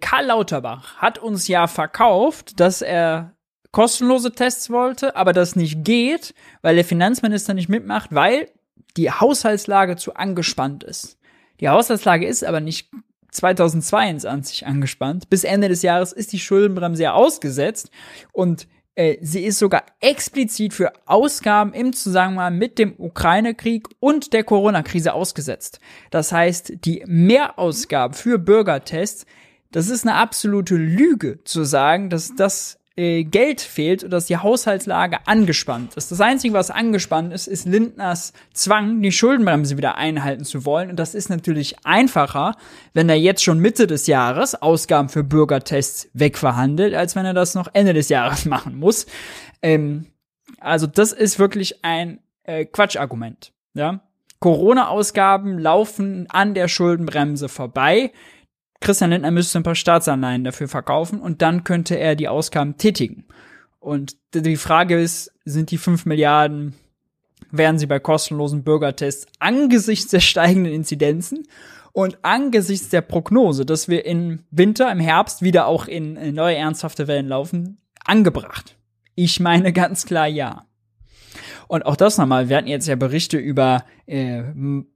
Karl 0.00 0.26
Lauterbach 0.26 0.96
hat 0.96 1.20
uns 1.20 1.46
ja 1.46 1.68
verkauft, 1.68 2.58
dass 2.58 2.82
er 2.82 3.36
kostenlose 3.70 4.32
Tests 4.32 4.70
wollte, 4.70 5.14
aber 5.14 5.32
das 5.32 5.54
nicht 5.54 5.84
geht, 5.84 6.34
weil 6.62 6.74
der 6.74 6.84
Finanzminister 6.84 7.54
nicht 7.54 7.68
mitmacht, 7.68 8.12
weil 8.12 8.48
die 8.96 9.12
Haushaltslage 9.12 9.94
zu 9.94 10.14
angespannt 10.14 10.82
ist. 10.82 11.16
Die 11.60 11.68
Haushaltslage 11.68 12.26
ist 12.26 12.42
aber 12.42 12.58
nicht 12.58 12.90
2022 13.32 14.66
angespannt. 14.66 15.28
Bis 15.28 15.44
Ende 15.44 15.68
des 15.68 15.82
Jahres 15.82 16.12
ist 16.12 16.32
die 16.32 16.38
Schuldenbremse 16.38 17.02
ja 17.02 17.12
ausgesetzt 17.12 17.90
und 18.32 18.68
äh, 18.94 19.16
sie 19.20 19.44
ist 19.44 19.58
sogar 19.58 19.84
explizit 20.00 20.74
für 20.74 20.92
Ausgaben 21.06 21.72
im 21.72 21.92
Zusammenhang 21.92 22.58
mit 22.58 22.78
dem 22.78 22.94
Ukraine-Krieg 22.98 23.88
und 24.00 24.32
der 24.32 24.44
Corona-Krise 24.44 25.14
ausgesetzt. 25.14 25.80
Das 26.10 26.30
heißt, 26.30 26.84
die 26.84 27.02
Mehrausgaben 27.06 28.14
für 28.14 28.38
Bürgertests 28.38 29.26
das 29.72 29.88
ist 29.88 30.06
eine 30.06 30.16
absolute 30.16 30.76
Lüge 30.76 31.42
zu 31.44 31.64
sagen, 31.64 32.10
dass 32.10 32.36
das 32.36 32.78
äh, 32.96 33.24
Geld 33.24 33.60
fehlt 33.60 34.04
und 34.04 34.10
dass 34.10 34.26
die 34.26 34.36
Haushaltslage 34.36 35.26
angespannt 35.26 35.94
ist. 35.94 36.10
Das 36.10 36.20
Einzige, 36.20 36.54
was 36.54 36.70
angespannt 36.70 37.32
ist, 37.32 37.46
ist 37.46 37.66
Lindners 37.66 38.32
Zwang, 38.52 39.00
die 39.02 39.12
Schuldenbremse 39.12 39.76
wieder 39.76 39.96
einhalten 39.96 40.44
zu 40.44 40.64
wollen. 40.64 40.90
Und 40.90 40.98
das 40.98 41.14
ist 41.14 41.30
natürlich 41.30 41.76
einfacher, 41.84 42.56
wenn 42.92 43.08
er 43.08 43.18
jetzt 43.18 43.42
schon 43.42 43.58
Mitte 43.58 43.86
des 43.86 44.06
Jahres 44.06 44.54
Ausgaben 44.60 45.08
für 45.08 45.24
Bürgertests 45.24 46.08
wegverhandelt, 46.12 46.94
als 46.94 47.16
wenn 47.16 47.24
er 47.24 47.34
das 47.34 47.54
noch 47.54 47.68
Ende 47.72 47.94
des 47.94 48.08
Jahres 48.08 48.44
machen 48.46 48.76
muss. 48.78 49.06
Ähm, 49.62 50.06
also 50.60 50.86
das 50.86 51.12
ist 51.12 51.38
wirklich 51.38 51.84
ein 51.84 52.20
äh, 52.44 52.64
Quatschargument. 52.64 53.52
Ja? 53.74 54.00
Corona-Ausgaben 54.40 55.58
laufen 55.58 56.26
an 56.28 56.54
der 56.54 56.68
Schuldenbremse 56.68 57.48
vorbei. 57.48 58.12
Christian 58.82 59.10
Lindner 59.10 59.30
müsste 59.30 59.58
ein 59.58 59.62
paar 59.62 59.74
Staatsanleihen 59.74 60.44
dafür 60.44 60.68
verkaufen 60.68 61.20
und 61.20 61.40
dann 61.42 61.64
könnte 61.64 61.98
er 61.98 62.14
die 62.14 62.28
Ausgaben 62.28 62.76
tätigen. 62.76 63.26
Und 63.80 64.16
die 64.34 64.56
Frage 64.56 65.00
ist, 65.00 65.32
sind 65.44 65.70
die 65.70 65.78
5 65.78 66.06
Milliarden, 66.06 66.74
werden 67.50 67.78
sie 67.78 67.86
bei 67.86 67.98
kostenlosen 67.98 68.62
Bürgertests 68.62 69.26
angesichts 69.38 70.10
der 70.10 70.20
steigenden 70.20 70.72
Inzidenzen 70.72 71.44
und 71.92 72.18
angesichts 72.22 72.88
der 72.90 73.00
Prognose, 73.00 73.66
dass 73.66 73.88
wir 73.88 74.06
im 74.06 74.44
Winter, 74.50 74.90
im 74.90 75.00
Herbst 75.00 75.42
wieder 75.42 75.66
auch 75.66 75.88
in, 75.88 76.16
in 76.16 76.34
neue 76.34 76.56
ernsthafte 76.56 77.06
Wellen 77.06 77.28
laufen, 77.28 77.78
angebracht? 78.04 78.76
Ich 79.14 79.40
meine 79.40 79.72
ganz 79.72 80.06
klar 80.06 80.26
ja. 80.26 80.64
Und 81.72 81.86
auch 81.86 81.96
das 81.96 82.18
nochmal, 82.18 82.50
wir 82.50 82.58
hatten 82.58 82.68
jetzt 82.68 82.86
ja 82.86 82.96
Berichte 82.96 83.38
über 83.38 83.86
äh, 84.04 84.42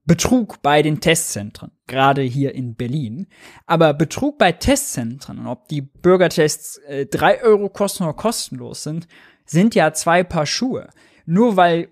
Betrug 0.04 0.60
bei 0.60 0.82
den 0.82 1.00
Testzentren, 1.00 1.70
gerade 1.86 2.20
hier 2.20 2.54
in 2.54 2.74
Berlin. 2.74 3.28
Aber 3.64 3.94
Betrug 3.94 4.36
bei 4.36 4.52
Testzentren, 4.52 5.46
ob 5.46 5.68
die 5.68 5.80
Bürgertests 5.80 6.76
äh, 6.86 7.06
drei 7.06 7.42
Euro 7.42 7.70
kosten 7.70 8.02
oder 8.04 8.12
kostenlos 8.12 8.82
sind, 8.82 9.08
sind 9.46 9.74
ja 9.74 9.94
zwei 9.94 10.22
Paar 10.22 10.44
Schuhe. 10.44 10.90
Nur 11.24 11.56
weil 11.56 11.88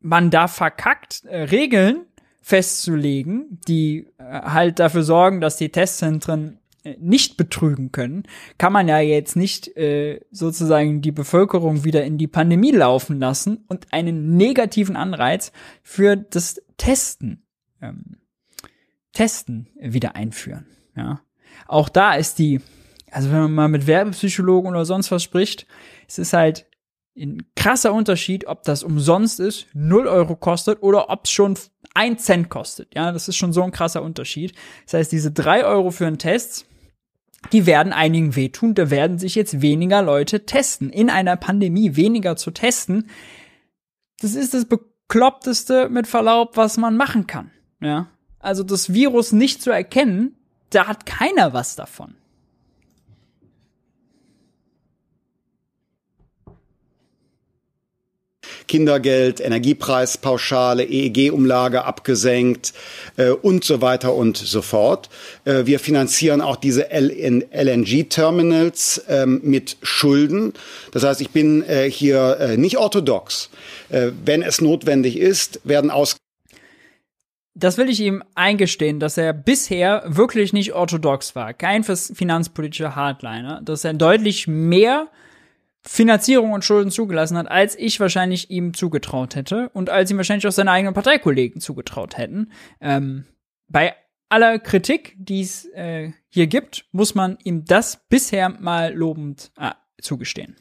man 0.00 0.28
da 0.28 0.48
verkackt, 0.48 1.24
äh, 1.24 1.44
Regeln 1.44 2.04
festzulegen, 2.42 3.58
die 3.68 4.06
äh, 4.18 4.22
halt 4.42 4.80
dafür 4.80 5.02
sorgen, 5.02 5.40
dass 5.40 5.56
die 5.56 5.70
Testzentren 5.70 6.59
nicht 6.98 7.36
betrügen 7.36 7.92
können, 7.92 8.24
kann 8.58 8.72
man 8.72 8.88
ja 8.88 9.00
jetzt 9.00 9.36
nicht 9.36 9.76
äh, 9.76 10.20
sozusagen 10.30 11.02
die 11.02 11.12
Bevölkerung 11.12 11.84
wieder 11.84 12.04
in 12.04 12.18
die 12.18 12.26
Pandemie 12.26 12.72
laufen 12.72 13.18
lassen 13.18 13.64
und 13.68 13.92
einen 13.92 14.36
negativen 14.36 14.96
Anreiz 14.96 15.52
für 15.82 16.16
das 16.16 16.60
Testen 16.76 17.42
ähm, 17.82 18.16
Testen 19.12 19.68
wieder 19.78 20.14
einführen. 20.14 20.66
Ja, 20.96 21.20
auch 21.66 21.88
da 21.88 22.14
ist 22.14 22.38
die, 22.38 22.60
also 23.10 23.30
wenn 23.30 23.40
man 23.40 23.54
mal 23.54 23.68
mit 23.68 23.86
Werbepsychologen 23.86 24.70
oder 24.70 24.84
sonst 24.84 25.10
was 25.10 25.22
spricht, 25.22 25.66
es 26.08 26.18
ist 26.18 26.32
halt 26.32 26.66
ein 27.16 27.42
krasser 27.56 27.92
Unterschied, 27.92 28.46
ob 28.46 28.62
das 28.62 28.82
umsonst 28.82 29.40
ist, 29.40 29.66
0 29.74 30.06
Euro 30.06 30.36
kostet 30.36 30.82
oder 30.82 31.10
ob 31.10 31.24
es 31.24 31.30
schon 31.30 31.58
ein 31.94 32.18
Cent 32.18 32.48
kostet. 32.48 32.94
Ja, 32.94 33.12
das 33.12 33.28
ist 33.28 33.36
schon 33.36 33.52
so 33.52 33.62
ein 33.62 33.72
krasser 33.72 34.02
Unterschied. 34.02 34.54
Das 34.84 34.94
heißt, 34.94 35.12
diese 35.12 35.32
drei 35.32 35.64
Euro 35.64 35.90
für 35.90 36.06
einen 36.06 36.18
Test, 36.18 36.66
die 37.52 37.66
werden 37.66 37.92
einigen 37.92 38.36
wehtun. 38.36 38.74
Da 38.74 38.90
werden 38.90 39.18
sich 39.18 39.34
jetzt 39.34 39.62
weniger 39.62 40.02
Leute 40.02 40.46
testen. 40.46 40.90
In 40.90 41.10
einer 41.10 41.36
Pandemie 41.36 41.96
weniger 41.96 42.36
zu 42.36 42.50
testen, 42.50 43.08
das 44.20 44.34
ist 44.34 44.54
das 44.54 44.66
bekloppteste 44.66 45.88
mit 45.88 46.06
Verlaub, 46.06 46.56
was 46.56 46.76
man 46.76 46.96
machen 46.96 47.26
kann. 47.26 47.50
Ja, 47.80 48.08
also 48.38 48.62
das 48.62 48.92
Virus 48.92 49.32
nicht 49.32 49.62
zu 49.62 49.70
erkennen, 49.70 50.36
da 50.70 50.86
hat 50.86 51.06
keiner 51.06 51.52
was 51.52 51.76
davon. 51.76 52.14
Kindergeld, 58.70 59.40
Energiepreispauschale, 59.40 60.84
EEG-Umlage 60.84 61.84
abgesenkt 61.84 62.72
äh, 63.16 63.30
und 63.30 63.64
so 63.64 63.80
weiter 63.80 64.14
und 64.14 64.36
so 64.36 64.62
fort. 64.62 65.08
Äh, 65.44 65.66
wir 65.66 65.80
finanzieren 65.80 66.40
auch 66.40 66.54
diese 66.54 66.92
LNG-Terminals 66.92 69.02
ähm, 69.08 69.40
mit 69.42 69.76
Schulden. 69.82 70.52
Das 70.92 71.02
heißt, 71.02 71.20
ich 71.20 71.30
bin 71.30 71.64
äh, 71.64 71.90
hier 71.90 72.36
äh, 72.38 72.56
nicht 72.56 72.78
orthodox. 72.78 73.50
Äh, 73.88 74.12
wenn 74.24 74.42
es 74.42 74.60
notwendig 74.60 75.16
ist, 75.16 75.58
werden 75.64 75.90
aus 75.90 76.14
das 77.56 77.76
will 77.76 77.90
ich 77.90 77.98
ihm 78.00 78.22
eingestehen, 78.36 79.00
dass 79.00 79.18
er 79.18 79.32
bisher 79.32 80.04
wirklich 80.06 80.52
nicht 80.52 80.72
orthodox 80.72 81.34
war. 81.34 81.52
Kein 81.52 81.82
finanzpolitischer 81.82 82.94
Hardliner. 82.94 83.60
Dass 83.62 83.84
er 83.84 83.94
deutlich 83.94 84.46
mehr 84.46 85.08
Finanzierung 85.86 86.52
und 86.52 86.64
Schulden 86.64 86.90
zugelassen 86.90 87.36
hat, 87.36 87.50
als 87.50 87.76
ich 87.78 88.00
wahrscheinlich 88.00 88.50
ihm 88.50 88.74
zugetraut 88.74 89.34
hätte 89.34 89.70
und 89.70 89.88
als 89.90 90.10
ihm 90.10 90.18
wahrscheinlich 90.18 90.46
auch 90.46 90.52
seine 90.52 90.70
eigenen 90.70 90.94
Parteikollegen 90.94 91.60
zugetraut 91.60 92.18
hätten. 92.18 92.52
Ähm, 92.80 93.24
bei 93.68 93.94
aller 94.28 94.58
Kritik, 94.58 95.16
die 95.18 95.40
es 95.40 95.64
äh, 95.74 96.12
hier 96.28 96.46
gibt, 96.46 96.86
muss 96.92 97.14
man 97.14 97.38
ihm 97.44 97.64
das 97.64 98.06
bisher 98.08 98.48
mal 98.48 98.94
lobend 98.94 99.52
äh, 99.58 99.70
zugestehen. 100.00 100.56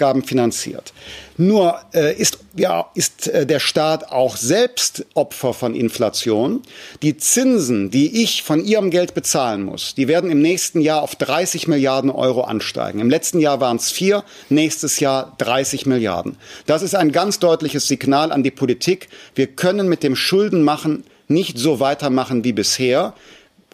Ausgaben 0.00 0.24
finanziert. 0.24 0.94
Nur 1.36 1.78
äh, 1.92 2.14
ist, 2.16 2.38
ja, 2.56 2.86
ist 2.94 3.28
äh, 3.28 3.44
der 3.44 3.60
Staat 3.60 4.10
auch 4.10 4.36
selbst 4.36 5.04
Opfer 5.12 5.52
von 5.52 5.74
Inflation. 5.74 6.62
Die 7.02 7.18
Zinsen, 7.18 7.90
die 7.90 8.22
ich 8.22 8.42
von 8.42 8.64
Ihrem 8.64 8.90
Geld 8.90 9.12
bezahlen 9.12 9.62
muss, 9.62 9.94
die 9.94 10.08
werden 10.08 10.30
im 10.30 10.40
nächsten 10.40 10.80
Jahr 10.80 11.02
auf 11.02 11.16
30 11.16 11.68
Milliarden 11.68 12.10
Euro 12.10 12.42
ansteigen. 12.42 12.98
Im 12.98 13.10
letzten 13.10 13.40
Jahr 13.40 13.60
waren 13.60 13.76
es 13.76 13.90
vier, 13.90 14.24
nächstes 14.48 15.00
Jahr 15.00 15.34
30 15.36 15.84
Milliarden. 15.84 16.36
Das 16.64 16.80
ist 16.80 16.94
ein 16.94 17.12
ganz 17.12 17.38
deutliches 17.38 17.86
Signal 17.86 18.32
an 18.32 18.42
die 18.42 18.50
Politik. 18.50 19.08
Wir 19.34 19.48
können 19.48 19.86
mit 19.86 20.02
dem 20.02 20.16
Schuldenmachen 20.16 21.04
nicht 21.28 21.58
so 21.58 21.78
weitermachen 21.78 22.42
wie 22.42 22.54
bisher. 22.54 23.12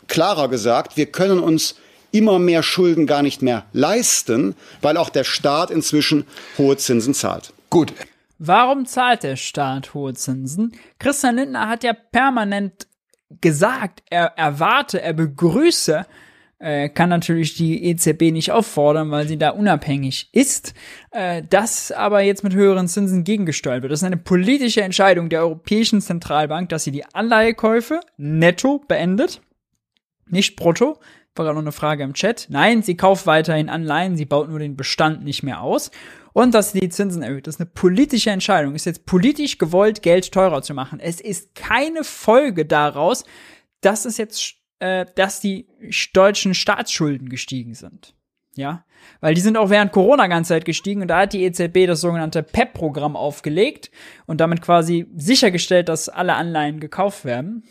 Klarer 0.09 0.49
gesagt, 0.49 0.97
wir 0.97 1.07
können 1.07 1.39
uns 1.39 1.77
immer 2.17 2.39
mehr 2.39 2.63
Schulden 2.63 3.07
gar 3.07 3.23
nicht 3.23 3.43
mehr 3.43 3.65
leisten, 3.73 4.55
weil 4.81 4.97
auch 4.97 5.11
der 5.11 5.25
Staat 5.25 5.71
inzwischen 5.71 6.25
hohe 6.59 6.77
Zinsen 6.77 7.15
zahlt. 7.15 7.53
Gut. 7.71 7.93
Warum 8.39 8.87
zahlt 8.87 9.23
der 9.23 9.37
Staat 9.37 9.95
hohe 9.95 10.15
Zinsen? 10.15 10.73
Christian 10.99 11.37
Lindner 11.37 11.69
hat 11.69 11.85
ja 11.85 11.95
permanent 11.95 12.87
gesagt, 13.41 14.03
er 14.11 14.33
erwarte, 14.37 15.01
er 15.01 15.15
begrüße, 15.15 16.07
äh, 16.59 16.89
kann 16.89 17.09
natürlich 17.11 17.55
die 17.55 17.85
EZB 17.85 18.33
nicht 18.33 18.53
auffordern, 18.53 19.11
weil 19.11 19.29
sie 19.29 19.37
da 19.37 19.51
unabhängig 19.51 20.31
ist, 20.33 20.75
äh, 21.11 21.43
das 21.49 21.93
aber 21.93 22.21
jetzt 22.21 22.45
mit 22.45 22.55
höheren 22.55 22.89
Zinsen 22.89 23.25
gegengesteuert 23.25 23.83
wird. 23.83 23.93
Das 23.93 24.01
ist 24.01 24.07
eine 24.07 24.17
politische 24.17 24.83
Entscheidung 24.83 25.29
der 25.29 25.41
Europäischen 25.41 26.01
Zentralbank, 26.01 26.69
dass 26.69 26.85
sie 26.85 26.93
die 26.93 27.05
Anleihekäufe 27.05 28.01
netto 28.17 28.83
beendet, 28.87 29.41
nicht 30.29 30.57
brutto, 30.57 30.99
war 31.39 31.45
gerade 31.45 31.57
noch 31.57 31.63
eine 31.63 31.73
Frage 31.73 32.05
im 32.05 32.15
Chat. 32.15 32.47
Nein, 32.51 32.83
sie 32.83 32.97
kauft 32.97 33.27
weiterhin 33.27 33.69
Anleihen, 33.69 34.17
sie 34.17 34.25
baut 34.25 34.49
nur 34.49 34.59
den 34.59 34.77
Bestand 34.77 35.25
nicht 35.25 35.43
mehr 35.43 35.61
aus. 35.61 35.91
Und 36.33 36.55
dass 36.55 36.73
sie 36.73 36.81
die 36.81 36.91
Zinsen 36.91 37.23
erhöht. 37.23 37.47
Das 37.47 37.55
ist 37.55 37.61
eine 37.61 37.71
politische 37.71 38.31
Entscheidung. 38.31 38.75
Ist 38.75 38.85
jetzt 38.85 39.07
politisch 39.07 39.57
gewollt, 39.57 40.03
Geld 40.03 40.33
teurer 40.33 40.61
zu 40.61 40.75
machen. 40.75 41.01
Es 41.01 41.21
ist 41.21 41.55
keine 41.55 42.05
Folge 42.05 42.67
daraus, 42.67 43.25
dass 43.81 44.05
es 44.05 44.19
jetzt, 44.19 44.55
äh, 44.79 45.07
dass 45.15 45.41
die 45.41 45.67
deutschen 46.13 46.53
Staatsschulden 46.53 47.31
gestiegen 47.31 47.75
sind. 47.75 48.15
Ja, 48.55 48.85
weil 49.21 49.35
die 49.35 49.41
sind 49.41 49.57
auch 49.57 49.71
während 49.71 49.93
Corona 49.93 50.27
ganze 50.29 50.49
Zeit 50.49 50.65
gestiegen 50.65 51.03
und 51.03 51.09
da 51.09 51.21
hat 51.21 51.35
die 51.35 51.45
EZB 51.45 51.87
das 51.87 52.01
sogenannte 52.01 52.43
PEP-Programm 52.43 53.15
aufgelegt 53.15 53.91
und 54.27 54.41
damit 54.41 54.63
quasi 54.63 55.07
sichergestellt, 55.15 55.91
dass 55.91 56.09
alle 56.09 56.35
Anleihen 56.35 56.81
gekauft 56.81 57.27
werden 57.27 57.65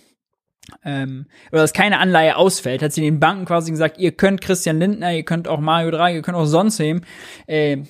ähm, 0.84 1.28
oder 1.51 1.61
dass 1.61 1.74
keine 1.74 1.99
Anleihe 1.99 2.38
ausfällt, 2.38 2.82
hat 2.82 2.93
sie 2.93 3.01
den 3.01 3.20
Banken 3.20 3.45
quasi 3.45 3.72
gesagt, 3.72 3.97
ihr 3.97 4.11
könnt 4.11 4.41
Christian 4.41 4.80
Lindner, 4.80 5.13
ihr 5.13 5.24
könnt 5.24 5.47
auch 5.47 5.59
Mario 5.59 5.91
Draghi, 5.91 6.16
ihr 6.16 6.22
könnt 6.22 6.38
auch 6.38 6.45
sonst 6.45 6.80
wem, 6.80 7.01
äh, 7.47 7.84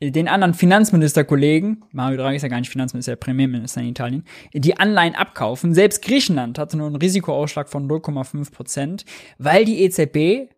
den 0.00 0.28
anderen 0.28 0.54
Finanzministerkollegen, 0.54 1.84
Mario 1.92 2.18
Draghi 2.18 2.36
ist 2.36 2.42
ja 2.42 2.48
gar 2.48 2.58
nicht 2.58 2.70
Finanzminister, 2.70 3.12
ja 3.12 3.16
Premierminister 3.16 3.80
in 3.80 3.88
Italien, 3.88 4.24
die 4.52 4.76
Anleihen 4.76 5.14
abkaufen. 5.14 5.72
Selbst 5.72 6.02
Griechenland 6.02 6.58
hatte 6.58 6.76
nur 6.76 6.88
einen 6.88 6.96
Risikoausschlag 6.96 7.68
von 7.68 7.88
0,5 7.88 8.52
Prozent, 8.52 9.04
weil 9.38 9.64
die 9.64 9.82
EZB 9.82 10.50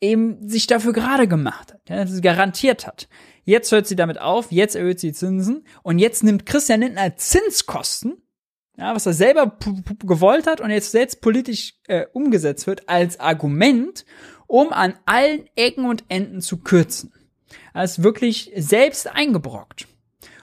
eben 0.00 0.48
sich 0.48 0.66
dafür 0.66 0.92
gerade 0.92 1.28
gemacht 1.28 1.72
hat, 1.72 1.88
ja, 1.88 2.06
sie 2.06 2.20
garantiert 2.20 2.86
hat. 2.86 3.08
Jetzt 3.44 3.72
hört 3.72 3.86
sie 3.86 3.96
damit 3.96 4.20
auf, 4.20 4.52
jetzt 4.52 4.76
erhöht 4.76 5.00
sie 5.00 5.12
Zinsen 5.12 5.64
und 5.82 5.98
jetzt 5.98 6.22
nimmt 6.22 6.46
Christian 6.46 6.80
Lindner 6.80 7.16
Zinskosten 7.16 8.21
ja, 8.82 8.96
was 8.96 9.06
er 9.06 9.12
selber 9.12 9.56
gewollt 10.04 10.48
hat 10.48 10.60
und 10.60 10.70
jetzt 10.70 10.90
selbst 10.90 11.20
politisch 11.20 11.74
äh, 11.86 12.06
umgesetzt 12.12 12.66
wird, 12.66 12.88
als 12.88 13.20
Argument, 13.20 14.04
um 14.48 14.72
an 14.72 14.94
allen 15.06 15.44
Ecken 15.54 15.84
und 15.84 16.04
Enden 16.08 16.40
zu 16.40 16.58
kürzen. 16.58 17.12
Er 17.74 17.84
ist 17.84 18.02
wirklich 18.02 18.50
selbst 18.56 19.06
eingebrockt. 19.06 19.86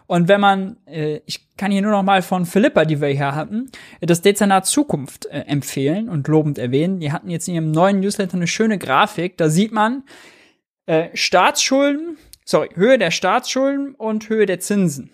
Und 0.07 0.29
wenn 0.29 0.39
man, 0.39 0.77
äh, 0.85 1.19
ich 1.25 1.49
kann 1.57 1.69
hier 1.69 1.81
nur 1.81 1.91
noch 1.91 2.01
mal 2.01 2.21
von 2.21 2.45
Philippa, 2.45 2.85
die 2.85 3.01
wir 3.01 3.09
hier 3.09 3.35
hatten, 3.35 3.69
das 3.99 4.21
Dezernat 4.21 4.65
Zukunft 4.65 5.25
äh, 5.25 5.41
empfehlen 5.41 6.07
und 6.07 6.29
lobend 6.29 6.57
erwähnen. 6.57 7.01
Die 7.01 7.11
hatten 7.11 7.29
jetzt 7.29 7.49
in 7.49 7.55
ihrem 7.55 7.71
neuen 7.71 7.99
Newsletter 7.99 8.35
eine 8.35 8.47
schöne 8.47 8.77
Grafik. 8.77 9.37
Da 9.37 9.49
sieht 9.49 9.73
man 9.73 10.03
äh, 10.85 11.09
Staatsschulden, 11.13 12.17
sorry, 12.45 12.69
Höhe 12.73 12.97
der 12.97 13.11
Staatsschulden 13.11 13.95
und 13.95 14.29
Höhe 14.29 14.45
der 14.45 14.61
Zinsen. 14.61 15.11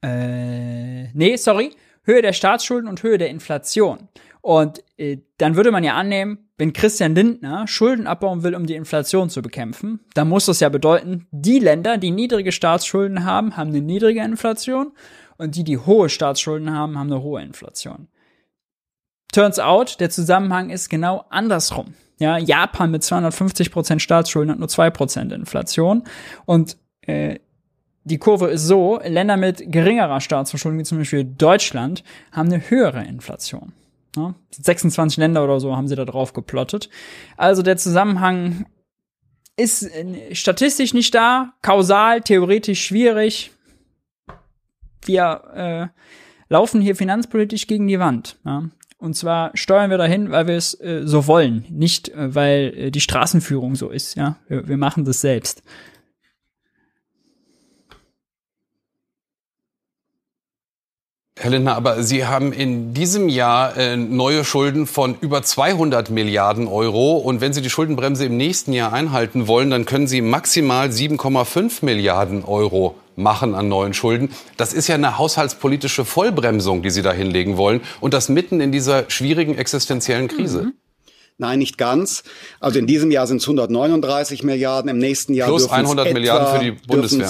Äh, 0.00 1.08
nee, 1.12 1.36
sorry, 1.36 1.72
Höhe 2.04 2.22
der 2.22 2.32
Staatsschulden 2.32 2.88
und 2.88 3.02
Höhe 3.02 3.18
der 3.18 3.30
Inflation. 3.30 4.08
Und 4.40 4.84
äh, 4.98 5.18
dann 5.38 5.56
würde 5.56 5.70
man 5.70 5.84
ja 5.84 5.94
annehmen, 5.94 6.50
wenn 6.58 6.72
Christian 6.72 7.14
Lindner 7.14 7.66
Schulden 7.66 8.06
abbauen 8.06 8.42
will, 8.42 8.54
um 8.54 8.66
die 8.66 8.74
Inflation 8.74 9.30
zu 9.30 9.42
bekämpfen, 9.42 10.00
dann 10.14 10.28
muss 10.28 10.46
das 10.46 10.60
ja 10.60 10.68
bedeuten, 10.68 11.26
die 11.30 11.58
Länder, 11.58 11.96
die 11.96 12.10
niedrige 12.10 12.52
Staatsschulden 12.52 13.24
haben, 13.24 13.56
haben 13.56 13.70
eine 13.70 13.80
niedrige 13.80 14.22
Inflation 14.22 14.92
und 15.38 15.56
die, 15.56 15.64
die 15.64 15.78
hohe 15.78 16.08
Staatsschulden 16.08 16.72
haben, 16.72 16.98
haben 16.98 17.10
eine 17.10 17.22
hohe 17.22 17.42
Inflation. 17.42 18.08
Turns 19.32 19.58
out, 19.58 19.98
der 19.98 20.10
Zusammenhang 20.10 20.70
ist 20.70 20.90
genau 20.90 21.24
andersrum. 21.30 21.94
Ja, 22.18 22.38
Japan 22.38 22.92
mit 22.92 23.02
250% 23.02 23.98
Staatsschulden 23.98 24.52
hat 24.52 24.58
nur 24.60 24.68
2% 24.68 25.34
Inflation 25.34 26.04
und 26.44 26.76
äh, 27.00 27.40
die 28.04 28.18
Kurve 28.18 28.48
ist 28.48 28.66
so, 28.66 29.00
Länder 29.04 29.36
mit 29.36 29.64
geringerer 29.72 30.20
Staatsverschuldung, 30.20 30.78
wie 30.78 30.84
zum 30.84 30.98
Beispiel 30.98 31.24
Deutschland, 31.24 32.04
haben 32.32 32.52
eine 32.52 32.70
höhere 32.70 33.04
Inflation. 33.04 33.72
Ja, 34.16 34.34
26 34.52 35.16
Länder 35.18 35.42
oder 35.42 35.58
so 35.58 35.74
haben 35.74 35.88
sie 35.88 35.96
da 35.96 36.04
drauf 36.04 36.34
geplottet. 36.34 36.88
Also 37.36 37.62
der 37.62 37.76
Zusammenhang 37.76 38.66
ist 39.56 39.82
äh, 39.82 40.34
statistisch 40.34 40.94
nicht 40.94 41.14
da, 41.14 41.54
kausal, 41.62 42.20
theoretisch 42.20 42.84
schwierig. 42.84 43.50
Wir 45.04 45.90
äh, 45.92 46.00
laufen 46.48 46.80
hier 46.80 46.96
finanzpolitisch 46.96 47.66
gegen 47.66 47.88
die 47.88 47.98
Wand. 47.98 48.38
Ja? 48.44 48.68
Und 48.98 49.14
zwar 49.14 49.50
steuern 49.54 49.90
wir 49.90 49.98
dahin, 49.98 50.30
weil 50.30 50.46
wir 50.46 50.56
es 50.56 50.78
äh, 50.80 51.02
so 51.04 51.26
wollen, 51.26 51.64
nicht 51.68 52.08
äh, 52.10 52.34
weil 52.34 52.74
äh, 52.76 52.90
die 52.90 53.00
Straßenführung 53.00 53.74
so 53.74 53.90
ist. 53.90 54.14
Ja, 54.14 54.36
wir, 54.48 54.68
wir 54.68 54.76
machen 54.76 55.04
das 55.04 55.20
selbst. 55.20 55.62
Herr 61.36 61.50
Lindner, 61.50 61.74
aber 61.74 62.04
Sie 62.04 62.26
haben 62.26 62.52
in 62.52 62.94
diesem 62.94 63.28
Jahr 63.28 63.76
äh, 63.76 63.96
neue 63.96 64.44
Schulden 64.44 64.86
von 64.86 65.16
über 65.20 65.42
200 65.42 66.08
Milliarden 66.08 66.68
Euro. 66.68 67.16
Und 67.16 67.40
wenn 67.40 67.52
Sie 67.52 67.60
die 67.60 67.70
Schuldenbremse 67.70 68.26
im 68.26 68.36
nächsten 68.36 68.72
Jahr 68.72 68.92
einhalten 68.92 69.48
wollen, 69.48 69.68
dann 69.68 69.84
können 69.84 70.06
Sie 70.06 70.20
maximal 70.20 70.88
7,5 70.88 71.84
Milliarden 71.84 72.44
Euro 72.44 72.94
machen 73.16 73.56
an 73.56 73.68
neuen 73.68 73.94
Schulden. 73.94 74.30
Das 74.56 74.72
ist 74.72 74.86
ja 74.86 74.94
eine 74.94 75.18
haushaltspolitische 75.18 76.04
Vollbremsung, 76.04 76.82
die 76.82 76.90
Sie 76.90 77.02
da 77.02 77.12
hinlegen 77.12 77.56
wollen. 77.56 77.80
Und 78.00 78.14
das 78.14 78.28
mitten 78.28 78.60
in 78.60 78.70
dieser 78.70 79.10
schwierigen 79.10 79.58
existenziellen 79.58 80.28
Krise. 80.28 80.62
Mhm. 80.62 80.72
Nein, 81.36 81.58
nicht 81.58 81.78
ganz. 81.78 82.22
Also 82.60 82.78
in 82.78 82.86
diesem 82.86 83.10
Jahr 83.10 83.26
sind 83.26 83.38
es 83.38 83.44
139 83.44 84.44
Milliarden, 84.44 84.88
im 84.88 84.98
nächsten 84.98 85.34
Jahr 85.34 85.48
plus 85.48 85.68
100 85.68 86.12
Milliarden 86.12 86.56
für 86.56 86.64
die 86.64 86.70
Bundeswehr. 86.86 87.28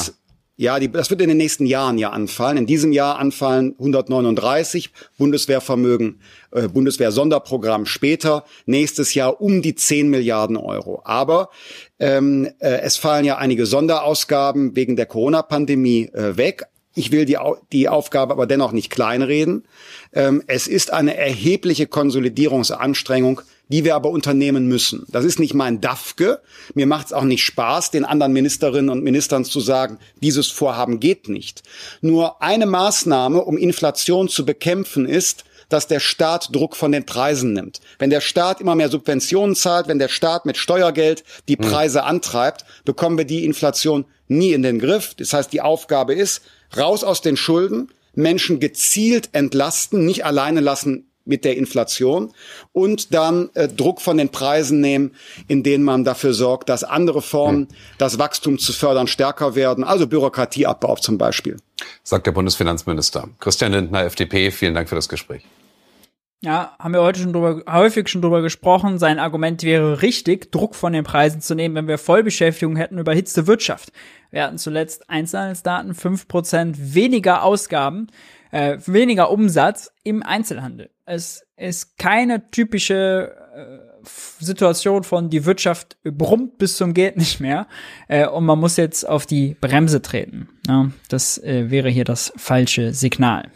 Ja, 0.56 0.78
die, 0.78 0.90
das 0.90 1.10
wird 1.10 1.20
in 1.20 1.28
den 1.28 1.36
nächsten 1.36 1.66
Jahren 1.66 1.98
ja 1.98 2.10
anfallen. 2.10 2.56
In 2.56 2.66
diesem 2.66 2.92
Jahr 2.92 3.18
anfallen 3.18 3.74
139 3.76 4.92
Bundeswehrvermögen, 5.18 6.20
äh, 6.52 6.68
Bundeswehr-Sonderprogramm 6.68 7.86
später. 7.86 8.44
Nächstes 8.64 9.14
Jahr 9.14 9.40
um 9.40 9.62
die 9.62 9.74
10 9.74 10.08
Milliarden 10.10 10.56
Euro. 10.56 11.02
Aber 11.04 11.50
ähm, 11.98 12.48
äh, 12.60 12.82
es 12.82 12.96
fallen 12.96 13.24
ja 13.24 13.36
einige 13.36 13.66
Sonderausgaben 13.66 14.76
wegen 14.76 14.94
der 14.94 15.06
Corona-Pandemie 15.06 16.10
äh, 16.12 16.36
weg. 16.36 16.66
Ich 16.94 17.10
will 17.10 17.24
die, 17.24 17.36
die 17.72 17.88
Aufgabe 17.88 18.32
aber 18.32 18.46
dennoch 18.46 18.70
nicht 18.70 18.90
kleinreden. 18.90 19.64
Ähm, 20.12 20.44
es 20.46 20.68
ist 20.68 20.92
eine 20.92 21.16
erhebliche 21.16 21.88
Konsolidierungsanstrengung 21.88 23.40
die 23.68 23.84
wir 23.84 23.94
aber 23.94 24.10
unternehmen 24.10 24.66
müssen. 24.66 25.06
Das 25.08 25.24
ist 25.24 25.38
nicht 25.38 25.54
mein 25.54 25.80
Dafke. 25.80 26.40
Mir 26.74 26.86
macht 26.86 27.06
es 27.06 27.12
auch 27.12 27.24
nicht 27.24 27.44
Spaß, 27.44 27.90
den 27.90 28.04
anderen 28.04 28.32
Ministerinnen 28.32 28.90
und 28.90 29.02
Ministern 29.02 29.44
zu 29.44 29.60
sagen, 29.60 29.98
dieses 30.20 30.48
Vorhaben 30.48 31.00
geht 31.00 31.28
nicht. 31.28 31.62
Nur 32.00 32.42
eine 32.42 32.66
Maßnahme, 32.66 33.42
um 33.42 33.56
Inflation 33.56 34.28
zu 34.28 34.44
bekämpfen, 34.44 35.06
ist, 35.06 35.44
dass 35.68 35.88
der 35.88 36.00
Staat 36.00 36.54
Druck 36.54 36.76
von 36.76 36.92
den 36.92 37.06
Preisen 37.06 37.54
nimmt. 37.54 37.80
Wenn 37.98 38.10
der 38.10 38.20
Staat 38.20 38.60
immer 38.60 38.74
mehr 38.74 38.90
Subventionen 38.90 39.56
zahlt, 39.56 39.88
wenn 39.88 39.98
der 39.98 40.08
Staat 40.08 40.44
mit 40.44 40.58
Steuergeld 40.58 41.24
die 41.48 41.56
hm. 41.56 41.70
Preise 41.70 42.00
mhm. 42.00 42.08
antreibt, 42.08 42.64
bekommen 42.84 43.16
wir 43.16 43.24
die 43.24 43.44
Inflation 43.44 44.04
nie 44.28 44.52
in 44.52 44.62
den 44.62 44.78
Griff. 44.78 45.14
Das 45.14 45.32
heißt, 45.32 45.52
die 45.52 45.62
Aufgabe 45.62 46.14
ist, 46.14 46.42
raus 46.76 47.02
aus 47.02 47.22
den 47.22 47.36
Schulden, 47.36 47.88
Menschen 48.14 48.60
gezielt 48.60 49.30
entlasten, 49.32 50.04
nicht 50.04 50.24
alleine 50.24 50.60
lassen 50.60 51.10
mit 51.24 51.44
der 51.44 51.56
Inflation 51.56 52.32
und 52.72 53.14
dann 53.14 53.50
äh, 53.54 53.68
Druck 53.68 54.00
von 54.00 54.16
den 54.16 54.28
Preisen 54.28 54.80
nehmen, 54.80 55.12
in 55.48 55.62
denen 55.62 55.84
man 55.84 56.04
dafür 56.04 56.34
sorgt, 56.34 56.68
dass 56.68 56.84
andere 56.84 57.22
Formen, 57.22 57.68
hm. 57.68 57.76
das 57.98 58.18
Wachstum 58.18 58.58
zu 58.58 58.72
fördern, 58.72 59.06
stärker 59.06 59.54
werden, 59.54 59.84
also 59.84 60.06
Bürokratieabbau 60.06 60.96
zum 60.96 61.18
Beispiel. 61.18 61.56
Sagt 62.02 62.26
der 62.26 62.32
Bundesfinanzminister. 62.32 63.28
Christian 63.40 63.72
Lindner, 63.72 64.04
FDP, 64.04 64.50
vielen 64.50 64.74
Dank 64.74 64.88
für 64.88 64.94
das 64.94 65.08
Gespräch. 65.08 65.42
Ja, 66.44 66.76
haben 66.78 66.92
wir 66.92 67.00
heute 67.00 67.20
schon 67.20 67.32
drüber, 67.32 67.62
häufig 67.72 68.06
schon 68.08 68.20
drüber 68.20 68.42
gesprochen. 68.42 68.98
Sein 68.98 69.18
Argument 69.18 69.62
wäre 69.62 70.02
richtig, 70.02 70.52
Druck 70.52 70.74
von 70.74 70.92
den 70.92 71.02
Preisen 71.02 71.40
zu 71.40 71.54
nehmen, 71.54 71.74
wenn 71.74 71.88
wir 71.88 71.96
Vollbeschäftigung 71.96 72.76
hätten, 72.76 72.98
überhitzte 72.98 73.46
Wirtschaft. 73.46 73.92
Wir 74.30 74.42
hatten 74.42 74.58
zuletzt 74.58 75.08
Einzelhandelsdaten, 75.08 75.94
fünf 75.94 76.28
Prozent 76.28 76.94
weniger 76.94 77.44
Ausgaben, 77.44 78.08
äh, 78.54 78.78
weniger 78.86 79.30
Umsatz 79.32 79.90
im 80.04 80.22
Einzelhandel. 80.22 80.90
Es 81.04 81.44
ist 81.56 81.98
keine 81.98 82.50
typische 82.52 83.34
äh, 83.52 84.04
Situation 84.38 85.02
von 85.02 85.28
die 85.28 85.44
Wirtschaft 85.44 85.96
brummt 86.04 86.58
bis 86.58 86.76
zum 86.76 86.94
geht 86.94 87.16
nicht 87.18 87.40
mehr 87.40 87.66
äh, 88.06 88.28
und 88.28 88.44
man 88.44 88.60
muss 88.60 88.76
jetzt 88.76 89.08
auf 89.08 89.26
die 89.26 89.56
Bremse 89.60 90.02
treten. 90.02 90.48
Ja, 90.68 90.90
das 91.08 91.38
äh, 91.38 91.70
wäre 91.70 91.90
hier 91.90 92.04
das 92.04 92.32
falsche 92.36 92.92
Signal. 92.92 93.50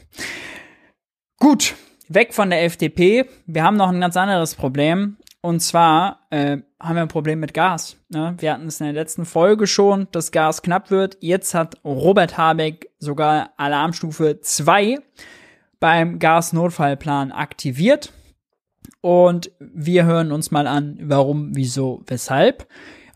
Gut, 1.39 1.77
weg 2.09 2.35
von 2.35 2.51
der 2.51 2.65
FDP. 2.65 3.27
Wir 3.47 3.63
haben 3.63 3.77
noch 3.77 3.91
ein 3.91 4.01
ganz 4.01 4.17
anderes 4.17 4.57
Problem. 4.57 5.17
Und 5.41 5.61
zwar 5.61 6.27
äh, 6.31 6.59
haben 6.81 6.97
wir 6.97 7.03
ein 7.03 7.09
Problem 7.09 7.41
mit 7.41 7.55
Gas. 7.55 7.97
Ne? 8.09 8.35
Wir 8.39 8.53
hatten 8.53 8.67
es 8.67 8.81
in 8.81 8.87
der 8.87 8.95
letzten 8.95 9.25
Folge 9.25 9.67
schon, 9.67 10.09
dass 10.11 10.33
Gas 10.33 10.63
knapp 10.63 10.91
wird. 10.91 11.17
Jetzt 11.21 11.55
hat 11.55 11.77
Robert 11.85 12.37
Habeck 12.37 12.91
sogar 12.99 13.51
Alarmstufe 13.57 14.41
2 14.41 14.99
beim 15.79 16.19
Gasnotfallplan 16.19 17.31
aktiviert. 17.31 18.13
Und 19.01 19.53
wir 19.61 20.05
hören 20.05 20.33
uns 20.33 20.51
mal 20.51 20.67
an, 20.67 20.99
warum, 21.03 21.55
wieso, 21.55 22.03
weshalb. 22.07 22.67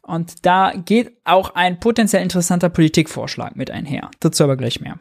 Und 0.03 0.47
da 0.47 0.73
geht 0.73 1.17
auch 1.25 1.55
ein 1.55 1.81
potenziell 1.81 2.23
interessanter 2.23 2.69
Politikvorschlag 2.69 3.57
mit 3.57 3.71
einher. 3.71 4.11
Dazu 4.21 4.45
aber 4.45 4.57
gleich 4.57 4.81
mehr. 4.81 4.99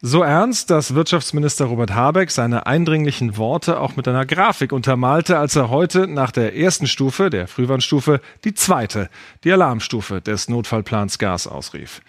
So 0.00 0.22
ernst, 0.22 0.70
dass 0.70 0.94
Wirtschaftsminister 0.94 1.64
Robert 1.64 1.92
Habeck 1.92 2.30
seine 2.30 2.66
eindringlichen 2.66 3.36
Worte 3.36 3.80
auch 3.80 3.96
mit 3.96 4.06
einer 4.06 4.26
Grafik 4.26 4.70
untermalte, 4.70 5.38
als 5.38 5.56
er 5.56 5.70
heute 5.70 6.06
nach 6.06 6.30
der 6.30 6.54
ersten 6.54 6.86
Stufe, 6.86 7.30
der 7.30 7.48
Frühwarnstufe, 7.48 8.20
die 8.44 8.54
zweite, 8.54 9.10
die 9.42 9.50
Alarmstufe 9.50 10.20
des 10.20 10.48
Notfallplans 10.48 11.18
Gas 11.18 11.48
ausrief. 11.48 12.00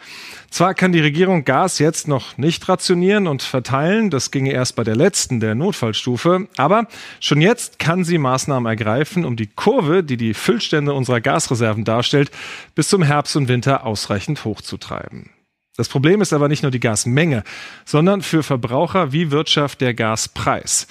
Zwar 0.52 0.76
kann 0.76 0.92
die 0.92 1.00
Regierung 1.00 1.46
Gas 1.46 1.80
jetzt 1.80 2.08
noch 2.08 2.38
nicht 2.38 2.70
rationieren 2.70 3.26
und 3.26 3.42
verteilen, 3.42 4.12
das 4.12 4.30
ginge 4.30 4.52
erst 4.52 4.76
bei 4.76 4.84
der 4.84 4.96
letzten, 4.96 5.40
der 5.40 5.56
Notfallstufe, 5.56 6.48
aber 6.58 6.86
schon 7.20 7.42
jetzt 7.42 7.80
kann 7.80 8.04
sie 8.04 8.20
Maßnahmen 8.20 8.70
ergreifen, 8.70 9.26
um 9.26 9.36
die 9.36 9.48
Kurve, 9.48 10.04
die 10.04 10.18
die 10.18 10.36
Füllstände 10.36 10.94
unserer 10.94 11.22
Gasreserven 11.22 11.86
darstellt, 11.86 12.30
bis 12.76 12.88
zum 12.88 13.02
Herbst 13.02 13.36
und 13.36 13.48
Winter 13.48 13.84
ausreichend 13.84 14.46
hochzutreiben. 14.46 15.32
Das 15.80 15.88
Problem 15.88 16.20
ist 16.20 16.34
aber 16.34 16.50
nicht 16.50 16.62
nur 16.62 16.74
die 16.74 16.82
Gasmenge, 16.82 17.46
sondern 17.86 18.22
für 18.22 18.44
Verbraucher 18.44 19.14
wie 19.14 19.32
Wirtschaft 19.32 19.80
der 19.80 19.94
Gaspreis. 19.94 20.88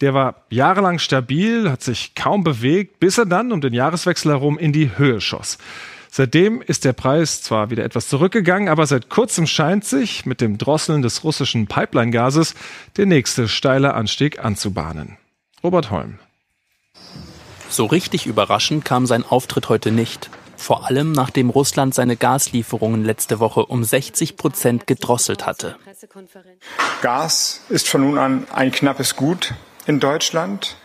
Der 0.00 0.14
war 0.14 0.44
jahrelang 0.48 1.00
stabil, 1.00 1.68
hat 1.68 1.82
sich 1.82 2.14
kaum 2.14 2.44
bewegt, 2.44 3.00
bis 3.00 3.18
er 3.18 3.26
dann 3.26 3.50
um 3.50 3.60
den 3.60 3.74
Jahreswechsel 3.74 4.30
herum 4.30 4.56
in 4.56 4.72
die 4.72 4.96
Höhe 4.96 5.20
schoss. 5.20 5.58
Seitdem 6.08 6.62
ist 6.62 6.84
der 6.84 6.92
Preis 6.92 7.42
zwar 7.42 7.70
wieder 7.70 7.84
etwas 7.84 8.06
zurückgegangen, 8.06 8.68
aber 8.68 8.86
seit 8.86 9.08
kurzem 9.08 9.48
scheint 9.48 9.84
sich 9.84 10.24
mit 10.24 10.40
dem 10.40 10.56
Drosseln 10.56 11.02
des 11.02 11.24
russischen 11.24 11.66
Pipeline-Gases 11.66 12.54
der 12.96 13.06
nächste 13.06 13.48
steile 13.48 13.94
Anstieg 13.94 14.38
anzubahnen. 14.38 15.16
Robert 15.64 15.90
Holm. 15.90 16.20
So 17.68 17.86
richtig 17.86 18.26
überraschend 18.26 18.84
kam 18.84 19.04
sein 19.04 19.24
Auftritt 19.24 19.68
heute 19.68 19.90
nicht. 19.90 20.30
Vor 20.58 20.86
allem 20.86 21.12
nachdem 21.12 21.50
Russland 21.50 21.94
seine 21.94 22.16
Gaslieferungen 22.16 23.04
letzte 23.04 23.38
Woche 23.38 23.64
um 23.64 23.84
60 23.84 24.36
Prozent 24.36 24.88
gedrosselt 24.88 25.46
hatte. 25.46 25.76
Gas 27.00 27.62
ist 27.68 27.88
von 27.88 28.02
nun 28.02 28.18
an 28.18 28.46
ein 28.52 28.72
knappes 28.72 29.14
Gut 29.14 29.54
in 29.86 30.00
Deutschland. 30.00 30.76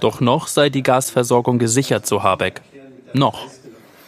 Doch 0.00 0.20
noch 0.20 0.48
sei 0.48 0.68
die 0.68 0.82
Gasversorgung 0.82 1.60
gesichert, 1.60 2.06
so 2.06 2.24
Habeck. 2.24 2.60
Noch. 3.14 3.46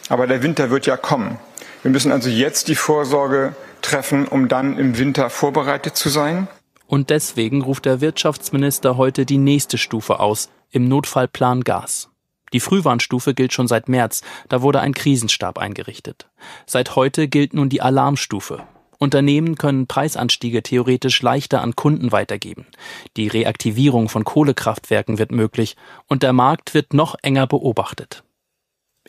Aber 0.09 0.27
der 0.27 0.43
Winter 0.43 0.69
wird 0.69 0.85
ja 0.85 0.97
kommen. 0.97 1.39
Wir 1.83 1.91
müssen 1.91 2.11
also 2.11 2.29
jetzt 2.29 2.67
die 2.67 2.75
Vorsorge 2.75 3.55
treffen, 3.81 4.27
um 4.27 4.49
dann 4.49 4.77
im 4.77 4.97
Winter 4.97 5.29
vorbereitet 5.29 5.95
zu 5.95 6.09
sein. 6.09 6.49
Und 6.85 7.09
deswegen 7.09 7.61
ruft 7.61 7.85
der 7.85 8.01
Wirtschaftsminister 8.01 8.97
heute 8.97 9.25
die 9.25 9.37
nächste 9.37 9.77
Stufe 9.77 10.19
aus, 10.19 10.49
im 10.69 10.89
Notfallplan 10.89 11.63
Gas. 11.63 12.09
Die 12.53 12.59
Frühwarnstufe 12.59 13.33
gilt 13.33 13.51
schon 13.51 13.67
seit 13.67 13.89
März, 13.89 14.21
da 14.47 14.61
wurde 14.61 14.79
ein 14.79 14.93
Krisenstab 14.93 15.57
eingerichtet. 15.57 16.29
Seit 16.65 16.95
heute 16.95 17.27
gilt 17.27 17.53
nun 17.53 17.69
die 17.69 17.81
Alarmstufe. 17.81 18.63
Unternehmen 18.99 19.55
können 19.55 19.87
Preisanstiege 19.87 20.63
theoretisch 20.63 21.21
leichter 21.21 21.61
an 21.61 21.75
Kunden 21.75 22.11
weitergeben. 22.11 22.65
Die 23.17 23.27
Reaktivierung 23.27 24.07
von 24.07 24.23
Kohlekraftwerken 24.23 25.17
wird 25.17 25.31
möglich 25.31 25.75
und 26.07 26.23
der 26.23 26.31
Markt 26.31 26.73
wird 26.73 26.93
noch 26.93 27.15
enger 27.21 27.47
beobachtet. 27.47 28.23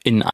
In 0.02 0.24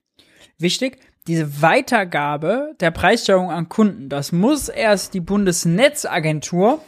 Wichtig, 0.59 0.99
diese 1.27 1.63
Weitergabe 1.63 2.75
der 2.81 2.91
Preissteuerung 2.91 3.51
an 3.51 3.69
Kunden, 3.69 4.09
das 4.09 4.33
muss 4.33 4.69
erst 4.69 5.15
die 5.15 5.21
Bundesnetzagentur 5.21 6.81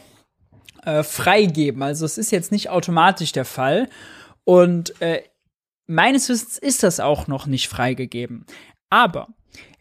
äh, 0.83 1.03
freigeben. 1.03 1.83
Also 1.83 2.05
es 2.05 2.17
ist 2.17 2.31
jetzt 2.31 2.51
nicht 2.51 2.69
automatisch 2.69 3.31
der 3.31 3.45
Fall. 3.45 3.89
Und 4.45 4.99
äh, 5.01 5.21
meines 5.93 6.29
Wissens 6.29 6.57
ist 6.57 6.83
das 6.83 6.99
auch 6.99 7.27
noch 7.27 7.45
nicht 7.45 7.67
freigegeben. 7.67 8.45
Aber 8.89 9.29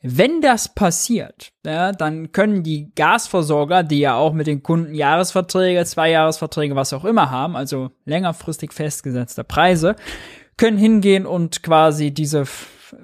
wenn 0.02 0.40
das 0.40 0.74
passiert, 0.74 1.52
ja, 1.64 1.92
dann 1.92 2.32
können 2.32 2.62
die 2.62 2.92
Gasversorger, 2.94 3.82
die 3.82 4.00
ja 4.00 4.16
auch 4.16 4.32
mit 4.32 4.46
den 4.46 4.62
Kunden 4.62 4.94
Jahresverträge, 4.94 5.84
Zweijahresverträge, 5.84 6.74
was 6.74 6.92
auch 6.92 7.04
immer 7.04 7.30
haben, 7.30 7.56
also 7.56 7.90
längerfristig 8.04 8.72
festgesetzte 8.72 9.44
Preise, 9.44 9.96
können 10.56 10.78
hingehen 10.78 11.24
und 11.24 11.62
quasi 11.62 12.12
diese 12.12 12.44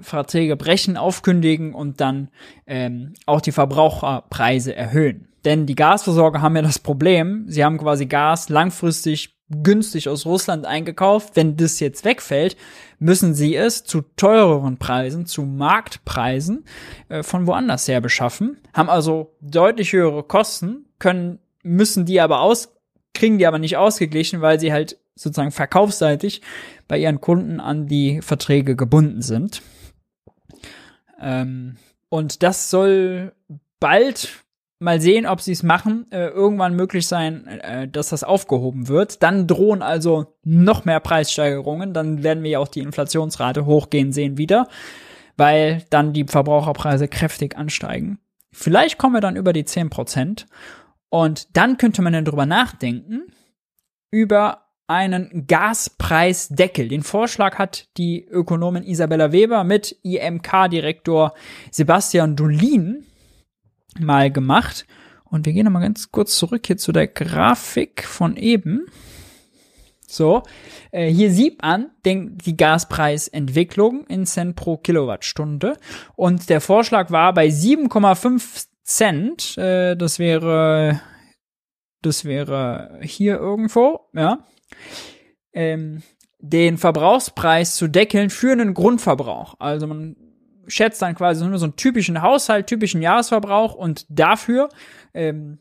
Verträge 0.00 0.56
brechen, 0.56 0.96
aufkündigen 0.96 1.72
und 1.72 2.00
dann 2.00 2.30
ähm, 2.66 3.14
auch 3.26 3.40
die 3.40 3.52
Verbraucherpreise 3.52 4.74
erhöhen. 4.74 5.28
Denn 5.48 5.64
die 5.64 5.76
Gasversorger 5.76 6.42
haben 6.42 6.56
ja 6.56 6.60
das 6.60 6.78
Problem, 6.78 7.46
sie 7.48 7.64
haben 7.64 7.78
quasi 7.78 8.04
Gas 8.04 8.50
langfristig 8.50 9.34
günstig 9.48 10.10
aus 10.10 10.26
Russland 10.26 10.66
eingekauft. 10.66 11.36
Wenn 11.36 11.56
das 11.56 11.80
jetzt 11.80 12.04
wegfällt, 12.04 12.54
müssen 12.98 13.32
sie 13.32 13.56
es 13.56 13.82
zu 13.82 14.02
teureren 14.16 14.76
Preisen, 14.76 15.24
zu 15.24 15.44
Marktpreisen 15.44 16.66
äh, 17.08 17.22
von 17.22 17.46
woanders 17.46 17.88
her 17.88 18.02
beschaffen, 18.02 18.58
haben 18.74 18.90
also 18.90 19.38
deutlich 19.40 19.94
höhere 19.94 20.22
Kosten, 20.22 20.84
können, 20.98 21.38
müssen 21.62 22.04
die 22.04 22.20
aber 22.20 22.42
aus, 22.42 22.74
kriegen 23.14 23.38
die 23.38 23.46
aber 23.46 23.58
nicht 23.58 23.78
ausgeglichen, 23.78 24.42
weil 24.42 24.60
sie 24.60 24.70
halt 24.70 24.98
sozusagen 25.14 25.50
verkaufsseitig 25.50 26.42
bei 26.88 26.98
ihren 26.98 27.22
Kunden 27.22 27.58
an 27.58 27.86
die 27.86 28.20
Verträge 28.20 28.76
gebunden 28.76 29.22
sind. 29.22 29.62
Ähm, 31.18 31.78
und 32.10 32.42
das 32.42 32.68
soll 32.68 33.32
bald 33.80 34.44
mal 34.80 35.00
sehen, 35.00 35.26
ob 35.26 35.40
sie 35.40 35.52
es 35.52 35.62
machen, 35.62 36.06
äh, 36.10 36.28
irgendwann 36.28 36.76
möglich 36.76 37.06
sein, 37.06 37.46
äh, 37.46 37.88
dass 37.88 38.10
das 38.10 38.24
aufgehoben 38.24 38.88
wird. 38.88 39.22
Dann 39.22 39.46
drohen 39.46 39.82
also 39.82 40.34
noch 40.44 40.84
mehr 40.84 41.00
Preissteigerungen. 41.00 41.92
Dann 41.92 42.22
werden 42.22 42.44
wir 42.44 42.50
ja 42.50 42.58
auch 42.58 42.68
die 42.68 42.80
Inflationsrate 42.80 43.66
hochgehen 43.66 44.12
sehen 44.12 44.38
wieder, 44.38 44.68
weil 45.36 45.84
dann 45.90 46.12
die 46.12 46.24
Verbraucherpreise 46.24 47.08
kräftig 47.08 47.56
ansteigen. 47.56 48.18
Vielleicht 48.52 48.98
kommen 48.98 49.14
wir 49.14 49.20
dann 49.20 49.36
über 49.36 49.52
die 49.52 49.64
10 49.64 49.90
Prozent. 49.90 50.46
Und 51.10 51.56
dann 51.56 51.76
könnte 51.76 52.02
man 52.02 52.12
dann 52.12 52.24
drüber 52.24 52.46
nachdenken, 52.46 53.32
über 54.10 54.68
einen 54.86 55.46
Gaspreisdeckel. 55.46 56.88
Den 56.88 57.02
Vorschlag 57.02 57.58
hat 57.58 57.88
die 57.98 58.24
Ökonomin 58.24 58.82
Isabella 58.82 59.32
Weber 59.32 59.64
mit 59.64 59.98
IMK-Direktor 60.02 61.34
Sebastian 61.70 62.36
Dolin 62.36 63.04
mal 63.98 64.30
gemacht. 64.30 64.86
Und 65.24 65.46
wir 65.46 65.52
gehen 65.52 65.64
nochmal 65.64 65.82
ganz 65.82 66.10
kurz 66.10 66.36
zurück 66.36 66.66
hier 66.66 66.78
zu 66.78 66.92
der 66.92 67.06
Grafik 67.06 68.04
von 68.04 68.36
eben. 68.36 68.86
So, 70.06 70.42
äh, 70.90 71.10
hier 71.10 71.30
sieht 71.30 71.60
man 71.60 71.90
den, 72.06 72.38
die 72.38 72.56
Gaspreisentwicklung 72.56 74.06
in 74.06 74.24
Cent 74.24 74.56
pro 74.56 74.78
Kilowattstunde. 74.78 75.76
Und 76.16 76.48
der 76.48 76.62
Vorschlag 76.62 77.10
war 77.10 77.34
bei 77.34 77.48
7,5 77.48 78.66
Cent. 78.84 79.58
Äh, 79.58 79.96
das 79.96 80.18
wäre, 80.18 81.02
das 82.00 82.24
wäre 82.24 83.00
hier 83.02 83.36
irgendwo, 83.36 84.08
ja 84.14 84.46
ähm, 85.58 86.02
den 86.38 86.78
Verbrauchspreis 86.78 87.76
zu 87.76 87.88
deckeln 87.88 88.30
für 88.30 88.52
einen 88.52 88.74
Grundverbrauch. 88.74 89.56
Also 89.58 89.86
man 89.88 90.16
schätzt 90.68 91.02
dann 91.02 91.14
quasi 91.14 91.44
nur 91.44 91.58
so 91.58 91.66
einen 91.66 91.76
typischen 91.76 92.22
Haushalt, 92.22 92.66
typischen 92.66 93.02
Jahresverbrauch 93.02 93.74
und 93.74 94.06
dafür 94.08 94.68
ähm, 95.14 95.58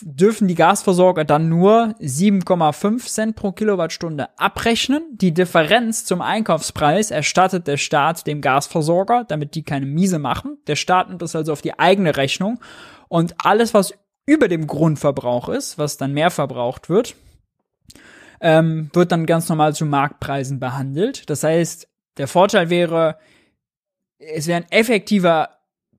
dürfen 0.00 0.48
die 0.48 0.54
Gasversorger 0.54 1.24
dann 1.24 1.48
nur 1.48 1.94
7,5 2.00 3.06
Cent 3.06 3.36
pro 3.36 3.52
Kilowattstunde 3.52 4.28
abrechnen. 4.38 5.02
Die 5.12 5.32
Differenz 5.32 6.04
zum 6.04 6.20
Einkaufspreis 6.20 7.10
erstattet 7.10 7.66
der 7.66 7.76
Staat 7.76 8.26
dem 8.26 8.40
Gasversorger, 8.40 9.24
damit 9.24 9.54
die 9.54 9.62
keine 9.62 9.86
Miese 9.86 10.18
machen. 10.18 10.58
Der 10.66 10.76
Staat 10.76 11.08
nimmt 11.08 11.22
das 11.22 11.36
also 11.36 11.52
auf 11.52 11.62
die 11.62 11.78
eigene 11.78 12.16
Rechnung 12.16 12.60
und 13.08 13.34
alles, 13.38 13.74
was 13.74 13.94
über 14.26 14.48
dem 14.48 14.66
Grundverbrauch 14.66 15.48
ist, 15.48 15.78
was 15.78 15.96
dann 15.96 16.12
mehr 16.12 16.30
verbraucht 16.30 16.88
wird, 16.88 17.14
ähm, 18.40 18.90
wird 18.92 19.12
dann 19.12 19.24
ganz 19.24 19.48
normal 19.48 19.74
zu 19.74 19.86
Marktpreisen 19.86 20.58
behandelt. 20.58 21.30
Das 21.30 21.44
heißt, 21.44 21.88
der 22.18 22.28
Vorteil 22.28 22.70
wäre, 22.70 23.18
es 24.18 24.46
wäre 24.46 24.62
ein 24.62 24.70
effektiver 24.70 25.50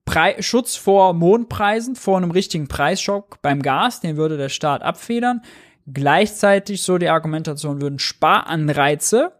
Pre 0.04 0.42
Schutz 0.42 0.74
vor 0.74 1.12
Mondpreisen, 1.12 1.94
vor 1.94 2.16
einem 2.16 2.30
richtigen 2.30 2.66
Preisschock 2.66 3.42
beim 3.42 3.60
Gas, 3.60 4.00
den 4.00 4.16
würde 4.16 4.38
der 4.38 4.48
Staat 4.48 4.82
abfedern. 4.82 5.42
Gleichzeitig, 5.86 6.82
so 6.82 6.96
die 6.96 7.10
Argumentation, 7.10 7.82
würden 7.82 7.98
Sparanreize 7.98 9.32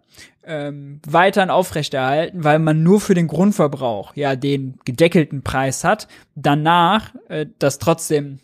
ähm, 0.44 1.00
weiterhin 1.06 1.48
aufrechterhalten, 1.48 2.44
weil 2.44 2.58
man 2.58 2.82
nur 2.82 3.00
für 3.00 3.14
den 3.14 3.28
Grundverbrauch 3.28 4.14
ja 4.14 4.36
den 4.36 4.78
gedeckelten 4.84 5.42
Preis 5.42 5.84
hat, 5.84 6.06
danach 6.34 7.14
äh, 7.28 7.46
das 7.58 7.78
trotzdem 7.78 8.38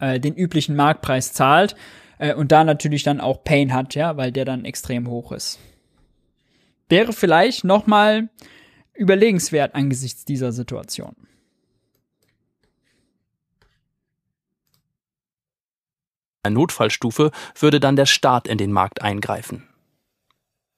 äh, 0.00 0.18
den 0.18 0.34
üblichen 0.34 0.76
Marktpreis 0.76 1.34
zahlt 1.34 1.76
äh, 2.18 2.34
und 2.34 2.52
da 2.52 2.64
natürlich 2.64 3.02
dann 3.02 3.20
auch 3.20 3.44
Pain 3.44 3.74
hat, 3.74 3.94
ja, 3.94 4.16
weil 4.16 4.32
der 4.32 4.44
dann 4.44 4.64
extrem 4.64 5.08
hoch 5.08 5.32
ist. 5.32 5.58
Wäre 6.88 7.12
vielleicht 7.12 7.64
nochmal 7.64 8.28
überlegenswert 9.02 9.74
angesichts 9.74 10.24
dieser 10.24 10.52
Situation. 10.52 11.14
In 16.46 16.54
Notfallstufe 16.54 17.30
würde 17.58 17.80
dann 17.80 17.96
der 17.96 18.06
Staat 18.06 18.48
in 18.48 18.58
den 18.58 18.72
Markt 18.72 19.02
eingreifen. 19.02 19.68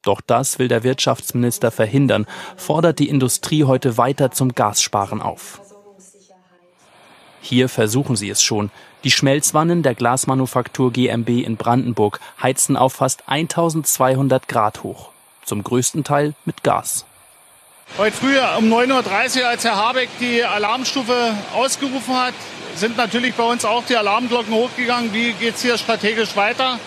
Doch 0.03 0.21
das 0.21 0.59
will 0.59 0.69
der 0.69 0.85
Wirtschaftsminister 0.85 1.71
verhindern, 1.71 2.27
fordert 2.57 2.99
die 2.99 3.09
Industrie 3.09 3.65
heute 3.65 3.97
weiter 3.97 4.31
zum 4.31 4.55
Gassparen 4.55 5.23
auf. 5.23 5.61
Hier 7.41 7.69
versuchen 7.69 8.17
sie 8.17 8.31
es 8.31 8.43
schon. 8.43 8.71
Die 9.05 9.11
Schmelzwannen 9.11 9.83
der 9.83 9.95
Glasmanufaktur 9.95 10.93
GmbH 10.93 11.47
in 11.47 11.57
Brandenburg 11.59 12.21
heizen 12.43 12.77
auf 12.77 12.95
fast 12.95 13.23
1200 13.27 14.49
Grad 14.49 14.83
hoch. 14.83 15.11
Zum 15.45 15.63
größten 15.63 16.05
Teil 16.05 16.35
mit 16.47 16.63
Gas. 16.63 17.05
Heute 17.97 18.17
früh 18.17 18.37
um 18.59 18.73
9.30 18.73 19.41
Uhr, 19.41 19.49
als 19.49 19.65
Herr 19.65 19.77
Habeck 19.77 20.09
die 20.19 20.43
Alarmstufe 20.43 21.33
ausgerufen 21.55 22.17
hat, 22.17 22.35
sind 22.75 22.97
natürlich 22.97 23.35
bei 23.35 23.45
uns 23.45 23.65
auch 23.65 23.85
die 23.85 23.97
Alarmglocken 23.97 24.53
hochgegangen. 24.53 25.13
Wie 25.13 25.33
geht 25.33 25.55
es 25.55 25.63
hier 25.63 25.79
strategisch 25.79 26.35
weiter? 26.35 26.81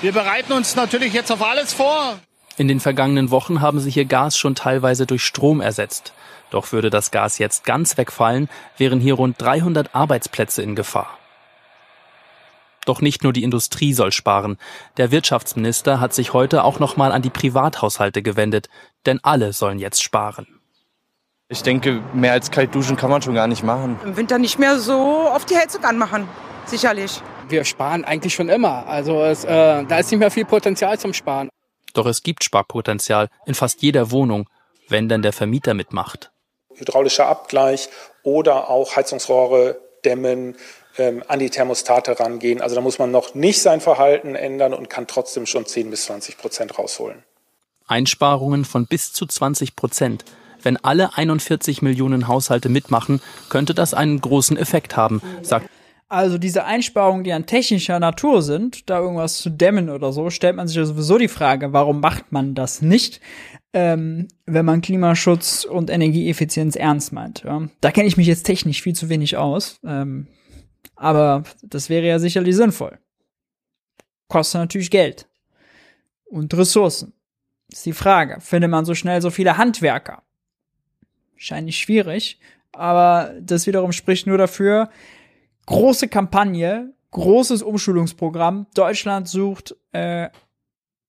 Wir 0.00 0.12
bereiten 0.12 0.54
uns 0.54 0.74
natürlich 0.74 1.12
jetzt 1.12 1.30
auf 1.30 1.42
alles 1.42 1.74
vor. 1.74 2.18
In 2.56 2.66
den 2.66 2.80
vergangenen 2.80 3.30
Wochen 3.30 3.60
haben 3.60 3.78
sie 3.78 3.90
hier 3.90 4.06
Gas 4.06 4.38
schon 4.38 4.54
teilweise 4.54 5.06
durch 5.06 5.22
Strom 5.22 5.60
ersetzt. 5.60 6.14
Doch 6.50 6.72
würde 6.72 6.88
das 6.88 7.10
Gas 7.10 7.38
jetzt 7.38 7.64
ganz 7.64 7.98
wegfallen, 7.98 8.48
wären 8.78 9.00
hier 9.00 9.14
rund 9.14 9.40
300 9.40 9.94
Arbeitsplätze 9.94 10.62
in 10.62 10.74
Gefahr. 10.74 11.18
Doch 12.84 13.00
nicht 13.00 13.22
nur 13.22 13.32
die 13.32 13.44
Industrie 13.44 13.92
soll 13.92 14.12
sparen. 14.12 14.58
Der 14.96 15.12
Wirtschaftsminister 15.12 16.00
hat 16.00 16.14
sich 16.14 16.32
heute 16.32 16.64
auch 16.64 16.80
noch 16.80 16.96
mal 16.96 17.12
an 17.12 17.22
die 17.22 17.30
Privathaushalte 17.30 18.22
gewendet, 18.22 18.68
denn 19.06 19.20
alle 19.22 19.52
sollen 19.52 19.78
jetzt 19.78 20.02
sparen. 20.02 20.46
Ich 21.48 21.62
denke, 21.62 22.02
mehr 22.14 22.32
als 22.32 22.50
kalt 22.50 22.74
duschen 22.74 22.96
kann 22.96 23.10
man 23.10 23.20
schon 23.20 23.34
gar 23.34 23.46
nicht 23.46 23.62
machen. 23.62 23.98
Im 24.04 24.16
Winter 24.16 24.38
nicht 24.38 24.58
mehr 24.58 24.78
so 24.78 25.28
auf 25.28 25.44
die 25.44 25.56
Heizung 25.56 25.84
anmachen, 25.84 26.26
sicherlich. 26.64 27.20
Wir 27.48 27.64
sparen 27.64 28.04
eigentlich 28.04 28.34
schon 28.34 28.48
immer. 28.48 28.86
Also 28.86 29.22
es, 29.22 29.44
äh, 29.44 29.84
da 29.84 29.98
ist 29.98 30.10
nicht 30.10 30.20
mehr 30.20 30.30
viel 30.30 30.46
Potenzial 30.46 30.98
zum 30.98 31.12
Sparen. 31.12 31.50
Doch 31.92 32.06
es 32.06 32.22
gibt 32.22 32.42
Sparpotenzial 32.42 33.28
in 33.44 33.54
fast 33.54 33.82
jeder 33.82 34.10
Wohnung, 34.10 34.48
wenn 34.88 35.10
denn 35.10 35.20
der 35.20 35.34
Vermieter 35.34 35.74
mitmacht 35.74 36.32
hydraulischer 36.74 37.26
Abgleich 37.26 37.88
oder 38.22 38.70
auch 38.70 38.96
Heizungsrohre 38.96 39.80
dämmen, 40.04 40.56
ähm, 40.98 41.22
an 41.26 41.38
die 41.38 41.50
Thermostate 41.50 42.18
rangehen. 42.20 42.60
Also 42.60 42.74
da 42.74 42.80
muss 42.80 42.98
man 42.98 43.10
noch 43.10 43.34
nicht 43.34 43.62
sein 43.62 43.80
Verhalten 43.80 44.34
ändern 44.34 44.74
und 44.74 44.90
kann 44.90 45.06
trotzdem 45.06 45.46
schon 45.46 45.64
10 45.64 45.90
bis 45.90 46.04
20 46.04 46.38
Prozent 46.38 46.78
rausholen. 46.78 47.22
Einsparungen 47.86 48.64
von 48.64 48.86
bis 48.86 49.12
zu 49.12 49.26
20 49.26 49.76
Prozent. 49.76 50.24
Wenn 50.62 50.76
alle 50.76 51.16
41 51.16 51.82
Millionen 51.82 52.28
Haushalte 52.28 52.68
mitmachen, 52.68 53.20
könnte 53.48 53.74
das 53.74 53.94
einen 53.94 54.20
großen 54.20 54.56
Effekt 54.56 54.96
haben, 54.96 55.20
sagt 55.42 55.68
also 56.08 56.36
diese 56.36 56.66
Einsparungen, 56.66 57.24
die 57.24 57.32
an 57.32 57.46
technischer 57.46 57.98
Natur 57.98 58.42
sind, 58.42 58.90
da 58.90 59.00
irgendwas 59.00 59.38
zu 59.38 59.48
dämmen 59.48 59.88
oder 59.88 60.12
so, 60.12 60.28
stellt 60.28 60.56
man 60.56 60.68
sich 60.68 60.76
ja 60.76 60.84
sowieso 60.84 61.16
die 61.16 61.26
Frage, 61.26 61.72
warum 61.72 62.00
macht 62.00 62.32
man 62.32 62.54
das 62.54 62.82
nicht? 62.82 63.22
ähm, 63.72 64.28
wenn 64.46 64.64
man 64.64 64.82
Klimaschutz 64.82 65.64
und 65.64 65.90
Energieeffizienz 65.90 66.76
ernst 66.76 67.12
meint. 67.12 67.42
Ja. 67.44 67.68
Da 67.80 67.90
kenne 67.90 68.08
ich 68.08 68.16
mich 68.16 68.26
jetzt 68.26 68.44
technisch 68.44 68.82
viel 68.82 68.94
zu 68.94 69.08
wenig 69.08 69.36
aus, 69.36 69.80
ähm, 69.84 70.26
aber 70.94 71.44
das 71.62 71.88
wäre 71.88 72.06
ja 72.06 72.18
sicherlich 72.18 72.54
sinnvoll. 72.54 72.98
Kostet 74.28 74.60
natürlich 74.60 74.90
Geld 74.90 75.28
und 76.24 76.52
Ressourcen. 76.54 77.14
Ist 77.72 77.86
die 77.86 77.94
Frage, 77.94 78.40
findet 78.40 78.70
man 78.70 78.84
so 78.84 78.94
schnell 78.94 79.22
so 79.22 79.30
viele 79.30 79.56
Handwerker? 79.56 80.22
Wahrscheinlich 81.32 81.78
schwierig, 81.78 82.38
aber 82.72 83.32
das 83.40 83.66
wiederum 83.66 83.92
spricht 83.92 84.26
nur 84.26 84.36
dafür, 84.36 84.90
große 85.66 86.08
Kampagne, 86.08 86.92
großes 87.12 87.62
Umschulungsprogramm. 87.62 88.66
Deutschland 88.74 89.26
sucht 89.26 89.74
äh, 89.92 90.28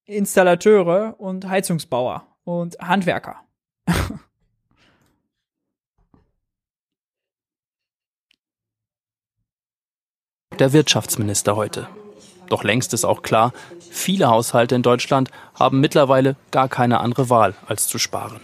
Installateure 0.06 1.20
und 1.20 1.50
Heizungsbauer 1.50 2.26
und 2.46 2.80
Handwerker. 2.80 3.42
Der 10.60 10.72
Wirtschaftsminister 10.72 11.56
heute. 11.58 11.88
Doch 12.54 12.64
längst 12.64 12.94
ist 12.94 13.04
auch 13.04 13.24
klar, 13.24 13.52
viele 13.90 14.28
Haushalte 14.28 14.76
in 14.76 14.84
Deutschland 14.84 15.32
haben 15.56 15.80
mittlerweile 15.80 16.36
gar 16.52 16.70
keine 16.70 17.00
andere 17.00 17.28
Wahl, 17.32 17.56
als 17.66 17.88
zu 17.88 17.98
sparen. 17.98 18.40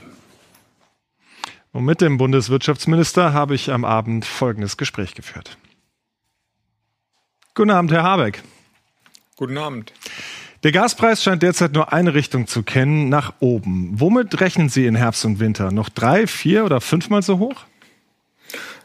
Und 1.73 1.85
mit 1.85 2.01
dem 2.01 2.17
Bundeswirtschaftsminister 2.17 3.33
habe 3.33 3.53
ich 3.53 3.71
am 3.71 3.85
Abend 3.85 4.25
folgendes 4.25 4.77
Gespräch 4.77 5.13
geführt. 5.13 5.59
Guten 7.53 7.69
Abend, 7.69 7.91
Herr 7.91 8.01
Habeck. 8.01 8.41
Guten 9.35 9.59
Abend. 9.59 9.93
Der 10.63 10.71
Gaspreis 10.71 11.21
scheint 11.21 11.43
derzeit 11.43 11.73
nur 11.73 11.93
eine 11.93 12.15
Richtung 12.15 12.47
zu 12.47 12.63
kennen, 12.63 13.09
nach 13.09 13.35
oben. 13.41 13.91
Womit 13.93 14.41
rechnen 14.41 14.69
Sie 14.69 14.87
in 14.87 14.95
Herbst 14.95 15.23
und 15.23 15.39
Winter? 15.39 15.71
Noch 15.71 15.89
drei, 15.89 16.25
vier 16.25 16.65
oder 16.65 16.81
fünfmal 16.81 17.21
so 17.21 17.37
hoch? 17.37 17.63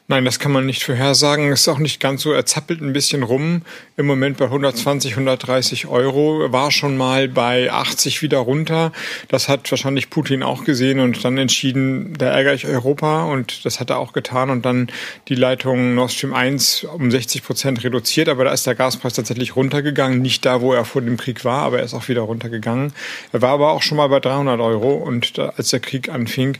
Nein, 0.06 0.26
das 0.26 0.38
kann 0.38 0.52
man 0.52 0.66
nicht 0.66 0.84
vorhersagen. 0.84 1.50
Ist 1.50 1.66
auch 1.66 1.78
nicht 1.78 1.98
ganz 1.98 2.20
so. 2.20 2.32
Er 2.32 2.44
zappelt 2.44 2.82
ein 2.82 2.92
bisschen 2.92 3.22
rum. 3.22 3.62
Im 3.96 4.04
Moment 4.04 4.36
bei 4.36 4.44
120, 4.44 5.12
130 5.12 5.86
Euro. 5.86 6.52
War 6.52 6.70
schon 6.70 6.98
mal 6.98 7.26
bei 7.26 7.72
80 7.72 8.20
wieder 8.20 8.36
runter. 8.36 8.92
Das 9.28 9.48
hat 9.48 9.70
wahrscheinlich 9.70 10.10
Putin 10.10 10.42
auch 10.42 10.64
gesehen 10.64 11.00
und 11.00 11.24
dann 11.24 11.38
entschieden, 11.38 12.12
da 12.18 12.26
ärgere 12.26 12.52
ich 12.52 12.66
Europa. 12.66 13.24
Und 13.24 13.64
das 13.64 13.80
hat 13.80 13.88
er 13.88 13.96
auch 13.96 14.12
getan 14.12 14.50
und 14.50 14.66
dann 14.66 14.88
die 15.28 15.36
Leitung 15.36 15.94
Nord 15.94 16.12
Stream 16.12 16.34
1 16.34 16.84
um 16.84 17.10
60 17.10 17.42
Prozent 17.42 17.82
reduziert. 17.82 18.28
Aber 18.28 18.44
da 18.44 18.52
ist 18.52 18.66
der 18.66 18.74
Gaspreis 18.74 19.14
tatsächlich 19.14 19.56
runtergegangen. 19.56 20.20
Nicht 20.20 20.44
da, 20.44 20.60
wo 20.60 20.74
er 20.74 20.84
vor 20.84 21.00
dem 21.00 21.16
Krieg 21.16 21.46
war, 21.46 21.62
aber 21.62 21.78
er 21.78 21.84
ist 21.84 21.94
auch 21.94 22.08
wieder 22.08 22.20
runtergegangen. 22.20 22.92
Er 23.32 23.40
war 23.40 23.52
aber 23.52 23.72
auch 23.72 23.80
schon 23.80 23.96
mal 23.96 24.08
bei 24.08 24.20
300 24.20 24.60
Euro. 24.60 24.92
Und 24.96 25.38
da, 25.38 25.54
als 25.56 25.70
der 25.70 25.80
Krieg 25.80 26.10
anfing, 26.10 26.58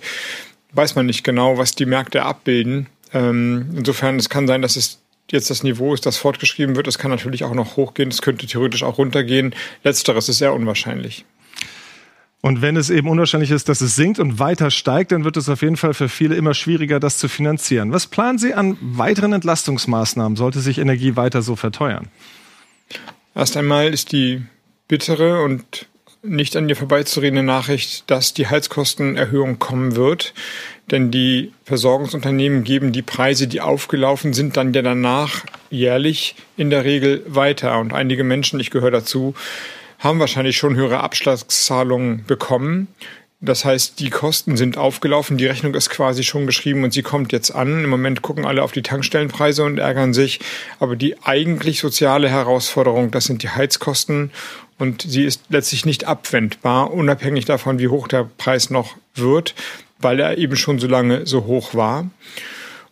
weiß 0.72 0.94
man 0.94 1.04
nicht 1.04 1.24
genau, 1.24 1.58
was 1.58 1.74
die 1.74 1.84
Märkte 1.84 2.22
abbilden. 2.22 2.86
Ähm, 3.14 3.70
insofern, 3.76 4.16
es 4.16 4.28
kann 4.28 4.46
sein, 4.46 4.60
dass 4.60 4.76
es 4.76 5.00
jetzt 5.30 5.48
das 5.48 5.62
Niveau 5.62 5.94
ist, 5.94 6.04
das 6.04 6.18
fortgeschrieben 6.18 6.76
wird. 6.76 6.86
Es 6.86 6.98
kann 6.98 7.10
natürlich 7.10 7.44
auch 7.44 7.54
noch 7.54 7.76
hochgehen, 7.76 8.10
es 8.10 8.20
könnte 8.20 8.46
theoretisch 8.46 8.82
auch 8.82 8.98
runtergehen. 8.98 9.54
Letzteres 9.82 10.28
ist 10.28 10.38
sehr 10.38 10.52
unwahrscheinlich. 10.52 11.24
Und 12.42 12.60
wenn 12.60 12.76
es 12.76 12.90
eben 12.90 13.08
unwahrscheinlich 13.08 13.50
ist, 13.50 13.70
dass 13.70 13.80
es 13.80 13.96
sinkt 13.96 14.18
und 14.18 14.38
weiter 14.38 14.70
steigt, 14.70 15.12
dann 15.12 15.24
wird 15.24 15.38
es 15.38 15.48
auf 15.48 15.62
jeden 15.62 15.78
Fall 15.78 15.94
für 15.94 16.10
viele 16.10 16.34
immer 16.34 16.52
schwieriger, 16.52 17.00
das 17.00 17.16
zu 17.16 17.28
finanzieren. 17.28 17.90
Was 17.90 18.06
planen 18.06 18.36
Sie 18.36 18.52
an 18.52 18.76
weiteren 18.82 19.32
Entlastungsmaßnahmen, 19.32 20.36
sollte 20.36 20.60
sich 20.60 20.76
Energie 20.76 21.16
weiter 21.16 21.40
so 21.40 21.56
verteuern? 21.56 22.08
Erst 23.34 23.56
einmal 23.56 23.94
ist 23.94 24.12
die 24.12 24.42
bittere 24.88 25.42
und 25.42 25.86
nicht 26.22 26.56
an 26.56 26.68
dir 26.68 26.76
vorbeizuredende 26.76 27.42
Nachricht, 27.42 28.10
dass 28.10 28.34
die 28.34 28.46
Heizkostenerhöhung 28.46 29.58
kommen 29.58 29.96
wird. 29.96 30.34
Denn 30.90 31.10
die 31.10 31.52
Versorgungsunternehmen 31.64 32.62
geben 32.62 32.92
die 32.92 33.02
Preise, 33.02 33.46
die 33.46 33.60
aufgelaufen 33.60 34.34
sind, 34.34 34.56
dann 34.56 34.74
ja 34.74 34.82
danach 34.82 35.44
jährlich 35.70 36.36
in 36.56 36.70
der 36.70 36.84
Regel 36.84 37.22
weiter. 37.26 37.78
Und 37.78 37.92
einige 37.92 38.22
Menschen, 38.22 38.60
ich 38.60 38.70
gehöre 38.70 38.90
dazu, 38.90 39.34
haben 39.98 40.20
wahrscheinlich 40.20 40.58
schon 40.58 40.76
höhere 40.76 41.00
Abschlagszahlungen 41.00 42.24
bekommen. 42.26 42.88
Das 43.40 43.64
heißt, 43.64 44.00
die 44.00 44.08
Kosten 44.08 44.56
sind 44.56 44.78
aufgelaufen, 44.78 45.36
die 45.36 45.46
Rechnung 45.46 45.74
ist 45.74 45.90
quasi 45.90 46.24
schon 46.24 46.46
geschrieben 46.46 46.82
und 46.82 46.92
sie 46.92 47.02
kommt 47.02 47.30
jetzt 47.32 47.50
an. 47.50 47.84
Im 47.84 47.90
Moment 47.90 48.22
gucken 48.22 48.46
alle 48.46 48.62
auf 48.62 48.72
die 48.72 48.82
Tankstellenpreise 48.82 49.64
und 49.64 49.78
ärgern 49.78 50.14
sich. 50.14 50.40
Aber 50.78 50.96
die 50.96 51.16
eigentlich 51.22 51.80
soziale 51.80 52.30
Herausforderung, 52.30 53.10
das 53.10 53.24
sind 53.24 53.42
die 53.42 53.50
Heizkosten 53.50 54.30
und 54.78 55.02
sie 55.02 55.24
ist 55.24 55.42
letztlich 55.50 55.84
nicht 55.84 56.04
abwendbar, 56.04 56.92
unabhängig 56.92 57.44
davon, 57.44 57.78
wie 57.78 57.88
hoch 57.88 58.08
der 58.08 58.28
Preis 58.38 58.70
noch 58.70 58.96
wird, 59.14 59.54
weil 59.98 60.20
er 60.20 60.38
eben 60.38 60.56
schon 60.56 60.78
so 60.78 60.86
lange 60.86 61.26
so 61.26 61.44
hoch 61.44 61.74
war. 61.74 62.10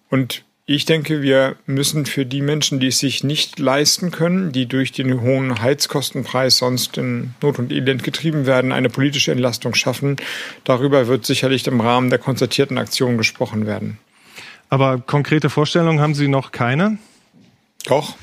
Und 0.09 0.45
ich 0.65 0.85
denke, 0.85 1.23
wir 1.23 1.57
müssen 1.67 2.07
für 2.07 2.25
die 2.25 2.41
Menschen, 2.41 2.79
die 2.79 2.87
es 2.87 3.01
sich 3.01 3.25
nicht 3.25 3.59
leisten 3.59 4.11
können, 4.13 4.53
die 4.53 4.67
durch 4.67 4.93
den 4.93 5.21
hohen 5.21 5.61
Heizkostenpreis 5.61 6.59
sonst 6.59 6.97
in 6.99 7.35
Not 7.43 7.59
und 7.59 7.73
Elend 7.73 8.05
getrieben 8.05 8.47
werden, 8.47 8.71
eine 8.71 8.89
politische 8.89 9.33
Entlastung 9.33 9.75
schaffen. 9.75 10.17
Darüber 10.65 11.09
wird 11.09 11.27
sicherlich 11.27 11.67
im 11.67 11.81
Rahmen 11.81 12.11
der 12.11 12.21
konzertierten 12.21 12.79
Aktion 12.79 13.19
gesprochen 13.19 13.67
werden. 13.67 13.99
Aber 14.69 14.99
konkrete 14.99 15.51
Vorstellungen 15.51 16.01
haben 16.01 16.15
Sie 16.15 16.29
noch 16.29 16.53
keine? 16.53 16.99
Doch. 17.85 18.17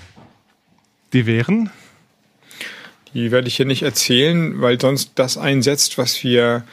Die 1.12 1.26
wären? 1.26 1.70
Die 3.14 3.32
werde 3.32 3.48
ich 3.48 3.58
hier 3.58 3.66
nicht 3.66 3.84
erzählen, 3.84 4.62
weil 4.62 4.80
sonst 4.80 5.12
das 5.16 5.38
einsetzt, 5.38 5.98
was 5.98 6.24
wir 6.24 6.64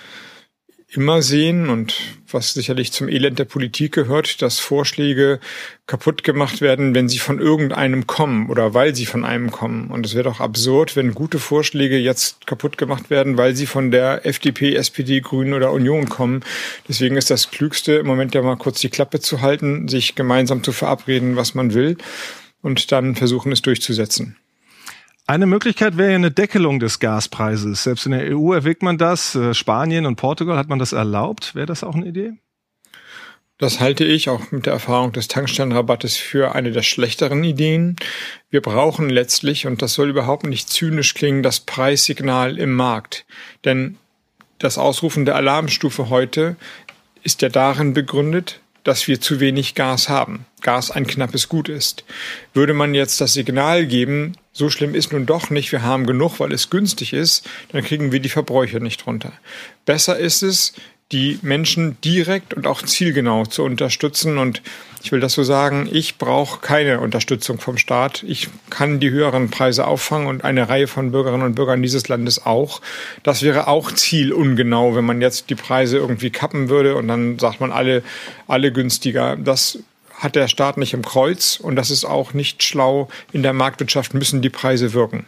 immer 0.97 1.23
sehen 1.23 1.68
und 1.68 1.94
was 2.31 2.55
sicherlich 2.55 2.93
zum 2.93 3.09
Elend 3.09 3.39
der 3.39 3.44
Politik 3.44 3.93
gehört, 3.93 4.43
dass 4.43 4.59
Vorschläge 4.59 5.39
kaputt 5.86 6.24
gemacht 6.24 6.60
werden, 6.60 6.94
wenn 6.94 7.09
sie 7.09 7.18
von 7.18 7.39
irgendeinem 7.39 8.06
kommen 8.06 8.51
oder 8.51 8.74
weil 8.74 8.94
sie 8.94 9.06
von 9.06 9.24
einem 9.24 9.51
kommen. 9.51 9.90
Und 9.90 10.06
es 10.06 10.14
wäre 10.14 10.24
doch 10.24 10.40
absurd, 10.40 10.97
wenn 10.97 11.14
gute 11.14 11.39
Vorschläge 11.39 11.98
jetzt 11.98 12.47
kaputt 12.47 12.78
gemacht 12.78 13.10
werden, 13.10 13.39
weil 13.39 13.55
sie 13.55 13.66
von 13.66 13.90
der 13.90 14.27
FDP, 14.27 14.74
SPD, 14.74 15.20
Grünen 15.20 15.55
oder 15.55 15.73
Union 15.73 16.09
kommen. 16.09 16.44
Deswegen 16.89 17.16
ist 17.16 17.31
das 17.31 17.51
Klügste 17.51 17.94
im 17.94 18.06
Moment 18.06 18.35
ja 18.35 18.43
mal 18.43 18.56
kurz 18.56 18.81
die 18.81 18.90
Klappe 18.90 19.20
zu 19.20 19.40
halten, 19.40 19.89
sich 19.89 20.14
gemeinsam 20.14 20.62
zu 20.62 20.73
verabreden, 20.73 21.36
was 21.36 21.55
man 21.55 21.74
will 21.74 21.97
und 22.62 22.90
dann 22.90 23.14
versuchen 23.14 23.52
es 23.52 23.62
durchzusetzen. 23.62 24.36
Eine 25.28 25.46
Möglichkeit 25.46 25.96
wäre 25.96 26.10
ja 26.10 26.16
eine 26.16 26.30
Deckelung 26.30 26.78
des 26.78 27.00
Gaspreises. 27.00 27.82
Selbst 27.82 28.06
in 28.06 28.12
der 28.12 28.36
EU 28.36 28.52
erwägt 28.52 28.84
man 28.84 28.96
das. 28.96 29.34
Äh, 29.34 29.54
Spanien 29.54 30.06
und 30.06 30.14
Portugal 30.14 30.56
hat 30.56 30.68
man 30.68 30.78
das 30.78 30.92
erlaubt. 30.92 31.56
Wäre 31.56 31.66
das 31.66 31.82
auch 31.82 31.96
eine 31.96 32.06
Idee? 32.06 32.34
Das 33.58 33.80
halte 33.80 34.04
ich 34.04 34.28
auch 34.28 34.52
mit 34.52 34.66
der 34.66 34.74
Erfahrung 34.74 35.12
des 35.12 35.26
Tankstellenrabattes 35.26 36.16
für 36.16 36.54
eine 36.54 36.70
der 36.70 36.82
schlechteren 36.82 37.42
Ideen. 37.42 37.96
Wir 38.50 38.60
brauchen 38.60 39.08
letztlich, 39.10 39.66
und 39.66 39.82
das 39.82 39.94
soll 39.94 40.10
überhaupt 40.10 40.46
nicht 40.46 40.68
zynisch 40.68 41.14
klingen, 41.14 41.42
das 41.42 41.58
Preissignal 41.58 42.58
im 42.58 42.74
Markt. 42.74 43.24
Denn 43.64 43.96
das 44.58 44.78
Ausrufen 44.78 45.24
der 45.24 45.34
Alarmstufe 45.34 46.08
heute 46.08 46.56
ist 47.24 47.42
ja 47.42 47.48
darin 47.48 47.94
begründet, 47.94 48.60
dass 48.84 49.08
wir 49.08 49.20
zu 49.20 49.40
wenig 49.40 49.74
Gas 49.74 50.08
haben. 50.08 50.46
Gas 50.60 50.92
ein 50.92 51.08
knappes 51.08 51.48
Gut 51.48 51.68
ist. 51.68 52.04
Würde 52.54 52.74
man 52.74 52.94
jetzt 52.94 53.20
das 53.20 53.32
Signal 53.32 53.86
geben, 53.86 54.36
so 54.56 54.70
schlimm 54.70 54.94
ist 54.94 55.12
nun 55.12 55.26
doch 55.26 55.50
nicht, 55.50 55.70
wir 55.72 55.82
haben 55.82 56.06
genug, 56.06 56.40
weil 56.40 56.52
es 56.52 56.70
günstig 56.70 57.12
ist, 57.12 57.46
dann 57.72 57.84
kriegen 57.84 58.10
wir 58.10 58.20
die 58.20 58.30
Verbräuche 58.30 58.80
nicht 58.80 59.06
runter. 59.06 59.32
Besser 59.84 60.18
ist 60.18 60.42
es, 60.42 60.72
die 61.12 61.38
Menschen 61.42 62.00
direkt 62.00 62.52
und 62.54 62.66
auch 62.66 62.82
zielgenau 62.82 63.44
zu 63.44 63.62
unterstützen. 63.62 64.38
Und 64.38 64.60
ich 65.02 65.12
will 65.12 65.20
das 65.20 65.34
so 65.34 65.44
sagen, 65.44 65.88
ich 65.92 66.18
brauche 66.18 66.60
keine 66.60 67.00
Unterstützung 67.00 67.60
vom 67.60 67.78
Staat. 67.78 68.24
Ich 68.26 68.48
kann 68.70 68.98
die 68.98 69.10
höheren 69.10 69.50
Preise 69.50 69.86
auffangen 69.86 70.26
und 70.26 70.42
eine 70.42 70.68
Reihe 70.68 70.88
von 70.88 71.12
Bürgerinnen 71.12 71.44
und 71.44 71.54
Bürgern 71.54 71.82
dieses 71.82 72.08
Landes 72.08 72.44
auch. 72.44 72.80
Das 73.22 73.42
wäre 73.42 73.68
auch 73.68 73.92
zielungenau, 73.92 74.96
wenn 74.96 75.04
man 75.04 75.20
jetzt 75.20 75.48
die 75.50 75.54
Preise 75.54 75.98
irgendwie 75.98 76.30
kappen 76.30 76.68
würde 76.68 76.96
und 76.96 77.06
dann 77.06 77.38
sagt 77.38 77.60
man 77.60 77.70
alle, 77.70 78.02
alle 78.48 78.72
günstiger. 78.72 79.36
Das 79.36 79.78
hat 80.18 80.34
der 80.34 80.48
Staat 80.48 80.76
nicht 80.76 80.94
im 80.94 81.02
Kreuz 81.02 81.60
und 81.60 81.76
das 81.76 81.90
ist 81.90 82.05
auch 82.05 82.32
nicht 82.32 82.62
schlau. 82.62 83.09
In 83.32 83.43
der 83.43 83.52
Marktwirtschaft 83.52 84.14
müssen 84.14 84.43
die 84.43 84.51
Preise 84.51 84.93
wirken. 84.93 85.26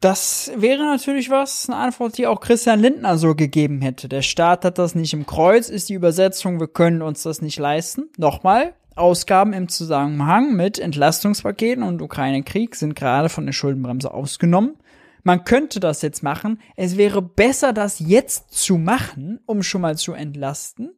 Das 0.00 0.52
wäre 0.54 0.84
natürlich 0.84 1.28
was, 1.28 1.68
eine 1.68 1.78
Antwort, 1.78 2.18
die 2.18 2.28
auch 2.28 2.40
Christian 2.40 2.78
Lindner 2.78 3.18
so 3.18 3.34
gegeben 3.34 3.80
hätte. 3.80 4.08
Der 4.08 4.22
Staat 4.22 4.64
hat 4.64 4.78
das 4.78 4.94
nicht 4.94 5.12
im 5.12 5.26
Kreuz, 5.26 5.68
ist 5.68 5.88
die 5.88 5.94
Übersetzung, 5.94 6.60
wir 6.60 6.68
können 6.68 7.02
uns 7.02 7.24
das 7.24 7.42
nicht 7.42 7.58
leisten. 7.58 8.08
Nochmal, 8.16 8.74
Ausgaben 8.94 9.52
im 9.52 9.68
Zusammenhang 9.68 10.54
mit 10.54 10.78
Entlastungspaketen 10.78 11.82
und 11.82 12.00
Ukraine-Krieg 12.00 12.76
sind 12.76 12.94
gerade 12.94 13.28
von 13.28 13.44
der 13.46 13.52
Schuldenbremse 13.52 14.14
ausgenommen. 14.14 14.76
Man 15.24 15.44
könnte 15.44 15.80
das 15.80 16.00
jetzt 16.02 16.22
machen. 16.22 16.60
Es 16.76 16.96
wäre 16.96 17.20
besser, 17.20 17.72
das 17.72 17.98
jetzt 17.98 18.52
zu 18.52 18.78
machen, 18.78 19.40
um 19.46 19.64
schon 19.64 19.80
mal 19.80 19.96
zu 19.96 20.12
entlasten 20.12 20.90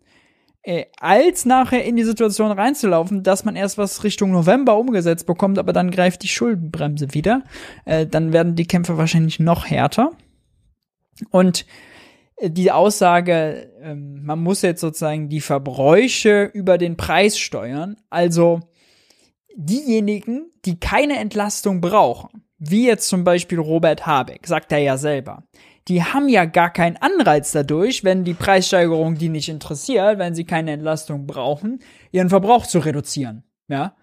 äh, 0.62 0.87
als 1.01 1.47
nachher 1.47 1.85
in 1.85 1.97
die 1.97 2.05
Situation 2.05 2.53
reinzulaufen, 2.53 3.23
dass 3.23 3.45
man 3.45 3.57
erst 3.57 3.78
was 3.78 4.05
Richtung 4.05 4.32
November 4.32 4.77
umgesetzt 4.77 5.27
bekommt, 5.27 5.59
aber 5.59 5.73
dann 5.73 5.91
greift 5.91 6.23
die 6.23 6.28
Schuldenbremse 6.28 7.15
wieder. 7.15 7.45
Äh, 7.85 8.07
dann 8.07 8.32
werden 8.32 8.57
die 8.57 8.66
Kämpfe 8.66 8.99
wahrscheinlich 8.99 9.41
noch 9.41 9.66
härter. 9.66 10.12
Und 11.31 11.66
äh, 12.37 12.51
die 12.51 12.73
Aussage, 12.73 13.70
äh, 13.81 13.95
man 13.95 14.43
muss 14.43 14.62
jetzt 14.62 14.81
sozusagen 14.81 15.28
die 15.28 15.41
Verbräuche 15.41 16.45
über 16.53 16.78
den 16.78 16.97
Preis 16.97 17.39
steuern, 17.39 17.97
also 18.11 18.61
diejenigen, 19.57 20.51
die 20.65 20.78
keine 20.78 21.19
Entlastung 21.19 21.81
brauchen, 21.81 22.45
wie 22.59 22.87
jetzt 22.87 23.09
zum 23.09 23.24
Beispiel 23.24 23.59
Robert 23.59 24.07
Habeck, 24.07 24.47
sagt 24.47 24.73
er 24.73 24.78
ja 24.78 24.99
selber, 24.99 25.45
die 25.90 26.04
haben 26.04 26.28
ja 26.28 26.44
gar 26.44 26.72
keinen 26.72 26.96
Anreiz 26.98 27.50
dadurch, 27.50 28.04
wenn 28.04 28.22
die 28.22 28.34
Preissteigerung 28.34 29.16
die 29.16 29.28
nicht 29.28 29.48
interessiert, 29.48 30.18
wenn 30.18 30.36
sie 30.36 30.44
keine 30.44 30.70
Entlastung 30.70 31.26
brauchen, 31.26 31.80
ihren 32.12 32.28
Verbrauch 32.28 32.64
zu 32.64 32.78
reduzieren. 32.78 33.42
Ja. 33.66 33.96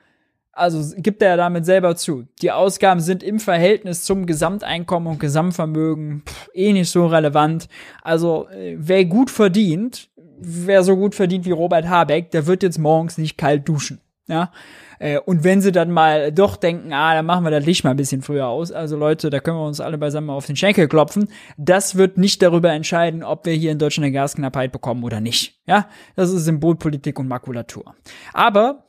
Also 0.51 0.95
gibt 0.97 1.21
er 1.21 1.37
damit 1.37 1.65
selber 1.65 1.95
zu. 1.95 2.25
Die 2.41 2.51
Ausgaben 2.51 2.99
sind 2.99 3.23
im 3.23 3.39
Verhältnis 3.39 4.03
zum 4.03 4.25
Gesamteinkommen 4.25 5.07
und 5.13 5.19
Gesamtvermögen 5.19 6.23
pff, 6.25 6.49
eh 6.53 6.73
nicht 6.73 6.91
so 6.91 7.07
relevant. 7.07 7.69
Also 8.01 8.49
äh, 8.49 8.75
wer 8.77 9.05
gut 9.05 9.31
verdient, 9.31 10.09
wer 10.39 10.83
so 10.83 10.97
gut 10.97 11.15
verdient 11.15 11.45
wie 11.45 11.51
Robert 11.51 11.87
Habeck, 11.87 12.31
der 12.31 12.47
wird 12.47 12.63
jetzt 12.63 12.79
morgens 12.79 13.17
nicht 13.17 13.37
kalt 13.37 13.69
duschen. 13.69 14.01
Ja. 14.27 14.51
Äh, 14.99 15.19
und 15.19 15.43
wenn 15.43 15.61
sie 15.61 15.71
dann 15.71 15.91
mal 15.91 16.31
doch 16.31 16.55
denken, 16.55 16.93
ah, 16.93 17.13
dann 17.13 17.25
machen 17.25 17.43
wir 17.43 17.51
das 17.51 17.65
Licht 17.65 17.83
mal 17.83 17.91
ein 17.91 17.97
bisschen 17.97 18.21
früher 18.21 18.47
aus. 18.47 18.71
Also 18.71 18.97
Leute, 18.97 19.29
da 19.29 19.39
können 19.39 19.57
wir 19.57 19.65
uns 19.65 19.79
alle 19.79 19.97
beisammen 19.97 20.29
auf 20.29 20.45
den 20.45 20.55
Schenkel 20.55 20.87
klopfen. 20.87 21.29
Das 21.57 21.95
wird 21.95 22.17
nicht 22.17 22.41
darüber 22.41 22.71
entscheiden, 22.71 23.23
ob 23.23 23.45
wir 23.45 23.53
hier 23.53 23.71
in 23.71 23.79
Deutschland 23.79 24.05
eine 24.05 24.13
Gasknappheit 24.13 24.71
bekommen 24.71 25.03
oder 25.03 25.19
nicht. 25.19 25.59
Ja, 25.65 25.87
das 26.15 26.31
ist 26.31 26.45
Symbolpolitik 26.45 27.19
und 27.19 27.27
Makulatur. 27.27 27.95
Aber 28.33 28.83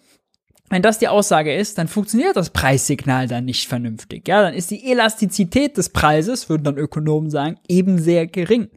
wenn 0.71 0.83
das 0.83 0.99
die 0.99 1.09
Aussage 1.09 1.55
ist, 1.55 1.79
dann 1.79 1.89
funktioniert 1.89 2.37
das 2.37 2.51
Preissignal 2.51 3.27
dann 3.27 3.47
nicht 3.47 3.69
vernünftig. 3.69 4.29
Ja, 4.29 4.43
dann 4.43 4.55
ist 4.55 4.71
die 4.71 4.91
Elastizität 4.91 5.77
des 5.79 5.89
Preises, 5.89 6.51
würden 6.51 6.65
dann 6.65 6.77
Ökonomen 6.77 7.31
sagen, 7.31 7.59
eben 7.69 7.99
sehr 7.99 8.27
gering. 8.27 8.69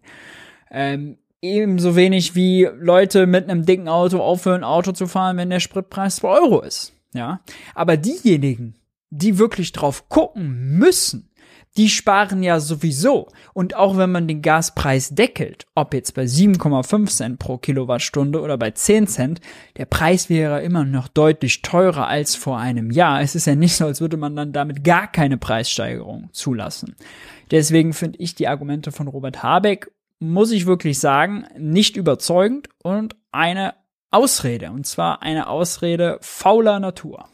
Ähm, 0.70 1.18
ebenso 1.42 1.96
wenig 1.96 2.34
wie 2.36 2.70
Leute 2.80 3.28
mit 3.28 3.50
einem 3.50 3.66
dicken 3.66 3.90
Auto 3.90 4.20
aufhören, 4.20 4.64
Auto 4.64 4.94
zu 4.94 5.08
fahren, 5.08 5.38
wenn 5.38 5.50
der 5.50 5.60
Spritpreis 5.60 6.18
2 6.18 6.28
Euro 6.28 6.62
ist. 6.62 6.94
Ja, 7.14 7.42
aber 7.76 7.98
diejenigen, 7.98 8.76
die 9.10 9.38
wirklich 9.38 9.74
drauf 9.74 10.08
gucken 10.10 10.78
müssen, 10.78 11.32
die 11.78 11.90
sparen 11.90 12.44
ja 12.44 12.60
sowieso. 12.60 13.30
Und 13.54 13.76
auch 13.76 13.98
wenn 13.98 14.12
man 14.12 14.28
den 14.28 14.42
Gaspreis 14.42 15.16
deckelt, 15.16 15.68
ob 15.76 15.94
jetzt 15.94 16.14
bei 16.14 16.24
7,5 16.24 17.08
Cent 17.08 17.40
pro 17.40 17.58
Kilowattstunde 17.58 18.42
oder 18.42 18.58
bei 18.58 18.72
10 18.72 19.08
Cent, 19.08 19.42
der 19.78 19.86
Preis 19.86 20.30
wäre 20.30 20.62
immer 20.64 20.84
noch 20.84 21.08
deutlich 21.08 21.62
teurer 21.62 22.08
als 22.08 22.36
vor 22.36 22.60
einem 22.60 22.92
Jahr. 22.92 23.22
Es 23.22 23.36
ist 23.36 23.48
ja 23.48 23.56
nicht 23.56 23.76
so, 23.76 23.86
als 23.86 24.02
würde 24.02 24.18
man 24.18 24.36
dann 24.36 24.52
damit 24.52 24.84
gar 24.84 25.10
keine 25.10 25.38
Preissteigerung 25.38 26.30
zulassen. 26.34 26.96
Deswegen 27.52 27.94
finde 27.94 28.20
ich 28.20 28.36
die 28.36 28.48
Argumente 28.48 28.92
von 28.92 29.08
Robert 29.08 29.44
Habeck, 29.44 29.92
muss 30.20 30.52
ich 30.52 30.66
wirklich 30.66 31.00
sagen, 31.00 31.46
nicht 31.58 31.98
überzeugend 31.98 32.70
und 32.84 33.16
eine 33.32 33.74
Ausrede. 34.12 34.72
Und 34.72 34.86
zwar 34.86 35.22
eine 35.22 35.48
Ausrede 35.48 36.20
fauler 36.22 36.80
Natur. 36.80 37.28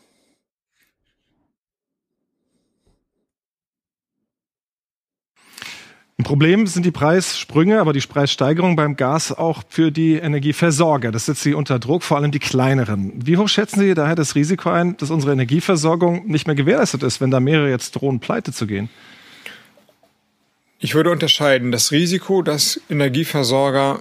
Ein 6.19 6.23
Problem 6.23 6.65
sind 6.65 6.83
die 6.83 6.91
Preissprünge, 6.91 7.79
aber 7.79 7.93
die 7.93 7.99
Preissteigerung 7.99 8.75
beim 8.75 8.95
Gas 8.95 9.31
auch 9.31 9.61
für 9.69 9.91
die 9.91 10.15
Energieversorger. 10.15 11.11
Das 11.11 11.27
setzt 11.27 11.43
sie 11.43 11.53
unter 11.53 11.77
Druck, 11.77 12.01
vor 12.01 12.17
allem 12.17 12.31
die 12.31 12.39
kleineren. 12.39 13.13
Wie 13.23 13.37
hoch 13.37 13.47
schätzen 13.47 13.81
Sie 13.81 13.93
daher 13.93 14.15
das 14.15 14.33
Risiko 14.33 14.71
ein, 14.71 14.97
dass 14.97 15.11
unsere 15.11 15.33
Energieversorgung 15.33 16.25
nicht 16.25 16.47
mehr 16.47 16.55
gewährleistet 16.55 17.03
ist, 17.03 17.21
wenn 17.21 17.29
da 17.29 17.39
mehrere 17.39 17.69
jetzt 17.69 17.91
drohen, 17.91 18.19
pleite 18.19 18.51
zu 18.51 18.65
gehen? 18.65 18.89
Ich 20.79 20.95
würde 20.95 21.11
unterscheiden 21.11 21.71
das 21.71 21.91
Risiko, 21.91 22.41
dass 22.41 22.81
Energieversorger 22.89 23.99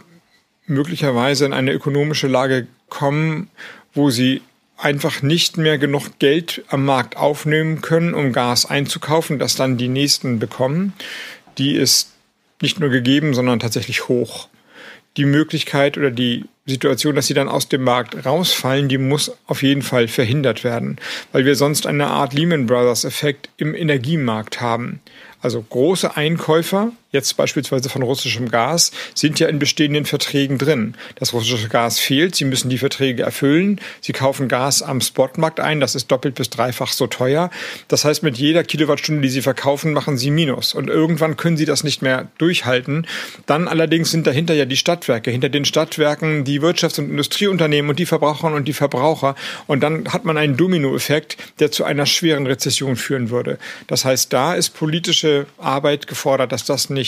möglicherweise 0.67 1.45
in 1.45 1.53
eine 1.53 1.73
ökonomische 1.73 2.29
Lage 2.29 2.67
kommen, 2.89 3.49
wo 3.95 4.11
sie 4.11 4.43
einfach 4.79 5.23
nicht 5.23 5.57
mehr 5.57 5.79
genug 5.79 6.19
Geld 6.19 6.63
am 6.69 6.85
Markt 6.85 7.17
aufnehmen 7.17 7.81
können, 7.81 8.13
um 8.13 8.33
Gas 8.33 8.67
einzukaufen, 8.67 9.39
das 9.39 9.57
dann 9.57 9.79
die 9.79 9.89
nächsten 9.89 10.39
bekommen 10.39 10.93
die 11.59 11.75
ist 11.75 12.13
nicht 12.61 12.81
nur 12.81 12.91
gegeben, 12.91 13.35
sondern 13.35 13.61
tatsächlich 13.61 14.09
hoch. 14.09 14.49
Die 15.17 15.25
Möglichkeit 15.25 15.97
oder 15.97 16.11
die 16.11 16.45
Situation, 16.67 17.15
dass 17.15 17.27
sie 17.27 17.35
dann 17.35 17.49
aus 17.49 17.69
dem 17.69 17.83
Markt 17.83 18.27
rausfallen, 18.27 18.89
die 18.89 18.99
muss 18.99 19.33
auf 19.47 19.63
jeden 19.63 19.83
Fall 19.83 20.09
verhindert 20.09 20.65
werden, 20.65 20.99
weil 21.33 21.45
wir 21.45 21.55
sonst 21.55 21.87
eine 21.87 22.09
Art 22.09 22.35
Lehman 22.35 22.67
Brothers 22.67 23.05
Effekt 23.05 23.49
im 23.57 23.75
Energiemarkt 23.75 24.61
haben. 24.61 25.01
Also 25.41 25.63
große 25.63 26.17
Einkäufer, 26.17 26.93
jetzt 27.17 27.37
beispielsweise 27.37 27.89
von 27.89 28.03
russischem 28.03 28.51
Gas, 28.51 28.93
sind 29.15 29.41
ja 29.41 29.49
in 29.49 29.59
bestehenden 29.59 30.05
Verträgen 30.05 30.59
drin. 30.59 30.95
Das 31.17 31.33
russische 31.33 31.69
Gas 31.69 31.99
fehlt, 31.99 32.37
sie 32.37 32.45
müssen 32.45 32.69
die 32.69 32.79
Verträge 32.79 33.23
erfüllen, 33.23 33.81
sie 34.01 34.13
kaufen 34.13 34.49
Gas 34.49 34.83
am 34.83 35.01
Spotmarkt 35.01 35.59
ein, 35.59 35.81
das 35.81 35.95
ist 35.95 36.11
doppelt 36.13 36.35
bis 36.35 36.51
dreifach 36.51 36.93
so 36.93 37.07
teuer. 37.07 37.51
Das 37.89 38.05
heißt, 38.05 38.23
mit 38.23 38.37
jeder 38.39 38.63
Kilowattstunde, 38.63 39.23
die 39.23 39.29
sie 39.29 39.43
verkaufen, 39.43 39.93
machen 39.93 40.19
sie 40.19 40.31
Minus. 40.31 40.75
Und 40.75 40.89
irgendwann 40.89 41.37
können 41.37 41.57
sie 41.57 41.65
das 41.65 41.83
nicht 41.83 42.03
mehr 42.03 42.29
durchhalten. 42.39 43.07
Dann 43.47 43.69
allerdings 43.69 44.11
sind 44.11 44.27
dahinter 44.27 44.55
ja 44.55 44.67
die 44.67 44.77
Stadtwerke, 44.77 45.31
hinter 45.31 45.49
den 45.49 45.65
Stadtwerken 45.65 46.45
die 46.45 46.61
Wirtschafts- 46.61 46.99
und 46.99 47.11
Industrieunternehmen 47.11 47.91
und 47.91 47.99
die 47.99 48.07
Verbraucherinnen 48.07 48.57
und 48.57 48.69
die 48.69 48.73
Verbraucher. 48.73 49.35
Und 49.67 49.81
dann 49.83 50.13
hat 50.13 50.25
man 50.25 50.37
einen 50.37 50.57
Dominoeffekt, 50.57 51.37
der 51.59 51.73
zu 51.73 51.85
einer 51.85 52.07
schweren 52.07 52.47
Rezession 52.47 52.97
führen 52.97 53.31
würde. 53.31 53.59
Das 53.87 54.05
heißt, 54.05 54.33
da 54.33 54.55
ist 54.55 54.71
politische 54.71 55.47
Arbeit 55.59 56.07
gefordert, 56.07 56.53
dass 56.53 56.65
das 56.65 56.91
nicht 56.91 57.06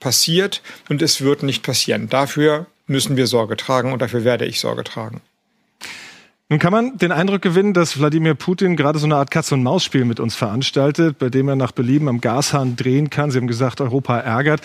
passiert 0.00 0.62
und 0.88 1.02
es 1.02 1.20
wird 1.20 1.42
nicht 1.42 1.62
passieren. 1.62 2.08
Dafür 2.08 2.66
müssen 2.86 3.16
wir 3.16 3.26
Sorge 3.26 3.56
tragen 3.56 3.92
und 3.92 4.00
dafür 4.00 4.24
werde 4.24 4.46
ich 4.46 4.60
Sorge 4.60 4.84
tragen. 4.84 5.20
Nun 6.50 6.58
kann 6.58 6.72
man 6.72 6.96
den 6.96 7.12
Eindruck 7.12 7.42
gewinnen, 7.42 7.74
dass 7.74 7.98
Wladimir 7.98 8.34
Putin 8.34 8.74
gerade 8.74 8.98
so 8.98 9.04
eine 9.04 9.16
Art 9.16 9.30
Katz-und-Maus-Spiel 9.30 10.06
mit 10.06 10.18
uns 10.18 10.34
veranstaltet, 10.34 11.18
bei 11.18 11.28
dem 11.28 11.46
er 11.46 11.56
nach 11.56 11.72
Belieben 11.72 12.08
am 12.08 12.22
Gashahn 12.22 12.74
drehen 12.74 13.10
kann. 13.10 13.30
Sie 13.30 13.36
haben 13.36 13.48
gesagt, 13.48 13.82
Europa 13.82 14.18
ärgert. 14.18 14.62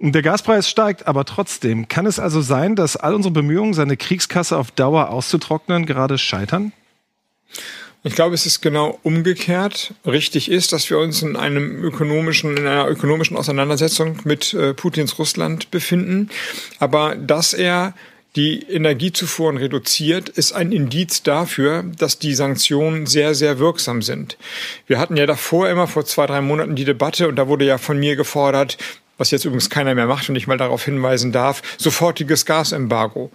Der 0.00 0.22
Gaspreis 0.22 0.70
steigt 0.70 1.06
aber 1.06 1.26
trotzdem. 1.26 1.86
Kann 1.86 2.06
es 2.06 2.18
also 2.18 2.40
sein, 2.40 2.76
dass 2.76 2.96
all 2.96 3.14
unsere 3.14 3.32
Bemühungen, 3.32 3.74
seine 3.74 3.98
Kriegskasse 3.98 4.56
auf 4.56 4.70
Dauer 4.70 5.10
auszutrocknen, 5.10 5.84
gerade 5.84 6.16
scheitern? 6.16 6.72
Ich 8.08 8.14
glaube, 8.14 8.34
es 8.34 8.46
ist 8.46 8.62
genau 8.62 8.98
umgekehrt. 9.02 9.92
Richtig 10.06 10.50
ist, 10.50 10.72
dass 10.72 10.88
wir 10.88 10.98
uns 10.98 11.20
in 11.20 11.36
einem 11.36 11.84
ökonomischen, 11.84 12.56
in 12.56 12.66
einer 12.66 12.88
ökonomischen 12.88 13.36
Auseinandersetzung 13.36 14.16
mit 14.24 14.54
äh, 14.54 14.72
Putins 14.72 15.18
Russland 15.18 15.70
befinden. 15.70 16.30
Aber 16.78 17.16
dass 17.16 17.52
er 17.52 17.92
die 18.34 18.62
Energiezufuhren 18.62 19.58
reduziert, 19.58 20.30
ist 20.30 20.52
ein 20.52 20.72
Indiz 20.72 21.22
dafür, 21.22 21.84
dass 21.98 22.18
die 22.18 22.32
Sanktionen 22.32 23.04
sehr, 23.04 23.34
sehr 23.34 23.58
wirksam 23.58 24.00
sind. 24.00 24.38
Wir 24.86 24.98
hatten 24.98 25.18
ja 25.18 25.26
davor 25.26 25.68
immer 25.68 25.86
vor 25.86 26.06
zwei, 26.06 26.24
drei 26.24 26.40
Monaten 26.40 26.76
die 26.76 26.86
Debatte 26.86 27.28
und 27.28 27.36
da 27.36 27.46
wurde 27.46 27.66
ja 27.66 27.76
von 27.76 27.98
mir 27.98 28.16
gefordert, 28.16 28.78
was 29.18 29.32
jetzt 29.32 29.44
übrigens 29.44 29.68
keiner 29.68 29.94
mehr 29.94 30.06
macht 30.06 30.30
und 30.30 30.36
ich 30.36 30.46
mal 30.46 30.56
darauf 30.56 30.82
hinweisen 30.82 31.30
darf, 31.30 31.60
sofortiges 31.76 32.46
Gasembargo. 32.46 33.30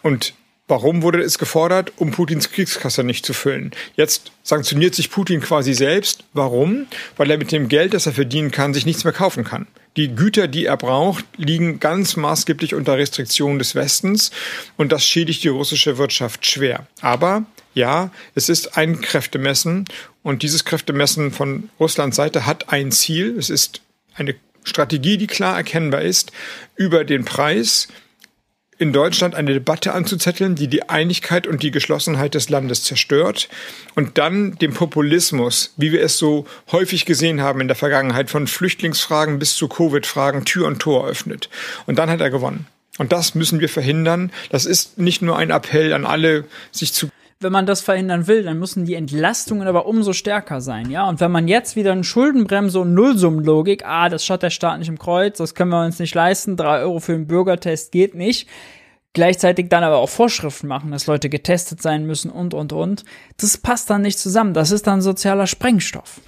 Und 0.00 0.32
Warum 0.68 1.02
wurde 1.02 1.22
es 1.22 1.38
gefordert? 1.38 1.92
Um 1.96 2.10
Putins 2.10 2.50
Kriegskasse 2.50 3.04
nicht 3.04 3.24
zu 3.24 3.34
füllen. 3.34 3.70
Jetzt 3.94 4.32
sanktioniert 4.42 4.96
sich 4.96 5.10
Putin 5.10 5.40
quasi 5.40 5.74
selbst. 5.74 6.24
Warum? 6.32 6.86
Weil 7.16 7.30
er 7.30 7.38
mit 7.38 7.52
dem 7.52 7.68
Geld, 7.68 7.94
das 7.94 8.06
er 8.06 8.12
verdienen 8.12 8.50
kann, 8.50 8.74
sich 8.74 8.84
nichts 8.84 9.04
mehr 9.04 9.12
kaufen 9.12 9.44
kann. 9.44 9.68
Die 9.96 10.08
Güter, 10.08 10.48
die 10.48 10.66
er 10.66 10.76
braucht, 10.76 11.24
liegen 11.36 11.78
ganz 11.78 12.16
maßgeblich 12.16 12.74
unter 12.74 12.98
Restriktionen 12.98 13.60
des 13.60 13.76
Westens 13.76 14.32
und 14.76 14.90
das 14.90 15.06
schädigt 15.06 15.44
die 15.44 15.48
russische 15.48 15.98
Wirtschaft 15.98 16.44
schwer. 16.44 16.86
Aber 17.00 17.46
ja, 17.72 18.10
es 18.34 18.48
ist 18.48 18.76
ein 18.76 19.00
Kräftemessen 19.00 19.84
und 20.22 20.42
dieses 20.42 20.64
Kräftemessen 20.64 21.30
von 21.30 21.70
Russlands 21.78 22.16
Seite 22.16 22.44
hat 22.44 22.72
ein 22.72 22.90
Ziel. 22.90 23.38
Es 23.38 23.50
ist 23.50 23.82
eine 24.14 24.34
Strategie, 24.64 25.16
die 25.16 25.28
klar 25.28 25.56
erkennbar 25.56 26.02
ist, 26.02 26.32
über 26.74 27.04
den 27.04 27.24
Preis 27.24 27.88
in 28.78 28.92
Deutschland 28.92 29.34
eine 29.34 29.52
Debatte 29.52 29.94
anzuzetteln, 29.94 30.54
die 30.54 30.68
die 30.68 30.88
Einigkeit 30.88 31.46
und 31.46 31.62
die 31.62 31.70
Geschlossenheit 31.70 32.34
des 32.34 32.48
Landes 32.48 32.84
zerstört 32.84 33.48
und 33.94 34.18
dann 34.18 34.56
dem 34.56 34.74
Populismus, 34.74 35.72
wie 35.76 35.92
wir 35.92 36.02
es 36.02 36.18
so 36.18 36.46
häufig 36.70 37.06
gesehen 37.06 37.40
haben 37.40 37.60
in 37.60 37.68
der 37.68 37.76
Vergangenheit, 37.76 38.30
von 38.30 38.46
Flüchtlingsfragen 38.46 39.38
bis 39.38 39.54
zu 39.56 39.68
Covid-Fragen 39.68 40.44
Tür 40.44 40.66
und 40.66 40.80
Tor 40.80 41.06
öffnet. 41.06 41.48
Und 41.86 41.98
dann 41.98 42.10
hat 42.10 42.20
er 42.20 42.30
gewonnen. 42.30 42.66
Und 42.98 43.12
das 43.12 43.34
müssen 43.34 43.60
wir 43.60 43.68
verhindern. 43.68 44.32
Das 44.50 44.64
ist 44.64 44.98
nicht 44.98 45.22
nur 45.22 45.36
ein 45.36 45.50
Appell 45.50 45.92
an 45.92 46.06
alle, 46.06 46.44
sich 46.72 46.92
zu 46.92 47.08
wenn 47.40 47.52
man 47.52 47.66
das 47.66 47.82
verhindern 47.82 48.26
will, 48.26 48.42
dann 48.42 48.58
müssen 48.58 48.86
die 48.86 48.94
Entlastungen 48.94 49.68
aber 49.68 49.86
umso 49.86 50.12
stärker 50.12 50.60
sein, 50.60 50.90
ja. 50.90 51.06
Und 51.08 51.20
wenn 51.20 51.30
man 51.30 51.48
jetzt 51.48 51.76
wieder 51.76 51.92
eine 51.92 52.04
Schuldenbremse 52.04 52.80
und 52.80 52.94
Nullsummenlogik, 52.94 53.84
ah, 53.84 54.08
das 54.08 54.24
schaut 54.24 54.42
der 54.42 54.50
Staat 54.50 54.78
nicht 54.78 54.88
im 54.88 54.98
Kreuz, 54.98 55.38
das 55.38 55.54
können 55.54 55.70
wir 55.70 55.84
uns 55.84 55.98
nicht 55.98 56.14
leisten, 56.14 56.56
drei 56.56 56.80
Euro 56.80 56.98
für 56.98 57.12
einen 57.12 57.26
Bürgertest 57.26 57.92
geht 57.92 58.14
nicht, 58.14 58.48
gleichzeitig 59.12 59.68
dann 59.68 59.84
aber 59.84 59.98
auch 59.98 60.08
Vorschriften 60.08 60.66
machen, 60.66 60.90
dass 60.90 61.06
Leute 61.06 61.28
getestet 61.28 61.82
sein 61.82 62.06
müssen 62.06 62.30
und, 62.30 62.54
und, 62.54 62.72
und, 62.72 63.04
das 63.36 63.58
passt 63.58 63.90
dann 63.90 64.02
nicht 64.02 64.18
zusammen. 64.18 64.54
Das 64.54 64.70
ist 64.70 64.86
dann 64.86 65.02
sozialer 65.02 65.46
Sprengstoff. 65.46 66.20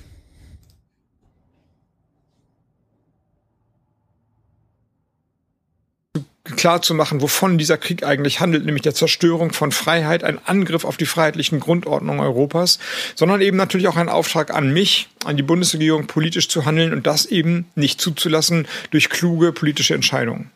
Klar 6.56 6.82
zu 6.82 6.94
machen, 6.94 7.20
wovon 7.20 7.58
dieser 7.58 7.76
Krieg 7.76 8.04
eigentlich 8.04 8.40
handelt, 8.40 8.64
nämlich 8.64 8.82
der 8.82 8.94
Zerstörung 8.94 9.52
von 9.52 9.72
Freiheit, 9.72 10.24
ein 10.24 10.38
Angriff 10.46 10.84
auf 10.84 10.96
die 10.96 11.06
freiheitlichen 11.06 11.60
Grundordnungen 11.60 12.20
Europas, 12.20 12.78
sondern 13.14 13.40
eben 13.40 13.56
natürlich 13.56 13.88
auch 13.88 13.96
ein 13.96 14.08
Auftrag 14.08 14.54
an 14.54 14.72
mich, 14.72 15.08
an 15.24 15.36
die 15.36 15.42
Bundesregierung, 15.42 16.06
politisch 16.06 16.48
zu 16.48 16.64
handeln 16.64 16.92
und 16.92 17.06
das 17.06 17.26
eben 17.26 17.66
nicht 17.74 18.00
zuzulassen 18.00 18.66
durch 18.90 19.10
kluge 19.10 19.52
politische 19.52 19.94
Entscheidungen. 19.94 20.50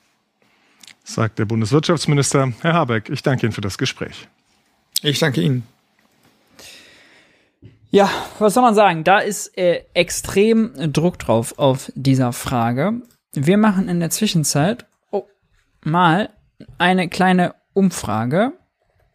Sagt 1.05 1.39
der 1.39 1.45
Bundeswirtschaftsminister 1.45 2.53
Herr 2.61 2.75
Habeck. 2.75 3.09
Ich 3.11 3.23
danke 3.23 3.47
Ihnen 3.47 3.53
für 3.53 3.61
das 3.61 3.77
Gespräch. 3.77 4.29
Ich 5.03 5.19
danke 5.19 5.41
Ihnen. 5.41 5.67
Ja, 7.91 8.09
was 8.39 8.55
soll 8.55 8.63
man 8.63 8.75
sagen? 8.75 9.05
Da 9.05 9.19
ist 9.19 9.57
äh, 9.59 9.83
extrem 9.93 10.73
Druck 10.93 11.19
drauf 11.19 11.59
auf 11.59 11.93
dieser 11.95 12.33
Frage. 12.33 13.03
Wir 13.35 13.59
machen 13.59 13.89
in 13.89 14.01
der 14.01 14.11
Zwischenzeit 14.11 14.87
mal 15.85 16.31
eine 16.79 17.09
kleine 17.09 17.55
Umfrage. 17.73 18.53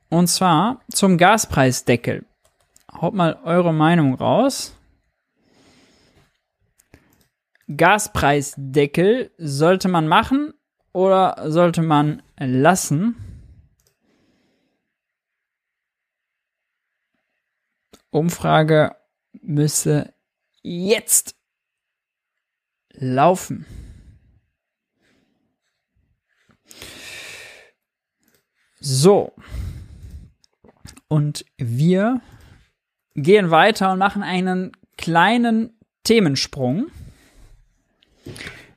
Und 0.09 0.27
zwar 0.27 0.81
zum 0.91 1.17
Gaspreisdeckel. 1.17 2.25
Haut 2.91 3.13
mal 3.13 3.39
eure 3.43 3.73
Meinung 3.73 4.15
raus. 4.15 4.73
Gaspreisdeckel 7.67 9.31
sollte 9.37 9.89
man 9.89 10.07
machen 10.07 10.53
oder 10.93 11.51
sollte 11.51 11.81
man 11.81 12.23
lassen? 12.37 13.15
Umfrage 18.09 18.95
müsse 19.41 20.13
jetzt 20.63 21.35
laufen. 22.93 23.65
So. 28.89 29.33
Und 31.09 31.43
wir 31.57 32.21
gehen 33.15 33.51
weiter 33.51 33.91
und 33.91 33.99
machen 33.99 34.23
einen 34.23 34.71
kleinen 34.95 35.77
Themensprung. 36.05 36.87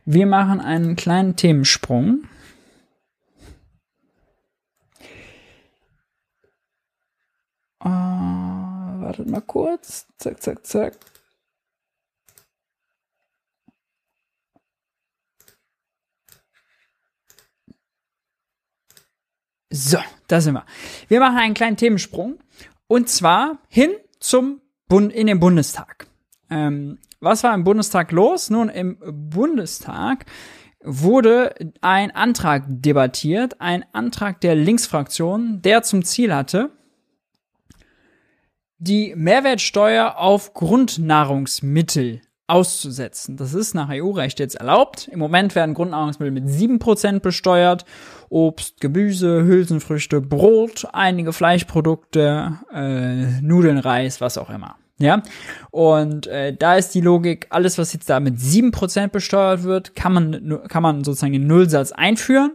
Wir 0.04 0.26
machen 0.26 0.60
einen 0.60 0.96
kleinen 0.96 1.36
Themensprung. 1.36 2.24
Uh, 7.78 7.84
wartet 7.84 9.30
mal 9.30 9.42
kurz. 9.42 10.08
Zack, 10.18 10.42
zack, 10.42 10.66
zack. 10.66 11.09
So, 19.70 19.98
da 20.26 20.40
sind 20.40 20.54
wir. 20.54 20.64
Wir 21.08 21.20
machen 21.20 21.38
einen 21.38 21.54
kleinen 21.54 21.76
Themensprung. 21.76 22.38
Und 22.88 23.08
zwar 23.08 23.58
hin 23.68 23.92
zum 24.18 24.60
Bund, 24.88 25.12
in 25.12 25.28
den 25.28 25.38
Bundestag. 25.38 26.08
Ähm, 26.50 26.98
was 27.20 27.44
war 27.44 27.54
im 27.54 27.62
Bundestag 27.62 28.10
los? 28.10 28.50
Nun, 28.50 28.68
im 28.68 28.98
Bundestag 29.30 30.26
wurde 30.82 31.54
ein 31.80 32.10
Antrag 32.10 32.64
debattiert, 32.66 33.60
ein 33.60 33.84
Antrag 33.92 34.40
der 34.40 34.56
Linksfraktion, 34.56 35.62
der 35.62 35.82
zum 35.82 36.04
Ziel 36.04 36.34
hatte, 36.34 36.70
die 38.78 39.14
Mehrwertsteuer 39.14 40.16
auf 40.16 40.54
Grundnahrungsmittel 40.54 42.22
auszusetzen. 42.50 43.36
Das 43.36 43.54
ist 43.54 43.74
nach 43.74 43.88
EU-Recht 43.90 44.40
jetzt 44.40 44.56
erlaubt. 44.56 45.08
Im 45.08 45.18
Moment 45.18 45.54
werden 45.54 45.74
Grundnahrungsmittel 45.74 46.32
mit 46.32 46.44
7% 46.44 47.20
besteuert. 47.20 47.84
Obst, 48.28 48.80
Gemüse, 48.80 49.44
Hülsenfrüchte, 49.44 50.20
Brot, 50.20 50.86
einige 50.92 51.32
Fleischprodukte, 51.32 52.58
äh, 52.72 53.40
Nudeln, 53.40 53.78
Reis, 53.78 54.20
was 54.20 54.38
auch 54.38 54.50
immer. 54.50 54.76
Ja, 54.98 55.22
und 55.70 56.26
äh, 56.26 56.54
da 56.54 56.76
ist 56.76 56.94
die 56.94 57.00
Logik, 57.00 57.46
alles, 57.48 57.78
was 57.78 57.94
jetzt 57.94 58.10
da 58.10 58.20
mit 58.20 58.36
7% 58.36 59.08
besteuert 59.08 59.62
wird, 59.62 59.96
kann 59.96 60.12
man, 60.12 60.60
kann 60.68 60.82
man 60.82 61.04
sozusagen 61.04 61.32
den 61.32 61.46
Nullsatz 61.46 61.90
einführen. 61.90 62.52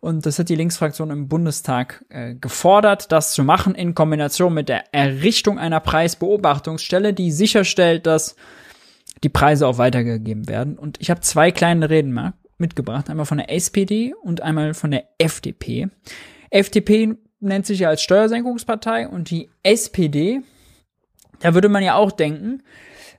Und 0.00 0.24
das 0.24 0.38
hat 0.38 0.48
die 0.48 0.54
Linksfraktion 0.54 1.10
im 1.10 1.26
Bundestag 1.26 2.04
äh, 2.08 2.36
gefordert, 2.36 3.10
das 3.10 3.32
zu 3.32 3.42
machen 3.42 3.74
in 3.74 3.96
Kombination 3.96 4.54
mit 4.54 4.68
der 4.68 4.94
Errichtung 4.94 5.58
einer 5.58 5.80
Preisbeobachtungsstelle, 5.80 7.14
die 7.14 7.32
sicherstellt, 7.32 8.06
dass 8.06 8.36
die 9.24 9.28
Preise 9.28 9.66
auch 9.66 9.78
weitergegeben 9.78 10.48
werden. 10.48 10.78
Und 10.78 11.00
ich 11.00 11.10
habe 11.10 11.20
zwei 11.20 11.50
kleine 11.50 11.90
Reden 11.90 12.32
mitgebracht, 12.58 13.10
einmal 13.10 13.26
von 13.26 13.38
der 13.38 13.52
SPD 13.52 14.14
und 14.22 14.42
einmal 14.42 14.74
von 14.74 14.90
der 14.90 15.04
FDP. 15.18 15.88
FDP 16.50 17.14
nennt 17.40 17.66
sich 17.66 17.80
ja 17.80 17.88
als 17.88 18.02
Steuersenkungspartei 18.02 19.08
und 19.08 19.30
die 19.30 19.48
SPD, 19.62 20.40
da 21.40 21.54
würde 21.54 21.68
man 21.68 21.82
ja 21.82 21.94
auch 21.94 22.12
denken, 22.12 22.62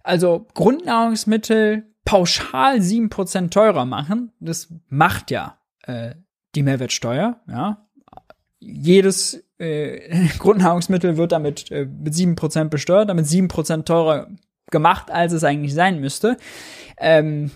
also 0.04 0.48
Grundnahrungsmittel 0.54 1.86
pauschal 2.06 2.82
sieben 2.82 3.10
Prozent 3.10 3.54
teurer 3.54 3.86
machen, 3.86 4.32
das 4.40 4.74
macht 4.88 5.32
ja 5.32 5.58
äh, 5.84 6.16
die 6.56 6.64
Mehrwertsteuer, 6.64 7.40
ja. 7.48 7.86
Jedes 8.62 9.46
äh, 9.58 10.28
Grundnahrungsmittel 10.40 11.16
wird 11.16 11.32
damit 11.32 11.72
äh, 11.72 11.86
mit 11.86 12.14
sieben 12.14 12.36
Prozent 12.36 12.72
besteuert, 12.72 13.10
damit 13.10 13.28
sieben 13.28 13.48
Prozent 13.48 13.88
teurer 13.88 14.28
gemacht, 14.72 15.12
als 15.12 15.34
es 15.34 15.44
eigentlich 15.44 15.74
sein 15.74 16.00
müsste. 16.00 16.38
Ähm, 16.98 17.52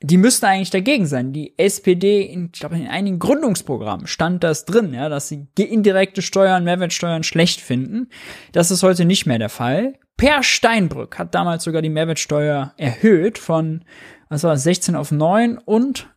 die 0.00 0.16
müssten 0.16 0.46
eigentlich 0.46 0.70
dagegen 0.70 1.06
sein. 1.06 1.32
Die 1.32 1.58
SPD, 1.58 2.22
in, 2.22 2.50
ich 2.54 2.60
glaube, 2.60 2.76
in 2.76 2.86
einigen 2.86 3.18
Gründungsprogrammen 3.18 4.06
stand 4.06 4.44
das 4.44 4.64
drin, 4.64 4.94
ja, 4.94 5.08
dass 5.08 5.28
sie 5.28 5.48
indirekte 5.56 6.22
Steuern, 6.22 6.64
Mehrwertsteuern 6.64 7.24
schlecht 7.24 7.60
finden. 7.60 8.08
Das 8.52 8.70
ist 8.70 8.82
heute 8.82 9.04
nicht 9.04 9.26
mehr 9.26 9.38
der 9.38 9.48
Fall. 9.48 9.94
Per 10.16 10.42
Steinbrück 10.42 11.18
hat 11.18 11.34
damals 11.34 11.64
sogar 11.64 11.82
die 11.82 11.90
Mehrwertsteuer 11.90 12.74
erhöht 12.76 13.38
von, 13.38 13.84
was 14.28 14.44
war 14.44 14.52
das, 14.52 14.62
16 14.62 14.94
auf 14.94 15.10
9 15.10 15.58
und 15.58 16.08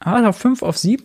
ah, 0.00 0.28
auf 0.28 0.36
5 0.36 0.62
auf 0.62 0.76
7? 0.76 1.04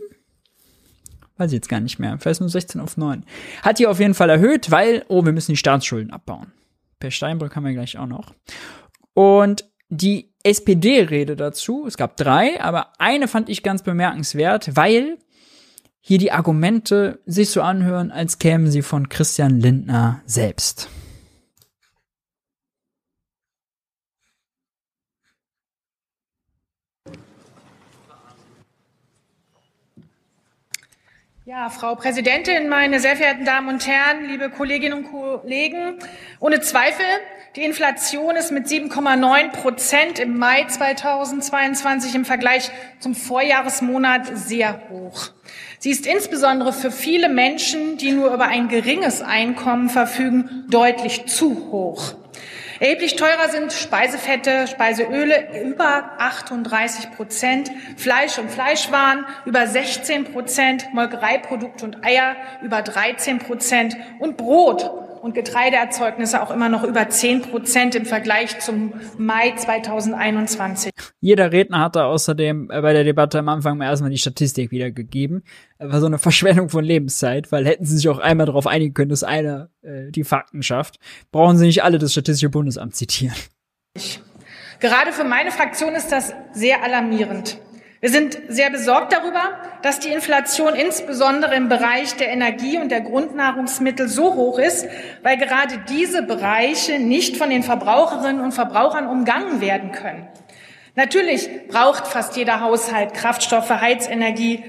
Weiß 1.37 1.51
ich 1.51 1.57
jetzt 1.57 1.69
gar 1.69 1.79
nicht 1.79 1.99
mehr. 1.99 2.17
Vielleicht 2.19 2.39
nur 2.39 2.49
16 2.49 2.81
auf 2.81 2.97
9. 2.97 3.25
Hat 3.61 3.77
die 3.77 3.85
auf 3.85 3.99
jeden 3.99 4.15
Fall 4.15 4.29
erhöht, 4.29 4.71
weil, 4.71 5.05
oh, 5.07 5.23
wir 5.23 5.33
müssen 5.33 5.51
die 5.51 5.57
Staatsschulden 5.57 6.11
abbauen. 6.11 6.51
Per 6.99 7.11
Steinbrück 7.11 7.55
haben 7.55 7.65
wir 7.65 7.73
gleich 7.73 7.97
auch 7.97 8.07
noch. 8.07 8.33
Und 9.13 9.65
die 9.89 10.33
SPD-Rede 10.43 11.35
dazu, 11.35 11.85
es 11.87 11.97
gab 11.97 12.17
drei, 12.17 12.61
aber 12.61 12.93
eine 12.99 13.27
fand 13.27 13.49
ich 13.49 13.63
ganz 13.63 13.83
bemerkenswert, 13.83 14.75
weil 14.75 15.17
hier 15.99 16.17
die 16.17 16.31
Argumente 16.31 17.19
sich 17.25 17.49
so 17.49 17.61
anhören, 17.61 18.11
als 18.11 18.39
kämen 18.39 18.71
sie 18.71 18.81
von 18.81 19.09
Christian 19.09 19.59
Lindner 19.59 20.21
selbst. 20.25 20.89
Ja, 31.49 31.69
Frau 31.69 31.95
Präsidentin, 31.95 32.67
meine 32.67 32.99
sehr 32.99 33.15
verehrten 33.15 33.45
Damen 33.45 33.69
und 33.69 33.87
Herren, 33.87 34.25
liebe 34.27 34.49
Kolleginnen 34.49 35.05
und 35.05 35.09
Kollegen, 35.09 35.97
ohne 36.41 36.59
Zweifel, 36.59 37.05
die 37.55 37.63
Inflation 37.63 38.35
ist 38.35 38.51
mit 38.51 38.67
7,9 38.67 39.53
Prozent 39.53 40.19
im 40.19 40.37
Mai 40.37 40.65
2022 40.65 42.15
im 42.15 42.25
Vergleich 42.25 42.69
zum 42.99 43.15
Vorjahresmonat 43.15 44.29
sehr 44.37 44.89
hoch. 44.89 45.29
Sie 45.79 45.89
ist 45.89 46.05
insbesondere 46.05 46.73
für 46.73 46.91
viele 46.91 47.29
Menschen, 47.29 47.95
die 47.95 48.11
nur 48.11 48.33
über 48.33 48.47
ein 48.47 48.67
geringes 48.67 49.21
Einkommen 49.21 49.87
verfügen, 49.87 50.65
deutlich 50.67 51.27
zu 51.27 51.71
hoch. 51.71 52.15
Erheblich 52.79 53.15
teurer 53.15 53.49
sind 53.49 53.73
Speisefette, 53.73 54.67
Speiseöle 54.67 55.61
über 55.63 56.11
38 56.19 57.11
Prozent, 57.11 57.71
Fleisch 57.95 58.37
und 58.37 58.51
Fleischwaren 58.51 59.25
über 59.45 59.65
16 59.65 60.25
Prozent, 60.25 60.93
Molkereiprodukte 60.93 61.85
und 61.85 62.05
Eier 62.05 62.35
über 62.61 62.83
13 62.83 63.39
Prozent 63.39 63.97
und 64.19 64.37
Brot 64.37 65.06
und 65.21 65.33
Getreideerzeugnisse 65.35 66.41
auch 66.41 66.51
immer 66.51 66.69
noch 66.69 66.83
über 66.83 67.09
10 67.09 67.43
Prozent 67.43 67.95
im 67.95 68.05
Vergleich 68.05 68.59
zum 68.59 68.93
Mai 69.17 69.53
2021. 69.55 70.91
Jeder 71.19 71.51
Redner 71.51 71.79
hatte 71.79 72.05
außerdem 72.05 72.69
äh, 72.71 72.81
bei 72.81 72.93
der 72.93 73.03
Debatte 73.03 73.39
am 73.39 73.49
Anfang 73.49 73.81
erstmal 73.81 74.11
die 74.11 74.17
Statistik 74.17 74.71
wiedergegeben. 74.71 75.43
War 75.79 75.99
so 75.99 76.05
eine 76.05 76.17
Verschwendung 76.19 76.69
von 76.69 76.83
Lebenszeit, 76.83 77.51
weil 77.51 77.65
hätten 77.65 77.85
sie 77.85 77.97
sich 77.97 78.09
auch 78.09 78.19
einmal 78.19 78.45
darauf 78.45 78.67
einigen 78.67 78.93
können, 78.93 79.09
dass 79.09 79.23
einer 79.23 79.69
äh, 79.81 80.11
die 80.11 80.23
Fakten 80.23 80.63
schafft, 80.63 80.99
brauchen 81.31 81.57
sie 81.57 81.65
nicht 81.65 81.83
alle 81.83 81.97
das 81.97 82.11
Statistische 82.11 82.49
Bundesamt 82.49 82.95
zitieren. 82.95 83.35
Gerade 84.79 85.11
für 85.11 85.23
meine 85.23 85.51
Fraktion 85.51 85.95
ist 85.95 86.11
das 86.11 86.33
sehr 86.53 86.83
alarmierend. 86.83 87.59
Wir 87.99 88.09
sind 88.09 88.37
sehr 88.47 88.69
besorgt 88.69 89.11
darüber, 89.11 89.41
dass 89.81 89.99
die 89.99 90.09
Inflation 90.09 90.75
insbesondere 90.75 91.55
im 91.55 91.67
Bereich 91.67 92.15
der 92.15 92.29
Energie 92.29 92.77
und 92.77 92.89
der 92.89 93.01
Grundnahrungsmittel 93.01 94.07
so 94.07 94.35
hoch 94.35 94.59
ist, 94.59 94.85
weil 95.23 95.37
gerade 95.37 95.79
diese 95.89 96.21
Bereiche 96.21 96.99
nicht 96.99 97.37
von 97.37 97.49
den 97.49 97.63
Verbraucherinnen 97.63 98.39
und 98.39 98.51
Verbrauchern 98.51 99.07
umgangen 99.07 99.61
werden 99.61 99.93
können. 99.93 100.27
Natürlich 100.93 101.49
braucht 101.69 102.07
fast 102.07 102.37
jeder 102.37 102.61
Haushalt 102.61 103.15
Kraftstoffe, 103.15 103.69
Heizenergie, 103.69 104.63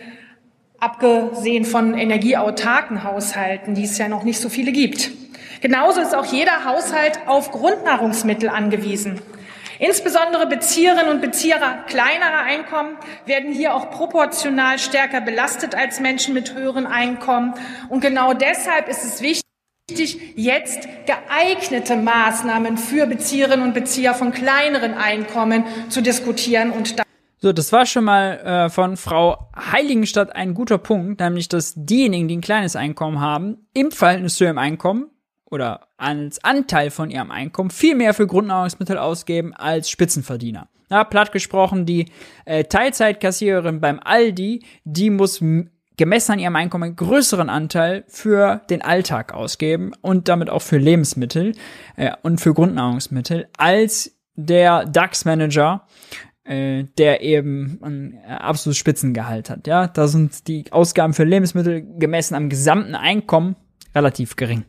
abgesehen 0.78 1.66
von 1.66 1.98
energieautarken 1.98 3.04
Haushalten, 3.04 3.74
die 3.74 3.84
es 3.84 3.98
ja 3.98 4.08
noch 4.08 4.22
nicht 4.22 4.40
so 4.40 4.48
viele 4.48 4.72
gibt. 4.72 5.10
Genauso 5.60 6.00
ist 6.00 6.14
auch 6.14 6.26
jeder 6.26 6.64
Haushalt 6.64 7.20
auf 7.26 7.50
Grundnahrungsmittel 7.50 8.48
angewiesen. 8.48 9.20
Insbesondere 9.78 10.46
Bezieherinnen 10.46 11.08
und 11.08 11.20
Bezieher 11.20 11.58
kleinerer 11.86 12.42
Einkommen 12.44 12.96
werden 13.26 13.52
hier 13.52 13.74
auch 13.74 13.90
proportional 13.90 14.78
stärker 14.78 15.20
belastet 15.20 15.74
als 15.74 16.00
Menschen 16.00 16.34
mit 16.34 16.54
höheren 16.54 16.86
Einkommen. 16.86 17.54
Und 17.88 18.00
genau 18.00 18.34
deshalb 18.34 18.88
ist 18.88 19.04
es 19.04 19.22
wichtig, 19.22 19.42
jetzt 20.34 20.88
geeignete 21.06 21.96
Maßnahmen 21.96 22.76
für 22.76 23.06
Bezieherinnen 23.06 23.64
und 23.64 23.74
Bezieher 23.74 24.14
von 24.14 24.32
kleineren 24.32 24.94
Einkommen 24.94 25.64
zu 25.88 26.02
diskutieren 26.02 26.70
und 26.70 26.94
so, 27.40 27.52
das 27.52 27.70
war 27.70 27.86
schon 27.86 28.02
mal 28.02 28.38
äh, 28.38 28.68
von 28.68 28.96
Frau 28.96 29.48
Heiligenstadt 29.54 30.34
ein 30.34 30.54
guter 30.54 30.76
Punkt, 30.76 31.20
nämlich 31.20 31.46
dass 31.46 31.74
diejenigen, 31.76 32.26
die 32.26 32.38
ein 32.38 32.40
kleines 32.40 32.74
Einkommen 32.74 33.20
haben, 33.20 33.68
im 33.74 33.92
Verhältnis 33.92 34.34
zu 34.34 34.42
ihrem 34.42 34.58
Einkommen 34.58 35.08
oder 35.50 35.88
als 35.96 36.42
Anteil 36.44 36.90
von 36.90 37.10
ihrem 37.10 37.30
Einkommen 37.30 37.70
viel 37.70 37.94
mehr 37.94 38.14
für 38.14 38.26
Grundnahrungsmittel 38.26 38.98
ausgeben 38.98 39.54
als 39.54 39.90
Spitzenverdiener. 39.90 40.68
Na, 40.90 41.04
platt 41.04 41.32
gesprochen, 41.32 41.84
die 41.84 42.06
äh, 42.44 42.64
Teilzeitkassiererin 42.64 43.80
beim 43.80 44.00
Aldi, 44.02 44.64
die 44.84 45.10
muss 45.10 45.42
gemessen 45.96 46.32
an 46.32 46.38
ihrem 46.38 46.56
Einkommen 46.56 46.84
einen 46.84 46.96
größeren 46.96 47.50
Anteil 47.50 48.04
für 48.08 48.62
den 48.70 48.80
Alltag 48.80 49.34
ausgeben 49.34 49.92
und 50.00 50.28
damit 50.28 50.48
auch 50.48 50.62
für 50.62 50.78
Lebensmittel 50.78 51.52
äh, 51.96 52.12
und 52.22 52.40
für 52.40 52.54
Grundnahrungsmittel 52.54 53.48
als 53.58 54.16
der 54.34 54.86
DAX-Manager, 54.86 55.86
äh, 56.44 56.84
der 56.96 57.20
eben 57.20 57.78
ein 57.82 58.14
äh, 58.14 58.32
absolutes 58.32 58.78
Spitzengehalt 58.78 59.50
hat. 59.50 59.66
Ja, 59.66 59.88
da 59.88 60.08
sind 60.08 60.48
die 60.48 60.72
Ausgaben 60.72 61.12
für 61.12 61.24
Lebensmittel 61.24 61.84
gemessen 61.98 62.34
am 62.34 62.48
gesamten 62.48 62.94
Einkommen 62.94 63.56
relativ 63.94 64.36
gering. 64.36 64.64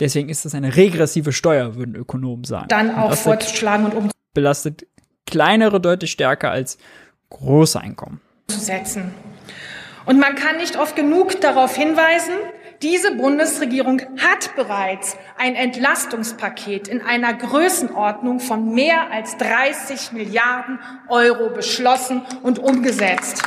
Deswegen 0.00 0.28
ist 0.28 0.44
das 0.44 0.54
eine 0.54 0.76
regressive 0.76 1.32
Steuer, 1.32 1.76
würden 1.76 1.94
Ökonomen 1.94 2.44
sagen. 2.44 2.68
Dann 2.68 2.94
auch 2.94 3.14
vorzuschlagen 3.14 3.86
und 3.86 3.94
um 3.94 4.10
belastet 4.34 4.86
kleinere 5.26 5.80
deutlich 5.80 6.10
stärker 6.10 6.50
als 6.50 6.78
große 7.30 7.80
Einkommen. 7.80 8.20
Setzen. 8.48 9.14
Und 10.06 10.18
man 10.18 10.34
kann 10.34 10.56
nicht 10.58 10.76
oft 10.76 10.96
genug 10.96 11.40
darauf 11.40 11.76
hinweisen, 11.76 12.34
diese 12.82 13.14
Bundesregierung 13.14 14.02
hat 14.18 14.54
bereits 14.56 15.16
ein 15.38 15.54
Entlastungspaket 15.54 16.86
in 16.88 17.00
einer 17.00 17.32
Größenordnung 17.32 18.40
von 18.40 18.74
mehr 18.74 19.10
als 19.10 19.38
30 19.38 20.12
Milliarden 20.12 20.78
Euro 21.08 21.48
beschlossen 21.48 22.22
und 22.42 22.58
umgesetzt. 22.58 23.42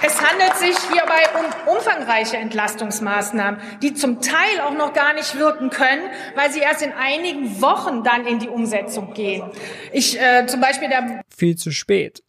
Es 0.00 0.20
handelt 0.20 0.56
sich 0.56 0.76
hierbei 0.92 1.22
um 1.38 1.74
umfangreiche 1.74 2.36
Entlastungsmaßnahmen, 2.36 3.60
die 3.82 3.94
zum 3.94 4.20
Teil 4.20 4.60
auch 4.64 4.74
noch 4.74 4.92
gar 4.92 5.12
nicht 5.12 5.38
wirken 5.38 5.70
können, 5.70 6.02
weil 6.36 6.52
sie 6.52 6.60
erst 6.60 6.82
in 6.82 6.92
einigen 6.92 7.60
Wochen 7.60 8.04
dann 8.04 8.26
in 8.26 8.38
die 8.38 8.48
Umsetzung 8.48 9.12
gehen. 9.12 9.50
Ich 9.92 10.20
äh, 10.20 10.46
zum 10.46 10.60
Beispiel 10.60 10.88
der 10.88 11.22
viel 11.34 11.56
zu 11.56 11.72
spät. 11.72 12.22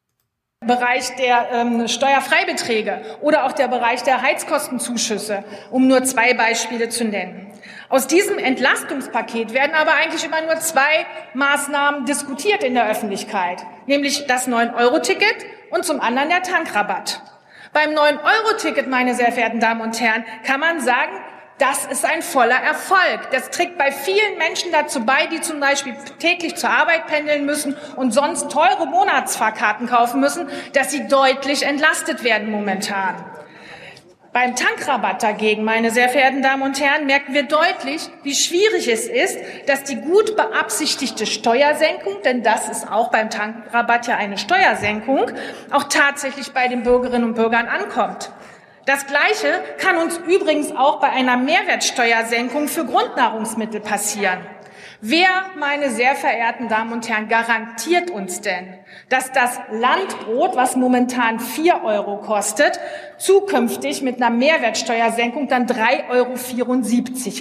Bereich 0.65 1.15
der 1.15 1.49
ähm, 1.53 1.87
Steuerfreibeträge 1.87 3.01
oder 3.21 3.45
auch 3.45 3.53
der 3.53 3.67
Bereich 3.67 4.03
der 4.03 4.21
Heizkostenzuschüsse, 4.21 5.43
um 5.71 5.87
nur 5.87 6.03
zwei 6.03 6.33
Beispiele 6.33 6.89
zu 6.89 7.05
nennen. 7.05 7.49
Aus 7.87 8.07
diesem 8.07 8.37
Entlastungspaket 8.37 9.53
werden 9.53 9.73
aber 9.73 9.93
eigentlich 9.93 10.25
immer 10.25 10.41
nur 10.41 10.57
zwei 10.57 11.05
Maßnahmen 11.33 12.05
diskutiert 12.05 12.63
in 12.63 12.73
der 12.73 12.89
Öffentlichkeit, 12.89 13.63
nämlich 13.85 14.27
das 14.27 14.47
9-Euro-Ticket 14.47 15.45
und 15.71 15.85
zum 15.85 16.01
anderen 16.01 16.29
der 16.29 16.43
Tankrabatt. 16.43 17.21
Beim 17.71 17.91
9-Euro-Ticket, 17.91 18.87
meine 18.87 19.13
sehr 19.13 19.31
verehrten 19.31 19.59
Damen 19.59 19.81
und 19.81 19.99
Herren, 20.01 20.25
kann 20.45 20.59
man 20.59 20.81
sagen, 20.81 21.11
das 21.59 21.85
ist 21.85 22.05
ein 22.05 22.21
voller 22.21 22.55
Erfolg. 22.55 23.29
Das 23.31 23.51
trägt 23.51 23.77
bei 23.77 23.91
vielen 23.91 24.37
Menschen 24.37 24.71
dazu 24.71 25.05
bei, 25.05 25.27
die 25.27 25.41
zum 25.41 25.59
Beispiel 25.59 25.93
täglich 26.17 26.55
zur 26.55 26.69
Arbeit 26.69 27.05
pendeln 27.07 27.45
müssen 27.45 27.75
und 27.95 28.11
sonst 28.11 28.49
teure 28.49 28.87
Monatsfahrkarten 28.87 29.87
kaufen 29.87 30.21
müssen, 30.21 30.47
dass 30.73 30.89
sie 30.91 31.07
deutlich 31.07 31.63
entlastet 31.63 32.23
werden 32.23 32.49
momentan. 32.49 33.15
Beim 34.31 34.55
Tankrabatt 34.55 35.23
dagegen, 35.23 35.63
meine 35.63 35.89
sehr 35.89 36.07
verehrten 36.07 36.43
Damen 36.43 36.61
und 36.61 36.79
Herren, 36.79 37.07
merken 37.07 37.33
wir 37.33 37.43
deutlich, 37.43 38.09
wie 38.21 38.35
schwierig 38.35 38.87
es 38.87 39.07
ist, 39.07 39.39
dass 39.65 39.85
die 39.85 39.95
gut 39.95 40.35
beabsichtigte 40.35 41.25
Steuersenkung, 41.25 42.21
denn 42.23 42.43
das 42.43 42.69
ist 42.69 42.87
auch 42.91 43.09
beim 43.09 43.31
Tankrabatt 43.31 44.05
ja 44.05 44.17
eine 44.17 44.37
Steuersenkung, 44.37 45.31
auch 45.71 45.85
tatsächlich 45.85 46.51
bei 46.51 46.67
den 46.67 46.83
Bürgerinnen 46.83 47.23
und 47.23 47.33
Bürgern 47.33 47.67
ankommt. 47.67 48.31
Das 48.85 49.07
Gleiche 49.07 49.63
kann 49.79 49.97
uns 49.97 50.19
übrigens 50.19 50.75
auch 50.75 50.99
bei 50.99 51.09
einer 51.09 51.35
Mehrwertsteuersenkung 51.35 52.67
für 52.67 52.85
Grundnahrungsmittel 52.85 53.81
passieren. 53.81 54.39
Wer, 55.01 55.29
meine 55.57 55.91
sehr 55.91 56.13
verehrten 56.13 56.67
Damen 56.67 56.91
und 56.91 57.07
Herren, 57.07 57.29
garantiert 57.29 58.11
uns 58.11 58.41
denn, 58.41 58.73
dass 59.07 59.31
das 59.31 59.57
Landbrot, 59.71 60.57
was 60.57 60.75
momentan 60.75 61.39
vier 61.39 61.85
Euro 61.85 62.17
kostet, 62.17 62.77
zukünftig 63.17 64.01
mit 64.01 64.17
einer 64.17 64.29
Mehrwertsteuersenkung 64.29 65.47
dann 65.47 65.67
drei 65.67 66.09
Euro 66.09 66.35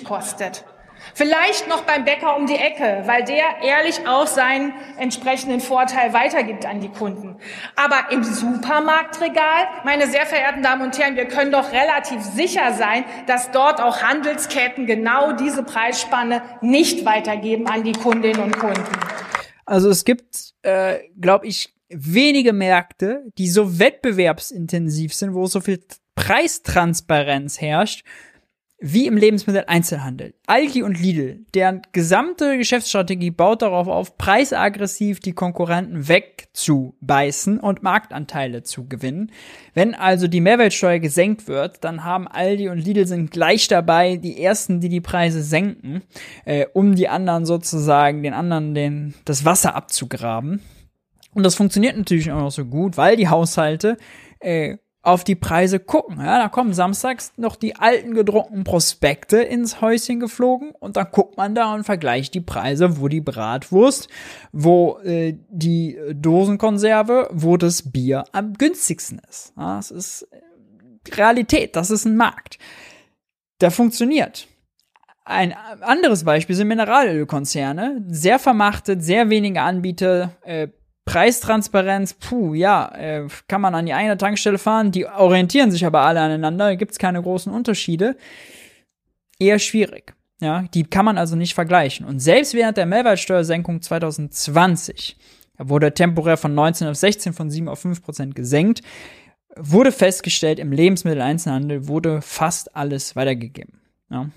kostet? 0.05 0.65
Vielleicht 1.19 1.67
noch 1.67 1.83
beim 1.83 2.05
Bäcker 2.05 2.37
um 2.37 2.47
die 2.47 2.55
Ecke, 2.55 3.03
weil 3.07 3.25
der 3.25 3.61
ehrlich 3.65 4.07
auch 4.07 4.29
seinen 4.29 4.73
entsprechenden 4.99 5.59
Vorteil 5.59 6.13
weitergibt 6.13 6.65
an 6.65 6.81
die 6.81 6.91
Kunden. 6.91 7.35
Aber 7.75 8.13
im 8.13 8.23
Supermarktregal, 8.23 9.67
meine 9.85 10.07
sehr 10.07 10.27
verehrten 10.27 10.63
Damen 10.63 10.83
und 10.83 10.97
Herren, 10.97 11.17
wir 11.17 11.27
können 11.27 11.51
doch 11.51 11.73
relativ 11.73 12.23
sicher 12.23 12.73
sein, 12.73 13.05
dass 13.27 13.51
dort 13.51 13.81
auch 13.81 14.01
Handelsketten 14.01 14.87
genau 14.87 15.33
diese 15.33 15.65
Preisspanne 15.65 16.41
nicht 16.61 17.05
weitergeben 17.05 17.67
an 17.67 17.83
die 17.83 17.95
Kundinnen 17.95 18.41
und 18.41 18.57
Kunden. 18.57 18.87
Also 19.67 19.91
es 19.91 20.05
gibt, 20.05 20.55
äh, 20.63 21.01
glaube 21.21 21.49
ich, 21.49 21.75
wenige 21.89 22.53
Märkte, 22.53 23.25
die 23.39 23.49
so 23.49 23.81
wettbewerbsintensiv 23.81 25.13
sind, 25.13 25.35
wo 25.35 25.47
so 25.47 25.61
viel 25.61 25.83
Preistransparenz 26.15 27.61
herrscht 27.61 28.05
wie 28.81 29.07
im 29.07 29.17
Lebensmitteleinzelhandel. 29.17 30.35
Aldi 30.47 30.85
und 30.85 31.01
Lidl, 31.01 31.41
deren 31.53 31.83
gesamte 31.93 32.57
Geschäftsstrategie 32.57 33.33
baut 33.33 33.63
darauf 33.63 33.89
auf, 33.89 34.17
preisaggressiv 34.17 35.19
die 35.19 35.33
Konkurrenten 35.33 36.07
wegzubeißen 36.07 37.59
und 37.59 37.83
Marktanteile 37.83 38.63
zu 38.63 38.87
gewinnen. 38.87 39.33
Wenn 39.75 39.97
also 39.97 40.29
die 40.29 40.41
Mehrwertsteuer 40.41 41.01
gesenkt 41.01 41.49
wird, 41.49 41.83
dann 41.83 42.05
haben 42.05 42.29
Aldi 42.29 42.69
und 42.69 42.79
Lidl 42.79 43.07
sind 43.09 43.33
gleich 43.33 43.67
dabei, 43.67 44.17
die 44.17 44.41
ersten, 44.41 44.81
die 44.81 44.89
die 44.89 45.01
Preise 45.01 45.43
senken, 45.43 46.03
äh, 46.45 46.67
um 46.73 46.95
die 46.95 47.09
anderen 47.09 47.47
sozusagen, 47.47 48.23
den 48.23 48.33
anderen 48.33 48.75
den, 48.75 49.15
das 49.25 49.45
Wasser 49.45 49.75
abzugraben. 49.75 50.63
Und 51.35 51.43
das 51.43 51.57
funktioniert 51.57 51.97
natürlich 51.97 52.31
auch 52.31 52.41
noch 52.41 52.51
so 52.53 52.65
gut, 52.65 52.97
weil 52.97 53.17
die 53.17 53.29
Haushalte 53.29 53.97
äh, 54.39 54.77
auf 55.09 55.25
die 55.25 55.35
Preise 55.35 55.81
gucken. 55.81 56.19
Ja, 56.19 56.39
da 56.39 56.49
kommen 56.49 56.75
samstags 56.75 57.33
noch 57.37 57.57
die 57.57 57.77
alten 57.77 58.15
gedruckten 58.15 58.65
Prospekte 58.65 59.39
ins 59.39 59.81
Häuschen 59.81 60.21
geflogen 60.21 60.73
und 60.79 60.97
dann 60.97 61.09
guckt 61.11 61.37
man 61.37 61.55
da 61.55 61.75
und 61.75 61.85
vergleicht 61.85 62.35
die 62.35 62.41
Preise, 62.41 63.01
wo 63.01 63.09
die 63.09 63.21
Bratwurst, 63.21 64.09
wo 64.53 64.99
äh, 65.05 65.35
die 65.49 65.99
Dosenkonserve, 66.13 67.29
wo 67.33 67.57
das 67.57 67.91
Bier 67.91 68.25
am 68.33 68.53
günstigsten 68.55 69.21
ist. 69.29 69.53
Ja, 69.57 69.77
das 69.77 69.91
ist 69.91 70.23
äh, 70.31 71.15
Realität, 71.15 71.75
das 71.75 71.91
ist 71.91 72.05
ein 72.05 72.17
Markt. 72.17 72.59
Der 73.61 73.71
funktioniert. 73.71 74.47
Ein 75.25 75.55
anderes 75.83 76.25
Beispiel 76.25 76.57
sind 76.57 76.69
Mineralölkonzerne, 76.69 78.05
sehr 78.09 78.39
vermachtet, 78.39 79.03
sehr 79.03 79.29
wenige 79.29 79.61
Anbieter, 79.61 80.33
äh, 80.43 80.69
Preistransparenz, 81.09 82.13
puh, 82.15 82.53
ja, 82.53 82.93
äh, 82.95 83.27
kann 83.49 83.63
man 83.63 83.75
an 83.75 83.87
die 83.87 83.95
eine 83.95 84.19
Tankstelle 84.19 84.59
fahren, 84.59 84.93
die 84.93 85.07
orientieren 85.07 85.71
sich 85.71 85.87
aber 85.87 86.03
alle 86.03 86.21
aneinander, 86.21 86.77
gibt 86.77 86.93
es 86.93 86.99
keine 86.99 87.23
großen 87.23 87.51
Unterschiede. 87.51 88.17
Eher 89.39 89.59
schwierig. 89.59 90.15
Ja, 90.41 90.67
die 90.75 90.85
kann 90.85 91.07
man 91.07 91.17
also 91.17 91.35
nicht 91.35 91.55
vergleichen. 91.55 92.05
Und 92.05 92.21
selbst 92.21 92.53
während 92.53 92.77
der 92.77 92.85
Mehrwertsteuersenkung 92.85 93.81
2020, 93.81 95.17
da 95.57 95.69
wurde 95.71 95.95
temporär 95.95 96.37
von 96.37 96.55
19 96.55 96.89
auf 96.89 96.97
16, 96.97 97.33
von 97.33 97.51
7 97.51 97.69
auf 97.69 97.81
5 97.81 98.03
Prozent 98.03 98.35
gesenkt, 98.35 98.83
wurde 99.57 99.93
festgestellt, 99.93 100.59
im 100.59 100.73
Lebensmitteleinzelhandel 100.73 101.89
wurde 101.89 102.21
fast 102.21 102.77
alles 102.77 103.17
weitergegeben. 103.17 103.81
Ja. 104.11 104.29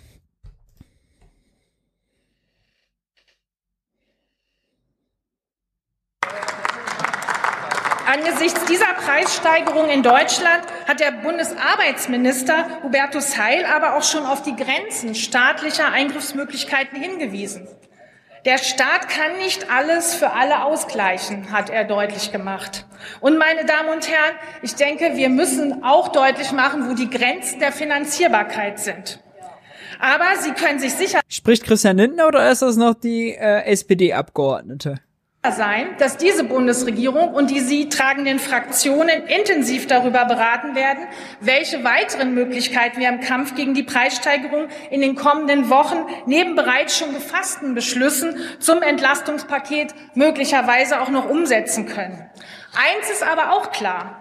Angesichts 8.11 8.65
dieser 8.65 8.93
Preissteigerung 9.05 9.87
in 9.87 10.03
Deutschland 10.03 10.63
hat 10.85 10.99
der 10.99 11.11
Bundesarbeitsminister 11.11 12.83
Hubertus 12.83 13.37
Heil 13.37 13.63
aber 13.63 13.95
auch 13.95 14.03
schon 14.03 14.25
auf 14.25 14.41
die 14.41 14.53
Grenzen 14.53 15.15
staatlicher 15.15 15.93
Eingriffsmöglichkeiten 15.93 17.01
hingewiesen. 17.01 17.69
Der 18.43 18.57
Staat 18.57 19.07
kann 19.07 19.37
nicht 19.37 19.71
alles 19.71 20.13
für 20.13 20.31
alle 20.31 20.65
ausgleichen, 20.65 21.53
hat 21.53 21.69
er 21.69 21.85
deutlich 21.85 22.33
gemacht. 22.33 22.85
Und 23.21 23.37
meine 23.37 23.63
Damen 23.63 23.87
und 23.87 24.09
Herren, 24.09 24.35
ich 24.61 24.75
denke, 24.75 25.15
wir 25.15 25.29
müssen 25.29 25.81
auch 25.81 26.09
deutlich 26.09 26.51
machen, 26.51 26.89
wo 26.89 26.95
die 26.95 27.09
Grenzen 27.09 27.61
der 27.61 27.71
Finanzierbarkeit 27.71 28.77
sind. 28.77 29.21
Aber 30.01 30.25
Sie 30.41 30.51
können 30.51 30.79
sich 30.79 30.95
sicher. 30.95 31.21
Spricht 31.29 31.63
Christian 31.63 31.95
Lindner 31.95 32.27
oder 32.27 32.51
ist 32.51 32.61
das 32.61 32.75
noch 32.75 32.93
die 32.93 33.29
äh, 33.35 33.63
SPD-Abgeordnete? 33.67 34.99
Sein, 35.49 35.95
dass 35.97 36.17
diese 36.17 36.43
Bundesregierung 36.43 37.33
und 37.33 37.49
die 37.49 37.61
sie 37.61 37.89
tragenden 37.89 38.37
Fraktionen 38.37 39.23
intensiv 39.23 39.87
darüber 39.87 40.25
beraten 40.25 40.75
werden, 40.75 41.07
welche 41.39 41.83
weiteren 41.83 42.35
Möglichkeiten 42.35 42.99
wir 42.99 43.09
im 43.09 43.21
Kampf 43.21 43.55
gegen 43.55 43.73
die 43.73 43.81
Preissteigerung 43.81 44.67
in 44.91 45.01
den 45.01 45.15
kommenden 45.15 45.71
Wochen 45.71 46.05
neben 46.27 46.55
bereits 46.55 46.95
schon 46.95 47.13
gefassten 47.15 47.73
Beschlüssen 47.73 48.35
zum 48.59 48.83
Entlastungspaket 48.83 49.95
möglicherweise 50.13 51.01
auch 51.01 51.09
noch 51.09 51.27
umsetzen 51.27 51.87
können. 51.87 52.29
Eins 52.73 53.09
ist 53.09 53.23
aber 53.23 53.53
auch 53.53 53.71
klar. 53.71 54.20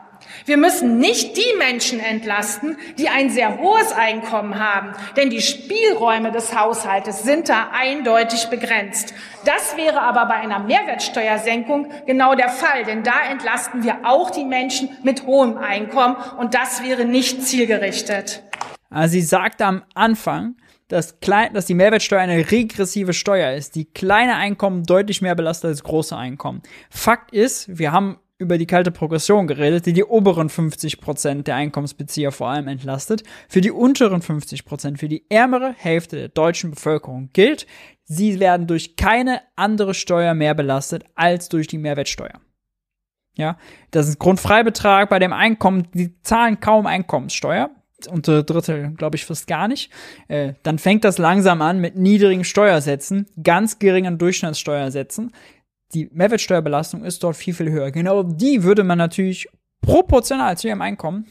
Wir 0.50 0.56
müssen 0.56 0.98
nicht 0.98 1.36
die 1.36 1.56
Menschen 1.58 2.00
entlasten, 2.00 2.76
die 2.98 3.08
ein 3.08 3.30
sehr 3.30 3.58
hohes 3.58 3.92
Einkommen 3.92 4.58
haben, 4.58 4.94
denn 5.16 5.30
die 5.30 5.42
Spielräume 5.42 6.32
des 6.32 6.58
Haushaltes 6.58 7.22
sind 7.22 7.48
da 7.48 7.68
eindeutig 7.72 8.46
begrenzt. 8.46 9.14
Das 9.44 9.76
wäre 9.76 10.02
aber 10.02 10.26
bei 10.26 10.34
einer 10.34 10.58
Mehrwertsteuersenkung 10.58 11.92
genau 12.04 12.34
der 12.34 12.48
Fall, 12.48 12.82
denn 12.82 13.04
da 13.04 13.30
entlasten 13.30 13.84
wir 13.84 13.98
auch 14.02 14.32
die 14.32 14.44
Menschen 14.44 14.88
mit 15.04 15.24
hohem 15.24 15.56
Einkommen 15.56 16.16
und 16.36 16.52
das 16.52 16.82
wäre 16.82 17.04
nicht 17.04 17.44
zielgerichtet. 17.44 18.42
Also 18.90 19.12
sie 19.12 19.22
sagt 19.22 19.62
am 19.62 19.84
Anfang, 19.94 20.56
dass, 20.88 21.20
klein, 21.20 21.54
dass 21.54 21.66
die 21.66 21.74
Mehrwertsteuer 21.74 22.22
eine 22.22 22.50
regressive 22.50 23.12
Steuer 23.12 23.52
ist, 23.52 23.76
die 23.76 23.84
kleine 23.84 24.34
Einkommen 24.34 24.82
deutlich 24.82 25.22
mehr 25.22 25.36
belastet 25.36 25.68
als 25.68 25.84
große 25.84 26.16
Einkommen. 26.16 26.60
Fakt 26.90 27.30
ist, 27.30 27.78
wir 27.78 27.92
haben 27.92 28.18
über 28.40 28.56
die 28.56 28.66
kalte 28.66 28.90
Progression 28.90 29.46
geredet, 29.46 29.86
die 29.86 29.92
die 29.92 30.04
oberen 30.04 30.48
50 30.48 31.00
Prozent 31.00 31.46
der 31.46 31.56
Einkommensbezieher 31.56 32.32
vor 32.32 32.48
allem 32.48 32.68
entlastet. 32.68 33.22
Für 33.48 33.60
die 33.60 33.70
unteren 33.70 34.22
50 34.22 34.64
Prozent, 34.64 34.98
für 34.98 35.08
die 35.08 35.30
ärmere 35.30 35.74
Hälfte 35.76 36.16
der 36.16 36.28
deutschen 36.28 36.70
Bevölkerung 36.70 37.28
gilt, 37.34 37.66
sie 38.04 38.40
werden 38.40 38.66
durch 38.66 38.96
keine 38.96 39.42
andere 39.56 39.92
Steuer 39.92 40.34
mehr 40.34 40.54
belastet 40.54 41.04
als 41.14 41.50
durch 41.50 41.66
die 41.66 41.78
Mehrwertsteuer. 41.78 42.40
Ja, 43.36 43.58
das 43.90 44.08
ist 44.08 44.18
Grundfreibetrag 44.18 45.08
bei 45.10 45.18
dem 45.18 45.32
Einkommen, 45.32 45.88
die 45.92 46.20
zahlen 46.22 46.60
kaum 46.60 46.86
Einkommenssteuer. 46.86 47.70
Unter 48.08 48.42
Drittel, 48.42 48.94
glaube 48.96 49.16
ich, 49.16 49.26
fast 49.26 49.46
gar 49.46 49.68
nicht. 49.68 49.92
Äh, 50.26 50.54
dann 50.62 50.78
fängt 50.78 51.04
das 51.04 51.18
langsam 51.18 51.60
an 51.60 51.80
mit 51.80 51.96
niedrigen 51.96 52.44
Steuersätzen, 52.44 53.26
ganz 53.42 53.78
geringen 53.78 54.16
Durchschnittssteuersätzen 54.16 55.32
die 55.94 56.08
Mehrwertsteuerbelastung 56.12 57.04
ist 57.04 57.22
dort 57.22 57.36
viel, 57.36 57.54
viel 57.54 57.70
höher. 57.70 57.90
Genau 57.90 58.22
die 58.22 58.62
würde 58.62 58.84
man 58.84 58.98
natürlich 58.98 59.48
proportional 59.80 60.56
zu 60.56 60.68
ihrem 60.68 60.82
Einkommen 60.82 61.26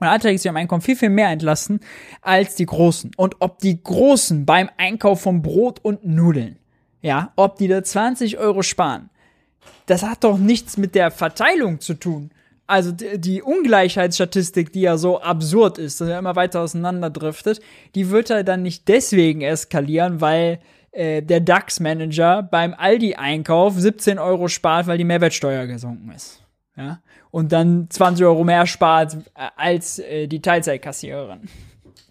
und 0.00 0.06
alltäglich 0.06 0.42
zu 0.42 0.48
ihrem 0.48 0.56
Einkommen 0.56 0.82
viel, 0.82 0.96
viel 0.96 1.10
mehr 1.10 1.30
entlasten 1.30 1.80
als 2.20 2.54
die 2.54 2.66
Großen. 2.66 3.12
Und 3.16 3.36
ob 3.40 3.58
die 3.58 3.82
Großen 3.82 4.44
beim 4.44 4.68
Einkauf 4.76 5.22
von 5.22 5.42
Brot 5.42 5.80
und 5.82 6.04
Nudeln, 6.04 6.58
ja, 7.02 7.32
ob 7.36 7.56
die 7.56 7.68
da 7.68 7.82
20 7.82 8.38
Euro 8.38 8.62
sparen, 8.62 9.10
das 9.86 10.02
hat 10.02 10.24
doch 10.24 10.38
nichts 10.38 10.76
mit 10.76 10.94
der 10.94 11.10
Verteilung 11.10 11.80
zu 11.80 11.94
tun. 11.94 12.30
Also 12.66 12.92
die 12.92 13.42
Ungleichheitsstatistik, 13.42 14.72
die 14.72 14.80
ja 14.80 14.96
so 14.96 15.20
absurd 15.20 15.76
ist, 15.76 16.00
dass 16.00 16.08
er 16.08 16.18
immer 16.18 16.34
weiter 16.34 16.62
auseinanderdriftet, 16.62 17.60
die 17.94 18.08
wird 18.08 18.30
er 18.30 18.42
dann 18.42 18.62
nicht 18.62 18.88
deswegen 18.88 19.42
eskalieren, 19.42 20.22
weil 20.22 20.60
äh, 20.94 21.22
der 21.22 21.40
DAX-Manager 21.40 22.42
beim 22.42 22.74
Aldi-Einkauf 22.74 23.74
17 23.74 24.18
Euro 24.18 24.48
spart, 24.48 24.86
weil 24.86 24.98
die 24.98 25.04
Mehrwertsteuer 25.04 25.66
gesunken 25.66 26.12
ist. 26.12 26.42
Ja? 26.76 27.00
Und 27.30 27.52
dann 27.52 27.88
20 27.90 28.24
Euro 28.24 28.44
mehr 28.44 28.66
spart 28.66 29.14
äh, 29.34 29.48
als 29.56 29.98
äh, 29.98 30.26
die 30.26 30.40
Teilzeitkassiererin. 30.40 31.48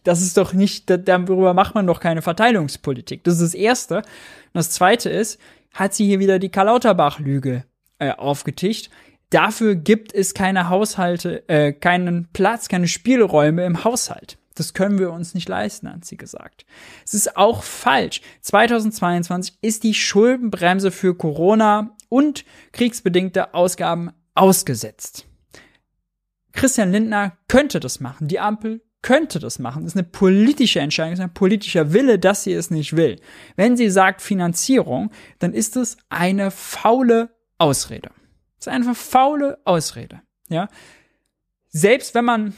Das 0.03 0.21
ist 0.21 0.37
doch 0.37 0.51
nicht, 0.53 0.89
darüber 0.89 1.53
macht 1.53 1.75
man 1.75 1.87
doch 1.87 2.01
keine 2.01 2.21
Verteilungspolitik. 2.21 3.23
Das 3.23 3.35
ist 3.35 3.41
das 3.41 3.53
Erste. 3.53 3.97
Und 3.97 4.05
das 4.53 4.69
Zweite 4.69 5.09
ist, 5.09 5.39
hat 5.73 5.93
sie 5.93 6.05
hier 6.05 6.19
wieder 6.19 6.39
die 6.39 6.49
Karl 6.49 6.65
Lauterbach-Lüge 6.65 7.63
äh, 7.99 8.11
aufgetischt. 8.11 8.89
Dafür 9.29 9.75
gibt 9.75 10.13
es 10.13 10.33
keine 10.33 10.69
Haushalte, 10.69 11.47
äh, 11.47 11.71
keinen 11.71 12.27
Platz, 12.33 12.67
keine 12.67 12.87
Spielräume 12.87 13.65
im 13.65 13.83
Haushalt. 13.83 14.37
Das 14.55 14.73
können 14.73 14.99
wir 14.99 15.11
uns 15.11 15.33
nicht 15.33 15.49
leisten, 15.49 15.91
hat 15.91 16.05
sie 16.05 16.17
gesagt. 16.17 16.65
Es 17.05 17.13
ist 17.13 17.37
auch 17.37 17.63
falsch. 17.63 18.21
2022 18.41 19.57
ist 19.61 19.83
die 19.83 19.93
Schuldenbremse 19.93 20.91
für 20.91 21.15
Corona 21.15 21.95
und 22.09 22.45
kriegsbedingte 22.71 23.53
Ausgaben 23.53 24.11
ausgesetzt. 24.35 25.25
Christian 26.51 26.91
Lindner 26.91 27.37
könnte 27.47 27.79
das 27.79 27.99
machen. 27.99 28.27
Die 28.27 28.39
Ampel 28.39 28.81
könnte 29.01 29.39
das 29.39 29.59
machen. 29.59 29.83
Das 29.83 29.93
ist 29.93 29.97
eine 29.97 30.07
politische 30.07 30.79
Entscheidung, 30.79 31.13
ist 31.13 31.19
ein 31.19 31.33
politischer 31.33 31.93
Wille, 31.93 32.17
dass 32.17 32.43
sie 32.43 32.53
es 32.53 32.71
nicht 32.71 32.95
will. 32.95 33.19
Wenn 33.55 33.77
sie 33.77 33.89
sagt 33.89 34.21
Finanzierung, 34.21 35.11
dann 35.39 35.53
ist 35.53 35.75
es 35.75 35.97
eine 36.09 36.51
faule 36.51 37.35
Ausrede. 37.57 38.11
Das 38.57 38.67
ist 38.67 38.73
eine 38.73 38.95
faule 38.95 39.59
Ausrede. 39.65 40.21
Ja. 40.49 40.69
Selbst 41.69 42.15
wenn 42.15 42.25
man 42.25 42.53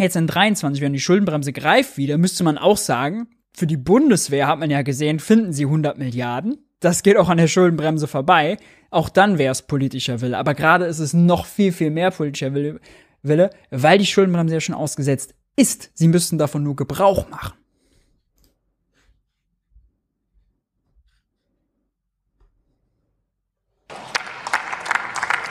Jetzt 0.00 0.16
in 0.16 0.26
23, 0.26 0.80
wenn 0.80 0.94
die 0.94 1.00
Schuldenbremse 1.00 1.52
greift 1.52 1.98
wieder, 1.98 2.16
müsste 2.16 2.42
man 2.42 2.56
auch 2.56 2.78
sagen, 2.78 3.28
für 3.52 3.66
die 3.66 3.76
Bundeswehr 3.76 4.46
hat 4.46 4.58
man 4.58 4.70
ja 4.70 4.80
gesehen, 4.80 5.20
finden 5.20 5.52
sie 5.52 5.64
100 5.64 5.98
Milliarden. 5.98 6.56
Das 6.80 7.02
geht 7.02 7.18
auch 7.18 7.28
an 7.28 7.36
der 7.36 7.48
Schuldenbremse 7.48 8.08
vorbei. 8.08 8.56
Auch 8.90 9.10
dann 9.10 9.36
wäre 9.36 9.52
es 9.52 9.60
politischer 9.60 10.22
Wille. 10.22 10.38
Aber 10.38 10.54
gerade 10.54 10.86
ist 10.86 11.00
es 11.00 11.12
noch 11.12 11.44
viel, 11.44 11.70
viel 11.70 11.90
mehr 11.90 12.10
politischer 12.12 12.54
Wille, 12.54 12.80
Wille, 13.22 13.50
weil 13.70 13.98
die 13.98 14.06
Schuldenbremse 14.06 14.54
ja 14.54 14.60
schon 14.60 14.74
ausgesetzt 14.74 15.34
ist. 15.54 15.90
Sie 15.92 16.08
müssten 16.08 16.38
davon 16.38 16.62
nur 16.62 16.76
Gebrauch 16.76 17.28
machen. 17.28 17.52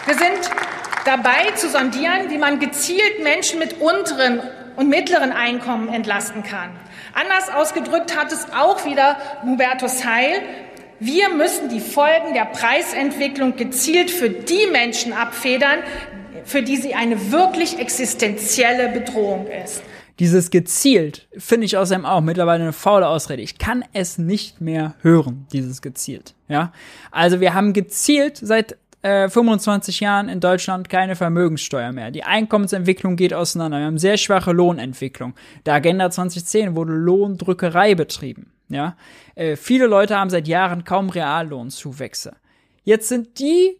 Wir 0.08 0.18
sind 0.18 0.50
dabei 1.10 1.52
zu 1.56 1.70
sondieren, 1.70 2.30
wie 2.30 2.38
man 2.38 2.60
gezielt 2.60 3.24
Menschen 3.24 3.58
mit 3.58 3.82
unteren 3.82 4.42
und 4.76 4.90
mittleren 4.90 5.32
Einkommen 5.32 5.90
entlasten 5.90 6.44
kann. 6.44 6.70
Anders 7.14 7.50
ausgedrückt 7.50 8.16
hat 8.16 8.32
es 8.32 8.46
auch 8.56 8.86
wieder 8.86 9.18
Hubertus 9.42 10.06
Heil. 10.06 10.44
Wir 11.00 11.30
müssen 11.30 11.70
die 11.70 11.80
Folgen 11.80 12.36
der 12.36 12.46
Preisentwicklung 12.46 13.56
gezielt 13.56 14.12
für 14.12 14.30
die 14.30 14.68
Menschen 14.72 15.12
abfedern, 15.12 15.80
für 16.44 16.62
die 16.62 16.78
sie 16.78 16.94
eine 16.94 17.32
wirklich 17.32 17.80
existenzielle 17.80 18.90
Bedrohung 18.90 19.48
ist. 19.48 19.82
Dieses 20.20 20.52
gezielt 20.52 21.28
finde 21.38 21.66
ich 21.66 21.78
außerdem 21.78 22.06
auch 22.06 22.22
mittlerweile 22.22 22.64
eine 22.64 22.74
faule 22.74 23.08
Ausrede. 23.08 23.42
Ich 23.42 23.58
kann 23.58 23.84
es 23.94 24.20
nicht 24.20 24.62
mehr 24.62 24.94
hören, 25.02 25.48
dieses 25.54 25.82
gezielt. 25.82 26.36
Ja, 26.48 26.72
also 27.10 27.40
wir 27.40 27.56
haben 27.56 27.74
gezielt 27.74 28.38
seit 28.38 28.78
25 29.02 30.02
äh, 30.02 30.06
Jahren 30.06 30.28
in 30.28 30.42
Deutschland 30.42 30.90
keine 30.90 31.16
Vermögenssteuer 31.16 31.94
mehr. 31.94 32.12
Die 32.12 32.24
Einkommensentwicklung 32.24 33.16
geht 33.16 33.34
auseinander. 33.34 33.80
Wir 33.80 33.86
haben 33.86 33.98
sehr 33.98 34.18
schwache 34.18 34.52
Lohnentwicklung. 34.52 35.36
Der 35.66 35.76
Agenda 35.76 36.12
2010 36.12 36.76
wurde 36.76 36.94
Lohndrückerei 36.94 37.96
betrieben. 37.96 38.52
Ja, 38.68 38.98
äh, 39.36 39.56
viele 39.56 39.88
Leute 39.88 40.18
haben 40.18 40.30
seit 40.30 40.48
Jahren 40.48 40.84
kaum 40.84 41.10
Reallohnzuwächse. 41.10 42.36
Jetzt 42.84 43.08
sind 43.08 43.40
die 43.40 43.78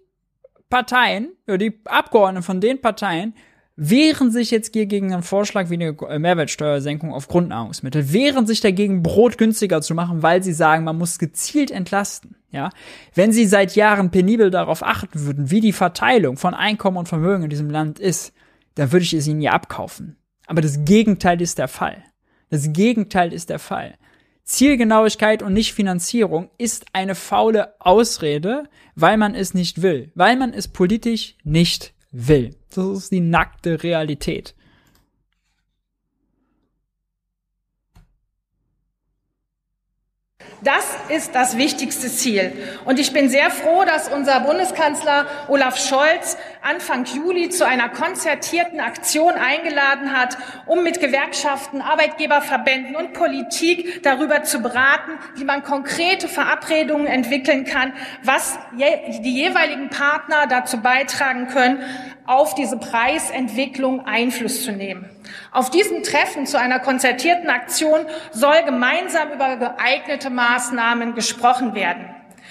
Parteien, 0.70 1.34
oder 1.48 1.58
die 1.58 1.80
Abgeordneten 1.86 2.44
von 2.44 2.62
den 2.62 2.80
Parteien, 2.80 3.34
wehren 3.82 4.30
sich 4.30 4.52
jetzt 4.52 4.74
hier 4.74 4.88
gegen 4.88 5.14
einen 5.14 5.24
Vorschlag 5.24 5.70
wie 5.70 5.76
eine 5.76 5.96
äh, 6.10 6.20
Mehrwertsteuersenkung 6.20 7.14
auf 7.14 7.30
Grundnahrungsmittel, 7.30 8.12
wehren 8.12 8.46
sich 8.46 8.60
dagegen, 8.60 9.02
Brot 9.02 9.38
günstiger 9.38 9.82
zu 9.82 9.96
machen, 9.96 10.22
weil 10.22 10.44
sie 10.44 10.52
sagen, 10.52 10.84
man 10.84 10.98
muss 10.98 11.18
gezielt 11.18 11.72
entlasten. 11.72 12.36
Ja, 12.52 12.72
wenn 13.14 13.32
sie 13.32 13.46
seit 13.46 13.76
Jahren 13.76 14.10
penibel 14.12 14.50
darauf 14.50 14.84
achten 14.84 15.26
würden, 15.26 15.52
wie 15.52 15.62
die 15.62 15.72
Verteilung 15.72 16.36
von 16.36 16.56
Einkommen 16.56 16.98
und 16.98 17.08
Vermögen 17.08 17.44
in 17.44 17.50
diesem 17.50 17.70
Land 17.70 18.00
ist, 18.00 18.34
dann 18.76 18.92
würde 18.92 19.04
ich 19.04 19.14
es 19.14 19.28
ihnen 19.28 19.42
ja 19.42 19.52
abkaufen. 19.54 20.18
Aber 20.48 20.62
das 20.62 20.84
Gegenteil 20.84 21.42
ist 21.42 21.60
der 21.60 21.68
Fall. 21.68 22.04
Das 22.50 22.74
Gegenteil 22.74 23.32
ist 23.34 23.50
der 23.50 23.60
Fall. 23.60 23.94
Zielgenauigkeit 24.44 25.44
und 25.44 25.54
nicht 25.54 25.74
Finanzierung 25.74 26.50
ist 26.58 26.88
eine 26.92 27.14
faule 27.14 27.76
Ausrede, 27.80 28.64
weil 28.96 29.18
man 29.18 29.36
es 29.36 29.54
nicht 29.54 29.84
will, 29.84 30.12
weil 30.16 30.36
man 30.36 30.52
es 30.52 30.68
politisch 30.68 31.38
nicht 31.44 31.94
will. 32.12 32.56
Das 32.74 32.86
ist 32.86 33.12
die 33.12 33.20
nackte 33.20 33.84
Realität. 33.84 34.56
Das 40.62 40.86
ist 41.08 41.36
das 41.36 41.58
wichtigste 41.58 42.10
Ziel. 42.10 42.52
Und 42.86 43.00
ich 43.00 43.14
bin 43.14 43.30
sehr 43.30 43.50
froh, 43.50 43.86
dass 43.86 44.10
unser 44.10 44.42
Bundeskanzler 44.42 45.26
Olaf 45.48 45.78
Scholz 45.78 46.38
Anfang 46.62 47.06
Juli 47.06 47.50
zu 47.50 47.66
einer 47.66 47.88
konzertierten 47.88 48.82
Aktion 48.82 49.34
eingeladen 49.34 50.12
hat, 50.12 50.38
um 50.66 50.84
mit 50.84 51.00
Gewerkschaften, 51.00 51.82
Arbeitgeberverbänden 51.82 52.98
und 52.98 53.14
Politik 53.14 54.04
darüber 54.04 54.44
zu 54.44 54.60
beraten, 54.60 55.12
wie 55.36 55.46
man 55.46 55.64
konkrete 55.64 56.28
Verabredungen 56.28 57.08
entwickeln 57.08 57.64
kann, 57.64 57.94
was 58.24 58.60
die 58.74 59.34
jeweiligen 59.34 59.90
Partner 59.90 60.48
dazu 60.48 60.82
beitragen 60.82 61.48
können, 61.48 61.82
auf 62.30 62.54
diese 62.54 62.78
Preisentwicklung 62.78 64.06
Einfluss 64.06 64.64
zu 64.64 64.72
nehmen. 64.72 65.10
Auf 65.52 65.72
diesem 65.72 66.04
Treffen 66.04 66.46
zu 66.46 66.60
einer 66.60 66.80
konzertierten 66.80 67.50
Aktion 67.50 68.06
soll 68.32 68.62
gemeinsam 68.66 69.32
über 69.32 69.58
geeignete 69.58 70.30
Maßnahmen 70.30 71.16
gesprochen 71.16 71.74
werden. 71.74 72.08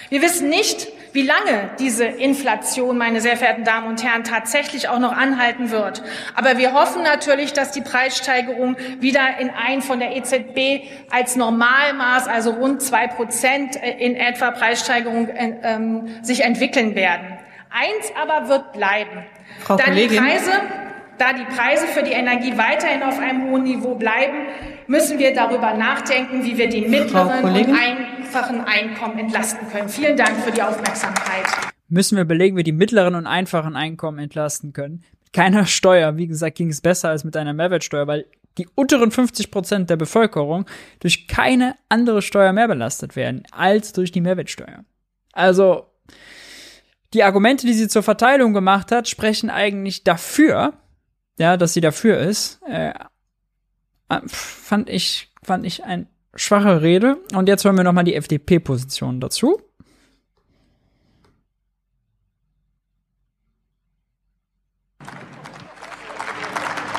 Wir 0.09 0.21
wissen 0.21 0.49
nicht, 0.49 0.89
wie 1.13 1.21
lange 1.21 1.69
diese 1.79 2.03
Inflation, 2.03 2.97
meine 2.97 3.21
sehr 3.21 3.37
verehrten 3.37 3.63
Damen 3.63 3.87
und 3.87 4.03
Herren, 4.03 4.25
tatsächlich 4.25 4.89
auch 4.89 4.99
noch 4.99 5.15
anhalten 5.15 5.71
wird. 5.71 6.03
Aber 6.35 6.57
wir 6.57 6.73
hoffen 6.73 7.01
natürlich, 7.03 7.53
dass 7.53 7.71
die 7.71 7.81
Preissteigerung 7.81 8.75
wieder 8.99 9.37
in 9.39 9.49
ein 9.49 9.81
von 9.81 9.99
der 9.99 10.15
EZB 10.15 10.89
als 11.09 11.37
Normalmaß, 11.37 12.27
also 12.27 12.51
rund 12.51 12.81
zwei 12.81 13.07
Prozent 13.07 13.77
in 13.77 14.17
etwa 14.17 14.51
Preissteigerung, 14.51 15.29
äh, 15.29 15.55
ähm, 15.63 16.09
sich 16.21 16.43
entwickeln 16.43 16.95
werden. 16.95 17.39
Eins 17.69 18.11
aber 18.21 18.49
wird 18.49 18.73
bleiben. 18.73 19.25
Frau 19.59 19.77
da 19.77 19.85
Kollegin. 19.85 20.11
die 20.11 20.17
Preise 20.17 20.51
Da 21.19 21.33
die 21.33 21.43
Preise 21.53 21.85
für 21.87 22.01
die 22.01 22.13
Energie 22.13 22.57
weiterhin 22.57 23.03
auf 23.03 23.19
einem 23.19 23.49
hohen 23.49 23.63
Niveau 23.63 23.95
bleiben, 23.95 24.37
müssen 24.87 25.19
wir 25.19 25.33
darüber 25.33 25.73
nachdenken, 25.73 26.45
wie 26.45 26.57
wir 26.57 26.69
die 26.69 26.87
mittleren 26.87 27.43
und 27.43 27.77
einfachen 27.77 28.61
Einkommen 28.61 29.19
entlasten 29.19 29.67
können. 29.69 29.89
Vielen 29.89 30.15
Dank 30.15 30.37
für 30.37 30.51
die 30.51 30.61
Aufmerksamkeit. 30.61 31.45
Müssen 31.89 32.15
wir 32.15 32.23
belegen, 32.23 32.55
wie 32.55 32.63
die 32.63 32.71
mittleren 32.71 33.15
und 33.15 33.27
einfachen 33.27 33.75
Einkommen 33.75 34.19
entlasten 34.19 34.71
können. 34.71 35.03
Mit 35.23 35.33
keiner 35.33 35.65
Steuer, 35.65 36.15
wie 36.15 36.27
gesagt, 36.27 36.55
ging 36.55 36.69
es 36.69 36.79
besser 36.79 37.09
als 37.09 37.25
mit 37.25 37.35
einer 37.35 37.53
Mehrwertsteuer, 37.53 38.07
weil 38.07 38.25
die 38.57 38.69
unteren 38.75 39.11
50 39.11 39.51
Prozent 39.51 39.89
der 39.89 39.97
Bevölkerung 39.97 40.65
durch 41.01 41.27
keine 41.27 41.75
andere 41.89 42.21
Steuer 42.21 42.53
mehr 42.53 42.69
belastet 42.69 43.17
werden 43.17 43.43
als 43.51 43.91
durch 43.91 44.13
die 44.13 44.21
Mehrwertsteuer. 44.21 44.85
Also 45.33 45.88
die 47.13 47.23
Argumente, 47.23 47.65
die 47.65 47.73
sie 47.73 47.87
zur 47.87 48.03
Verteilung 48.03 48.53
gemacht 48.53 48.91
hat, 48.91 49.07
sprechen 49.07 49.49
eigentlich 49.49 50.03
dafür, 50.03 50.73
ja, 51.37 51.57
dass 51.57 51.73
sie 51.73 51.81
dafür 51.81 52.19
ist. 52.19 52.61
Äh, 52.67 52.93
fand 54.27 54.89
ich 54.89 55.29
fand 55.43 55.65
ich 55.65 55.83
ein 55.83 56.07
schwache 56.35 56.81
Rede. 56.81 57.17
Und 57.33 57.47
jetzt 57.47 57.65
hören 57.65 57.77
wir 57.77 57.83
noch 57.83 57.93
mal 57.93 58.03
die 58.03 58.15
FDP-Position 58.15 59.19
dazu. 59.19 59.61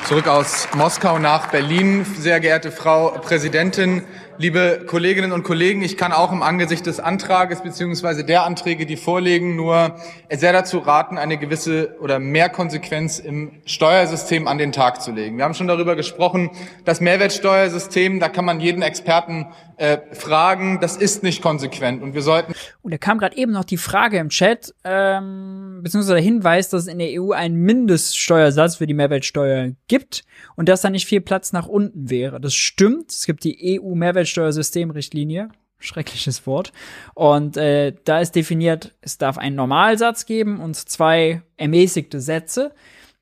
Zurück 0.05 0.27
aus 0.27 0.67
Moskau 0.73 1.19
nach 1.19 1.51
Berlin. 1.51 2.03
Sehr 2.03 2.41
geehrte 2.41 2.71
Frau 2.71 3.11
Präsidentin, 3.19 4.03
liebe 4.37 4.85
Kolleginnen 4.87 5.31
und 5.31 5.43
Kollegen, 5.43 5.81
ich 5.81 5.97
kann 5.97 6.11
auch 6.11 6.31
im 6.31 6.41
Angesicht 6.41 6.85
des 6.85 6.99
Antrages 6.99 7.61
beziehungsweise 7.61 8.23
der 8.23 8.43
Anträge, 8.43 8.85
die 8.85 8.97
vorliegen, 8.97 9.55
nur 9.55 9.95
sehr 10.29 10.53
dazu 10.53 10.79
raten, 10.79 11.17
eine 11.17 11.37
gewisse 11.37 11.97
oder 11.99 12.19
mehr 12.19 12.49
Konsequenz 12.49 13.19
im 13.19 13.61
Steuersystem 13.65 14.47
an 14.47 14.57
den 14.57 14.71
Tag 14.71 15.01
zu 15.01 15.11
legen. 15.11 15.37
Wir 15.37 15.45
haben 15.45 15.53
schon 15.53 15.67
darüber 15.67 15.95
gesprochen, 15.95 16.51
das 16.85 17.01
Mehrwertsteuersystem, 17.01 18.19
da 18.19 18.29
kann 18.29 18.45
man 18.45 18.59
jeden 18.59 18.81
Experten 18.81 19.47
äh, 19.81 19.97
fragen, 20.13 20.79
das 20.79 20.95
ist 20.95 21.23
nicht 21.23 21.41
konsequent 21.41 22.03
und 22.03 22.13
wir 22.13 22.21
sollten. 22.21 22.53
Und 22.83 22.93
da 22.93 22.99
kam 22.99 23.17
gerade 23.17 23.35
eben 23.35 23.51
noch 23.51 23.63
die 23.63 23.77
Frage 23.77 24.19
im 24.19 24.29
Chat, 24.29 24.75
ähm, 24.83 25.79
beziehungsweise 25.81 26.13
der 26.15 26.23
Hinweis, 26.23 26.69
dass 26.69 26.83
es 26.83 26.87
in 26.87 26.99
der 26.99 27.19
EU 27.19 27.31
einen 27.31 27.55
Mindeststeuersatz 27.55 28.75
für 28.75 28.85
die 28.85 28.93
Mehrwertsteuer 28.93 29.71
gibt 29.87 30.23
und 30.55 30.69
dass 30.69 30.81
da 30.81 30.91
nicht 30.91 31.07
viel 31.07 31.21
Platz 31.21 31.51
nach 31.51 31.67
unten 31.67 32.11
wäre. 32.11 32.39
Das 32.39 32.53
stimmt. 32.53 33.11
Es 33.11 33.25
gibt 33.25 33.43
die 33.43 33.79
EU-Mehrwertsteuersystemrichtlinie. 34.21 35.49
Schreckliches 35.79 36.45
Wort. 36.45 36.71
Und 37.15 37.57
äh, 37.57 37.93
da 38.03 38.19
ist 38.19 38.35
definiert, 38.35 38.93
es 39.01 39.17
darf 39.17 39.37
einen 39.37 39.55
Normalsatz 39.55 40.27
geben 40.27 40.59
und 40.59 40.75
zwei 40.75 41.41
ermäßigte 41.57 42.21
Sätze. 42.21 42.73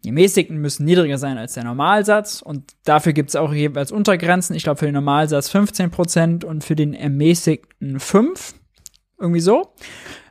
Die 0.03 0.09
ermäßigten 0.09 0.57
müssen 0.57 0.85
niedriger 0.85 1.17
sein 1.17 1.37
als 1.37 1.53
der 1.53 1.63
Normalsatz 1.63 2.41
und 2.41 2.73
dafür 2.83 3.13
gibt 3.13 3.29
es 3.29 3.35
auch 3.35 3.53
jeweils 3.53 3.91
Untergrenzen. 3.91 4.55
Ich 4.55 4.63
glaube 4.63 4.79
für 4.79 4.85
den 4.85 4.95
Normalsatz 4.95 5.53
15% 5.53 6.45
und 6.45 6.63
für 6.63 6.75
den 6.75 6.93
ermäßigten 6.93 7.99
5. 7.99 8.55
Irgendwie 9.19 9.41
so. 9.41 9.73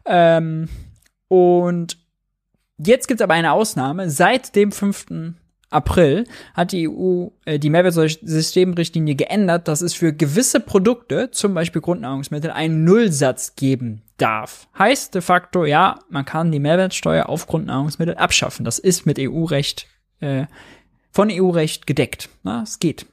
Ähm, 0.06 0.68
und 1.28 1.98
jetzt 2.78 3.08
gibt 3.08 3.20
es 3.20 3.24
aber 3.24 3.34
eine 3.34 3.52
Ausnahme. 3.52 4.08
Seit 4.08 4.56
dem 4.56 4.72
5. 4.72 5.06
April 5.70 6.24
hat 6.54 6.72
die 6.72 6.88
EU 6.88 7.28
äh, 7.44 7.58
die 7.58 7.70
Mehrwertsteuersystemrichtlinie 7.70 9.14
geändert, 9.14 9.68
dass 9.68 9.82
es 9.82 9.94
für 9.94 10.12
gewisse 10.12 10.60
Produkte, 10.60 11.30
zum 11.30 11.54
Beispiel 11.54 11.82
Grundnahrungsmittel, 11.82 12.50
einen 12.50 12.84
Nullsatz 12.84 13.54
geben 13.54 14.02
darf. 14.16 14.68
Heißt 14.78 15.14
de 15.14 15.20
facto, 15.20 15.64
ja, 15.64 15.98
man 16.08 16.24
kann 16.24 16.52
die 16.52 16.58
Mehrwertsteuer 16.58 17.28
auf 17.28 17.46
Grundnahrungsmittel 17.46 18.16
abschaffen. 18.16 18.64
Das 18.64 18.78
ist 18.78 19.06
mit 19.06 19.18
EU-Recht, 19.18 19.86
äh, 20.20 20.46
von 21.10 21.30
EU-Recht 21.30 21.86
gedeckt. 21.86 22.28
Na, 22.42 22.62
es 22.62 22.78
geht. 22.78 23.06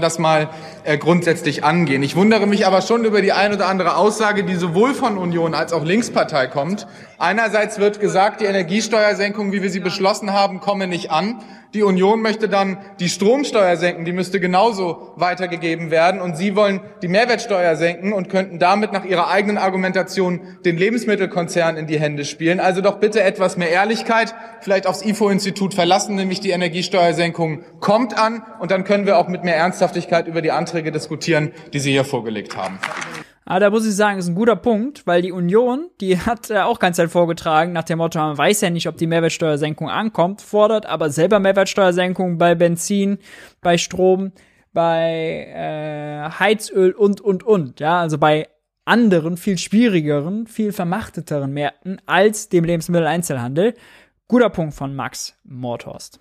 Das 0.00 0.18
mal 0.18 0.48
äh, 0.84 0.98
grundsätzlich 0.98 1.64
angehen. 1.64 2.02
Ich 2.02 2.16
wundere 2.16 2.46
mich 2.46 2.66
aber 2.66 2.82
schon 2.82 3.04
über 3.04 3.22
die 3.22 3.32
ein 3.32 3.52
oder 3.52 3.68
andere 3.68 3.96
Aussage, 3.96 4.44
die 4.44 4.54
sowohl 4.54 4.94
von 4.94 5.18
Union 5.18 5.54
als 5.54 5.72
auch 5.72 5.84
Linkspartei 5.84 6.46
kommt. 6.46 6.86
Einerseits 7.18 7.78
wird 7.78 8.00
gesagt, 8.00 8.40
die 8.40 8.46
Energiesteuersenkung, 8.46 9.52
wie 9.52 9.62
wir 9.62 9.70
sie 9.70 9.80
beschlossen 9.80 10.32
haben, 10.32 10.60
komme 10.60 10.86
nicht 10.86 11.10
an. 11.10 11.40
Die 11.74 11.82
Union 11.82 12.22
möchte 12.22 12.48
dann 12.48 12.78
die 13.00 13.08
Stromsteuer 13.08 13.76
senken, 13.76 14.04
die 14.04 14.12
müsste 14.12 14.38
genauso 14.38 15.12
weitergegeben 15.16 15.90
werden. 15.90 16.20
Und 16.20 16.36
Sie 16.36 16.54
wollen 16.54 16.80
die 17.02 17.08
Mehrwertsteuer 17.08 17.74
senken 17.74 18.12
und 18.12 18.28
könnten 18.28 18.60
damit 18.60 18.92
nach 18.92 19.04
Ihrer 19.04 19.28
eigenen 19.28 19.58
Argumentation 19.58 20.40
den 20.64 20.76
Lebensmittelkonzern 20.76 21.76
in 21.76 21.88
die 21.88 21.98
Hände 21.98 22.24
spielen. 22.24 22.60
Also 22.60 22.80
doch 22.80 23.00
bitte 23.00 23.22
etwas 23.22 23.56
mehr 23.56 23.70
Ehrlichkeit, 23.70 24.34
vielleicht 24.60 24.86
aufs 24.86 25.04
IFO-Institut 25.04 25.74
verlassen, 25.74 26.14
nämlich 26.14 26.40
die 26.40 26.50
Energiesteuersenkung 26.50 27.62
kommt 27.80 28.16
an. 28.16 28.44
Und 28.60 28.70
dann 28.70 28.84
können 28.84 29.06
wir 29.06 29.18
auch 29.18 29.26
mit 29.26 29.42
mehr 29.42 29.56
Ernsthaftigkeit 29.56 30.28
über 30.28 30.42
die 30.42 30.52
Anträge 30.52 30.92
diskutieren, 30.92 31.52
die 31.72 31.80
Sie 31.80 31.90
hier 31.90 32.04
vorgelegt 32.04 32.56
haben. 32.56 32.78
Aber 33.46 33.60
da 33.60 33.70
muss 33.70 33.86
ich 33.86 33.94
sagen, 33.94 34.18
ist 34.18 34.28
ein 34.28 34.34
guter 34.34 34.56
Punkt, 34.56 35.06
weil 35.06 35.20
die 35.22 35.32
Union, 35.32 35.90
die 36.00 36.18
hat 36.18 36.50
äh, 36.50 36.60
auch 36.60 36.78
ganz 36.78 36.96
Zeit 36.96 37.10
vorgetragen, 37.10 37.72
nach 37.72 37.84
dem 37.84 37.98
Motto, 37.98 38.18
man 38.18 38.38
weiß 38.38 38.62
ja 38.62 38.70
nicht, 38.70 38.88
ob 38.88 38.96
die 38.96 39.06
Mehrwertsteuersenkung 39.06 39.90
ankommt, 39.90 40.40
fordert 40.40 40.86
aber 40.86 41.10
selber 41.10 41.40
Mehrwertsteuersenkung 41.40 42.38
bei 42.38 42.54
Benzin, 42.54 43.18
bei 43.60 43.76
Strom, 43.76 44.32
bei 44.72 45.46
äh, 45.54 46.30
Heizöl 46.38 46.92
und, 46.92 47.20
und, 47.20 47.42
und. 47.42 47.80
Ja, 47.80 48.00
also 48.00 48.18
bei 48.18 48.48
anderen, 48.84 49.36
viel 49.36 49.58
schwierigeren, 49.58 50.46
viel 50.46 50.72
vermachteteren 50.72 51.52
Märkten 51.52 52.00
als 52.06 52.48
dem 52.48 52.64
Lebensmitteleinzelhandel. 52.64 53.74
Guter 54.26 54.50
Punkt 54.50 54.74
von 54.74 54.94
Max 54.94 55.34
Mordhorst. 55.44 56.18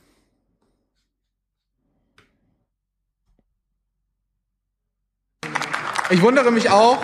Ich 6.09 6.21
wundere 6.21 6.51
mich 6.51 6.69
auch, 6.69 6.97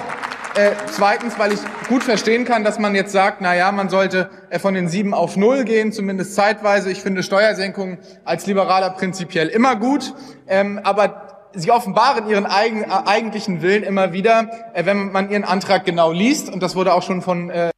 äh, 0.55 0.71
zweitens, 0.87 1.37
weil 1.37 1.53
ich 1.53 1.59
gut 1.87 2.03
verstehen 2.03 2.45
kann, 2.45 2.63
dass 2.63 2.79
man 2.79 2.95
jetzt 2.95 3.11
sagt, 3.11 3.41
na 3.41 3.55
ja, 3.55 3.71
man 3.71 3.89
sollte 3.89 4.29
äh, 4.49 4.59
von 4.59 4.73
den 4.73 4.87
sieben 4.87 5.13
auf 5.13 5.37
null 5.37 5.63
gehen, 5.63 5.91
zumindest 5.91 6.35
zeitweise. 6.35 6.91
Ich 6.91 7.01
finde 7.01 7.23
Steuersenkungen 7.23 7.99
als 8.25 8.45
Liberaler 8.45 8.89
prinzipiell 8.91 9.47
immer 9.47 9.75
gut, 9.75 10.13
ähm, 10.47 10.79
aber 10.83 11.49
sie 11.53 11.71
offenbaren 11.71 12.27
ihren 12.29 12.45
eigen, 12.45 12.83
äh, 12.83 12.87
eigentlichen 13.05 13.61
Willen 13.61 13.83
immer 13.83 14.13
wieder, 14.13 14.49
äh, 14.73 14.85
wenn 14.85 15.11
man 15.11 15.29
ihren 15.29 15.43
Antrag 15.43 15.85
genau 15.85 16.11
liest. 16.11 16.51
Und 16.51 16.61
das 16.61 16.75
wurde 16.75 16.93
auch 16.93 17.03
schon 17.03 17.21
von 17.21 17.49
äh, 17.49 17.71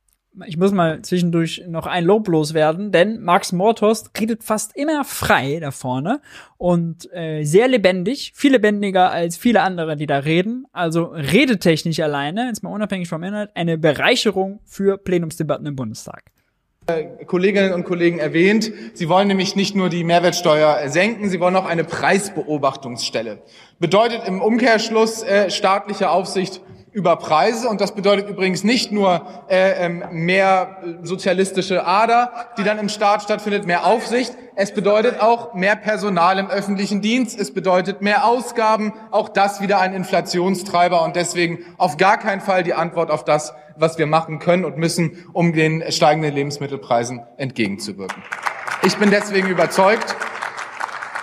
ich 0.46 0.58
muss 0.58 0.72
mal 0.72 1.02
zwischendurch 1.02 1.64
noch 1.68 1.88
ein 1.88 2.06
Lob 2.06 2.28
loswerden, 2.28 2.92
denn 2.92 3.22
Max 3.22 3.52
Mortost 3.52 4.12
redet 4.20 4.44
fast 4.44 4.76
immer 4.76 5.04
frei 5.04 5.60
da 5.60 5.72
vorne 5.72 6.22
und 6.58 7.12
äh, 7.14 7.44
sehr 7.44 7.68
lebendig, 7.68 8.32
viel 8.36 8.54
lebendiger 8.54 9.12
als 9.12 9.36
viele 9.36 9.62
andere, 9.62 9.98
die 9.98 10.08
da 10.08 10.20
reden. 10.20 10.66
Also 10.72 11.04
redetechnisch 11.04 12.00
alleine, 12.00 12.48
jetzt 12.48 12.64
mal 12.64 12.72
unabhängig 12.72 13.10
vom 13.10 13.24
Inhalt, 13.24 13.52
eine 13.56 13.78
Bereicherung 13.78 14.60
für 14.66 14.98
Plenumsdebatten 14.98 15.66
im 15.66 15.76
Bundestag. 15.76 16.24
Äh, 16.88 17.26
Kolleginnen 17.26 17.74
und 17.74 17.84
Kollegen 17.84 18.20
erwähnt. 18.20 18.72
Sie 18.94 19.10
wollen 19.10 19.28
nämlich 19.28 19.56
nicht 19.56 19.76
nur 19.76 19.90
die 19.90 20.04
Mehrwertsteuer 20.04 20.88
senken, 20.90 21.30
sie 21.30 21.40
wollen 21.40 21.56
auch 21.56 21.66
eine 21.66 21.84
Preisbeobachtungsstelle. 21.84 23.42
Bedeutet 23.80 24.28
im 24.28 24.42
Umkehrschluss 24.42 25.24
äh, 25.24 25.50
staatliche 25.50 26.10
Aufsicht 26.10 26.62
über 26.94 27.16
Preise. 27.16 27.70
Und 27.70 27.82
das 27.82 27.94
bedeutet 27.94 28.30
übrigens 28.30 28.64
nicht 28.64 28.92
nur 28.92 29.26
äh, 29.50 29.86
ähm, 29.86 30.04
mehr 30.12 30.78
sozialistische 31.04 31.86
Ader, 31.86 32.32
die 32.58 32.64
dann 32.64 32.80
im 32.80 32.90
Staat 32.90 33.24
stattfindet, 33.24 33.66
mehr 33.66 33.86
Aufsicht. 33.86 34.34
Es 34.56 34.74
bedeutet 34.74 35.22
auch 35.22 35.54
mehr 35.54 35.76
Personal 35.76 36.38
im 36.38 36.50
öffentlichen 36.50 37.02
Dienst. 37.02 37.40
Es 37.40 37.54
bedeutet 37.54 38.02
mehr 38.02 38.26
Ausgaben. 38.26 38.94
Auch 39.12 39.30
das 39.30 39.62
wieder 39.62 39.80
ein 39.80 39.94
Inflationstreiber 39.94 41.04
und 41.04 41.16
deswegen 41.16 41.60
auf 41.78 41.98
gar 41.98 42.18
keinen 42.18 42.42
Fall 42.42 42.64
die 42.64 42.74
Antwort 42.74 43.10
auf 43.10 43.24
das, 43.24 43.54
was 43.78 43.98
wir 43.98 44.08
machen 44.08 44.40
können 44.40 44.66
und 44.66 44.78
müssen, 44.78 45.26
um 45.34 45.54
den 45.54 45.90
steigenden 45.92 46.34
Lebensmittelpreisen 46.34 47.22
entgegenzuwirken. 47.38 48.22
Ich 48.84 48.98
bin 48.98 49.12
deswegen 49.12 49.48
überzeugt, 49.48 50.16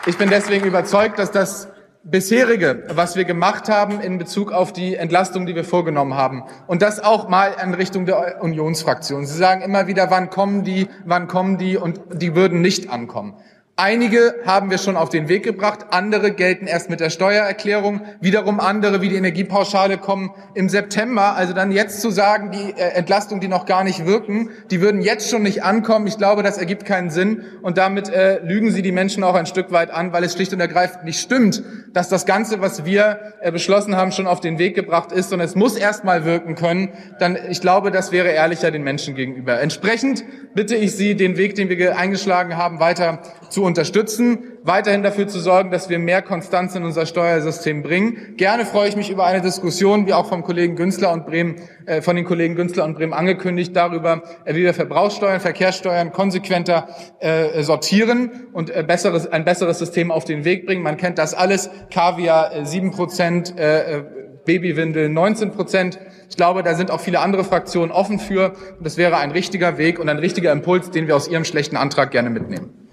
ich 0.07 0.17
bin 0.17 0.31
deswegen 0.31 0.65
überzeugt, 0.65 1.19
dass 1.19 1.31
das 1.31 1.69
bisherige, 2.11 2.85
was 2.89 3.17
wir 3.17 3.25
gemacht 3.25 3.69
haben 3.69 4.01
in 4.01 4.19
Bezug 4.19 4.53
auf 4.53 4.73
die 4.73 4.97
Entlastung, 4.97 5.47
die 5.47 5.55
wir 5.55 5.65
vorgenommen 5.65 6.15
haben. 6.15 6.45
Und 6.67 6.83
das 6.83 7.01
auch 7.01 7.29
mal 7.29 7.55
in 7.63 7.75
Richtung 7.75 8.07
der 8.07 8.43
Unionsfraktion. 8.43 9.27
Sie 9.27 9.37
sagen 9.37 9.61
immer 9.61 9.87
wieder, 9.87 10.11
wann 10.11 10.31
kommen 10.31 10.65
die, 10.65 10.89
wann 11.05 11.29
kommen 11.29 11.59
die 11.59 11.77
und 11.77 12.01
die 12.13 12.35
würden 12.35 12.61
nicht 12.61 12.91
ankommen. 12.91 13.35
Einige 13.81 14.35
haben 14.45 14.73
wir 14.73 14.79
schon 14.79 14.97
auf 14.97 15.09
den 15.09 15.29
Weg 15.29 15.45
gebracht, 15.45 15.87
andere 15.93 16.33
gelten 16.33 16.67
erst 16.67 16.91
mit 16.91 16.99
der 16.99 17.11
Steuererklärung, 17.11 18.01
wiederum 18.21 18.59
andere 18.59 19.03
wie 19.03 19.09
die 19.09 19.15
Energiepauschale 19.15 19.99
kommen 19.99 20.33
im 20.57 20.69
September. 20.69 21.37
Also 21.37 21.53
dann 21.53 21.71
jetzt 21.71 22.01
zu 22.01 22.11
sagen, 22.11 22.51
die 22.51 22.73
äh, 22.73 22.95
Entlastung, 22.95 23.39
die 23.39 23.47
noch 23.47 23.67
gar 23.67 23.85
nicht 23.85 24.05
wirken, 24.05 24.51
die 24.73 24.81
würden 24.81 25.01
jetzt 25.01 25.31
schon 25.31 25.45
nicht 25.45 25.63
ankommen. 25.63 26.09
Ich 26.09 26.19
glaube, 26.19 26.43
das 26.43 26.59
ergibt 26.59 26.87
keinen 26.87 27.11
Sinn 27.11 27.45
und 27.63 27.79
damit 27.79 28.09
äh, 28.09 28.41
lügen 28.41 28.73
Sie 28.73 28.83
die 28.83 28.91
Menschen 28.91 29.23
auch 29.23 29.37
ein 29.37 29.47
Stück 29.47 29.71
weit 29.71 29.93
an, 29.93 30.13
weil 30.13 30.25
es 30.25 30.33
schlicht 30.33 30.53
und 30.53 30.59
ergreifend 30.59 31.05
nicht 31.05 31.21
stimmt, 31.21 31.63
dass 31.93 32.09
das 32.09 32.27
Ganze, 32.27 32.61
was 32.61 32.85
wir 32.85 33.21
äh, 33.43 33.53
beschlossen 33.53 33.95
haben, 33.95 34.11
schon 34.11 34.27
auf 34.27 34.41
den 34.41 34.59
Weg 34.59 34.75
gebracht 34.75 35.13
ist 35.13 35.33
und 35.33 35.39
es 35.39 35.55
muss 35.55 35.77
erst 35.77 36.03
mal 36.03 36.25
wirken 36.25 36.57
können. 36.57 36.89
Dann, 37.21 37.39
ich 37.49 37.61
glaube, 37.61 37.93
das 37.93 38.11
wäre 38.11 38.31
ehrlicher 38.31 38.73
den 38.73 38.83
Menschen 38.83 39.15
gegenüber. 39.15 39.61
Entsprechend 39.61 40.25
bitte 40.57 40.75
ich 40.75 40.97
Sie, 40.97 41.15
den 41.15 41.37
Weg, 41.37 41.55
den 41.55 41.69
wir 41.69 41.97
eingeschlagen 41.97 42.57
haben, 42.57 42.81
weiter 42.81 43.21
zu 43.51 43.68
unterstützen, 43.69 44.39
weiterhin 44.65 45.05
dafür 45.05 45.29
zu 45.29 45.39
sorgen, 45.39 45.71
dass 45.71 45.89
wir 45.89 46.01
mehr 46.01 46.23
Konstanz 46.23 46.75
in 46.75 46.85
unser 46.85 47.07
Steuersystem 47.07 47.83
bringen. 47.83 48.35
Gerne 48.37 48.67
freue 48.67 48.89
ich 48.89 48.97
mich 48.97 49.11
über 49.11 49.25
eine 49.25 49.41
Diskussion, 49.41 50.07
wie 50.07 50.15
auch 50.15 50.29
vom 50.29 50.43
Kollegen 50.43 50.75
Günzler 50.75 51.13
und 51.13 51.27
Bremen, 51.27 51.57
äh, 51.87 52.03
von 52.03 52.17
den 52.17 52.25
Kollegen 52.25 52.57
Günzler 52.57 52.85
und 52.85 52.95
Bremen 52.95 53.13
angekündigt, 53.13 53.77
darüber, 53.77 54.23
äh, 54.45 54.55
wie 54.55 54.63
wir 54.63 54.75
Verbrauchssteuern, 54.75 55.39
Verkehrssteuern 55.39 56.11
konsequenter 56.11 56.89
äh, 57.21 57.63
sortieren 57.63 58.49
und 58.53 58.71
äh, 58.71 58.83
besseres, 58.83 59.31
ein 59.31 59.45
besseres 59.45 59.79
System 59.79 60.11
auf 60.11 60.25
den 60.25 60.45
Weg 60.45 60.67
bringen. 60.67 60.83
Man 60.83 60.97
kennt 60.97 61.19
das 61.19 61.35
alles. 61.35 61.71
Kaviar 61.93 62.57
äh, 62.57 62.67
7 62.67 62.91
Prozent, 62.91 63.57
äh, 63.57 64.03
Babywindel 64.45 65.11
19 65.11 65.53
Prozent. 65.53 65.99
Ich 66.31 66.37
glaube, 66.37 66.63
da 66.63 66.75
sind 66.75 66.91
auch 66.91 67.01
viele 67.01 67.21
andere 67.21 67.45
Fraktionen 67.45 67.93
offen 67.93 68.19
für. 68.19 68.55
Das 68.81 68.97
wäre 68.97 69.19
ein 69.19 69.31
richtiger 69.31 69.77
Weg 69.77 69.99
und 69.99 70.09
ein 70.09 70.19
richtiger 70.19 70.53
Impuls, 70.53 70.91
den 70.91 71.07
wir 71.07 71.15
aus 71.15 71.29
Ihrem 71.29 71.45
schlechten 71.45 71.77
Antrag 71.77 72.11
gerne 72.11 72.31
mitnehmen. 72.31 72.88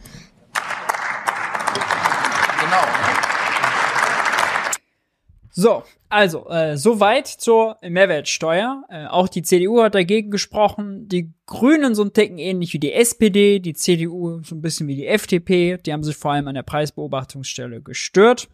So, 5.57 5.84
also, 6.10 6.49
äh, 6.49 6.76
soweit 6.76 7.27
zur 7.27 7.77
Mehrwertsteuer. 7.82 8.84
Äh, 8.90 9.06
auch 9.06 9.30
die 9.30 9.41
CDU 9.41 9.82
hat 9.82 9.95
dagegen 9.95 10.30
gesprochen. 10.30 11.07
Die 11.07 11.32
Grünen 11.45 11.95
so 11.95 12.03
ein 12.03 12.11
Ticken 12.11 12.38
ähnlich 12.38 12.73
wie 12.73 12.80
die 12.80 12.91
SPD, 12.91 13.60
die 13.60 13.73
CDU 13.73 14.41
so 14.44 14.53
ein 14.53 14.61
bisschen 14.61 14.90
wie 14.90 14.98
die 14.98 15.07
FDP. 15.07 15.77
Die 15.77 15.94
haben 15.94 16.03
sich 16.03 16.18
vor 16.18 16.34
allem 16.34 16.49
an 16.49 16.56
der 16.56 16.64
Preisbeobachtungsstelle 16.64 17.82
gestört. 17.82 18.49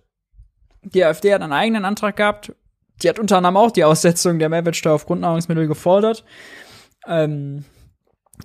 Die 0.83 1.03
AfD 1.03 1.33
hat 1.33 1.41
einen 1.41 1.53
eigenen 1.53 1.85
Antrag 1.85 2.17
gehabt. 2.17 2.53
Die 3.01 3.09
hat 3.09 3.17
unter 3.17 3.37
anderem 3.37 3.57
auch 3.57 3.71
die 3.71 3.83
Aussetzung 3.83 4.37
der 4.37 4.49
Mehrwertsteuer 4.49 4.93
auf 4.93 5.07
Grundnahrungsmittel 5.07 5.67
gefordert. 5.67 6.23
Ähm, 7.07 7.65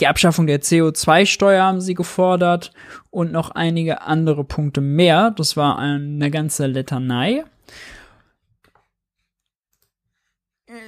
die 0.01 0.07
Abschaffung 0.07 0.47
der 0.47 0.62
CO2-Steuer 0.62 1.62
haben 1.62 1.83
sie 1.83 1.95
gefordert 1.95 2.73
und 3.11 3.33
noch 3.33 3.51
einige 3.51 4.01
andere 4.01 4.45
Punkte 4.45 4.81
mehr. 4.81 5.31
Das 5.31 5.59
war 5.59 5.78
eine 5.78 6.31
ganze 6.31 6.66
Letanei. 6.66 7.45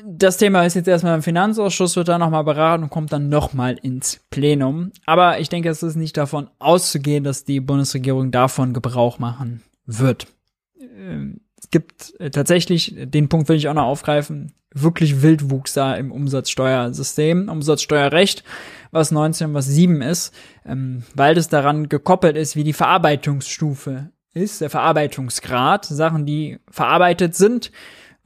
Das 0.04 0.36
Thema 0.36 0.64
ist 0.64 0.74
jetzt 0.74 0.88
erstmal 0.88 1.14
im 1.14 1.22
Finanzausschuss, 1.22 1.96
wird 1.96 2.08
da 2.08 2.18
nochmal 2.18 2.44
beraten 2.44 2.84
und 2.84 2.90
kommt 2.90 3.12
dann 3.12 3.28
nochmal 3.28 3.78
ins 3.82 4.20
Plenum. 4.30 4.92
Aber 5.06 5.40
ich 5.40 5.48
denke, 5.48 5.68
es 5.68 5.82
ist 5.82 5.96
nicht 5.96 6.16
davon 6.16 6.48
auszugehen, 6.58 7.24
dass 7.24 7.44
die 7.44 7.60
Bundesregierung 7.60 8.30
davon 8.30 8.72
Gebrauch 8.72 9.18
machen 9.18 9.62
wird. 9.86 10.26
Ähm, 10.80 11.40
es 11.60 11.70
gibt 11.70 12.14
äh, 12.20 12.30
tatsächlich, 12.30 12.94
den 12.96 13.28
Punkt 13.28 13.48
will 13.48 13.56
ich 13.56 13.68
auch 13.68 13.74
noch 13.74 13.84
aufgreifen, 13.84 14.52
wirklich 14.72 15.22
Wildwuchs 15.22 15.72
da 15.72 15.94
im 15.94 16.12
Umsatzsteuersystem, 16.12 17.48
Umsatzsteuerrecht, 17.48 18.44
was 18.90 19.10
19, 19.10 19.54
was 19.54 19.66
7 19.66 20.02
ist, 20.02 20.34
ähm, 20.64 21.02
weil 21.14 21.34
das 21.34 21.48
daran 21.48 21.88
gekoppelt 21.88 22.36
ist, 22.36 22.54
wie 22.54 22.64
die 22.64 22.72
Verarbeitungsstufe 22.72 24.10
ist, 24.34 24.60
der 24.60 24.70
Verarbeitungsgrad, 24.70 25.84
Sachen, 25.84 26.26
die 26.26 26.58
verarbeitet 26.70 27.34
sind, 27.34 27.72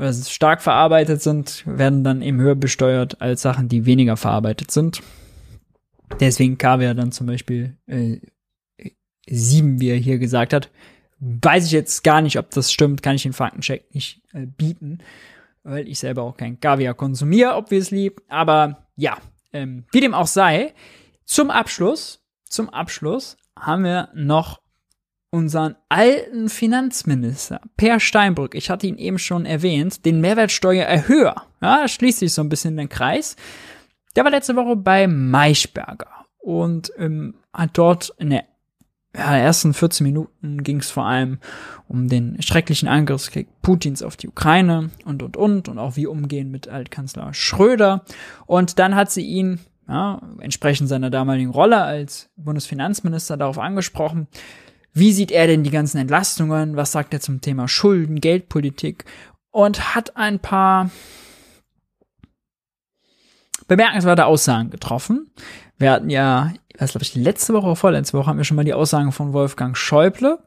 oder 0.03 0.13
stark 0.13 0.63
verarbeitet 0.63 1.23
sind, 1.23 1.63
werden 1.65 2.03
dann 2.03 2.23
eben 2.23 2.41
höher 2.41 2.57
besteuert 2.57 3.23
als 3.23 3.43
Sachen, 3.43 3.69
die 3.69 3.87
weniger 3.87 4.17
verarbeitet 4.17 4.73
sind. 4.73 5.01
Deswegen 6.19 6.59
Kaviar 6.59 6.95
dann 6.95 7.13
zum 7.13 7.29
Beispiel 7.29 7.77
äh, 7.87 8.19
sieben, 9.29 9.81
wie 9.81 9.91
er 9.91 9.97
hier 9.97 10.19
gesagt 10.19 10.53
hat. 10.53 10.71
Weiß 11.21 11.67
ich 11.67 11.71
jetzt 11.71 12.03
gar 12.03 12.21
nicht, 12.21 12.37
ob 12.37 12.51
das 12.51 12.73
stimmt, 12.73 13.05
kann 13.05 13.15
ich 13.15 13.23
den 13.23 13.33
Faktencheck 13.33 13.95
nicht 13.95 14.23
äh, 14.33 14.45
bieten, 14.45 14.99
weil 15.63 15.87
ich 15.87 16.01
selber 16.01 16.23
auch 16.25 16.37
kein 16.37 16.59
Kaviar 16.59 16.95
konsumiere, 16.95 17.55
obviously. 17.55 18.11
Aber 18.29 18.89
ja, 18.97 19.19
ähm, 19.53 19.85
wie 19.93 20.01
dem 20.01 20.15
auch 20.15 20.27
sei, 20.27 20.75
zum 21.25 21.51
Abschluss, 21.51 22.25
zum 22.45 22.69
Abschluss 22.71 23.37
haben 23.57 23.85
wir 23.85 24.09
noch 24.15 24.62
unseren 25.33 25.77
alten 25.89 26.49
Finanzminister 26.49 27.61
Per 27.77 27.99
Steinbrück, 27.99 28.55
ich 28.55 28.71
hatte 28.71 28.87
ihn 28.87 28.99
eben 28.99 29.19
schon 29.19 29.47
erwähnt, 29.47 30.05
den 30.05 30.21
Mehrwertsteuererhöher. 30.21 31.43
Ja, 31.61 31.89
schließt 31.89 32.19
sich 32.19 32.35
so 32.35 32.43
ein 32.43 32.51
bisschen 32.51 32.77
den 32.77 32.91
Kreis. 32.91 33.35
Der 34.15 34.25
war 34.25 34.31
letzte 34.31 34.57
Woche 34.57 34.77
bei 34.77 35.09
Maischberger 35.09 36.27
und 36.39 36.93
ähm, 36.99 37.35
hat 37.53 37.71
dort 37.75 38.15
in 38.19 38.31
der 38.31 38.45
ja, 39.17 39.37
ersten 39.37 39.75
14 39.75 40.07
Minuten 40.07 40.63
ging 40.63 40.79
es 40.79 40.91
vor 40.91 41.07
allem 41.07 41.39
um 41.89 42.09
den 42.09 42.41
schrecklichen 42.43 42.89
Angriffskrieg 42.89 43.49
Putins 43.63 44.03
auf 44.03 44.17
die 44.17 44.29
Ukraine 44.29 44.91
und 45.05 45.23
und 45.23 45.37
und 45.37 45.69
und 45.69 45.79
auch 45.79 45.97
wie 45.97 46.07
umgehen 46.07 46.51
mit 46.51 46.69
Altkanzler 46.69 47.33
Schröder. 47.33 48.05
Und 48.47 48.79
dann 48.79 48.95
hat 48.95 49.11
sie 49.11 49.25
ihn 49.25 49.61
ja, 49.89 50.21
entsprechend 50.41 50.89
seiner 50.89 51.11
damaligen 51.11 51.51
Rolle 51.51 51.83
als 51.83 52.31
Bundesfinanzminister 52.37 53.37
darauf 53.37 53.59
angesprochen, 53.59 54.29
wie 54.93 55.13
sieht 55.13 55.31
er 55.31 55.47
denn 55.47 55.65
die 55.65 55.71
ganzen 55.71 55.99
Entlastungen? 55.99 56.77
Was 56.77 56.93
sagt 56.93 57.15
er 57.15 57.21
zum 57.21 57.41
Thema 57.41 57.69
Schulden, 57.69 58.21
Geldpolitik? 58.21 59.05
Und 59.51 59.95
hat 59.95 60.17
ein 60.17 60.39
paar 60.39 60.91
bemerkenswerte 63.69 64.27
Aussagen 64.27 64.71
getroffen. 64.71 65.31
Wir 65.79 65.93
hatten 65.93 66.11
ja, 66.11 66.53
ich 66.69 66.81
weiß 66.81 66.93
glaube 66.93 67.05
ich, 67.05 67.15
letzte 67.15 67.55
Woche 67.55 67.67
oder 67.67 67.77
vorletzte 67.77 68.19
Woche 68.19 68.29
haben 68.29 68.39
wir 68.39 68.45
schon 68.45 68.57
mal 68.57 68.65
die 68.65 68.75
Aussagen 68.75 69.13
von 69.13 69.33
Wolfgang 69.33 69.77
Schäuble 69.77 70.39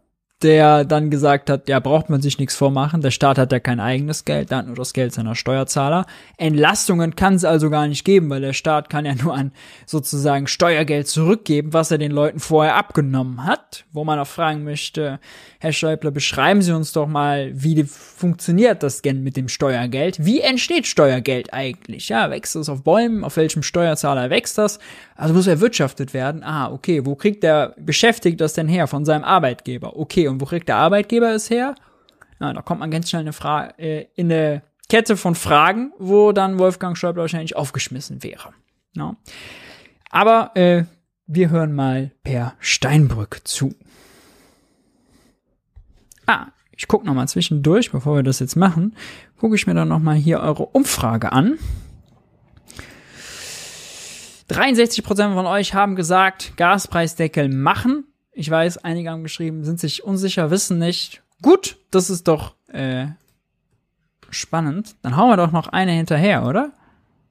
der 0.44 0.84
dann 0.84 1.10
gesagt 1.10 1.50
hat, 1.50 1.70
ja, 1.70 1.80
braucht 1.80 2.10
man 2.10 2.22
sich 2.22 2.40
nichts 2.40 2.56
vormachen, 2.56 3.02
der 3.02 3.12
Staat 3.12 3.38
hat 3.38 3.54
ja 3.54 3.60
kein 3.60 3.80
eigenes 3.80 4.26
Geld, 4.26 4.52
der 4.52 4.60
hat 4.60 4.68
nur 4.68 4.76
das 4.76 4.94
Geld 4.94 5.14
seiner 5.14 5.34
Steuerzahler. 5.34 6.06
Entlastungen 6.38 7.16
kann 7.16 7.36
es 7.36 7.46
also 7.46 7.70
gar 7.70 7.88
nicht 7.88 8.04
geben, 8.04 8.30
weil 8.30 8.42
der 8.42 8.54
Staat 8.54 8.90
kann 8.90 9.06
ja 9.06 9.16
nur 9.16 9.34
an 9.34 9.54
sozusagen 9.86 10.48
Steuergeld 10.48 11.08
zurückgeben, 11.08 11.72
was 11.72 11.90
er 11.90 11.98
den 11.98 12.12
Leuten 12.12 12.40
vorher 12.40 12.76
abgenommen 12.76 13.46
hat, 13.46 13.86
wo 13.94 14.04
man 14.04 14.20
auch 14.20 14.28
fragen 14.28 14.66
möchte, 14.66 15.20
Herr 15.60 15.72
Schäuble, 15.72 16.12
beschreiben 16.12 16.62
Sie 16.62 16.74
uns 16.74 16.92
doch 16.92 17.08
mal, 17.08 17.52
wie 17.54 17.84
funktioniert 17.84 18.84
das 18.84 19.02
denn 19.02 19.24
mit 19.24 19.38
dem 19.38 19.48
Steuergeld? 19.48 20.24
Wie 20.24 20.42
entsteht 20.42 20.86
Steuergeld 20.86 21.54
eigentlich? 21.54 22.10
Ja, 22.10 22.30
wächst 22.30 22.56
es 22.56 22.70
auf 22.70 22.84
Bäumen? 22.84 23.24
Auf 23.24 23.38
welchem 23.38 23.64
Steuerzahler 23.64 24.30
wächst 24.30 24.58
das? 24.58 24.80
Also 25.16 25.34
muss 25.34 25.48
erwirtschaftet 25.48 26.14
werden. 26.14 26.44
Ah, 26.44 26.72
okay, 26.72 27.06
wo 27.06 27.16
kriegt 27.16 27.42
der 27.42 27.74
Beschäftigte 27.80 28.44
das 28.44 28.54
denn 28.54 28.68
her? 28.68 28.88
Von 28.88 29.06
seinem 29.06 29.24
Arbeitgeber. 29.24 29.98
Okay, 29.98 30.25
und 30.28 30.42
wo 30.42 30.46
kriegt 30.46 30.68
der 30.68 30.78
Arbeitgeber 30.78 31.34
es 31.34 31.50
her? 31.50 31.76
Ja, 32.40 32.54
da 32.54 32.62
kommt 32.62 32.82
man 32.82 32.92
ganz 32.92 33.10
schnell 33.10 33.22
eine 33.22 33.80
äh, 33.80 34.08
in 34.16 34.32
eine 34.32 34.62
Kette 34.90 35.18
von 35.18 35.36
Fragen, 35.36 35.94
wo 35.98 36.32
dann 36.32 36.60
Wolfgang 36.60 36.98
Schäuble 36.98 37.22
wahrscheinlich 37.22 37.56
aufgeschmissen 37.56 38.24
wäre. 38.24 38.54
Ja. 38.94 39.16
Aber 40.10 40.52
äh, 40.56 40.84
wir 41.28 41.50
hören 41.50 41.74
mal 41.74 42.12
per 42.24 42.54
Steinbrück 42.60 43.42
zu. 43.46 43.74
Ah, 46.28 46.48
ich 46.76 46.88
gucke 46.88 47.06
nochmal 47.06 47.28
zwischendurch, 47.28 47.92
bevor 47.92 48.18
wir 48.18 48.24
das 48.24 48.40
jetzt 48.40 48.56
machen, 48.56 48.96
gucke 49.38 49.56
ich 49.56 49.66
mir 49.66 49.74
dann 49.74 49.88
nochmal 49.88 50.16
hier 50.16 50.40
eure 50.40 50.66
Umfrage 50.66 51.32
an. 51.32 51.58
63% 54.50 55.34
von 55.34 55.46
euch 55.48 55.74
haben 55.74 55.96
gesagt, 55.96 56.56
Gaspreisdeckel 56.58 57.50
machen. 57.50 58.06
Ich 58.38 58.50
weiß, 58.52 58.80
einige 58.80 59.10
haben 59.12 59.24
geschrieben, 59.24 59.64
sind 59.64 59.80
sich 59.80 60.04
unsicher, 60.04 60.52
wissen 60.52 60.78
nicht. 60.78 61.24
Gut, 61.42 61.78
das 61.90 62.10
ist 62.10 62.28
doch 62.28 62.56
äh, 62.68 63.08
spannend. 64.30 64.98
Dann 65.04 65.16
hauen 65.16 65.30
wir 65.30 65.38
doch 65.38 65.54
noch 65.54 65.70
eine 65.70 65.94
hinterher, 65.94 66.46
oder? 66.46 66.74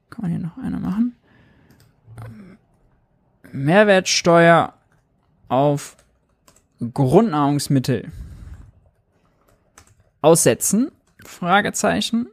Kann 0.08 0.22
man 0.22 0.30
hier 0.30 0.40
noch 0.40 0.56
eine 0.56 0.78
machen? 0.78 1.14
Mehrwertsteuer 3.52 4.72
auf 5.48 5.98
Grundnahrungsmittel 6.80 8.10
aussetzen? 10.22 10.90
Fragezeichen. 11.22 12.28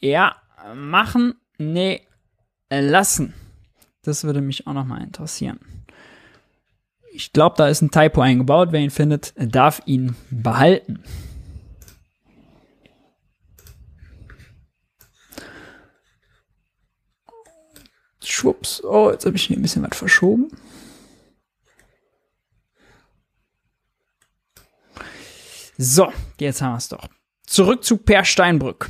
Ja, 0.00 0.36
machen, 0.74 1.34
nee, 1.58 2.00
lassen. 2.70 3.34
Das 4.02 4.24
würde 4.24 4.40
mich 4.40 4.66
auch 4.66 4.72
noch 4.72 4.86
mal 4.86 5.02
interessieren. 5.02 5.60
Ich 7.18 7.32
glaube, 7.32 7.56
da 7.58 7.66
ist 7.66 7.82
ein 7.82 7.90
Typo 7.90 8.20
eingebaut. 8.20 8.68
Wer 8.70 8.78
ihn 8.78 8.92
findet, 8.92 9.34
darf 9.36 9.82
ihn 9.86 10.14
behalten. 10.30 11.02
Schwupps. 18.22 18.84
Oh, 18.84 19.10
jetzt 19.10 19.26
habe 19.26 19.34
ich 19.34 19.42
hier 19.42 19.56
ein 19.56 19.62
bisschen 19.62 19.82
was 19.82 19.98
verschoben. 19.98 20.48
So, 25.76 26.12
jetzt 26.38 26.62
haben 26.62 26.74
wir 26.74 26.78
es 26.78 26.88
doch. 26.88 27.08
Zurück 27.48 27.82
zu 27.82 27.96
Per 27.96 28.24
Steinbrück. 28.24 28.88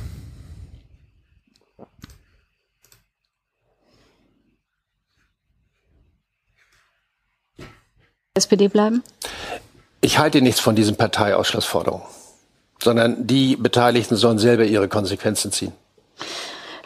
SPD 8.39 8.67
bleiben? 8.67 9.03
Ich 10.01 10.17
halte 10.17 10.41
nichts 10.41 10.59
von 10.59 10.75
diesen 10.75 10.95
Parteiausschlussforderungen, 10.95 12.05
sondern 12.81 13.27
die 13.27 13.55
Beteiligten 13.55 14.15
sollen 14.15 14.39
selber 14.39 14.63
ihre 14.63 14.87
Konsequenzen 14.87 15.51
ziehen. 15.51 15.73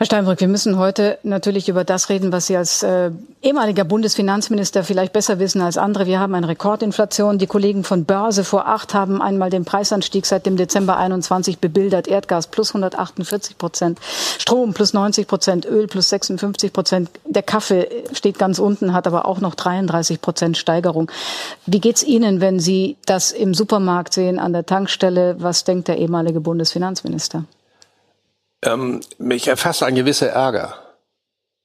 Herr 0.03 0.07
Steinbrück, 0.07 0.41
wir 0.41 0.49
müssen 0.49 0.77
heute 0.77 1.17
natürlich 1.23 1.69
über 1.69 1.85
das 1.85 2.09
reden, 2.09 2.33
was 2.33 2.47
Sie 2.47 2.57
als 2.57 2.83
äh, 2.83 3.11
ehemaliger 3.41 3.85
Bundesfinanzminister 3.85 4.83
vielleicht 4.83 5.13
besser 5.13 5.39
wissen 5.39 5.61
als 5.61 5.77
andere. 5.77 6.07
Wir 6.07 6.19
haben 6.19 6.35
eine 6.35 6.49
Rekordinflation. 6.49 7.37
Die 7.37 7.47
Kollegen 7.47 7.85
von 7.85 8.03
Börse 8.03 8.43
vor 8.43 8.67
acht 8.67 8.93
haben 8.93 9.21
einmal 9.21 9.49
den 9.49 9.63
Preisanstieg 9.63 10.25
seit 10.25 10.45
dem 10.45 10.57
Dezember 10.57 10.97
21 10.97 11.59
bebildert. 11.59 12.09
Erdgas 12.09 12.47
plus 12.47 12.71
148 12.71 13.57
Prozent, 13.57 13.97
Strom 14.39 14.73
plus 14.73 14.91
90 14.91 15.25
Prozent, 15.25 15.65
Öl 15.65 15.87
plus 15.87 16.09
56 16.09 16.73
Prozent. 16.73 17.09
Der 17.23 17.43
Kaffee 17.43 17.87
steht 18.11 18.37
ganz 18.37 18.59
unten, 18.59 18.91
hat 18.91 19.07
aber 19.07 19.25
auch 19.25 19.39
noch 19.39 19.55
33 19.55 20.19
Prozent 20.19 20.57
Steigerung. 20.57 21.09
Wie 21.65 21.79
geht's 21.79 22.03
Ihnen, 22.03 22.41
wenn 22.41 22.59
Sie 22.59 22.97
das 23.05 23.31
im 23.31 23.53
Supermarkt 23.53 24.13
sehen, 24.13 24.37
an 24.37 24.51
der 24.51 24.65
Tankstelle? 24.65 25.37
Was 25.39 25.63
denkt 25.63 25.87
der 25.87 25.97
ehemalige 25.97 26.41
Bundesfinanzminister? 26.41 27.45
Ähm, 28.65 29.01
mich 29.17 29.47
erfasst 29.47 29.83
ein 29.83 29.95
gewisser 29.95 30.27
Ärger. 30.27 30.82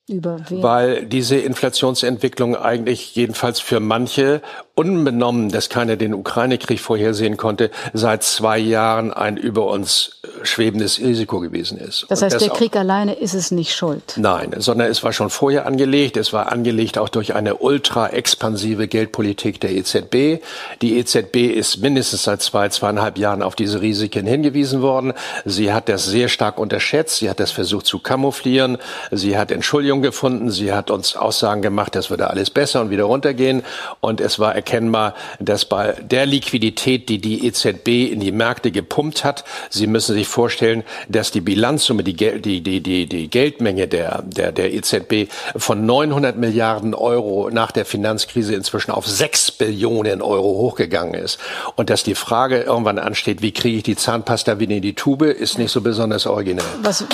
Über 0.09 0.39
wen? 0.49 0.63
Weil 0.63 1.05
diese 1.05 1.37
Inflationsentwicklung 1.37 2.57
eigentlich 2.57 3.15
jedenfalls 3.15 3.61
für 3.61 3.79
manche 3.79 4.41
unbenommen, 4.75 5.51
dass 5.51 5.69
keiner 5.69 5.97
den 5.97 6.15
Ukraine-Krieg 6.15 6.81
vorhersehen 6.81 7.37
konnte, 7.37 7.71
seit 7.93 8.23
zwei 8.23 8.59
Jahren 8.59 9.13
ein 9.13 9.37
über 9.37 9.67
uns 9.67 10.23
schwebendes 10.45 11.01
Risiko 11.01 11.41
gewesen 11.41 11.79
ist. 11.79 12.07
Das 12.09 12.23
heißt, 12.23 12.41
der 12.41 12.51
Krieg 12.51 12.77
alleine 12.77 13.15
ist 13.15 13.35
es 13.35 13.51
nicht 13.51 13.75
schuld. 13.75 14.15
Nein, 14.17 14.55
sondern 14.59 14.89
es 14.89 15.03
war 15.03 15.13
schon 15.13 15.31
vorher 15.31 15.67
angelegt. 15.67 16.17
Es 16.17 16.33
war 16.33 16.53
angelegt 16.53 16.97
auch 16.97 17.09
durch 17.09 17.35
eine 17.35 17.57
ultra 17.57 18.09
expansive 18.09 18.87
Geldpolitik 18.87 19.61
der 19.61 19.73
EZB. 19.73 20.43
Die 20.81 20.97
EZB 20.99 21.37
ist 21.55 21.79
mindestens 21.79 22.23
seit 22.23 22.41
zwei, 22.41 22.69
zweieinhalb 22.69 23.19
Jahren 23.19 23.43
auf 23.43 23.57
diese 23.57 23.81
Risiken 23.81 24.27
hingewiesen 24.27 24.81
worden. 24.81 25.13
Sie 25.45 25.73
hat 25.73 25.89
das 25.89 26.07
sehr 26.07 26.29
stark 26.29 26.59
unterschätzt. 26.59 27.17
Sie 27.17 27.29
hat 27.29 27.41
das 27.41 27.51
versucht 27.51 27.87
zu 27.87 27.99
kamouflieren. 27.99 28.79
Sie 29.11 29.37
hat 29.37 29.51
Entschuldigung 29.51 29.98
gefunden. 30.03 30.51
Sie 30.51 30.73
hat 30.73 30.91
uns 30.91 31.17
Aussagen 31.17 31.63
gemacht, 31.63 31.95
das 31.95 32.11
würde 32.11 32.29
alles 32.29 32.51
besser 32.51 32.81
und 32.81 32.91
wieder 32.91 33.05
runtergehen. 33.05 33.63
Und 34.01 34.21
es 34.21 34.39
war 34.39 34.55
erkennbar, 34.55 35.15
dass 35.41 35.65
bei 35.65 35.93
der 36.01 36.27
Liquidität, 36.27 37.09
die 37.09 37.19
die 37.19 37.47
EZB 37.47 38.13
in 38.13 38.21
die 38.21 38.33
Märkte 38.33 38.71
gepumpt 38.71 39.25
hat, 39.25 39.45
Sie 39.71 39.87
müssen 39.87 40.15
sich 40.15 40.29
vorstellen, 40.29 40.85
dass 41.09 41.31
die 41.31 41.41
Bilanzsumme, 41.41 42.03
die, 42.03 42.15
die, 42.15 42.63
die, 42.63 42.83
die, 42.83 43.07
die 43.07 43.29
Geldmenge 43.29 43.89
der, 43.89 44.23
der, 44.23 44.53
der 44.53 44.73
EZB 44.73 45.31
von 45.57 45.87
900 45.87 46.37
Milliarden 46.37 46.95
Euro 46.95 47.51
nach 47.51 47.73
der 47.73 47.85
Finanzkrise 47.85 48.55
inzwischen 48.55 48.91
auf 48.91 49.07
6 49.07 49.53
Billionen 49.53 50.23
Euro 50.23 50.49
hochgegangen 50.59 51.15
ist. 51.15 51.39
Und 51.77 51.91
dass 51.91 52.03
die 52.03 52.15
Frage 52.15 52.63
irgendwann 52.63 52.99
ansteht, 52.99 53.43
wie 53.43 53.53
kriege 53.53 53.79
ich 53.79 53.83
die 53.83 53.97
Zahnpasta 53.97 54.59
wieder 54.59 54.77
in 54.77 54.83
die 54.83 54.95
Tube, 54.95 55.23
ist 55.23 55.59
nicht 55.59 55.71
so 55.71 55.81
besonders 55.81 56.27
originell. 56.27 56.65
Was? 56.83 57.05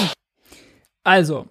Also, 1.02 1.47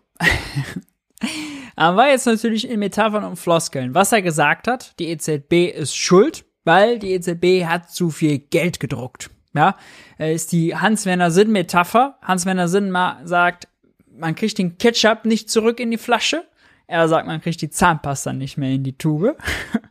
war 1.76 2.10
jetzt 2.10 2.26
natürlich 2.26 2.70
in 2.70 2.80
Metaphern 2.80 3.24
und 3.24 3.38
Floskeln. 3.38 3.94
Was 3.94 4.12
er 4.12 4.22
gesagt 4.22 4.68
hat, 4.68 4.98
die 5.00 5.10
EZB 5.10 5.70
ist 5.74 5.96
schuld, 5.96 6.46
weil 6.64 7.00
die 7.00 7.14
EZB 7.14 7.66
hat 7.66 7.92
zu 7.92 8.10
viel 8.10 8.40
Geld 8.40 8.80
gedruckt. 8.80 9.30
Ja, 9.56 9.76
ist 10.18 10.52
die 10.52 10.76
Hans-Werner 10.76 11.30
Sinn-Metapher. 11.30 12.18
Hans-Werner 12.24 12.68
Sinn 12.68 12.96
sagt, 13.24 13.68
man 14.12 14.34
kriegt 14.36 14.58
den 14.58 14.78
Ketchup 14.78 15.26
nicht 15.26 15.50
zurück 15.50 15.80
in 15.80 15.92
die 15.92 15.98
Flasche. 15.98 16.44
Er 16.88 17.08
sagt, 17.08 17.28
man 17.28 17.42
kriegt 17.42 17.62
die 17.62 17.70
Zahnpasta 17.70 18.34
nicht 18.34 18.58
mehr 18.58 18.72
in 18.72 18.84
die 18.84 18.98
Tube. 18.98 19.38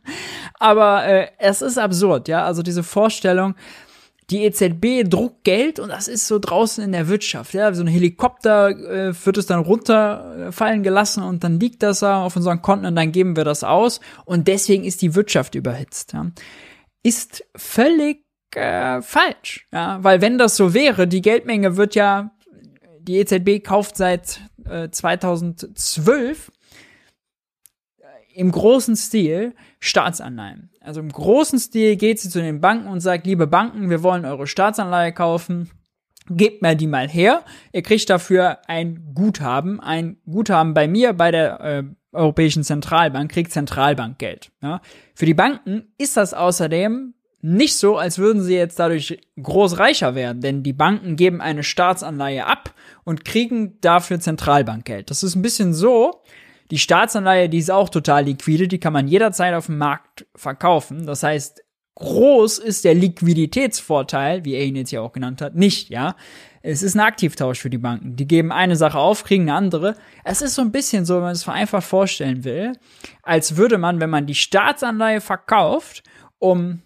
Aber 0.59 1.05
äh, 1.05 1.27
es 1.39 1.61
ist 1.61 1.77
absurd, 1.77 2.27
ja. 2.27 2.45
Also 2.45 2.61
diese 2.61 2.83
Vorstellung, 2.83 3.55
die 4.29 4.43
EZB 4.43 5.03
druckt 5.09 5.43
Geld 5.43 5.79
und 5.79 5.89
das 5.89 6.07
ist 6.07 6.27
so 6.27 6.39
draußen 6.39 6.83
in 6.83 6.91
der 6.91 7.07
Wirtschaft. 7.07 7.53
Ja, 7.53 7.73
so 7.73 7.83
ein 7.83 7.87
Helikopter 7.87 8.69
äh, 8.69 9.25
wird 9.25 9.37
es 9.37 9.45
dann 9.45 9.59
runterfallen 9.59 10.83
gelassen 10.83 11.23
und 11.23 11.43
dann 11.43 11.59
liegt 11.59 11.83
das 11.83 11.99
da 11.99 12.23
auf 12.23 12.35
unseren 12.35 12.61
Konten 12.61 12.85
und 12.85 12.95
dann 12.95 13.11
geben 13.11 13.35
wir 13.35 13.43
das 13.43 13.63
aus 13.63 13.99
und 14.25 14.47
deswegen 14.47 14.85
ist 14.85 15.01
die 15.01 15.15
Wirtschaft 15.15 15.55
überhitzt. 15.55 16.13
Ja. 16.13 16.27
Ist 17.03 17.43
völlig 17.55 18.23
äh, 18.55 19.01
falsch, 19.01 19.67
ja, 19.71 20.01
weil 20.03 20.21
wenn 20.21 20.37
das 20.37 20.55
so 20.55 20.73
wäre, 20.73 21.07
die 21.07 21.21
Geldmenge 21.21 21.75
wird 21.75 21.95
ja, 21.95 22.31
die 22.99 23.17
EZB 23.17 23.63
kauft 23.63 23.97
seit 23.97 24.39
äh, 24.65 24.89
2012 24.89 26.51
im 28.35 28.51
großen 28.51 28.95
Stil 28.95 29.53
Staatsanleihen. 29.79 30.69
Also 30.83 30.99
im 30.99 31.09
großen 31.09 31.59
Stil 31.59 31.95
geht 31.95 32.19
sie 32.19 32.29
zu 32.29 32.41
den 32.41 32.59
Banken 32.59 32.87
und 32.87 32.99
sagt, 32.99 33.25
liebe 33.25 33.47
Banken, 33.47 33.89
wir 33.89 34.03
wollen 34.03 34.25
eure 34.25 34.47
Staatsanleihe 34.47 35.13
kaufen. 35.13 35.69
Gebt 36.29 36.61
mir 36.61 36.75
die 36.75 36.87
mal 36.87 37.07
her. 37.07 37.43
Ihr 37.71 37.83
kriegt 37.83 38.09
dafür 38.09 38.59
ein 38.67 39.13
Guthaben. 39.13 39.79
Ein 39.79 40.17
Guthaben 40.25 40.73
bei 40.73 40.89
mir, 40.89 41.13
bei 41.13 41.31
der 41.31 41.59
äh, 41.61 41.83
Europäischen 42.11 42.63
Zentralbank, 42.63 43.31
kriegt 43.31 43.51
Zentralbankgeld. 43.51 44.51
Ja. 44.61 44.81
Für 45.15 45.25
die 45.25 45.33
Banken 45.33 45.93
ist 45.97 46.17
das 46.17 46.33
außerdem 46.33 47.13
nicht 47.41 47.75
so, 47.75 47.97
als 47.97 48.19
würden 48.19 48.41
sie 48.41 48.55
jetzt 48.55 48.79
dadurch 48.79 49.19
groß 49.41 49.77
reicher 49.79 50.15
werden, 50.15 50.41
denn 50.41 50.63
die 50.63 50.71
Banken 50.71 51.17
geben 51.17 51.41
eine 51.41 51.63
Staatsanleihe 51.63 52.45
ab 52.45 52.73
und 53.03 53.25
kriegen 53.25 53.79
dafür 53.81 54.19
Zentralbankgeld. 54.21 55.09
Das 55.09 55.23
ist 55.23 55.35
ein 55.35 55.41
bisschen 55.41 55.73
so, 55.73 56.21
die 56.73 56.79
Staatsanleihe, 56.79 57.49
die 57.49 57.59
ist 57.59 57.69
auch 57.69 57.87
total 57.87 58.25
liquide, 58.25 58.67
die 58.67 58.79
kann 58.79 58.93
man 58.93 59.07
jederzeit 59.07 59.53
auf 59.53 59.67
dem 59.67 59.77
Markt 59.77 60.25
verkaufen. 60.35 61.05
Das 61.05 61.21
heißt, 61.21 61.61
groß 61.93 62.57
ist 62.57 62.83
der 62.83 62.95
Liquiditätsvorteil, 62.95 64.43
wie 64.43 64.55
er 64.55 64.65
ihn 64.65 64.75
jetzt 64.75 64.89
ja 64.89 65.01
auch 65.01 65.11
genannt 65.11 65.39
hat, 65.43 65.53
nicht, 65.53 65.89
ja. 65.89 66.15
Es 66.63 66.81
ist 66.81 66.95
ein 66.95 67.01
Aktivtausch 67.01 67.59
für 67.59 67.69
die 67.69 67.77
Banken. 67.77 68.15
Die 68.15 68.25
geben 68.25 68.51
eine 68.51 68.75
Sache 68.75 68.97
auf, 68.97 69.23
kriegen 69.23 69.43
eine 69.43 69.53
andere. 69.53 69.95
Es 70.23 70.41
ist 70.41 70.55
so 70.55 70.63
ein 70.63 70.71
bisschen 70.71 71.05
so, 71.05 71.17
wenn 71.17 71.21
man 71.21 71.33
es 71.33 71.43
vereinfacht 71.43 71.85
vorstellen 71.85 72.43
will, 72.43 72.71
als 73.21 73.55
würde 73.55 73.77
man, 73.77 73.99
wenn 73.99 74.09
man 74.09 74.25
die 74.25 74.33
Staatsanleihe 74.33 75.21
verkauft, 75.21 76.01
um 76.39 76.81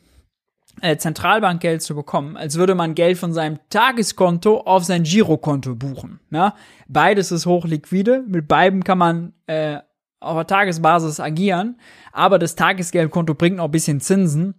äh, 0.81 0.97
Zentralbankgeld 0.97 1.81
zu 1.81 1.95
bekommen, 1.95 2.37
als 2.37 2.57
würde 2.57 2.75
man 2.75 2.95
Geld 2.95 3.17
von 3.17 3.33
seinem 3.33 3.59
Tageskonto 3.69 4.61
auf 4.61 4.83
sein 4.83 5.03
Girokonto 5.03 5.75
buchen. 5.75 6.19
Ja? 6.31 6.55
Beides 6.87 7.31
ist 7.31 7.45
hochliquide, 7.45 8.23
mit 8.27 8.47
beiden 8.47 8.83
kann 8.83 8.97
man 8.97 9.33
äh, 9.47 9.79
auf 10.19 10.35
der 10.35 10.47
Tagesbasis 10.47 11.19
agieren, 11.19 11.79
aber 12.11 12.39
das 12.39 12.55
Tagesgeldkonto 12.55 13.33
bringt 13.33 13.57
noch 13.57 13.65
ein 13.65 13.71
bisschen 13.71 14.01
Zinsen. 14.01 14.55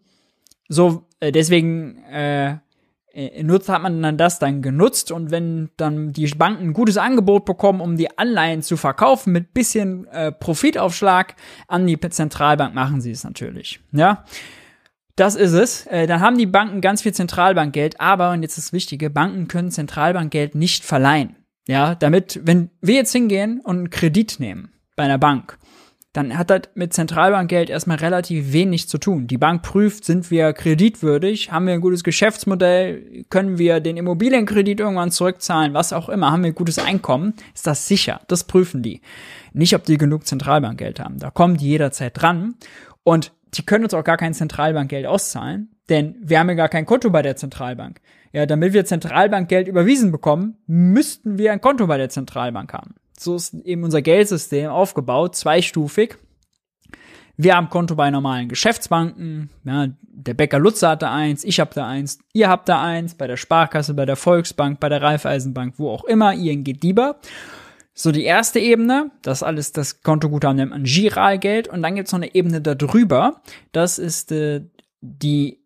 So, 0.68 1.06
äh, 1.20 1.32
deswegen 1.32 2.02
äh, 2.04 2.56
äh, 3.12 3.42
nutzt, 3.42 3.68
hat 3.68 3.82
man 3.82 4.00
dann 4.02 4.16
das 4.16 4.38
dann 4.38 4.62
genutzt 4.62 5.10
und 5.10 5.30
wenn 5.30 5.70
dann 5.76 6.12
die 6.12 6.26
Banken 6.26 6.68
ein 6.68 6.72
gutes 6.72 6.98
Angebot 6.98 7.44
bekommen, 7.44 7.80
um 7.80 7.96
die 7.96 8.16
Anleihen 8.18 8.62
zu 8.62 8.76
verkaufen 8.76 9.32
mit 9.32 9.54
bisschen 9.54 10.06
äh, 10.08 10.30
Profitaufschlag 10.30 11.34
an 11.66 11.86
die 11.86 11.98
Zentralbank, 11.98 12.74
machen 12.74 13.00
sie 13.00 13.10
es 13.10 13.24
natürlich. 13.24 13.80
Ja, 13.92 14.24
das 15.18 15.34
ist 15.34 15.52
es. 15.52 15.86
Äh, 15.86 16.06
dann 16.06 16.20
haben 16.20 16.38
die 16.38 16.46
Banken 16.46 16.80
ganz 16.80 17.02
viel 17.02 17.12
Zentralbankgeld, 17.12 18.00
aber, 18.00 18.32
und 18.32 18.42
jetzt 18.42 18.58
das 18.58 18.72
Wichtige, 18.72 19.10
Banken 19.10 19.48
können 19.48 19.70
Zentralbankgeld 19.70 20.54
nicht 20.54 20.84
verleihen. 20.84 21.36
Ja, 21.66 21.94
damit, 21.94 22.40
wenn 22.44 22.70
wir 22.80 22.94
jetzt 22.94 23.12
hingehen 23.12 23.60
und 23.60 23.76
einen 23.76 23.90
Kredit 23.90 24.40
nehmen 24.40 24.72
bei 24.96 25.02
einer 25.02 25.18
Bank, 25.18 25.58
dann 26.14 26.38
hat 26.38 26.48
das 26.48 26.62
mit 26.74 26.94
Zentralbankgeld 26.94 27.68
erstmal 27.68 27.98
relativ 27.98 28.52
wenig 28.52 28.88
zu 28.88 28.98
tun. 28.98 29.26
Die 29.26 29.36
Bank 29.36 29.62
prüft, 29.62 30.04
sind 30.04 30.30
wir 30.30 30.52
kreditwürdig, 30.54 31.52
haben 31.52 31.66
wir 31.66 31.74
ein 31.74 31.82
gutes 31.82 32.02
Geschäftsmodell, 32.02 33.24
können 33.28 33.58
wir 33.58 33.80
den 33.80 33.98
Immobilienkredit 33.98 34.80
irgendwann 34.80 35.10
zurückzahlen, 35.10 35.74
was 35.74 35.92
auch 35.92 36.08
immer, 36.08 36.32
haben 36.32 36.42
wir 36.42 36.52
ein 36.52 36.54
gutes 36.54 36.78
Einkommen, 36.78 37.34
ist 37.54 37.66
das 37.66 37.86
sicher. 37.86 38.22
Das 38.28 38.44
prüfen 38.44 38.82
die. 38.82 39.02
Nicht, 39.52 39.74
ob 39.74 39.84
die 39.84 39.98
genug 39.98 40.26
Zentralbankgeld 40.26 41.00
haben. 41.00 41.18
Da 41.18 41.30
kommen 41.30 41.58
die 41.58 41.68
jederzeit 41.68 42.20
dran. 42.20 42.54
Und 43.04 43.32
die 43.54 43.64
können 43.64 43.84
uns 43.84 43.94
auch 43.94 44.04
gar 44.04 44.16
kein 44.16 44.34
Zentralbankgeld 44.34 45.06
auszahlen, 45.06 45.70
denn 45.88 46.16
wir 46.20 46.38
haben 46.38 46.48
ja 46.48 46.54
gar 46.54 46.68
kein 46.68 46.86
Konto 46.86 47.10
bei 47.10 47.22
der 47.22 47.36
Zentralbank. 47.36 48.00
Ja, 48.32 48.44
damit 48.44 48.74
wir 48.74 48.84
Zentralbankgeld 48.84 49.68
überwiesen 49.68 50.12
bekommen, 50.12 50.58
müssten 50.66 51.38
wir 51.38 51.52
ein 51.52 51.60
Konto 51.60 51.86
bei 51.86 51.96
der 51.96 52.10
Zentralbank 52.10 52.72
haben. 52.72 52.94
So 53.18 53.36
ist 53.36 53.54
eben 53.54 53.84
unser 53.84 54.02
Geldsystem 54.02 54.68
aufgebaut, 54.68 55.34
zweistufig. 55.34 56.16
Wir 57.36 57.56
haben 57.56 57.70
Konto 57.70 57.94
bei 57.94 58.10
normalen 58.10 58.48
Geschäftsbanken. 58.48 59.50
Ja, 59.64 59.88
der 60.02 60.34
Bäcker 60.34 60.58
Lutzer 60.58 60.90
hat 60.90 61.02
da 61.02 61.14
eins, 61.14 61.44
ich 61.44 61.60
habe 61.60 61.70
da 61.72 61.86
eins, 61.86 62.18
ihr 62.32 62.48
habt 62.48 62.68
da 62.68 62.82
eins, 62.82 63.14
bei 63.14 63.26
der 63.26 63.36
Sparkasse, 63.36 63.94
bei 63.94 64.04
der 64.04 64.16
Volksbank, 64.16 64.80
bei 64.80 64.88
der 64.88 65.02
Raiffeisenbank, 65.02 65.74
wo 65.78 65.90
auch 65.90 66.04
immer, 66.04 66.34
ING 66.34 66.64
DIBA. 66.64 67.16
So, 68.00 68.12
die 68.12 68.22
erste 68.22 68.60
Ebene, 68.60 69.10
das 69.22 69.42
alles 69.42 69.72
das 69.72 70.02
Kontoguthaben 70.02 70.68
man 70.68 70.84
Giralgeld 70.84 71.66
und 71.66 71.82
dann 71.82 71.96
gibt's 71.96 72.12
noch 72.12 72.20
eine 72.20 72.32
Ebene 72.32 72.60
darüber, 72.60 73.42
das 73.72 73.98
ist 73.98 74.30
äh, 74.30 74.62
die 75.00 75.64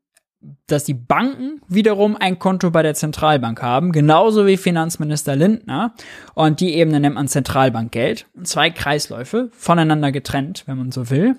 dass 0.66 0.82
die 0.82 0.94
Banken 0.94 1.60
wiederum 1.68 2.16
ein 2.16 2.38
Konto 2.38 2.70
bei 2.72 2.82
der 2.82 2.94
Zentralbank 2.94 3.62
haben, 3.62 3.92
genauso 3.92 4.44
wie 4.44 4.56
Finanzminister 4.56 5.36
Lindner. 5.36 5.94
Und 6.34 6.58
die 6.58 6.74
Ebene 6.74 6.98
nennt 6.98 7.14
man 7.14 7.28
Zentralbankgeld. 7.28 8.26
Zwei 8.42 8.70
Kreisläufe, 8.70 9.50
voneinander 9.52 10.10
getrennt, 10.10 10.64
wenn 10.66 10.78
man 10.78 10.90
so 10.90 11.10
will. 11.10 11.36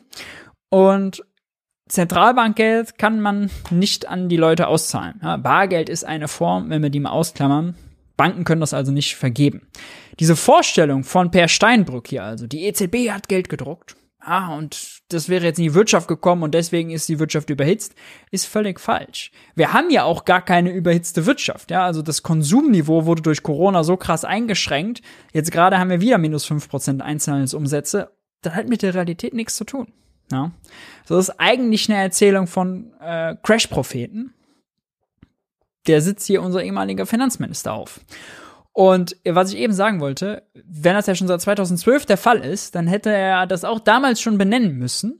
Und 0.70 1.22
Zentralbankgeld 1.90 2.98
kann 2.98 3.20
man 3.20 3.49
nicht 3.72 4.07
an 4.07 4.30
die 4.30 4.38
Leute 4.38 4.68
auszahlen. 4.68 5.20
Ja, 5.22 5.36
Bargeld 5.36 5.90
ist 5.90 6.06
eine 6.06 6.30
Form, 6.30 6.70
wenn 6.70 6.82
wir 6.82 6.90
die 6.90 7.02
mal 7.02 7.10
ausklammern. 7.10 7.76
Banken 8.24 8.45
können 8.45 8.62
das 8.62 8.74
also 8.74 8.94
nicht 8.94 9.18
vergeben. 9.18 9.68
Diese 10.18 10.38
Vorstellung 10.38 11.04
von 11.04 11.30
Per 11.30 11.50
Steinbrück 11.50 12.08
hier 12.08 12.24
also, 12.24 12.48
die 12.48 12.64
EZB 12.64 13.12
hat 13.12 13.28
Geld 13.28 13.50
gedruckt, 13.50 13.98
ah, 14.22 14.56
und 14.56 15.02
das 15.10 15.28
wäre 15.28 15.44
jetzt 15.44 15.58
in 15.58 15.66
die 15.66 15.74
Wirtschaft 15.74 16.08
gekommen 16.08 16.41
und 16.44 16.54
deswegen 16.54 16.91
ist 16.91 17.10
die 17.10 17.20
Wirtschaft 17.20 17.50
überhitzt, 17.50 17.95
ist 18.32 18.45
völlig 18.45 18.80
falsch. 18.80 19.32
Wir 19.56 19.74
haben 19.74 19.90
ja 19.90 20.06
auch 20.06 20.24
gar 20.24 20.41
keine 20.41 20.72
überhitzte 20.72 21.26
Wirtschaft, 21.26 21.70
ja, 21.70 21.84
also 21.84 22.02
das 22.02 22.24
Konsumniveau 22.24 23.06
wurde 23.06 23.24
durch 23.24 23.44
Corona 23.44 23.84
so 23.84 23.98
krass 23.98 24.24
eingeschränkt. 24.24 25.02
Jetzt 25.34 25.52
gerade 25.52 25.78
haben 25.78 25.90
wir 25.90 26.00
wieder 26.00 26.18
minus 26.18 26.45
fünf 26.45 26.70
Prozent 26.70 27.02
Einzelhandelsumsätze. 27.02 28.10
Das 28.41 28.56
hat 28.56 28.70
mit 28.70 28.84
der 28.84 28.94
Realität 28.94 29.34
nichts 29.34 29.58
zu 29.58 29.66
tun. 29.66 29.88
Ja. 30.32 30.52
Das 31.10 31.28
ist 31.28 31.41
eigentlich 31.41 31.90
eine 31.90 32.02
Erzählung 32.02 32.48
von 32.48 32.94
äh, 33.02 33.36
Crash-Propheten. 33.44 34.34
Der 35.88 36.01
sitzt 36.01 36.27
hier 36.27 36.41
unser 36.41 36.64
ehemaliger 36.64 37.05
Finanzminister 37.05 37.73
auf. 37.73 37.99
Und 38.73 39.15
was 39.23 39.53
ich 39.53 39.60
eben 39.60 39.73
sagen 39.73 39.99
wollte, 39.99 40.43
wenn 40.65 40.95
das 40.95 41.05
ja 41.05 41.14
schon 41.14 41.27
seit 41.27 41.41
2012 41.41 42.07
der 42.07 42.18
Fall 42.18 42.39
ist, 42.39 42.73
dann 42.73 42.88
hätte 42.88 43.11
er 43.11 43.45
das 43.45 43.65
auch 43.65 43.80
damals 43.80 44.19
schon 44.19 44.39
benennen 44.39 44.77
müssen, 44.77 45.19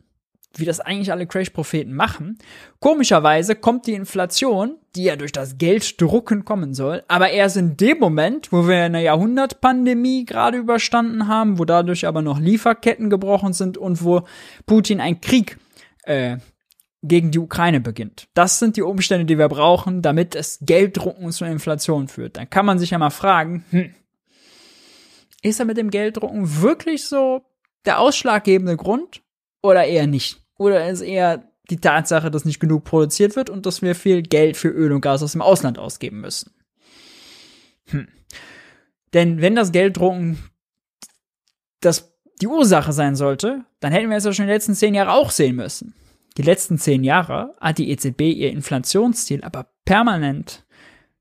wie 0.56 0.65
das 0.65 0.80
eigentlich 0.80 1.11
alle 1.11 1.27
Crash-Propheten 1.27 1.94
machen. 1.94 2.38
Komischerweise 2.80 3.56
kommt 3.56 3.85
die 3.85 3.94
Inflation, 3.94 4.77
die 4.95 5.03
ja 5.03 5.15
durch 5.15 5.31
das 5.31 5.57
Gelddrucken 5.60 6.45
kommen 6.45 6.73
soll, 6.73 7.03
aber 7.07 7.30
erst 7.30 7.57
in 7.57 7.77
dem 7.77 7.99
Moment, 7.99 8.52
wo 8.52 8.68
wir 8.68 8.84
eine 8.84 9.03
Jahrhundertpandemie 9.03 10.26
gerade 10.26 10.57
überstanden 10.57 11.27
haben, 11.27 11.60
wo 11.60 11.65
dadurch 11.65 12.07
aber 12.07 12.23
noch 12.23 12.40
Lieferketten 12.40 13.10
gebrochen 13.10 13.53
sind 13.53 13.77
und 13.77 14.03
wo 14.03 14.23
Putin 14.65 14.99
einen 14.99 15.22
Krieg 15.22 15.57
äh, 16.03 16.38
gegen 17.04 17.32
die 17.32 17.40
Ukraine 17.40 17.82
beginnt. 17.82 18.30
Das 18.34 18.60
sind 18.60 18.78
die 18.78 18.82
Umstände, 18.82 19.26
die 19.26 19.38
wir 19.38 19.50
brauchen, 19.50 20.02
damit 20.02 20.36
es 20.36 20.60
Gelddrucken 20.62 21.32
zur 21.32 21.48
Inflation 21.48 22.08
führt. 22.08 22.38
Dann 22.38 22.50
kann 22.50 22.66
man 22.66 22.80
sich 22.80 22.92
ja 22.92 22.98
mal 22.98 23.10
fragen, 23.10 23.66
hm, 23.70 23.94
ist 25.42 25.60
er 25.60 25.66
mit 25.66 25.78
dem 25.78 25.92
Gelddrucken 25.92 26.62
wirklich 26.62 27.06
so 27.06 27.42
der 27.86 28.00
ausschlaggebende 28.00 28.78
Grund 28.78 29.22
oder 29.62 29.84
eher 29.84 30.08
nicht? 30.08 30.42
Oder 30.58 30.90
ist 30.90 31.02
eher 31.02 31.52
die 31.70 31.78
Tatsache, 31.78 32.32
dass 32.32 32.46
nicht 32.46 32.62
genug 32.62 32.86
produziert 32.86 33.36
wird 33.36 33.50
und 33.50 33.66
dass 33.66 33.82
wir 33.82 33.96
viel 33.96 34.22
Geld 34.22 34.56
für 34.56 34.70
Öl 34.70 34.94
und 34.94 35.02
Gas 35.02 35.22
aus 35.22 35.34
dem 35.34 35.42
Ausland 35.42 35.78
ausgeben 35.78 36.22
müssen? 36.22 36.54
Hm. 37.88 38.08
Denn 39.14 39.42
wenn 39.42 39.56
das 39.56 39.74
Gelddrucken 39.74 40.38
das 41.82 42.14
die 42.42 42.48
Ursache 42.48 42.94
sein 42.94 43.18
sollte, 43.18 43.66
dann 43.82 43.92
hätten 43.92 44.10
wir 44.10 44.18
es 44.18 44.24
ja 44.24 44.32
schon 44.32 44.44
in 44.44 44.48
den 44.48 44.56
letzten 44.56 44.74
zehn 44.74 44.96
Jahren 44.96 45.10
auch 45.10 45.30
sehen 45.30 45.58
müssen 45.58 45.94
die 46.38 46.41
letzten 46.41 46.77
zehn 46.77 47.03
Jahre 47.03 47.55
hat 47.60 47.77
die 47.77 47.89
EZB 47.91 48.22
ihr 48.22 48.51
Inflationsziel 48.51 49.43
aber 49.43 49.68
permanent 49.85 50.64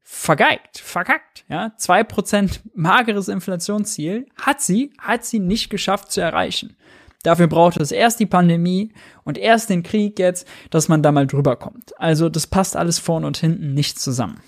vergeigt, 0.03 0.79
verkackt, 0.79 1.45
ja. 1.49 1.73
Zwei 1.77 2.05
Prozent 2.05 2.61
mageres 2.75 3.29
Inflationsziel 3.29 4.27
hat 4.41 4.61
sie, 4.61 4.93
hat 4.99 5.25
sie 5.25 5.39
nicht 5.39 5.71
geschafft 5.71 6.13
zu 6.13 6.21
erreichen. 6.21 6.77
Dafür 7.23 7.47
braucht 7.47 7.77
es 7.79 7.93
erst 7.93 8.21
die 8.21 8.27
Pandemie 8.27 8.93
und 9.25 9.39
erst 9.39 9.71
den 9.71 9.83
Krieg 9.83 10.19
jetzt, 10.19 10.47
dass 10.71 10.89
man 10.89 11.03
da 11.03 11.13
mal 11.13 11.27
drüber 11.27 11.57
kommt. 11.57 11.99
Also 11.99 12.29
das 12.29 12.47
passt 12.47 12.77
alles 12.77 12.99
vorn 12.99 13.25
und 13.25 13.37
hinten 13.37 13.75
nicht 13.75 13.99
zusammen. 14.01 14.41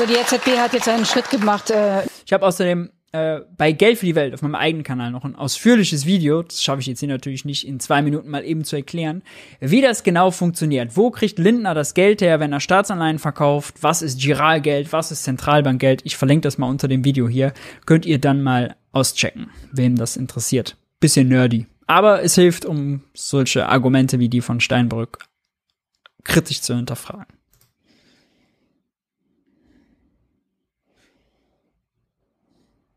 Also 0.00 0.14
die 0.14 0.18
EZB 0.18 0.58
hat 0.58 0.72
jetzt 0.72 0.88
einen 0.88 1.04
Schritt 1.04 1.28
gemacht. 1.28 1.68
Äh 1.68 2.04
ich 2.24 2.32
habe 2.32 2.46
außerdem 2.46 2.88
äh, 3.12 3.40
bei 3.58 3.72
Geld 3.72 3.98
für 3.98 4.06
die 4.06 4.14
Welt 4.14 4.32
auf 4.32 4.40
meinem 4.40 4.54
eigenen 4.54 4.82
Kanal 4.82 5.10
noch 5.10 5.26
ein 5.26 5.36
ausführliches 5.36 6.06
Video, 6.06 6.42
das 6.42 6.62
schaffe 6.62 6.80
ich 6.80 6.86
jetzt 6.86 7.00
hier 7.00 7.08
natürlich 7.08 7.44
nicht 7.44 7.68
in 7.68 7.80
zwei 7.80 8.00
Minuten 8.00 8.30
mal 8.30 8.42
eben 8.42 8.64
zu 8.64 8.76
erklären, 8.76 9.22
wie 9.60 9.82
das 9.82 10.02
genau 10.02 10.30
funktioniert. 10.30 10.96
Wo 10.96 11.10
kriegt 11.10 11.38
Lindner 11.38 11.74
das 11.74 11.92
Geld 11.92 12.22
her, 12.22 12.40
wenn 12.40 12.50
er 12.50 12.60
Staatsanleihen 12.60 13.18
verkauft? 13.18 13.82
Was 13.82 14.00
ist 14.00 14.22
Giralgeld? 14.22 14.90
Was 14.94 15.12
ist 15.12 15.24
Zentralbankgeld? 15.24 16.00
Ich 16.04 16.16
verlinke 16.16 16.44
das 16.44 16.56
mal 16.56 16.70
unter 16.70 16.88
dem 16.88 17.04
Video 17.04 17.28
hier. 17.28 17.52
Könnt 17.84 18.06
ihr 18.06 18.18
dann 18.18 18.42
mal 18.42 18.76
auschecken, 18.92 19.50
wem 19.70 19.96
das 19.96 20.16
interessiert. 20.16 20.78
Bisschen 20.98 21.28
nerdy. 21.28 21.66
Aber 21.86 22.22
es 22.22 22.36
hilft, 22.36 22.64
um 22.64 23.02
solche 23.12 23.68
Argumente 23.68 24.18
wie 24.18 24.30
die 24.30 24.40
von 24.40 24.60
Steinbrück 24.60 25.18
kritisch 26.24 26.62
zu 26.62 26.74
hinterfragen. 26.74 27.39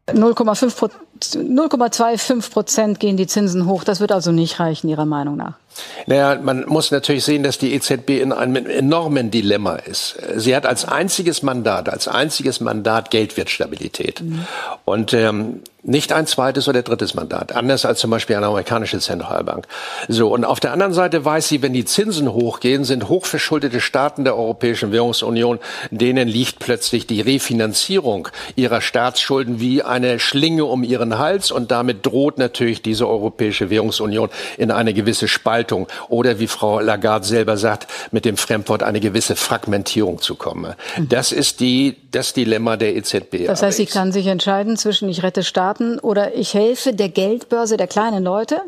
0,25 0.07 2.51
Prozent 2.51 2.99
gehen 2.99 3.17
die 3.17 3.27
Zinsen 3.27 3.67
hoch. 3.67 3.84
Das 3.84 3.99
wird 3.99 4.11
also 4.11 4.31
nicht 4.31 4.59
reichen, 4.59 4.89
Ihrer 4.89 5.05
Meinung 5.05 5.38
nach. 5.38 5.59
Naja, 6.05 6.39
man 6.41 6.65
muss 6.67 6.91
natürlich 6.91 7.23
sehen, 7.23 7.43
dass 7.43 7.57
die 7.57 7.73
EZB 7.73 8.21
in 8.21 8.31
einem 8.31 8.65
enormen 8.65 9.31
Dilemma 9.31 9.75
ist. 9.75 10.17
Sie 10.35 10.55
hat 10.55 10.65
als 10.65 10.85
einziges 10.85 11.43
Mandat, 11.43 11.89
als 11.89 12.07
einziges 12.07 12.59
Mandat 12.59 13.11
Geldwertstabilität. 13.11 14.21
Mhm. 14.21 14.45
Und 14.85 15.13
ähm, 15.13 15.61
nicht 15.83 16.13
ein 16.13 16.25
zweites 16.25 16.69
oder 16.69 16.81
drittes 16.81 17.13
Mandat, 17.13 17.53
anders 17.53 17.85
als 17.85 17.99
zum 17.99 18.09
Beispiel 18.09 18.37
eine 18.37 18.45
amerikanische 18.45 18.99
Zentralbank. 18.99 19.67
So, 20.07 20.33
und 20.33 20.45
auf 20.45 20.61
der 20.61 20.71
anderen 20.71 20.93
Seite 20.93 21.25
weiß 21.25 21.49
sie, 21.49 21.61
wenn 21.61 21.73
die 21.73 21.83
Zinsen 21.83 22.31
hochgehen, 22.31 22.85
sind 22.85 23.09
hochverschuldete 23.09 23.81
Staaten 23.81 24.23
der 24.23 24.37
Europäischen 24.37 24.93
Währungsunion, 24.93 25.59
denen 25.91 26.29
liegt 26.29 26.59
plötzlich 26.59 27.05
die 27.05 27.19
Refinanzierung 27.19 28.29
ihrer 28.55 28.79
Staatsschulden 28.79 29.59
wie 29.59 29.83
eine 29.83 30.19
Schlinge 30.19 30.63
um 30.65 30.83
ihren 30.83 31.19
Hals 31.19 31.51
und 31.51 31.71
damit 31.71 32.05
droht 32.05 32.37
natürlich 32.37 32.81
diese 32.81 33.07
Europäische 33.07 33.69
Währungsunion 33.69 34.29
in 34.57 34.71
eine 34.71 34.93
gewisse 34.93 35.27
Spaltung 35.64 35.88
oder 36.10 36.40
wie 36.40 36.48
Frau 36.48 36.80
Lagarde 36.80 37.26
selber 37.26 37.57
sagt, 37.57 37.88
mit 38.11 38.26
dem 38.26 38.38
Fremdwort 38.38 38.84
eine 38.84 38.99
gewisse 38.99 39.35
Fragmentierung 39.35 40.22
zu 40.22 40.35
kommen. 40.35 40.76
Mhm. 40.98 41.10
Das 41.10 41.31
ist 41.31 41.60
die, 41.60 41.98
das 42.11 42.34
Dilemma 42.34 42.76
der 42.77 42.95
EZB. 42.95 43.48
Das 43.48 43.64
heißt, 43.64 43.77
sie 43.77 43.85
kann 43.85 44.11
sich 44.11 44.27
entscheiden 44.27 44.77
zwischen 44.77 45.10
ich 45.10 45.23
rette 45.23 45.44
Staaten 45.44 45.99
oder 45.99 46.35
ich 46.35 46.53
helfe 46.53 46.94
der 46.94 47.10
Geldbörse 47.10 47.77
der 47.77 47.88
kleinen 47.88 48.23
Leute? 48.23 48.61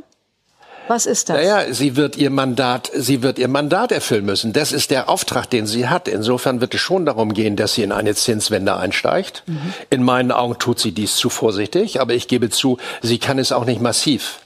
Was 0.88 1.08
ist 1.08 1.30
das? 1.30 1.38
Naja, 1.38 1.74
sie 1.74 1.96
wird 1.96 2.16
ihr 2.16 2.30
Mandat, 2.30 2.92
sie 2.94 3.24
wird 3.24 3.40
ihr 3.40 3.48
Mandat 3.48 3.92
erfüllen 3.92 4.24
müssen. 4.24 4.54
Das 4.54 4.72
ist 4.72 4.92
der 4.92 5.10
Auftrag, 5.10 5.50
den 5.50 5.66
sie 5.66 5.88
hat. 5.88 6.08
Insofern 6.08 6.62
wird 6.62 6.76
es 6.76 6.82
schon 6.82 7.08
darum 7.08 7.34
gehen, 7.34 7.56
dass 7.56 7.74
sie 7.74 7.82
in 7.82 7.92
eine 7.92 8.14
Zinswende 8.14 8.78
einsteigt. 8.78 9.42
Mhm. 9.48 9.74
In 9.90 10.04
meinen 10.04 10.32
Augen 10.32 10.60
tut 10.60 10.80
sie 10.80 10.92
dies 10.92 11.16
zu 11.16 11.30
vorsichtig, 11.30 12.00
aber 12.00 12.14
ich 12.14 12.28
gebe 12.28 12.52
zu, 12.52 12.78
sie 13.02 13.18
kann 13.18 13.40
es 13.40 13.52
auch 13.52 13.66
nicht 13.66 13.82
massiv. 13.82 14.42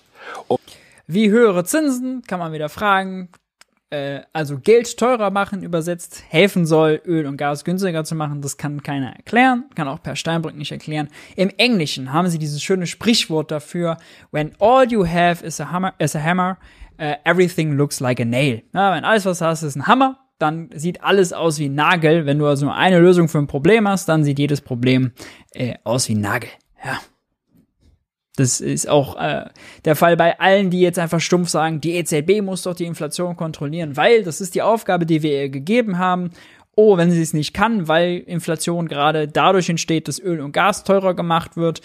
Wie 1.11 1.31
höhere 1.31 1.63
Zinsen, 1.63 2.21
kann 2.21 2.37
man 2.37 2.53
wieder 2.53 2.69
fragen, 2.69 3.29
äh, 3.89 4.19
also 4.31 4.59
Geld 4.59 4.95
teurer 4.95 5.31
machen, 5.31 5.63
übersetzt, 5.63 6.23
helfen 6.29 6.67
soll, 6.67 7.01
Öl 7.03 7.25
und 7.25 7.37
Gas 7.37 7.63
günstiger 7.63 8.03
zu 8.03 8.13
machen, 8.13 8.41
das 8.41 8.57
kann 8.57 8.83
keiner 8.83 9.15
erklären, 9.15 9.63
kann 9.73 9.87
auch 9.87 10.03
Per 10.03 10.15
Steinbrück 10.15 10.55
nicht 10.55 10.71
erklären. 10.71 11.07
Im 11.35 11.49
Englischen 11.57 12.13
haben 12.13 12.29
sie 12.29 12.37
dieses 12.37 12.61
schöne 12.61 12.85
Sprichwort 12.85 13.49
dafür, 13.49 13.97
when 14.29 14.51
all 14.59 14.87
you 14.87 15.03
have 15.03 15.43
is 15.43 15.59
a 15.59 15.71
hammer, 15.71 15.95
is 15.97 16.15
a 16.15 16.23
hammer 16.23 16.59
uh, 17.01 17.15
everything 17.23 17.75
looks 17.75 17.99
like 17.99 18.19
a 18.19 18.25
nail. 18.25 18.61
Ja, 18.71 18.93
wenn 18.93 19.03
alles, 19.03 19.25
was 19.25 19.39
du 19.39 19.45
hast, 19.45 19.63
ist 19.63 19.75
ein 19.75 19.87
Hammer, 19.87 20.19
dann 20.37 20.69
sieht 20.75 21.03
alles 21.03 21.33
aus 21.33 21.57
wie 21.57 21.69
ein 21.69 21.73
Nagel. 21.73 22.27
Wenn 22.27 22.37
du 22.37 22.45
also 22.45 22.67
nur 22.67 22.75
eine 22.75 22.99
Lösung 22.99 23.29
für 23.29 23.39
ein 23.39 23.47
Problem 23.47 23.87
hast, 23.87 24.07
dann 24.07 24.23
sieht 24.23 24.37
jedes 24.37 24.61
Problem 24.61 25.13
äh, 25.53 25.73
aus 25.83 26.07
wie 26.07 26.13
ein 26.13 26.21
Nagel. 26.21 26.51
Ja. 26.85 26.99
Das 28.39 28.61
ist 28.61 28.87
auch 28.87 29.17
äh, 29.17 29.49
der 29.83 29.97
Fall 29.97 30.15
bei 30.15 30.39
allen, 30.39 30.69
die 30.69 30.79
jetzt 30.79 30.97
einfach 30.97 31.19
stumpf 31.19 31.49
sagen, 31.49 31.81
die 31.81 31.95
EZB 31.95 32.41
muss 32.41 32.61
doch 32.61 32.73
die 32.73 32.85
Inflation 32.85 33.35
kontrollieren, 33.35 33.97
weil 33.97 34.23
das 34.23 34.39
ist 34.39 34.55
die 34.55 34.61
Aufgabe, 34.61 35.05
die 35.05 35.23
wir 35.23 35.41
ihr 35.43 35.49
gegeben 35.49 35.97
haben. 35.97 36.29
Oh, 36.73 36.95
wenn 36.95 37.11
sie 37.11 37.21
es 37.21 37.33
nicht 37.33 37.53
kann, 37.53 37.89
weil 37.89 38.19
Inflation 38.19 38.87
gerade 38.87 39.27
dadurch 39.27 39.67
entsteht, 39.67 40.07
dass 40.07 40.21
Öl 40.21 40.39
und 40.39 40.53
Gas 40.53 40.85
teurer 40.85 41.13
gemacht 41.15 41.57
wird, 41.57 41.81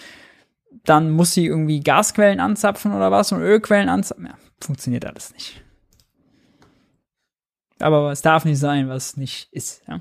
dann 0.85 1.11
muss 1.11 1.33
sie 1.33 1.45
irgendwie 1.45 1.81
Gasquellen 1.81 2.39
anzapfen 2.39 2.93
oder 2.93 3.11
was 3.11 3.33
und 3.33 3.41
Ölquellen 3.41 3.89
anzapfen. 3.89 4.27
Ja, 4.27 4.35
funktioniert 4.61 5.05
alles 5.05 5.33
nicht. 5.33 5.61
Aber 7.79 8.13
es 8.13 8.21
darf 8.21 8.45
nicht 8.45 8.59
sein, 8.59 8.87
was 8.87 9.17
nicht 9.17 9.51
ist. 9.51 9.83
Ja? 9.89 9.99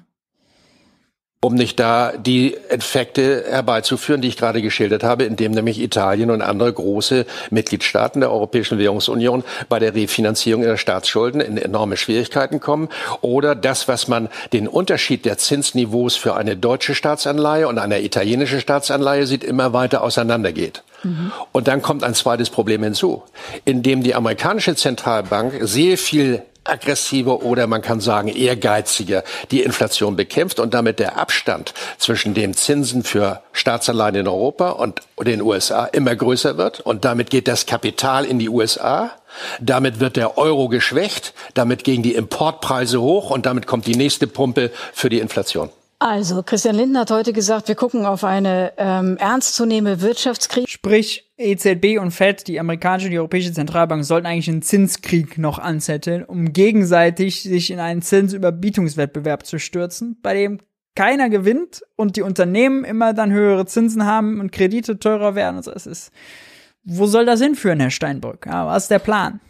Um 1.45 1.53
nicht 1.53 1.79
da 1.79 2.13
die 2.17 2.57
Effekte 2.71 3.45
herbeizuführen, 3.47 4.23
die 4.23 4.29
ich 4.29 4.39
gerade 4.39 4.63
geschildert 4.63 5.05
habe, 5.05 5.25
indem 5.25 5.53
nämlich 5.53 5.79
Italien 5.79 6.31
und 6.31 6.41
andere 6.41 6.73
große 6.73 7.27
Mitgliedstaaten 7.51 8.21
der 8.21 8.33
Europäischen 8.33 8.79
Währungsunion 8.79 9.45
bei 9.69 9.79
der 9.79 9.95
Refinanzierung 9.95 10.63
ihrer 10.63 10.79
Staatsschulden 10.79 11.43
in 11.43 11.59
enorme 11.59 11.99
Schwierigkeiten 11.99 12.61
kommen 12.61 12.89
oder 13.21 13.55
das, 13.55 13.89
was 13.89 14.09
man 14.09 14.31
den 14.55 14.67
Unterschied 14.67 15.27
der 15.27 15.37
Zinsniveaus 15.37 16.17
für 16.17 16.35
eine 16.35 16.57
deutsche 16.57 16.95
Staatsanleihe 16.95 17.69
und 17.69 17.79
eine 17.79 18.03
italienische 18.03 18.59
Staatsanleihe 18.59 19.27
sieht, 19.27 19.45
immer 19.45 19.75
weiter 19.75 20.03
auseinandergeht. 20.03 20.83
Mhm. 21.03 21.31
Und 21.53 21.69
dann 21.69 21.83
kommt 21.83 22.05
ein 22.05 22.15
zweites 22.15 22.49
Problem 22.49 22.83
hinzu, 22.83 23.23
indem 23.67 24.03
die 24.03 24.15
amerikanische 24.15 24.77
Zentralbank 24.77 25.59
sehr 25.61 25.99
viel 25.99 26.43
aggressiver 26.65 27.43
oder 27.43 27.67
man 27.67 27.83
kann 27.83 28.01
sagen 28.01 28.29
ehrgeiziger 28.29 29.23
die 29.51 29.63
Inflation 29.63 30.17
bekämpft 30.17 30.59
und 30.59 30.75
damit 30.75 30.99
der 30.99 31.19
Abstand 31.19 31.75
zwischen 31.99 32.35
den 32.35 32.55
Zinsen 32.55 33.05
für 33.05 33.43
Staatsanleihen 33.53 34.17
in 34.17 34.29
Europa 34.29 34.71
und 34.71 35.03
den 35.21 35.43
USA 35.43 35.85
immer 35.87 36.17
größer 36.17 36.57
wird 36.57 36.81
und 36.81 37.05
damit 37.05 37.31
geht 37.31 37.49
das 37.49 37.67
Kapital 37.67 38.25
in 38.25 38.39
die 38.39 38.49
USA. 38.49 39.13
Damit 39.61 39.99
wird 39.99 40.17
der 40.17 40.39
Euro 40.39 40.69
geschwächt, 40.69 41.35
damit 41.55 41.83
gehen 41.85 42.03
die 42.03 42.15
Importpreise 42.15 43.01
hoch 43.01 43.31
und 43.31 43.47
damit 43.47 43.67
kommt 43.67 43.87
die 43.87 43.97
nächste 43.97 44.27
Pumpe 44.27 44.71
für 44.93 45.09
die 45.09 45.19
Inflation. 45.19 45.71
Also, 45.99 46.43
Christian 46.43 46.77
Lindner 46.77 47.01
hat 47.01 47.11
heute 47.11 47.33
gesagt, 47.33 47.69
wir 47.69 47.77
gucken 47.77 48.05
auf 48.05 48.25
eine 48.25 48.73
ähm, 48.77 49.17
ernstzunehmende 49.17 50.03
Wirtschaftskrise. 50.03 50.69
Sprich, 50.69 51.24
EZB 51.37 51.99
und 51.99 52.13
Fed, 52.13 52.47
die 52.47 52.61
amerikanische 52.61 53.07
und 53.09 53.13
die 53.13 53.19
europäische 53.19 53.53
Zentralbank, 53.53 54.05
sollten 54.05 54.27
eigentlich 54.27 54.49
einen 54.49 54.63
Zinskrieg 54.63 55.37
noch 55.39 55.59
anzetteln, 55.59 56.25
um 56.25 56.53
gegenseitig 56.53 57.43
sich 57.43 57.71
in 57.71 57.81
einen 57.81 58.03
Zinsüberbietungswettbewerb 58.03 59.45
zu 59.45 59.59
stürzen, 59.59 60.19
bei 60.23 60.35
dem 60.35 60.61
keiner 60.95 61.29
gewinnt 61.29 61.83
und 61.97 62.17
die 62.17 62.23
Unternehmen 62.23 62.85
immer 62.85 63.15
dann 63.15 63.33
höhere 63.33 63.67
Zinsen 63.67 64.07
haben 64.07 64.39
und 64.41 64.53
Kredite 64.53 64.99
teurer 65.01 65.35
werden. 65.35 65.57
Also 65.57 65.73
es 65.73 65.87
ist, 65.87 66.13
wo 66.85 67.07
soll 67.07 67.27
das 67.27 67.41
hinführen, 67.41 67.81
Herr 67.81 67.91
Steinbrück? 67.91 68.47
Ja, 68.47 68.67
was 68.67 68.85
ist 68.85 68.91
der 68.91 69.01
Plan? 69.01 69.41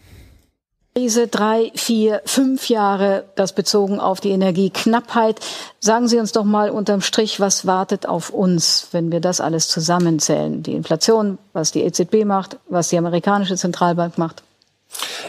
Krise 0.96 1.26
drei, 1.26 1.72
vier, 1.74 2.22
fünf 2.24 2.68
Jahre, 2.68 3.24
das 3.34 3.52
bezogen 3.52 3.98
auf 3.98 4.20
die 4.20 4.30
Energieknappheit. 4.30 5.40
Sagen 5.80 6.06
Sie 6.06 6.20
uns 6.20 6.30
doch 6.30 6.44
mal 6.44 6.70
unterm 6.70 7.00
Strich, 7.00 7.40
was 7.40 7.66
wartet 7.66 8.06
auf 8.06 8.30
uns, 8.30 8.86
wenn 8.92 9.10
wir 9.10 9.18
das 9.18 9.40
alles 9.40 9.66
zusammenzählen? 9.66 10.62
Die 10.62 10.74
Inflation, 10.74 11.38
was 11.52 11.72
die 11.72 11.82
EZB 11.82 12.24
macht, 12.24 12.58
was 12.68 12.90
die 12.90 12.96
amerikanische 12.96 13.56
Zentralbank 13.56 14.18
macht? 14.18 14.44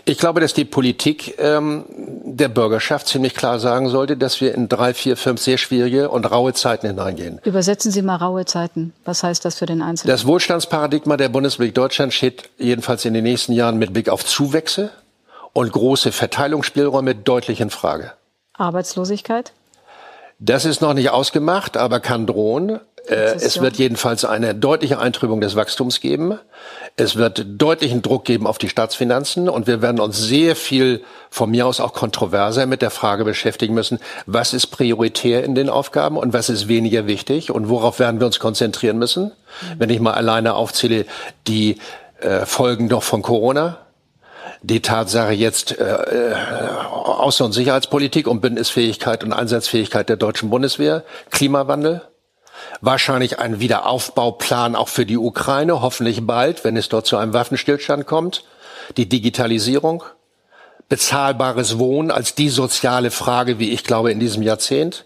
Ich 0.05 0.19
glaube, 0.19 0.39
dass 0.39 0.53
die 0.53 0.65
Politik 0.65 1.33
ähm, 1.39 1.85
der 2.25 2.49
Bürgerschaft 2.49 3.07
ziemlich 3.07 3.33
klar 3.33 3.59
sagen 3.59 3.89
sollte, 3.89 4.17
dass 4.17 4.39
wir 4.41 4.53
in 4.53 4.69
drei, 4.69 4.93
vier, 4.93 5.17
fünf 5.17 5.41
sehr 5.41 5.57
schwierige 5.57 6.11
und 6.11 6.29
raue 6.29 6.53
Zeiten 6.53 6.85
hineingehen. 6.85 7.41
Übersetzen 7.43 7.91
Sie 7.91 8.03
mal 8.03 8.17
raue 8.17 8.45
Zeiten. 8.45 8.93
Was 9.03 9.23
heißt 9.23 9.43
das 9.43 9.55
für 9.55 9.65
den 9.65 9.81
Einzelnen? 9.81 10.11
Das 10.11 10.27
Wohlstandsparadigma 10.27 11.17
der 11.17 11.29
Bundesrepublik 11.29 11.73
Deutschland 11.73 12.13
steht 12.13 12.51
jedenfalls 12.59 13.03
in 13.05 13.15
den 13.15 13.23
nächsten 13.23 13.53
Jahren 13.53 13.79
mit 13.79 13.93
Blick 13.93 14.09
auf 14.09 14.23
Zuwächse 14.23 14.91
und 15.56 15.72
große 15.72 16.11
Verteilungsspielräume 16.11 17.15
deutlich 17.15 17.61
in 17.61 17.69
Frage. 17.69 18.11
Arbeitslosigkeit? 18.53 19.53
Das 20.38 20.65
ist 20.65 20.82
noch 20.82 20.94
nicht 20.94 21.11
ausgemacht, 21.11 21.77
aber 21.77 22.02
kann 22.02 22.27
drohen. 22.27 22.82
Äh, 23.07 23.36
es 23.36 23.61
wird 23.61 23.77
jedenfalls 23.77 24.26
eine 24.26 24.53
deutliche 24.53 24.99
Eintrübung 24.99 25.40
des 25.40 25.56
Wachstums 25.56 26.02
geben. 26.02 26.38
Es 26.98 27.15
wird 27.15 27.45
deutlichen 27.48 28.02
Druck 28.02 28.26
geben 28.26 28.48
auf 28.48 28.57
die 28.57 28.68
Staatsfinanzen 28.68 29.48
und 29.48 29.65
wir 29.65 29.82
werden 29.82 30.02
uns 30.02 30.18
sehr 30.18 30.57
viel 30.57 31.02
von 31.30 31.52
mir 31.52 31.65
aus 31.65 31.80
auch 31.80 31.94
kontroverser 31.94 32.65
mit 32.65 32.82
der 32.82 32.90
Frage 32.90 33.23
beschäftigen 33.23 33.73
müssen, 33.73 33.99
was 34.26 34.53
ist 34.53 34.68
prioritär 34.68 35.45
in 35.45 35.56
den 35.56 35.69
Aufgaben 35.69 36.18
und 36.18 36.34
was 36.34 36.49
ist 36.49 36.68
weniger 36.68 37.07
wichtig 37.07 37.49
und 37.49 37.69
worauf 37.69 37.99
werden 37.99 38.19
wir 38.19 38.27
uns 38.27 38.40
konzentrieren 38.40 38.98
müssen. 38.98 39.32
Wenn 39.77 39.90
ich 39.90 40.02
mal 40.02 40.15
alleine 40.15 40.56
aufzähle, 40.56 41.06
die 41.48 41.77
äh, 42.19 42.45
Folgen 42.45 42.90
doch 42.90 43.03
von 43.03 43.22
Corona, 43.22 43.77
die 44.65 44.81
Tatsache 44.81 45.31
jetzt 45.31 45.77
äh, 45.77 45.83
äh, 45.83 46.33
Außen- 46.33 47.43
und 47.43 47.51
Sicherheitspolitik 47.51 48.27
und 48.27 48.41
Bündnisfähigkeit 48.41 49.23
und 49.23 49.31
Einsatzfähigkeit 49.31 50.09
der 50.09 50.17
deutschen 50.17 50.49
Bundeswehr, 50.49 51.03
Klimawandel, 51.29 52.01
wahrscheinlich 52.81 53.37
ein 53.37 53.59
Wiederaufbauplan 53.59 54.75
auch 54.75 54.87
für 54.87 55.05
die 55.05 55.17
Ukraine, 55.17 55.81
hoffentlich 55.81 56.25
bald, 56.25 56.63
wenn 56.63 56.77
es 56.77 56.89
dort 56.89 57.05
zu 57.05 57.17
einem 57.17 57.33
Waffenstillstand 57.33 58.07
kommt, 58.07 58.43
die 58.97 59.07
Digitalisierung, 59.07 60.03
bezahlbares 60.89 61.77
Wohnen 61.77 62.09
als 62.09 62.33
die 62.33 62.49
soziale 62.49 63.11
Frage, 63.11 63.59
wie 63.59 63.71
ich 63.71 63.83
glaube, 63.83 64.11
in 64.11 64.19
diesem 64.19 64.41
Jahrzehnt, 64.41 65.05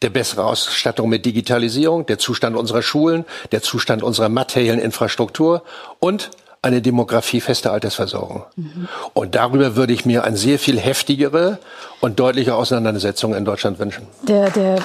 der 0.00 0.10
bessere 0.10 0.44
Ausstattung 0.44 1.10
mit 1.10 1.26
Digitalisierung, 1.26 2.06
der 2.06 2.18
Zustand 2.18 2.56
unserer 2.56 2.82
Schulen, 2.82 3.24
der 3.52 3.62
Zustand 3.62 4.02
unserer 4.02 4.28
materiellen 4.28 4.80
Infrastruktur 4.80 5.62
und 5.98 6.30
eine 6.64 6.80
demografiefeste 6.80 7.70
Altersversorgung. 7.70 8.44
Mhm. 8.56 8.88
Und 9.12 9.34
darüber 9.34 9.76
würde 9.76 9.92
ich 9.92 10.06
mir 10.06 10.24
eine 10.24 10.36
sehr 10.36 10.58
viel 10.58 10.80
heftigere 10.80 11.58
und 12.00 12.18
deutliche 12.18 12.54
Auseinandersetzung 12.54 13.34
in 13.34 13.44
Deutschland 13.44 13.78
wünschen. 13.78 14.06
Der, 14.22 14.50
der, 14.50 14.76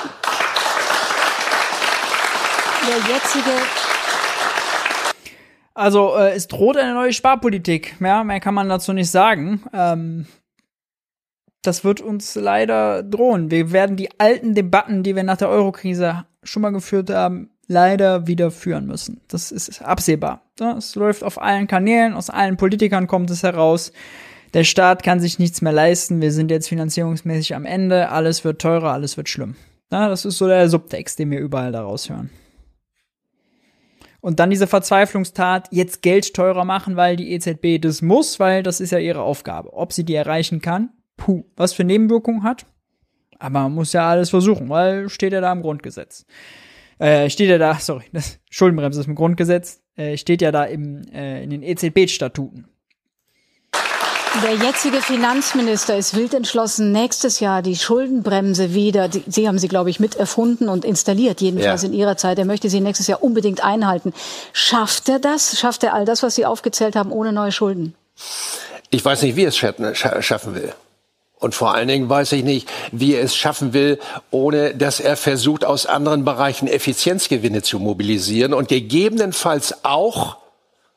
der 2.81 2.97
jetzige 3.07 3.51
also 5.73 6.18
äh, 6.18 6.34
es 6.34 6.49
droht 6.49 6.76
eine 6.76 6.93
neue 6.93 7.14
Sparpolitik. 7.14 7.95
Ja, 8.01 8.26
mehr 8.26 8.41
kann 8.41 8.53
man 8.53 8.68
dazu 8.68 8.91
nicht 8.91 9.10
sagen. 9.10 9.64
Ähm, 9.72 10.26
das 11.61 11.85
wird 11.85 12.01
uns 12.01 12.35
leider 12.35 13.01
drohen. 13.01 13.49
Wir 13.49 13.72
werden 13.72 13.95
die 13.95 14.10
alten 14.19 14.56
Debatten, 14.56 15.03
die 15.03 15.15
wir 15.15 15.23
nach 15.23 15.38
der 15.38 15.47
Eurokrise 15.47 16.26
schon 16.43 16.64
mal 16.64 16.72
geführt 16.72 17.10
haben, 17.10 17.51
leider 17.69 18.27
wieder 18.27 18.51
führen 18.51 18.87
müssen. 18.87 19.21
Das 19.29 19.51
ist 19.51 19.81
absehbar. 19.81 20.41
Es 20.77 20.95
läuft 20.95 21.23
auf 21.23 21.41
allen 21.41 21.67
Kanälen, 21.67 22.13
aus 22.13 22.29
allen 22.29 22.57
Politikern 22.57 23.07
kommt 23.07 23.29
es 23.29 23.43
heraus. 23.43 23.93
Der 24.53 24.63
Staat 24.63 25.03
kann 25.03 25.19
sich 25.19 25.39
nichts 25.39 25.61
mehr 25.61 25.71
leisten. 25.71 26.21
Wir 26.21 26.31
sind 26.31 26.49
jetzt 26.51 26.67
finanzierungsmäßig 26.67 27.55
am 27.55 27.65
Ende. 27.65 28.09
Alles 28.09 28.43
wird 28.43 28.59
teurer, 28.59 28.91
alles 28.91 29.15
wird 29.15 29.29
schlimm. 29.29 29.55
Das 29.89 30.25
ist 30.25 30.39
so 30.39 30.47
der 30.47 30.67
Subtext, 30.67 31.19
den 31.19 31.31
wir 31.31 31.39
überall 31.39 31.71
daraus 31.71 32.09
hören. 32.09 32.31
Und 34.21 34.39
dann 34.39 34.49
diese 34.49 34.67
Verzweiflungstat, 34.67 35.69
jetzt 35.71 36.01
Geld 36.01 36.33
teurer 36.33 36.65
machen, 36.65 36.95
weil 36.95 37.15
die 37.15 37.31
EZB 37.31 37.81
das 37.81 38.01
muss, 38.01 38.39
weil 38.39 38.63
das 38.63 38.81
ist 38.81 38.91
ja 38.91 38.97
ihre 38.97 39.21
Aufgabe. 39.21 39.73
Ob 39.73 39.93
sie 39.93 40.03
die 40.03 40.15
erreichen 40.15 40.61
kann, 40.61 40.89
puh, 41.15 41.45
was 41.55 41.73
für 41.73 41.83
Nebenwirkungen 41.83 42.43
hat. 42.43 42.65
Aber 43.37 43.61
man 43.61 43.75
muss 43.75 43.93
ja 43.93 44.09
alles 44.09 44.31
versuchen, 44.31 44.67
weil 44.69 45.07
steht 45.07 45.31
ja 45.31 45.39
da 45.39 45.51
im 45.51 45.61
Grundgesetz 45.61 46.25
äh, 46.99 47.30
steht 47.30 47.49
ja 47.49 47.57
da, 47.57 47.76
sorry, 47.80 48.05
das 48.13 48.39
Schuldenbremse 48.49 48.99
ist 48.99 49.07
im 49.07 49.15
Grundgesetz, 49.15 49.81
äh, 49.95 50.17
steht 50.17 50.41
ja 50.41 50.51
da 50.51 50.65
im, 50.65 51.01
äh, 51.11 51.43
in 51.43 51.49
den 51.49 51.63
EZB-Statuten. 51.63 52.67
Der 54.43 54.53
jetzige 54.53 55.01
Finanzminister 55.01 55.97
ist 55.97 56.15
wild 56.15 56.34
entschlossen, 56.34 56.91
nächstes 56.91 57.39
Jahr 57.39 57.61
die 57.61 57.76
Schuldenbremse 57.76 58.73
wieder, 58.73 59.09
die, 59.09 59.23
Sie 59.26 59.47
haben 59.47 59.57
sie, 59.57 59.67
glaube 59.67 59.89
ich, 59.89 59.99
mit 59.99 60.15
erfunden 60.15 60.69
und 60.69 60.85
installiert, 60.85 61.41
jedenfalls 61.41 61.81
ja. 61.81 61.89
in 61.89 61.93
Ihrer 61.95 62.15
Zeit. 62.15 62.38
Er 62.38 62.45
möchte 62.45 62.69
sie 62.69 62.80
nächstes 62.80 63.07
Jahr 63.07 63.23
unbedingt 63.23 63.63
einhalten. 63.63 64.13
Schafft 64.53 65.09
er 65.09 65.19
das? 65.19 65.59
Schafft 65.59 65.84
er 65.84 65.93
all 65.93 66.05
das, 66.05 66.21
was 66.21 66.35
Sie 66.35 66.45
aufgezählt 66.45 66.95
haben, 66.95 67.11
ohne 67.11 67.34
neue 67.34 67.51
Schulden? 67.51 67.95
Ich 68.91 69.03
weiß 69.03 69.23
nicht, 69.23 69.35
wie 69.35 69.43
er 69.43 69.49
es 69.49 69.57
schaffen 69.57 70.55
will. 70.55 70.73
Und 71.40 71.56
vor 71.56 71.74
allen 71.74 71.88
Dingen 71.88 72.10
weiß 72.10 72.34
ich 72.34 72.44
nicht, 72.44 72.70
wie 72.91 73.16
er 73.16 73.24
es 73.24 73.36
schaffen 73.36 73.74
will, 73.74 73.98
ohne 74.30 74.76
dass 74.76 74.99
er 74.99 75.16
versucht, 75.16 75.64
aus 75.64 75.86
anderen 75.86 76.26
Bereichen 76.26 76.68
Effizienzgewinne 76.68 77.64
zu 77.64 77.80
mobilisieren 77.80 78.53
und 78.53 78.68
gegebenenfalls 78.68 79.86
auch 79.86 80.38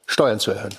Steuern 0.06 0.40
zu 0.40 0.50
erhöhen. 0.50 0.76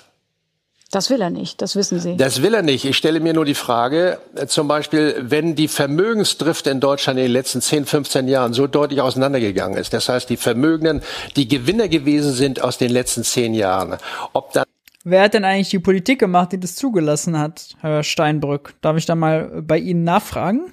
Das 0.94 1.10
will 1.10 1.22
er 1.22 1.32
nicht, 1.32 1.60
das 1.64 1.76
wissen 1.76 2.00
Sie. 2.00 2.18
Das 2.18 2.44
will 2.44 2.54
er 2.54 2.62
nicht. 2.62 2.86
Ich 2.86 2.96
stelle 2.96 3.20
mir 3.20 3.34
nur 3.34 3.46
die 3.46 3.56
Frage, 3.56 4.20
äh, 4.36 4.46
zum 4.46 4.68
Beispiel, 4.68 5.16
wenn 5.22 5.56
die 5.56 5.68
Vermögensdrift 5.68 6.68
in 6.68 6.80
Deutschland 6.80 7.18
in 7.18 7.26
den 7.26 7.32
letzten 7.32 7.62
10, 7.62 7.88
15 7.88 8.28
Jahren 8.28 8.54
so 8.54 8.68
deutlich 8.68 9.02
auseinandergegangen 9.02 9.76
ist, 9.76 9.92
das 9.94 10.08
heißt, 10.08 10.30
die 10.30 10.38
Vermögenden, 10.38 11.02
die 11.36 11.48
Gewinner 11.48 11.88
gewesen 11.88 12.32
sind 12.32 12.62
aus 12.62 12.78
den 12.78 12.92
letzten 12.92 13.24
zehn 13.24 13.56
Jahren, 13.56 13.98
ob 14.34 14.54
dann 14.54 14.63
Wer 15.06 15.24
hat 15.24 15.34
denn 15.34 15.44
eigentlich 15.44 15.70
die 15.70 15.80
Politik 15.80 16.20
gemacht, 16.20 16.54
die 16.54 16.60
das 16.60 16.76
zugelassen 16.76 17.38
hat, 17.38 17.76
Herr 17.82 18.04
Steinbrück? 18.04 18.76
Darf 18.82 18.96
ich 18.96 19.06
da 19.06 19.16
mal 19.16 19.62
bei 19.62 19.78
Ihnen 19.78 20.04
nachfragen? 20.04 20.72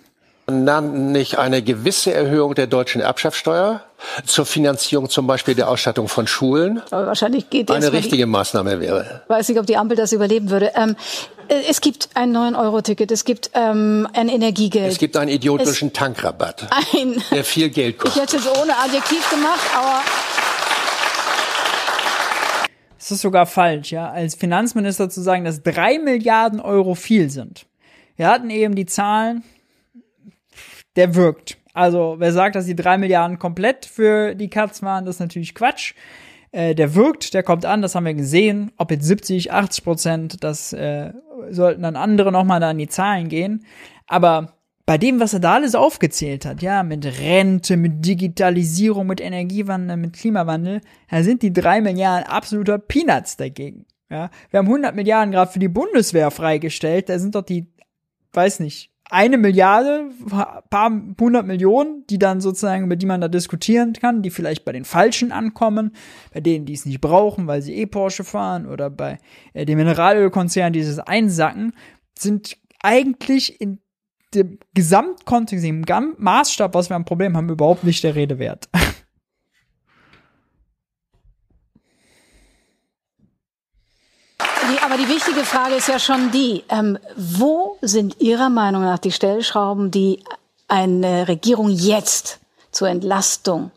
nicht 0.51 1.39
eine 1.39 1.62
gewisse 1.62 2.12
Erhöhung 2.12 2.55
der 2.55 2.66
deutschen 2.66 3.01
Erbschaftssteuer 3.01 3.82
zur 4.24 4.47
Finanzierung 4.47 5.09
zum 5.09 5.27
Beispiel 5.27 5.55
der 5.55 5.69
Ausstattung 5.69 6.09
von 6.09 6.27
Schulen. 6.27 6.82
Aber 6.90 7.07
wahrscheinlich 7.07 7.51
geht 7.51 7.70
eine 7.70 7.93
richtige 7.93 8.24
die, 8.24 8.31
Maßnahme 8.31 8.81
wäre. 8.81 9.23
Weiß 9.28 9.48
nicht, 9.48 9.61
ob 9.61 9.66
die 9.66 9.77
Ampel 9.77 9.97
das 9.97 10.12
überleben 10.12 10.51
würde. 10.51 10.73
Ähm, 10.74 10.97
äh, 11.48 11.62
es 11.69 11.81
gibt 11.81 12.09
ein 12.15 12.36
9-Euro-Ticket, 12.36 13.11
es 13.12 13.24
gibt 13.24 13.51
ähm, 13.55 14.09
ein 14.12 14.28
Energiegeld. 14.28 14.90
Es 14.90 14.98
gibt 14.98 15.16
einen 15.16 15.31
idiotischen 15.31 15.89
es 15.89 15.94
Tankrabatt, 15.94 16.66
ein, 16.70 17.23
der 17.31 17.44
viel 17.44 17.69
Geld 17.70 17.98
kostet. 17.98 18.23
Ich 18.31 18.35
hätte 18.35 18.36
es 18.39 18.61
ohne 18.61 18.77
Adjektiv 18.77 19.28
gemacht, 19.31 19.61
aber 19.77 20.01
es 23.11 23.16
ist 23.16 23.23
sogar 23.23 23.47
falsch, 23.47 23.91
ja, 23.91 24.11
als 24.11 24.35
Finanzminister 24.35 25.09
zu 25.09 25.20
sagen, 25.20 25.45
dass 25.45 25.62
drei 25.62 25.99
Milliarden 25.99 26.61
Euro 26.61 26.95
viel 26.95 27.31
sind. 27.31 27.66
Wir 28.16 28.28
hatten 28.28 28.51
eben 28.51 28.74
die 28.74 28.87
Zahlen, 28.87 29.43
der 30.97 31.15
wirkt. 31.15 31.59
Also, 31.73 32.16
wer 32.19 32.32
sagt, 32.32 32.55
dass 32.55 32.66
die 32.66 32.77
drei 32.77 32.99
Milliarden 32.99 33.39
komplett 33.39 33.87
für 33.87 34.35
die 34.35 34.51
Katz 34.51 34.82
waren, 34.82 35.05
das 35.05 35.16
ist 35.16 35.20
natürlich 35.20 35.55
Quatsch. 35.55 35.95
Äh, 36.53 36.74
der 36.74 36.95
wirkt, 36.95 37.35
der 37.35 37.43
kommt 37.43 37.65
an, 37.65 37.82
das 37.82 37.95
haben 37.95 38.07
wir 38.07 38.15
gesehen. 38.15 38.73
Ob 38.77 38.91
jetzt 38.91 39.05
70, 39.05 39.53
80 39.53 39.85
Prozent, 39.85 40.45
das 40.45 40.73
äh, 40.73 41.12
sollten 41.51 41.82
dann 41.82 41.97
andere 41.97 42.32
nochmal 42.32 42.61
da 42.61 42.70
in 42.70 42.78
die 42.78 42.89
Zahlen 42.89 43.28
gehen. 43.28 43.65
Aber 44.07 44.55
bei 44.91 44.99
dem, 44.99 45.21
was 45.21 45.35
er 45.35 45.39
da 45.39 45.55
alles 45.55 45.77
aufgezählt 45.77 46.45
hat, 46.45 46.62
ja, 46.62 46.83
mit 46.83 47.07
Rente, 47.07 47.77
mit 47.77 48.05
Digitalisierung, 48.05 49.07
mit 49.07 49.21
Energiewandel, 49.21 49.97
mit 49.97 50.15
Klimawandel, 50.15 50.81
da 51.09 51.23
sind 51.23 51.43
die 51.43 51.53
drei 51.53 51.81
Milliarden 51.81 52.29
absoluter 52.29 52.79
Peanuts 52.79 53.37
dagegen. 53.37 53.87
Ja, 54.11 54.31
wir 54.51 54.59
haben 54.59 54.67
100 54.67 54.97
Milliarden 54.97 55.31
gerade 55.31 55.53
für 55.53 55.61
die 55.61 55.69
Bundeswehr 55.69 56.33
freigestellt, 56.33 57.09
da 57.09 57.21
sind 57.21 57.37
doch 57.37 57.45
die, 57.45 57.73
weiß 58.33 58.59
nicht, 58.59 58.91
eine 59.09 59.39
Milliarde, 59.39 60.11
paar 60.71 60.91
hundert 61.21 61.47
Millionen, 61.47 62.05
die 62.11 62.19
dann 62.19 62.41
sozusagen, 62.41 62.87
über 62.87 62.97
die 62.97 63.07
man 63.07 63.21
da 63.21 63.29
diskutieren 63.29 63.93
kann, 63.93 64.23
die 64.23 64.31
vielleicht 64.31 64.65
bei 64.65 64.73
den 64.73 64.85
Falschen 64.85 65.31
ankommen, 65.31 65.93
bei 66.35 66.41
denen, 66.41 66.67
die 66.67 66.75
es 66.75 66.85
nicht 66.85 67.01
brauchen, 67.01 67.47
weil 67.47 67.62
sie 67.62 67.77
eh 67.77 67.87
Porsche 67.87 68.25
fahren 68.25 68.67
oder 68.67 68.91
bei 68.91 69.19
äh, 69.53 69.65
den 69.65 69.79
Mineralölkonzernen, 69.79 70.73
die 70.73 70.81
es 70.81 70.99
einsacken, 70.99 71.75
sind 72.19 72.57
eigentlich 72.83 73.61
in 73.61 73.79
dem 74.35 74.59
Gesamtkontext, 74.74 75.65
im 75.65 75.85
Maßstab, 76.19 76.74
was 76.74 76.89
wir 76.89 76.97
am 76.97 77.05
Problem 77.05 77.36
haben, 77.36 77.48
überhaupt 77.48 77.85
nicht 77.85 78.05
der 78.05 78.15
Rede 78.15 78.39
wert. 78.39 78.69
Die, 84.40 84.78
aber 84.85 84.97
die 84.97 85.09
wichtige 85.09 85.40
Frage 85.44 85.74
ist 85.74 85.89
ja 85.89 85.98
schon 85.98 86.31
die, 86.31 86.62
ähm, 86.69 86.98
wo 87.16 87.77
sind 87.82 88.20
Ihrer 88.20 88.51
Meinung 88.51 88.82
nach 88.82 88.98
die 88.98 89.11
Stellschrauben, 89.11 89.90
die 89.90 90.23
eine 90.69 91.27
Regierung 91.27 91.70
jetzt 91.70 92.39
zur 92.70 92.89
Entlastung 92.89 93.73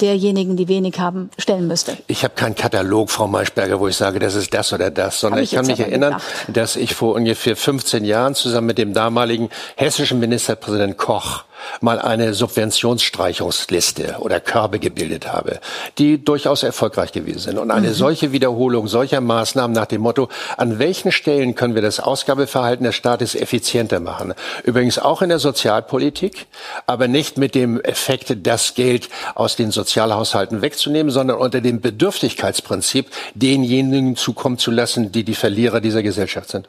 derjenigen, 0.00 0.56
die 0.56 0.68
wenig 0.68 0.98
haben, 0.98 1.30
stellen 1.38 1.68
müsste. 1.68 1.96
Ich 2.06 2.24
habe 2.24 2.34
keinen 2.34 2.54
Katalog, 2.54 3.10
Frau 3.10 3.26
Maischberger, 3.26 3.78
wo 3.78 3.88
ich 3.88 3.96
sage, 3.96 4.18
das 4.18 4.34
ist 4.34 4.52
das 4.52 4.72
oder 4.72 4.90
das, 4.90 5.20
sondern 5.20 5.42
ich, 5.42 5.52
ich, 5.52 5.56
kann 5.56 5.66
mich 5.66 5.80
erinnern, 5.80 6.14
gedacht. 6.14 6.24
dass 6.48 6.76
ich 6.76 6.94
vor 6.94 7.14
ungefähr 7.14 7.56
15 7.56 8.04
Jahren 8.04 8.34
zusammen 8.34 8.66
mit 8.66 8.78
dem 8.78 8.92
damaligen 8.92 9.50
hessischen 9.76 10.18
Ministerpräsident 10.18 10.98
Koch 10.98 11.44
mal 11.80 11.98
eine 11.98 12.34
Subventionsstreichungsliste 12.34 14.16
oder 14.20 14.40
Körbe 14.40 14.78
gebildet 14.78 15.32
habe, 15.32 15.60
die 15.98 16.22
durchaus 16.24 16.62
erfolgreich 16.62 17.12
gewesen 17.12 17.38
sind. 17.38 17.58
Und 17.58 17.70
eine 17.70 17.88
mhm. 17.88 17.94
solche 17.94 18.32
Wiederholung 18.32 18.88
solcher 18.88 19.20
Maßnahmen 19.20 19.74
nach 19.74 19.86
dem 19.86 20.02
Motto, 20.02 20.28
an 20.56 20.78
welchen 20.78 21.12
Stellen 21.12 21.54
können 21.54 21.74
wir 21.74 21.82
das 21.82 22.00
Ausgabeverhalten 22.00 22.84
des 22.84 22.94
Staates 22.94 23.34
effizienter 23.34 24.00
machen? 24.00 24.34
Übrigens 24.62 24.98
auch 24.98 25.22
in 25.22 25.28
der 25.28 25.38
Sozialpolitik, 25.38 26.46
aber 26.86 27.08
nicht 27.08 27.38
mit 27.38 27.54
dem 27.54 27.80
Effekt, 27.80 28.46
das 28.46 28.74
Geld 28.74 29.08
aus 29.34 29.56
den 29.56 29.70
Sozialhaushalten 29.70 30.62
wegzunehmen, 30.62 31.10
sondern 31.10 31.38
unter 31.38 31.60
dem 31.60 31.80
Bedürftigkeitsprinzip 31.80 33.10
denjenigen 33.34 34.16
zukommen 34.16 34.58
zu 34.58 34.70
lassen, 34.70 35.12
die 35.12 35.24
die 35.24 35.34
Verlierer 35.34 35.80
dieser 35.80 36.02
Gesellschaft 36.02 36.50
sind. 36.50 36.68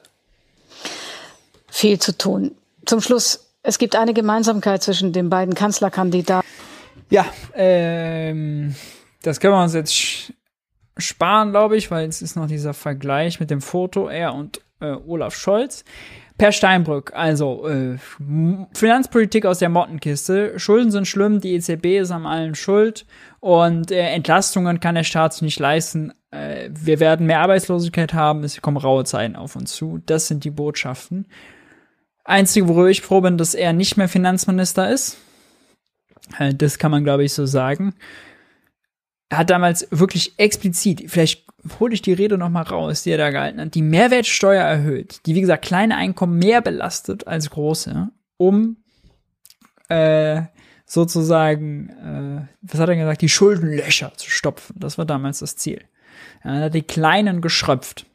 Viel 1.67 1.99
zu 1.99 2.17
tun. 2.17 2.55
Zum 2.85 3.01
Schluss 3.01 3.44
es 3.65 3.79
gibt 3.79 3.95
eine 3.95 4.13
Gemeinsamkeit 4.13 4.83
zwischen 4.83 5.11
den 5.11 5.29
beiden 5.29 5.55
Kanzlerkandidaten. 5.55 6.47
Ja, 7.09 7.25
ähm, 7.53 8.75
das 9.23 9.39
können 9.39 9.53
wir 9.53 9.63
uns 9.63 9.73
jetzt 9.73 10.33
sparen, 10.97 11.51
glaube 11.51 11.75
ich, 11.77 11.91
weil 11.91 12.07
es 12.07 12.21
ist 12.21 12.35
noch 12.35 12.47
dieser 12.47 12.73
Vergleich 12.73 13.39
mit 13.39 13.49
dem 13.49 13.61
Foto, 13.61 14.07
er 14.07 14.33
und 14.33 14.61
äh, 14.79 14.95
Olaf 15.07 15.35
Scholz. 15.35 15.83
Per 16.37 16.51
Steinbrück, 16.51 17.13
also 17.15 17.65
äh, 17.65 17.97
Finanzpolitik 18.73 19.45
aus 19.45 19.59
der 19.59 19.69
Mottenkiste. 19.69 20.59
Schulden 20.59 20.91
sind 20.91 21.07
schlimm, 21.07 21.39
die 21.39 21.53
EZB 21.53 22.01
ist 22.01 22.11
am 22.11 22.25
allen 22.25 22.55
schuld 22.55 23.05
und 23.39 23.89
äh, 23.89 24.09
Entlastungen 24.09 24.81
kann 24.81 24.95
der 24.95 25.05
Staat 25.05 25.33
sich 25.33 25.43
nicht 25.43 25.59
leisten. 25.59 26.13
Äh, 26.31 26.69
wir 26.71 26.99
werden 26.99 27.25
mehr 27.25 27.39
Arbeitslosigkeit 27.39 28.13
haben, 28.13 28.43
es 28.43 28.61
kommen 28.61 28.75
raue 28.75 29.05
Zeiten 29.05 29.37
auf 29.37 29.55
uns 29.55 29.73
zu. 29.73 30.01
Das 30.05 30.27
sind 30.27 30.43
die 30.43 30.51
Botschaften. 30.51 31.25
Einzige, 32.25 32.67
worüber 32.67 32.89
ich 32.89 33.01
froh 33.01 33.21
bin, 33.21 33.37
dass 33.37 33.53
er 33.53 33.71
nicht 33.71 33.97
mehr 33.97 34.09
Finanzminister 34.09 34.89
ist. 34.89 35.17
Äh, 36.37 36.53
das 36.53 36.77
kann 36.77 36.91
man, 36.91 37.03
glaube 37.03 37.23
ich, 37.23 37.33
so 37.33 37.45
sagen. 37.45 37.93
Er 39.29 39.39
hat 39.39 39.49
damals 39.49 39.87
wirklich 39.91 40.37
explizit, 40.37 41.05
vielleicht 41.07 41.45
hole 41.79 41.93
ich 41.93 42.01
die 42.01 42.13
Rede 42.13 42.37
noch 42.37 42.49
mal 42.49 42.61
raus, 42.61 43.03
die 43.03 43.11
er 43.11 43.17
da 43.17 43.31
gehalten 43.31 43.59
hat, 43.59 43.75
die 43.75 43.81
Mehrwertsteuer 43.81 44.63
erhöht, 44.63 45.21
die, 45.25 45.33
wie 45.33 45.41
gesagt, 45.41 45.65
kleine 45.65 45.97
Einkommen 45.97 46.37
mehr 46.37 46.61
belastet 46.61 47.25
als 47.27 47.49
große, 47.49 48.09
um 48.37 48.77
äh, 49.89 50.43
sozusagen, 50.85 51.89
äh, 51.89 52.47
was 52.61 52.79
hat 52.79 52.89
er 52.89 52.95
gesagt, 52.95 53.21
die 53.21 53.29
Schuldenlöcher 53.29 54.13
zu 54.15 54.29
stopfen. 54.29 54.75
Das 54.79 54.97
war 54.97 55.05
damals 55.05 55.39
das 55.39 55.55
Ziel. 55.55 55.81
Er 56.41 56.65
hat 56.65 56.75
die 56.75 56.83
Kleinen 56.83 57.41
geschröpft. 57.41 58.05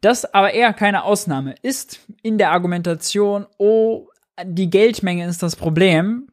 Das 0.00 0.24
aber 0.32 0.52
eher 0.52 0.72
keine 0.72 1.04
Ausnahme 1.04 1.54
ist 1.62 2.00
in 2.22 2.38
der 2.38 2.52
Argumentation, 2.52 3.46
oh, 3.58 4.08
die 4.44 4.70
Geldmenge 4.70 5.26
ist 5.26 5.42
das 5.42 5.56
Problem. 5.56 6.28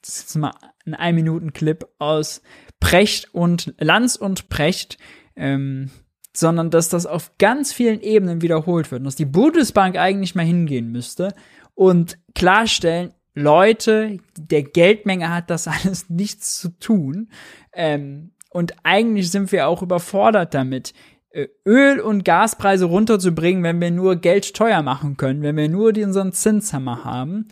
Das 0.00 0.16
ist 0.16 0.22
jetzt 0.22 0.34
mal 0.36 0.54
ein 0.86 0.94
Ein-Minuten-Clip 0.94 1.86
aus 1.98 2.42
Precht 2.80 3.32
und 3.34 3.74
Lanz 3.78 4.16
und 4.16 4.48
Precht, 4.48 4.98
ähm, 5.36 5.90
sondern 6.34 6.70
dass 6.70 6.88
das 6.88 7.06
auf 7.06 7.32
ganz 7.38 7.72
vielen 7.72 8.00
Ebenen 8.00 8.42
wiederholt 8.42 8.90
wird 8.90 9.00
und 9.00 9.04
dass 9.04 9.16
die 9.16 9.26
Bundesbank 9.26 9.96
eigentlich 9.96 10.34
mal 10.34 10.46
hingehen 10.46 10.90
müsste 10.90 11.34
und 11.74 12.18
klarstellen, 12.34 13.12
Leute, 13.34 14.18
der 14.36 14.62
Geldmenge 14.62 15.32
hat 15.32 15.50
das 15.50 15.68
alles 15.68 16.10
nichts 16.10 16.58
zu 16.58 16.70
tun. 16.78 17.30
Ähm, 17.72 18.32
und 18.50 18.74
eigentlich 18.82 19.30
sind 19.30 19.50
wir 19.52 19.66
auch 19.66 19.82
überfordert 19.82 20.52
damit. 20.52 20.92
Äh, 21.32 21.48
Öl- 21.66 22.00
und 22.00 22.24
Gaspreise 22.24 22.84
runterzubringen, 22.84 23.62
wenn 23.62 23.80
wir 23.80 23.90
nur 23.90 24.16
Geld 24.16 24.54
teuer 24.54 24.82
machen 24.82 25.16
können, 25.16 25.42
wenn 25.42 25.56
wir 25.56 25.68
nur 25.68 25.96
unseren 25.96 26.32
Zinshammer 26.32 27.04
haben. 27.04 27.48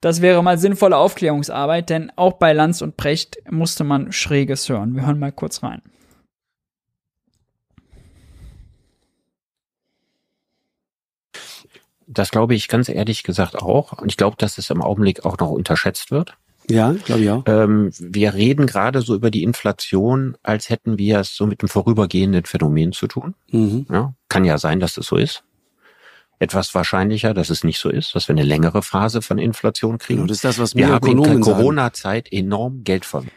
Das 0.00 0.22
wäre 0.22 0.42
mal 0.42 0.58
sinnvolle 0.58 0.96
Aufklärungsarbeit, 0.96 1.90
denn 1.90 2.12
auch 2.16 2.34
bei 2.34 2.52
Lanz 2.52 2.82
und 2.82 2.96
Precht 2.96 3.38
musste 3.50 3.84
man 3.84 4.12
Schräges 4.12 4.68
hören. 4.68 4.94
Wir 4.94 5.06
hören 5.06 5.18
mal 5.18 5.32
kurz 5.32 5.62
rein. 5.62 5.82
Das 12.06 12.30
glaube 12.30 12.54
ich 12.54 12.68
ganz 12.68 12.88
ehrlich 12.88 13.22
gesagt 13.22 13.56
auch. 13.56 13.92
Und 14.00 14.08
ich 14.08 14.16
glaube, 14.16 14.36
dass 14.38 14.56
es 14.56 14.70
im 14.70 14.80
Augenblick 14.80 15.26
auch 15.26 15.36
noch 15.36 15.50
unterschätzt 15.50 16.10
wird. 16.10 16.38
Ja, 16.70 16.92
glaube 16.92 17.22
ich 17.22 17.30
auch. 17.30 17.42
Ähm, 17.46 17.90
wir 17.98 18.34
reden 18.34 18.66
gerade 18.66 19.00
so 19.00 19.14
über 19.14 19.30
die 19.30 19.42
Inflation, 19.42 20.36
als 20.42 20.68
hätten 20.68 20.98
wir 20.98 21.20
es 21.20 21.34
so 21.34 21.46
mit 21.46 21.62
einem 21.62 21.68
vorübergehenden 21.68 22.44
Phänomen 22.44 22.92
zu 22.92 23.06
tun. 23.06 23.34
Mhm. 23.50 23.86
Ja, 23.90 24.14
kann 24.28 24.44
ja 24.44 24.58
sein, 24.58 24.80
dass 24.80 24.96
es 24.96 25.06
so 25.06 25.16
ist. 25.16 25.44
Etwas 26.40 26.74
wahrscheinlicher, 26.74 27.34
dass 27.34 27.50
es 27.50 27.64
nicht 27.64 27.80
so 27.80 27.88
ist, 27.88 28.14
dass 28.14 28.28
wir 28.28 28.34
eine 28.34 28.44
längere 28.44 28.82
Phase 28.82 29.22
von 29.22 29.38
Inflation 29.38 29.98
kriegen. 29.98 30.20
Genau, 30.20 30.28
das 30.28 30.38
ist 30.38 30.44
das, 30.44 30.58
was 30.58 30.76
wir 30.76 30.88
haben 30.88 31.08
in 31.08 31.22
der 31.22 31.40
Corona-Zeit 31.40 32.32
enorm 32.32 32.84
Geld 32.84 33.04
verloren. 33.04 33.32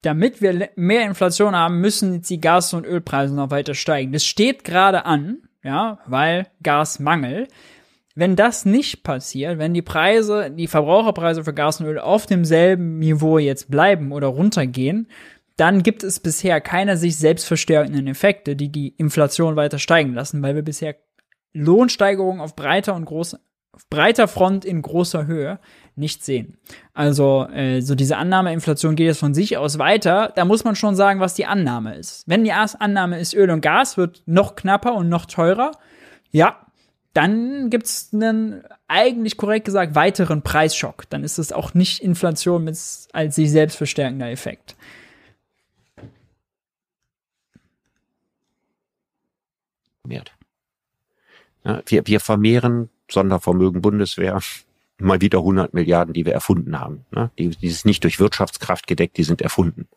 Damit 0.00 0.40
wir 0.40 0.70
mehr 0.74 1.04
Inflation 1.04 1.54
haben, 1.54 1.80
müssen 1.80 2.14
jetzt 2.14 2.30
die 2.30 2.40
Gas- 2.40 2.74
und 2.74 2.86
Ölpreise 2.86 3.34
noch 3.34 3.50
weiter 3.50 3.74
steigen. 3.74 4.12
Das 4.12 4.24
steht 4.24 4.64
gerade 4.64 5.04
an, 5.04 5.42
ja, 5.62 5.98
weil 6.06 6.48
Gasmangel. 6.62 7.48
Wenn 8.14 8.36
das 8.36 8.64
nicht 8.64 9.04
passiert, 9.04 9.58
wenn 9.58 9.72
die 9.72 9.82
Preise, 9.82 10.50
die 10.50 10.66
Verbraucherpreise 10.66 11.44
für 11.44 11.54
Gas 11.54 11.80
und 11.80 11.86
Öl 11.86 11.98
auf 11.98 12.26
demselben 12.26 12.98
Niveau 12.98 13.38
jetzt 13.38 13.70
bleiben 13.70 14.12
oder 14.12 14.28
runtergehen, 14.28 15.08
dann 15.56 15.82
gibt 15.82 16.02
es 16.02 16.20
bisher 16.20 16.60
keine 16.60 16.96
sich 16.96 17.16
selbst 17.16 17.46
verstärkenden 17.46 18.06
Effekte, 18.06 18.56
die 18.56 18.70
die 18.70 18.88
Inflation 18.88 19.56
weiter 19.56 19.78
steigen 19.78 20.14
lassen, 20.14 20.42
weil 20.42 20.54
wir 20.54 20.62
bisher 20.62 20.96
Lohnsteigerungen 21.52 22.40
auf 22.40 22.56
breiter 22.56 22.94
und 22.94 23.04
groß, 23.04 23.36
auf 23.72 23.88
breiter 23.88 24.28
Front 24.28 24.64
in 24.64 24.82
großer 24.82 25.26
Höhe 25.26 25.58
nicht 25.94 26.24
sehen. 26.24 26.58
Also 26.94 27.46
äh, 27.52 27.80
so 27.80 27.94
diese 27.94 28.16
Annahme, 28.16 28.52
Inflation 28.52 28.96
geht 28.96 29.06
jetzt 29.06 29.20
von 29.20 29.34
sich 29.34 29.56
aus 29.56 29.78
weiter, 29.78 30.32
da 30.34 30.44
muss 30.44 30.64
man 30.64 30.74
schon 30.74 30.96
sagen, 30.96 31.20
was 31.20 31.34
die 31.34 31.46
Annahme 31.46 31.96
ist. 31.96 32.24
Wenn 32.26 32.44
die 32.44 32.52
Annahme 32.52 33.18
ist, 33.20 33.34
Öl 33.34 33.50
und 33.50 33.60
Gas 33.60 33.96
wird 33.96 34.22
noch 34.26 34.56
knapper 34.56 34.94
und 34.94 35.08
noch 35.08 35.26
teurer, 35.26 35.72
ja, 36.30 36.61
dann 37.12 37.68
gibt 37.68 37.86
es 37.86 38.10
einen, 38.12 38.62
eigentlich 38.88 39.36
korrekt 39.36 39.66
gesagt, 39.66 39.94
weiteren 39.94 40.42
Preisschock. 40.42 41.08
Dann 41.10 41.24
ist 41.24 41.38
es 41.38 41.52
auch 41.52 41.74
nicht 41.74 42.02
Inflation 42.02 42.64
mit, 42.64 42.78
als 43.12 43.34
sich 43.34 43.50
selbst 43.50 43.76
verstärkender 43.76 44.30
Effekt. 44.30 44.76
Ja, 51.64 51.82
wir, 51.86 52.06
wir 52.06 52.20
vermehren 52.20 52.88
Sondervermögen 53.10 53.82
Bundeswehr 53.82 54.40
mal 54.98 55.20
wieder 55.20 55.38
100 55.38 55.74
Milliarden, 55.74 56.14
die 56.14 56.24
wir 56.24 56.32
erfunden 56.32 56.78
haben. 56.78 57.04
Ne? 57.10 57.30
Die, 57.38 57.50
die 57.50 57.66
ist 57.66 57.84
nicht 57.84 58.04
durch 58.04 58.20
Wirtschaftskraft 58.20 58.86
gedeckt, 58.86 59.16
die 59.16 59.24
sind 59.24 59.42
erfunden. 59.42 59.88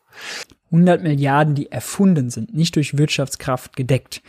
100 0.70 1.02
Milliarden, 1.02 1.54
die 1.54 1.70
erfunden 1.70 2.30
sind, 2.30 2.54
nicht 2.54 2.76
durch 2.76 2.98
Wirtschaftskraft 2.98 3.76
gedeckt 3.76 4.22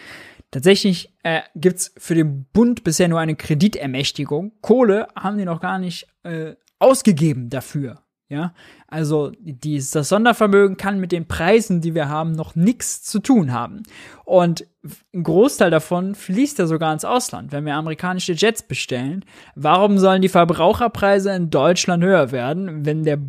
Tatsächlich 0.52 1.14
äh, 1.24 1.42
gibt's 1.56 1.94
für 1.98 2.16
den 2.16 2.46
Bund 2.54 2.84
bisher 2.84 3.10
nur 3.10 3.20
eine 3.20 3.36
Kreditermächtigung. 3.36 4.54
Kohle 4.62 5.08
haben 5.16 5.38
die 5.38 5.46
noch 5.46 5.60
gar 5.60 5.78
nicht 5.78 6.08
äh, 6.24 6.56
ausgegeben 6.80 7.50
dafür. 7.50 8.04
Ja, 8.30 8.54
also 8.88 9.32
dies, 9.40 9.92
das 9.92 10.10
Sondervermögen 10.10 10.76
kann 10.76 11.00
mit 11.00 11.14
den 11.14 11.30
Preisen, 11.30 11.80
die 11.80 11.96
wir 11.96 12.10
haben, 12.10 12.34
noch 12.34 12.56
nichts 12.56 13.02
zu 13.02 13.20
tun 13.20 13.54
haben. 13.54 13.84
Und 14.26 14.68
ein 15.14 15.24
Großteil 15.24 15.72
davon 15.72 16.14
fließt 16.14 16.60
ja 16.60 16.68
sogar 16.68 16.92
ins 16.92 17.06
Ausland. 17.06 17.54
Wenn 17.54 17.66
wir 17.66 17.76
amerikanische 17.76 18.34
Jets 18.34 18.64
bestellen, 18.64 19.24
warum 19.56 19.98
sollen 19.98 20.22
die 20.22 20.28
Verbraucherpreise 20.28 21.32
in 21.32 21.50
Deutschland 21.50 22.04
höher 22.04 22.34
werden, 22.34 22.86
wenn 22.86 23.04
der 23.04 23.20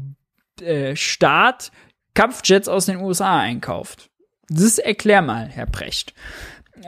äh, 0.61 0.97
Staat 0.97 1.71
Kampfjets 2.15 2.67
aus 2.67 2.87
den 2.87 2.97
USA 2.97 3.39
einkauft? 3.39 4.11
Das 4.49 4.79
erklär 4.79 5.23
mal, 5.23 5.47
Herr 5.47 5.67
Precht 5.67 6.13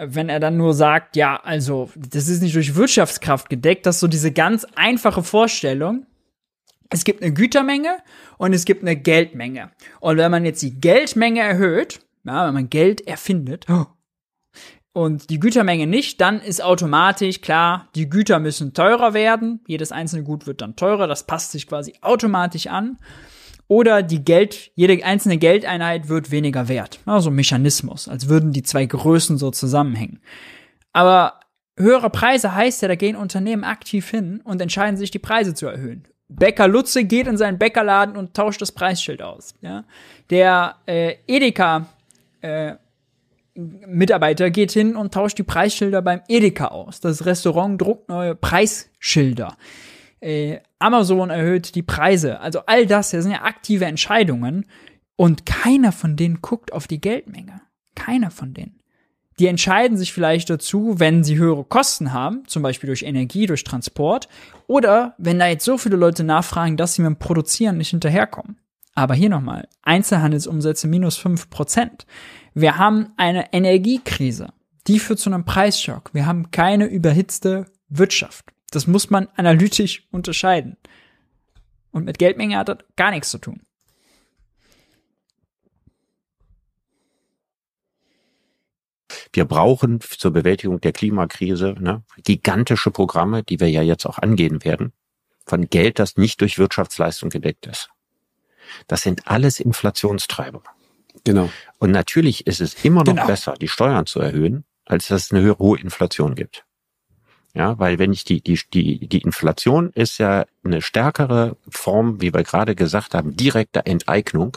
wenn 0.03 0.29
er 0.29 0.41
dann 0.41 0.57
nur 0.57 0.75
sagt, 0.75 1.17
ja, 1.17 1.41
also, 1.43 1.91
das 1.97 2.29
ist 2.29 2.43
nicht 2.43 2.55
durch 2.55 2.75
Wirtschaftskraft 2.75 3.49
gedeckt, 3.49 3.87
das 3.87 3.97
ist 3.97 4.01
so 4.01 4.09
diese 4.09 4.33
ganz 4.33 4.67
einfache 4.75 5.23
Vorstellung. 5.23 6.07
Es 6.89 7.05
gibt 7.05 7.23
eine 7.23 7.33
Gütermenge 7.33 7.99
und 8.39 8.53
es 8.53 8.65
gibt 8.65 8.83
eine 8.83 8.97
Geldmenge. 8.97 9.71
Und 10.01 10.17
wenn 10.17 10.31
man 10.31 10.45
jetzt 10.45 10.63
die 10.63 10.81
Geldmenge 10.81 11.41
erhöht, 11.41 12.01
ja, 12.25 12.47
wenn 12.47 12.55
man 12.55 12.69
Geld 12.69 13.07
erfindet, 13.07 13.67
und 14.93 15.31
die 15.31 15.39
Gütermenge 15.39 15.87
nicht, 15.87 16.21
dann 16.21 16.41
ist 16.41 16.63
automatisch 16.63 17.41
klar, 17.41 17.89
die 17.95 18.09
Güter 18.09 18.41
müssen 18.41 18.75
teurer 18.75 19.15
werden. 19.15 19.61
Jedes 19.69 19.93
einzelne 19.93 20.25
Gut 20.25 20.47
wird 20.47 20.61
dann 20.63 20.75
teurer. 20.75 21.07
Das 21.07 21.27
passt 21.27 21.53
sich 21.53 21.69
quasi 21.69 21.95
automatisch 22.01 22.67
an. 22.67 22.99
Oder 23.71 24.03
die 24.03 24.25
Geld, 24.25 24.73
jede 24.75 25.05
einzelne 25.05 25.39
Geldeinheit 25.39 26.09
wird 26.09 26.33
weniger 26.33 26.67
wert. 26.67 26.99
Also 27.07 27.31
Mechanismus, 27.31 28.09
als 28.09 28.29
würden 28.29 28.53
die 28.53 28.65
zwei 28.65 28.85
Größen 28.85 29.39
so 29.39 29.53
zusammenhängen. 29.53 30.19
Aber 30.93 31.39
höhere 31.79 32.11
Preise 32.11 32.53
heißt 32.53 32.83
ja, 32.83 32.89
da 32.89 32.97
gehen 32.97 33.15
Unternehmen 33.15 33.63
aktiv 33.63 34.11
hin 34.11 34.41
und 34.43 34.61
entscheiden 34.61 34.97
sich, 34.97 35.13
die 35.13 35.21
Preise 35.21 35.55
zu 35.55 35.69
erhöhen. 35.69 36.03
Bäcker 36.29 36.67
Lutze 36.67 37.05
geht 37.05 37.29
in 37.29 37.37
seinen 37.37 37.59
Bäckerladen 37.59 38.17
und 38.17 38.35
tauscht 38.35 38.61
das 38.61 38.73
Preisschild 38.73 39.23
aus. 39.23 39.55
Ja? 39.61 39.85
Der 40.31 40.75
äh, 40.87 41.15
Edeka 41.29 41.87
äh, 42.41 42.75
Mitarbeiter 43.55 44.51
geht 44.51 44.73
hin 44.73 44.97
und 44.97 45.15
tauscht 45.15 45.39
die 45.39 45.45
Preisschilder 45.45 46.03
beim 46.03 46.23
Edeka 46.27 46.67
aus. 46.67 46.99
Das 46.99 47.25
Restaurant 47.25 47.81
druckt 47.81 48.09
neue 48.09 48.35
Preisschilder. 48.35 49.57
Äh, 50.21 50.59
Amazon 50.79 51.31
erhöht 51.31 51.75
die 51.75 51.83
Preise. 51.83 52.41
Also 52.41 52.61
all 52.67 52.87
das, 52.87 53.11
das 53.11 53.23
sind 53.23 53.33
ja 53.33 53.43
aktive 53.43 53.87
Entscheidungen. 53.87 54.67
Und 55.17 55.45
keiner 55.45 55.93
von 55.93 56.17
denen 56.17 56.41
guckt 56.41 56.73
auf 56.73 56.87
die 56.87 57.01
Geldmenge. 57.01 57.61
Keiner 57.95 58.31
von 58.31 58.55
denen. 58.55 58.81
Die 59.39 59.47
entscheiden 59.47 59.97
sich 59.97 60.13
vielleicht 60.13 60.51
dazu, 60.51 60.97
wenn 60.99 61.25
sie 61.25 61.39
höhere 61.39 61.65
Kosten 61.65 62.13
haben, 62.13 62.43
zum 62.47 62.63
Beispiel 62.63 62.89
durch 62.89 63.03
Energie, 63.03 63.47
durch 63.47 63.65
Transport, 63.65 64.29
oder 64.67 65.15
wenn 65.17 65.39
da 65.39 65.47
jetzt 65.47 65.65
so 65.65 65.79
viele 65.79 65.97
Leute 65.97 66.25
nachfragen, 66.25 66.77
dass 66.77 66.95
sie 66.95 67.03
mit 67.03 67.09
dem 67.09 67.19
Produzieren 67.19 67.79
nicht 67.79 67.89
hinterherkommen. 67.89 68.59
Aber 68.95 69.15
hier 69.15 69.31
nochmal, 69.31 69.67
Einzelhandelsumsätze 69.83 70.89
minus 70.89 71.17
fünf 71.17 71.49
Prozent. 71.49 72.07
Wir 72.53 72.77
haben 72.77 73.15
eine 73.17 73.53
Energiekrise. 73.53 74.49
Die 74.87 74.99
führt 74.99 75.21
zu 75.21 75.31
einem 75.31 75.47
Preisschock. 75.47 76.11
Wir 76.13 76.27
haben 76.27 76.51
keine 76.51 76.85
überhitzte 76.85 77.65
Wirtschaft. 77.89 78.45
Das 78.71 78.87
muss 78.87 79.11
man 79.11 79.29
analytisch 79.37 80.07
unterscheiden. 80.11 80.77
Und 81.91 82.05
mit 82.05 82.19
Geldmenge 82.19 82.57
hat 82.57 82.69
das 82.69 82.79
gar 82.97 83.11
nichts 83.11 83.31
zu 83.31 83.39
tun. 83.39 83.63
Wir 89.33 89.45
brauchen 89.45 90.01
zur 90.01 90.33
Bewältigung 90.33 90.81
der 90.81 90.93
Klimakrise 90.93 91.75
ne, 91.79 92.03
gigantische 92.25 92.91
Programme, 92.91 93.43
die 93.43 93.61
wir 93.61 93.69
ja 93.69 93.83
jetzt 93.83 94.07
auch 94.07 94.19
angehen 94.19 94.65
werden, 94.65 94.93
von 95.47 95.69
Geld, 95.69 95.99
das 95.99 96.17
nicht 96.17 96.41
durch 96.41 96.59
Wirtschaftsleistung 96.59 97.31
gedeckt 97.31 97.67
ist. 97.67 97.91
Das 98.87 99.03
sind 99.03 99.27
alles 99.27 99.59
Inflationstreiber. 99.59 100.63
Genau. 101.25 101.51
Und 101.79 101.91
natürlich 101.91 102.47
ist 102.47 102.61
es 102.61 102.85
immer 102.85 103.01
noch 103.03 103.15
Genau. 103.15 103.27
besser, 103.27 103.55
die 103.55 103.69
Steuern 103.69 104.07
zu 104.07 104.21
erhöhen, 104.21 104.65
als 104.85 105.09
dass 105.09 105.25
es 105.25 105.33
eine 105.33 105.59
hohe 105.59 105.79
Inflation 105.79 106.35
gibt. 106.37 106.65
Ja, 107.53 107.79
weil 107.79 107.99
wenn 107.99 108.13
ich 108.13 108.25
die, 108.25 108.41
die, 108.41 108.59
die, 108.73 109.09
die 109.09 109.23
Inflation 109.23 109.91
ist 109.91 110.19
ja 110.19 110.47
eine 110.65 110.83
stärkere 110.83 111.57
Form, 111.69 112.21
wie 112.21 112.33
wir 112.33 112.45
gerade 112.45 112.77
gesagt 112.77 113.15
haben, 113.15 113.37
direkter 113.37 113.87
Enteignung 113.87 114.57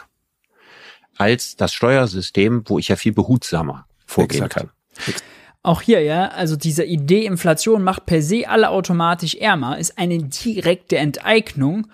als 1.17 1.55
das 1.55 1.73
Steuersystem, 1.73 2.63
wo 2.67 2.77
ich 2.79 2.89
ja 2.89 2.95
viel 2.95 3.13
behutsamer 3.13 3.87
vorgehen 4.05 4.45
Exakt. 4.45 4.67
kann. 4.95 5.15
Auch 5.63 5.81
hier, 5.81 6.01
ja, 6.01 6.27
also 6.27 6.55
diese 6.55 6.83
Idee, 6.83 7.25
Inflation 7.25 7.83
macht 7.83 8.05
per 8.05 8.21
se 8.21 8.47
alle 8.47 8.69
automatisch 8.69 9.35
ärmer, 9.35 9.77
ist 9.79 9.97
eine 9.97 10.21
direkte 10.21 10.97
Enteignung. 10.97 11.87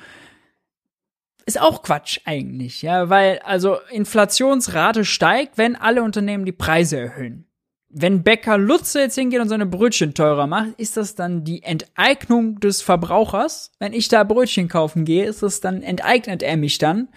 Ist 1.46 1.62
auch 1.62 1.84
Quatsch 1.84 2.20
eigentlich, 2.26 2.82
ja, 2.82 3.10
weil 3.10 3.40
also 3.40 3.78
Inflationsrate 3.92 5.06
steigt, 5.06 5.58
wenn 5.58 5.76
alle 5.76 6.04
Unternehmen 6.04 6.46
die 6.46 6.52
Preise 6.52 7.00
erhöhen. 7.00 7.49
Wenn 7.92 8.22
Bäcker 8.24 8.60
Lutze 8.60 9.00
jetzt 9.00 9.16
hingeht 9.16 9.42
und 9.42 9.50
seine 9.50 9.66
Brötchen 9.66 10.14
teurer 10.14 10.46
macht, 10.46 10.80
ist 10.80 10.96
das 10.96 11.16
dann 11.16 11.44
die 11.44 11.64
Enteignung 11.64 12.60
des 12.60 12.84
Verbrauchers? 12.84 13.72
Wenn 13.80 13.94
ich 13.94 14.08
da 14.10 14.24
Brötchen 14.24 14.68
kaufen 14.68 15.06
gehe, 15.06 15.26
ist 15.26 15.42
das 15.42 15.60
dann, 15.60 15.82
enteignet 15.82 16.44
er 16.44 16.56
mich 16.56 16.78
dann? 16.78 17.10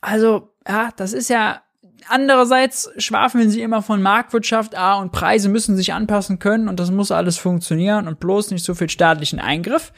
Also, 0.00 0.54
ja, 0.68 0.90
das 0.96 1.12
ist 1.12 1.30
ja, 1.30 1.62
andererseits 2.08 2.90
schwafeln 2.96 3.50
sie 3.50 3.62
immer 3.62 3.82
von 3.82 4.02
Marktwirtschaft, 4.02 4.76
ah, 4.76 5.00
und 5.00 5.10
Preise 5.10 5.48
müssen 5.48 5.76
sich 5.76 5.92
anpassen 5.92 6.38
können 6.38 6.68
und 6.68 6.78
das 6.78 6.92
muss 6.92 7.10
alles 7.10 7.36
funktionieren 7.36 8.06
und 8.06 8.20
bloß 8.20 8.52
nicht 8.52 8.64
so 8.64 8.74
viel 8.74 8.90
staatlichen 8.90 9.40
Eingriff. 9.40 9.92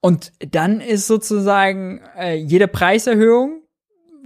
Und 0.00 0.32
dann 0.50 0.82
ist 0.82 1.06
sozusagen 1.06 2.02
äh, 2.18 2.34
jede 2.34 2.68
Preiserhöhung 2.68 3.62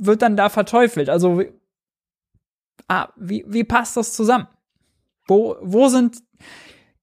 wird 0.01 0.23
dann 0.23 0.37
da 0.37 0.49
verteufelt. 0.49 1.09
Also, 1.09 1.45
ah, 2.89 3.09
wie, 3.17 3.45
wie 3.47 3.65
passt 3.65 3.97
das 3.97 4.13
zusammen? 4.13 4.49
Wo, 5.27 5.57
wo 5.61 5.89
sind, 5.89 6.17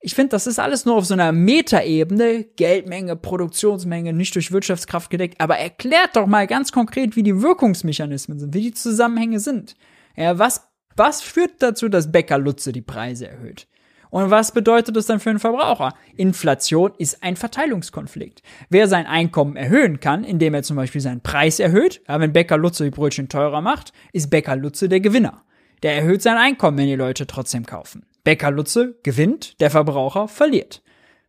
ich 0.02 0.16
finde, 0.16 0.30
das 0.30 0.48
ist 0.48 0.60
alles 0.60 0.86
nur 0.86 0.96
auf 0.96 1.06
so 1.06 1.14
einer 1.14 1.32
Metaebene, 1.32 2.44
Geldmenge, 2.44 3.16
Produktionsmenge, 3.16 4.14
nicht 4.14 4.36
durch 4.36 4.52
Wirtschaftskraft 4.52 5.10
gedeckt, 5.10 5.40
aber 5.40 5.58
erklärt 5.58 6.16
doch 6.16 6.28
mal 6.28 6.48
ganz 6.48 6.72
konkret, 6.72 7.16
wie 7.16 7.24
die 7.24 7.42
Wirkungsmechanismen 7.42 8.40
sind, 8.40 8.54
wie 8.54 8.62
die 8.62 8.74
Zusammenhänge 8.74 9.40
sind. 9.40 9.76
Ja, 10.16 10.38
was, 10.40 10.68
was 10.96 11.22
führt 11.22 11.62
dazu, 11.62 11.88
dass 11.88 12.12
Bäcker 12.12 12.38
Lutze 12.38 12.72
die 12.72 12.82
Preise 12.82 13.28
erhöht? 13.28 13.68
Und 14.10 14.32
was 14.32 14.54
bedeutet 14.54 14.96
das 14.96 15.08
dann 15.08 15.20
für 15.20 15.30
den 15.30 15.40
Verbraucher? 15.40 15.94
Inflation 16.16 16.94
ist 16.98 17.22
ein 17.22 17.36
Verteilungskonflikt. 17.36 18.44
Wer 18.70 18.88
sein 18.88 19.08
Einkommen 19.08 19.58
erhöhen 19.58 20.00
kann, 20.00 20.24
indem 20.24 20.54
er 20.54 20.64
zum 20.64 20.78
Beispiel 20.78 21.02
seinen 21.02 21.22
Preis 21.22 21.60
erhöht, 21.60 22.02
ja, 22.08 22.20
wenn 22.20 22.32
Bäcker 22.32 22.58
Lutze 22.58 22.86
die 22.86 22.92
Brötchen 22.92 23.28
teurer 23.28 23.62
macht, 23.62 23.92
ist 24.14 24.30
Bäcker 24.30 24.56
Lutze 24.56 24.88
der 24.88 25.02
Gewinner. 25.02 25.44
Der 25.84 25.96
erhöht 25.96 26.22
sein 26.22 26.38
Einkommen, 26.38 26.78
wenn 26.78 26.88
die 26.88 26.96
Leute 26.96 27.28
trotzdem 27.28 27.66
kaufen. 27.66 28.06
Bäcker 28.24 28.52
Lutze 28.52 28.96
gewinnt, 29.04 29.60
der 29.62 29.70
Verbraucher 29.70 30.28
verliert. 30.28 30.82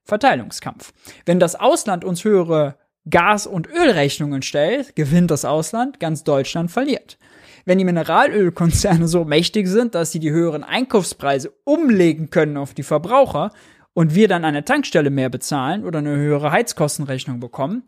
Verteilungskampf. 0.04 0.92
Wenn 1.24 1.40
das 1.40 1.56
Ausland 1.56 2.04
uns 2.04 2.24
höhere 2.24 2.76
Gas- 3.08 3.46
und 3.46 3.68
Ölrechnungen 3.68 4.42
stellt, 4.42 4.96
gewinnt 4.96 5.30
das 5.30 5.44
Ausland, 5.44 6.00
ganz 6.00 6.24
Deutschland 6.24 6.70
verliert. 6.70 7.18
Wenn 7.64 7.78
die 7.78 7.84
Mineralölkonzerne 7.84 9.08
so 9.08 9.24
mächtig 9.24 9.66
sind, 9.66 9.94
dass 9.94 10.12
sie 10.12 10.20
die 10.20 10.30
höheren 10.30 10.64
Einkaufspreise 10.64 11.52
umlegen 11.64 12.30
können 12.30 12.56
auf 12.56 12.74
die 12.74 12.82
Verbraucher 12.82 13.52
und 13.92 14.14
wir 14.14 14.28
dann 14.28 14.44
an 14.44 14.54
der 14.54 14.64
Tankstelle 14.64 15.10
mehr 15.10 15.28
bezahlen 15.28 15.84
oder 15.84 15.98
eine 15.98 16.16
höhere 16.16 16.52
Heizkostenrechnung 16.52 17.40
bekommen, 17.40 17.82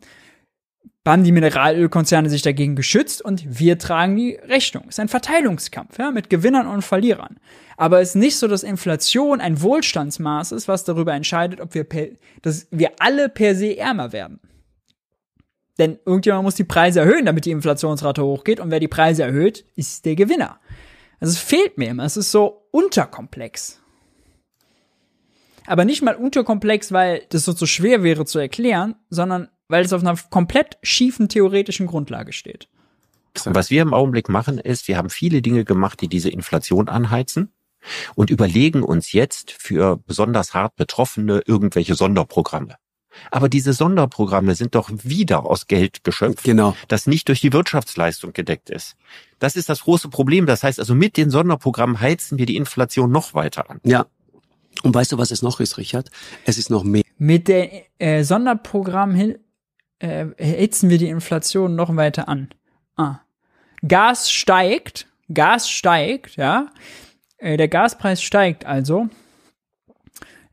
haben 1.09 1.23
die 1.23 1.31
Mineralölkonzerne 1.31 2.29
sich 2.29 2.43
dagegen 2.43 2.75
geschützt 2.75 3.23
und 3.23 3.59
wir 3.59 3.79
tragen 3.79 4.15
die 4.15 4.35
Rechnung. 4.35 4.83
Es 4.87 4.95
ist 4.95 4.99
ein 4.99 5.07
Verteilungskampf 5.07 5.97
ja, 5.97 6.11
mit 6.11 6.29
Gewinnern 6.29 6.67
und 6.67 6.83
Verlierern. 6.83 7.39
Aber 7.77 7.99
es 7.99 8.09
ist 8.09 8.15
nicht 8.15 8.37
so, 8.37 8.47
dass 8.47 8.63
Inflation 8.63 9.41
ein 9.41 9.61
Wohlstandsmaß 9.61 10.51
ist, 10.51 10.67
was 10.67 10.83
darüber 10.83 11.13
entscheidet, 11.13 11.61
ob 11.61 11.73
wir, 11.73 11.83
per, 11.83 12.09
dass 12.41 12.67
wir 12.69 12.91
alle 12.99 13.29
per 13.29 13.55
se 13.55 13.75
ärmer 13.75 14.13
werden. 14.13 14.39
Denn 15.79 15.97
irgendjemand 16.05 16.43
muss 16.43 16.55
die 16.55 16.65
Preise 16.65 16.99
erhöhen, 16.99 17.25
damit 17.25 17.45
die 17.45 17.51
Inflationsrate 17.51 18.23
hochgeht. 18.23 18.59
Und 18.59 18.69
wer 18.69 18.81
die 18.81 18.89
Preise 18.89 19.23
erhöht, 19.23 19.65
ist 19.75 20.05
der 20.05 20.15
Gewinner. 20.15 20.59
Also 21.19 21.31
es 21.31 21.39
fehlt 21.39 21.77
mir 21.77 21.89
immer. 21.89 22.03
Es 22.03 22.17
ist 22.17 22.31
so 22.31 22.67
unterkomplex. 22.71 23.81
Aber 25.65 25.85
nicht 25.85 26.01
mal 26.01 26.15
unterkomplex, 26.15 26.91
weil 26.91 27.23
das 27.29 27.45
so, 27.45 27.53
so 27.53 27.65
schwer 27.65 28.03
wäre 28.03 28.25
zu 28.25 28.39
erklären, 28.39 28.95
sondern 29.09 29.47
weil 29.69 29.85
es 29.85 29.93
auf 29.93 30.01
einer 30.01 30.17
komplett 30.29 30.77
schiefen 30.83 31.29
theoretischen 31.29 31.87
Grundlage 31.87 32.33
steht. 32.33 32.67
Was 33.45 33.69
wir 33.69 33.81
im 33.81 33.93
Augenblick 33.93 34.27
machen, 34.27 34.57
ist, 34.57 34.87
wir 34.87 34.97
haben 34.97 35.09
viele 35.09 35.41
Dinge 35.41 35.63
gemacht, 35.63 36.01
die 36.01 36.09
diese 36.09 36.29
Inflation 36.29 36.89
anheizen 36.89 37.53
und 38.15 38.29
überlegen 38.29 38.83
uns 38.83 39.13
jetzt 39.13 39.51
für 39.51 39.97
besonders 39.97 40.53
hart 40.53 40.75
Betroffene 40.75 41.41
irgendwelche 41.45 41.95
Sonderprogramme. 41.95 42.75
Aber 43.31 43.49
diese 43.49 43.73
Sonderprogramme 43.73 44.55
sind 44.55 44.75
doch 44.75 44.89
wieder 44.91 45.45
aus 45.45 45.67
Geld 45.67 46.03
geschöpft, 46.03 46.43
genau. 46.43 46.75
das 46.87 47.07
nicht 47.07 47.27
durch 47.27 47.41
die 47.41 47.53
Wirtschaftsleistung 47.53 48.33
gedeckt 48.33 48.69
ist. 48.69 48.95
Das 49.39 49.55
ist 49.55 49.69
das 49.69 49.81
große 49.81 50.09
Problem. 50.09 50.45
Das 50.45 50.63
heißt 50.63 50.79
also, 50.79 50.95
mit 50.95 51.17
den 51.17 51.29
Sonderprogrammen 51.29 51.99
heizen 51.99 52.37
wir 52.37 52.45
die 52.45 52.55
Inflation 52.55 53.11
noch 53.11 53.33
weiter 53.33 53.69
an. 53.69 53.79
Ja, 53.83 54.05
Und 54.83 54.93
weißt 54.93 55.11
du, 55.11 55.17
was 55.17 55.31
es 55.31 55.41
noch 55.41 55.59
ist, 55.59 55.77
Richard? 55.77 56.09
Es 56.45 56.57
ist 56.57 56.69
noch 56.69 56.83
mehr. 56.83 57.03
Mit 57.17 57.47
der 57.47 57.83
äh, 57.99 58.23
Sonderprogramm 58.23 59.13
hin, 59.13 59.37
äh, 59.99 60.27
hitzen 60.37 60.89
wir 60.89 60.97
die 60.97 61.09
Inflation 61.09 61.75
noch 61.75 61.95
weiter 61.95 62.27
an. 62.27 62.49
Ah. 62.95 63.19
Gas 63.87 64.31
steigt, 64.31 65.07
Gas 65.33 65.69
steigt, 65.69 66.35
ja. 66.35 66.71
Äh, 67.37 67.57
der 67.57 67.67
Gaspreis 67.67 68.21
steigt 68.21 68.65
also. 68.65 69.07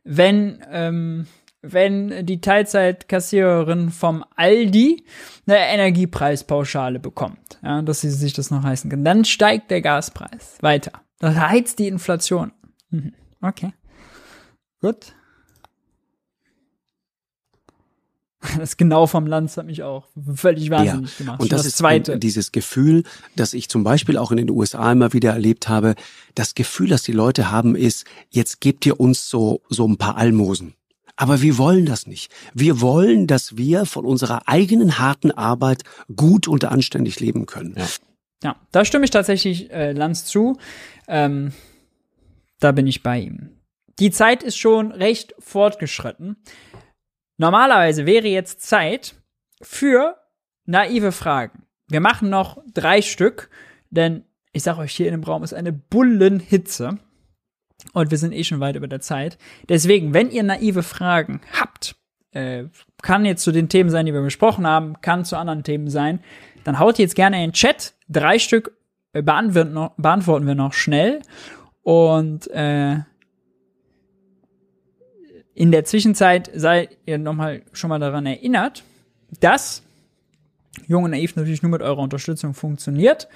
Wenn, 0.04 0.62
ähm, 0.70 1.26
wenn 1.62 2.24
die 2.26 2.40
Teilzeitkassiererin 2.40 3.90
vom 3.90 4.24
Aldi 4.36 5.04
eine 5.46 5.58
Energiepreispauschale 5.58 7.00
bekommt, 7.00 7.58
ja, 7.62 7.82
dass 7.82 8.02
sie 8.02 8.10
sich 8.10 8.32
das 8.34 8.50
noch 8.50 8.62
heißen 8.62 8.90
kann, 8.90 9.04
dann 9.04 9.24
steigt 9.24 9.70
der 9.70 9.82
Gaspreis 9.82 10.58
weiter. 10.60 10.92
Das 11.18 11.34
heizt 11.36 11.78
die 11.80 11.88
Inflation. 11.88 12.52
Mhm. 12.90 13.14
Okay. 13.40 13.72
Gut. 14.80 15.14
Das 18.58 18.76
genau 18.76 19.06
vom 19.06 19.26
Land 19.26 19.56
hat 19.56 19.66
mich 19.66 19.82
auch 19.82 20.04
völlig 20.34 20.70
wahnsinnig 20.70 21.12
ja. 21.12 21.18
gemacht. 21.18 21.40
Und 21.40 21.52
das, 21.52 21.60
das 21.62 21.66
ist 21.68 21.78
zweite. 21.78 22.18
dieses 22.18 22.52
Gefühl, 22.52 23.04
das 23.34 23.54
ich 23.54 23.68
zum 23.68 23.84
Beispiel 23.84 24.18
auch 24.18 24.30
in 24.30 24.36
den 24.36 24.50
USA 24.50 24.92
immer 24.92 25.12
wieder 25.12 25.32
erlebt 25.32 25.68
habe. 25.68 25.94
Das 26.34 26.54
Gefühl, 26.54 26.88
das 26.88 27.02
die 27.02 27.12
Leute 27.12 27.50
haben, 27.50 27.76
ist, 27.76 28.04
jetzt 28.30 28.60
gebt 28.60 28.86
ihr 28.86 29.00
uns 29.00 29.28
so, 29.28 29.62
so 29.68 29.86
ein 29.86 29.96
paar 29.96 30.16
Almosen. 30.16 30.74
Aber 31.16 31.40
wir 31.40 31.56
wollen 31.56 31.86
das 31.86 32.06
nicht. 32.06 32.30
Wir 32.52 32.80
wollen, 32.80 33.26
dass 33.26 33.56
wir 33.56 33.86
von 33.86 34.04
unserer 34.04 34.48
eigenen 34.48 34.98
harten 34.98 35.30
Arbeit 35.30 35.82
gut 36.14 36.46
und 36.46 36.64
anständig 36.64 37.20
leben 37.20 37.46
können. 37.46 37.74
Ja, 37.76 37.86
ja 38.44 38.56
da 38.70 38.84
stimme 38.84 39.04
ich 39.06 39.10
tatsächlich 39.10 39.70
äh, 39.70 39.92
Lanz 39.92 40.26
zu. 40.26 40.58
Ähm, 41.08 41.52
da 42.60 42.72
bin 42.72 42.86
ich 42.86 43.02
bei 43.02 43.20
ihm. 43.20 43.50
Die 43.98 44.10
Zeit 44.10 44.42
ist 44.42 44.58
schon 44.58 44.92
recht 44.92 45.34
fortgeschritten. 45.38 46.36
Normalerweise 47.38 48.06
wäre 48.06 48.28
jetzt 48.28 48.62
Zeit 48.62 49.14
für 49.60 50.16
naive 50.64 51.12
Fragen. 51.12 51.66
Wir 51.88 52.00
machen 52.00 52.30
noch 52.30 52.58
drei 52.72 53.02
Stück, 53.02 53.50
denn 53.90 54.24
ich 54.52 54.62
sag 54.62 54.78
euch, 54.78 54.92
hier 54.92 55.06
in 55.06 55.12
dem 55.12 55.24
Raum 55.24 55.42
ist 55.42 55.54
eine 55.54 55.72
Bullenhitze. 55.72 56.98
Und 57.92 58.10
wir 58.10 58.18
sind 58.18 58.32
eh 58.32 58.42
schon 58.42 58.60
weit 58.60 58.76
über 58.76 58.88
der 58.88 59.00
Zeit. 59.00 59.38
Deswegen, 59.68 60.14
wenn 60.14 60.30
ihr 60.30 60.42
naive 60.42 60.82
Fragen 60.82 61.42
habt, 61.52 61.94
äh, 62.32 62.64
kann 63.02 63.24
jetzt 63.24 63.42
zu 63.42 63.52
den 63.52 63.68
Themen 63.68 63.90
sein, 63.90 64.06
die 64.06 64.14
wir 64.14 64.22
besprochen 64.22 64.66
haben, 64.66 65.00
kann 65.02 65.24
zu 65.24 65.36
anderen 65.36 65.62
Themen 65.62 65.90
sein, 65.90 66.20
dann 66.64 66.78
haut 66.78 66.98
jetzt 66.98 67.14
gerne 67.14 67.36
in 67.36 67.50
den 67.50 67.52
Chat. 67.52 67.94
Drei 68.08 68.38
Stück 68.38 68.76
äh, 69.12 69.22
beantworten, 69.22 69.90
beantworten 69.96 70.46
wir 70.46 70.54
noch 70.54 70.72
schnell. 70.72 71.20
Und 71.82 72.50
äh, 72.50 72.96
in 75.56 75.72
der 75.72 75.86
Zwischenzeit 75.86 76.50
seid 76.54 76.96
ihr 77.06 77.16
nochmal 77.16 77.62
schon 77.72 77.88
mal 77.88 77.98
daran 77.98 78.26
erinnert, 78.26 78.84
dass 79.40 79.82
Junge 80.86 81.08
Naiv 81.08 81.34
natürlich 81.34 81.62
nur 81.62 81.72
mit 81.72 81.80
eurer 81.80 81.98
Unterstützung 81.98 82.52
funktioniert 82.52 83.26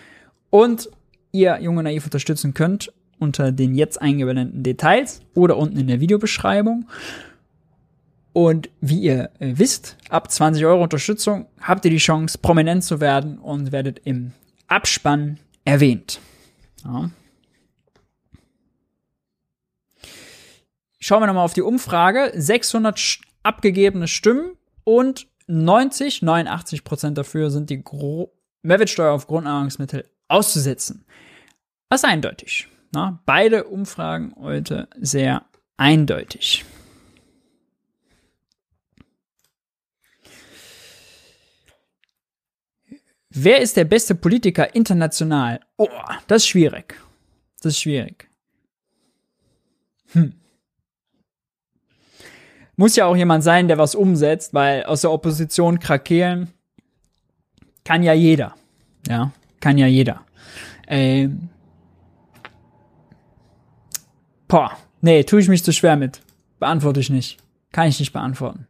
und 0.51 0.91
ihr 1.33 1.59
Junge 1.63 1.83
Naiv 1.83 2.05
unterstützen 2.05 2.53
könnt 2.53 2.93
unter 3.19 3.53
den 3.53 3.75
jetzt 3.75 4.01
eingeblendeten 4.01 4.63
Details 4.63 5.23
oder 5.35 5.57
unten 5.57 5.79
in 5.79 5.87
der 5.87 6.01
Videobeschreibung. 6.01 6.87
Und 8.35 8.69
wie 8.81 9.01
ihr 9.01 9.31
äh, 9.39 9.55
wisst, 9.57 9.97
ab 10.11 10.31
20 10.31 10.65
Euro 10.65 10.83
Unterstützung 10.83 11.47
habt 11.61 11.85
ihr 11.87 11.91
die 11.91 11.97
Chance, 11.97 12.39
prominent 12.39 12.85
zu 12.85 13.01
werden 13.01 13.39
und 13.39 13.73
werdet 13.73 14.01
im 14.05 14.33
Abspann 14.69 15.39
erwähnt. 15.65 16.21
Ja. 16.85 17.11
Schauen 21.01 21.23
wir 21.23 21.27
nochmal 21.27 21.45
auf 21.45 21.55
die 21.55 21.63
Umfrage. 21.63 22.31
600 22.35 23.21
abgegebene 23.43 24.07
Stimmen 24.07 24.57
und 24.85 25.27
90, 25.47 26.23
89 26.23 26.85
Prozent 26.85 27.19
dafür 27.19 27.51
sind 27.51 27.71
die 27.71 27.83
Mehrwertsteuer 28.63 29.13
auf 29.13 29.27
Grundnahrungsmittel 29.27 30.09
auszusetzen. 30.29 31.05
Was 31.89 32.05
eindeutig. 32.05 32.69
Na, 32.93 33.21
beide 33.25 33.65
Umfragen 33.65 34.35
heute 34.39 34.89
sehr 35.01 35.47
eindeutig. 35.77 36.65
Wer 43.31 43.61
ist 43.61 43.77
der 43.77 43.85
beste 43.85 44.15
Politiker 44.15 44.75
international? 44.75 45.61
Oh, 45.77 45.89
das 46.27 46.43
ist 46.43 46.49
schwierig. 46.49 46.95
Das 47.63 47.75
ist 47.75 47.81
schwierig. 47.81 48.29
Hm. 50.13 50.35
Muss 52.81 52.97
ja 52.97 53.05
auch 53.05 53.15
jemand 53.15 53.45
sein, 53.45 53.69
der 53.69 53.77
was 53.77 53.95
umsetzt, 53.95 54.55
weil 54.55 54.85
aus 54.85 55.03
der 55.03 55.13
Opposition 55.13 55.81
krakeelen 55.81 56.49
kann 57.85 58.03
ja 58.03 58.15
jeder. 58.15 58.55
Ja, 59.07 59.33
kann 59.61 59.77
ja 59.77 59.87
jeder. 59.87 60.23
Ähm. 60.89 61.51
Boah, 64.49 64.71
nee, 65.03 65.25
tue 65.25 65.41
ich 65.41 65.49
mich 65.49 65.63
zu 65.63 65.75
schwer 65.75 65.97
mit. 65.97 66.23
Beantworte 66.59 67.01
ich 67.01 67.11
nicht. 67.11 67.37
Kann 67.71 67.87
ich 67.87 68.01
nicht 68.01 68.15
beantworten. 68.15 68.67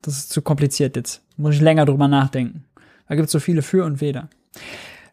Das 0.00 0.16
ist 0.16 0.30
zu 0.30 0.42
kompliziert 0.42 0.94
jetzt. 0.94 1.20
Muss 1.36 1.56
ich 1.56 1.60
länger 1.60 1.86
drüber 1.86 2.06
nachdenken. 2.06 2.66
Da 3.08 3.16
gibt 3.16 3.26
es 3.26 3.32
so 3.32 3.40
viele 3.40 3.62
Für 3.62 3.84
und 3.84 4.00
Weder. 4.00 4.28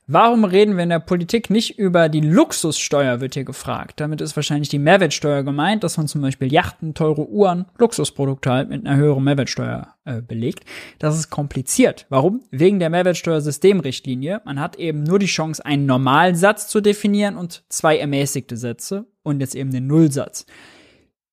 Warum 0.10 0.46
reden 0.46 0.78
wir 0.78 0.84
in 0.84 0.90
der 0.90 1.00
Politik 1.00 1.50
nicht 1.50 1.78
über 1.78 2.08
die 2.08 2.22
Luxussteuer, 2.22 3.20
wird 3.20 3.34
hier 3.34 3.44
gefragt. 3.44 4.00
Damit 4.00 4.22
ist 4.22 4.38
wahrscheinlich 4.38 4.70
die 4.70 4.80
Mehrwertsteuer 4.80 5.44
gemeint, 5.44 5.84
dass 5.84 5.98
man 5.98 6.08
zum 6.08 6.22
Beispiel 6.22 6.50
Yachten, 6.50 6.94
teure 6.94 7.28
Uhren, 7.28 7.66
Luxusprodukte 7.78 8.50
halt 8.50 8.70
mit 8.70 8.88
einer 8.88 8.96
höheren 8.96 9.26
Mehrwertsteuer 9.26 9.96
äh, 10.06 10.22
belegt. 10.22 10.64
Das 10.98 11.18
ist 11.18 11.30
kompliziert. 11.30 12.06
Warum? 12.08 12.42
Wegen 12.52 12.80
der 12.80 12.90
Mehrwertsteuersystemrichtlinie. 12.90 14.42
Man 14.46 14.62
hat 14.62 14.78
eben 14.78 15.04
nur 15.04 15.20
die 15.20 15.26
Chance, 15.26 15.66
einen 15.66 15.86
Normalsatz 15.86 16.70
zu 16.70 16.80
definieren 16.80 17.36
und 17.36 17.66
zwei 17.68 17.98
ermäßigte 17.98 18.56
Sätze 18.56 19.08
und 19.24 19.42
jetzt 19.42 19.56
eben 19.56 19.72
den 19.72 19.88
Nullsatz. 19.88 20.46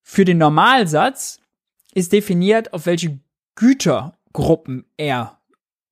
Für 0.01 0.25
den 0.25 0.37
Normalsatz 0.37 1.39
ist 1.93 2.11
definiert, 2.11 2.73
auf 2.73 2.87
welche 2.87 3.21
Gütergruppen 3.55 4.83
er 4.97 5.39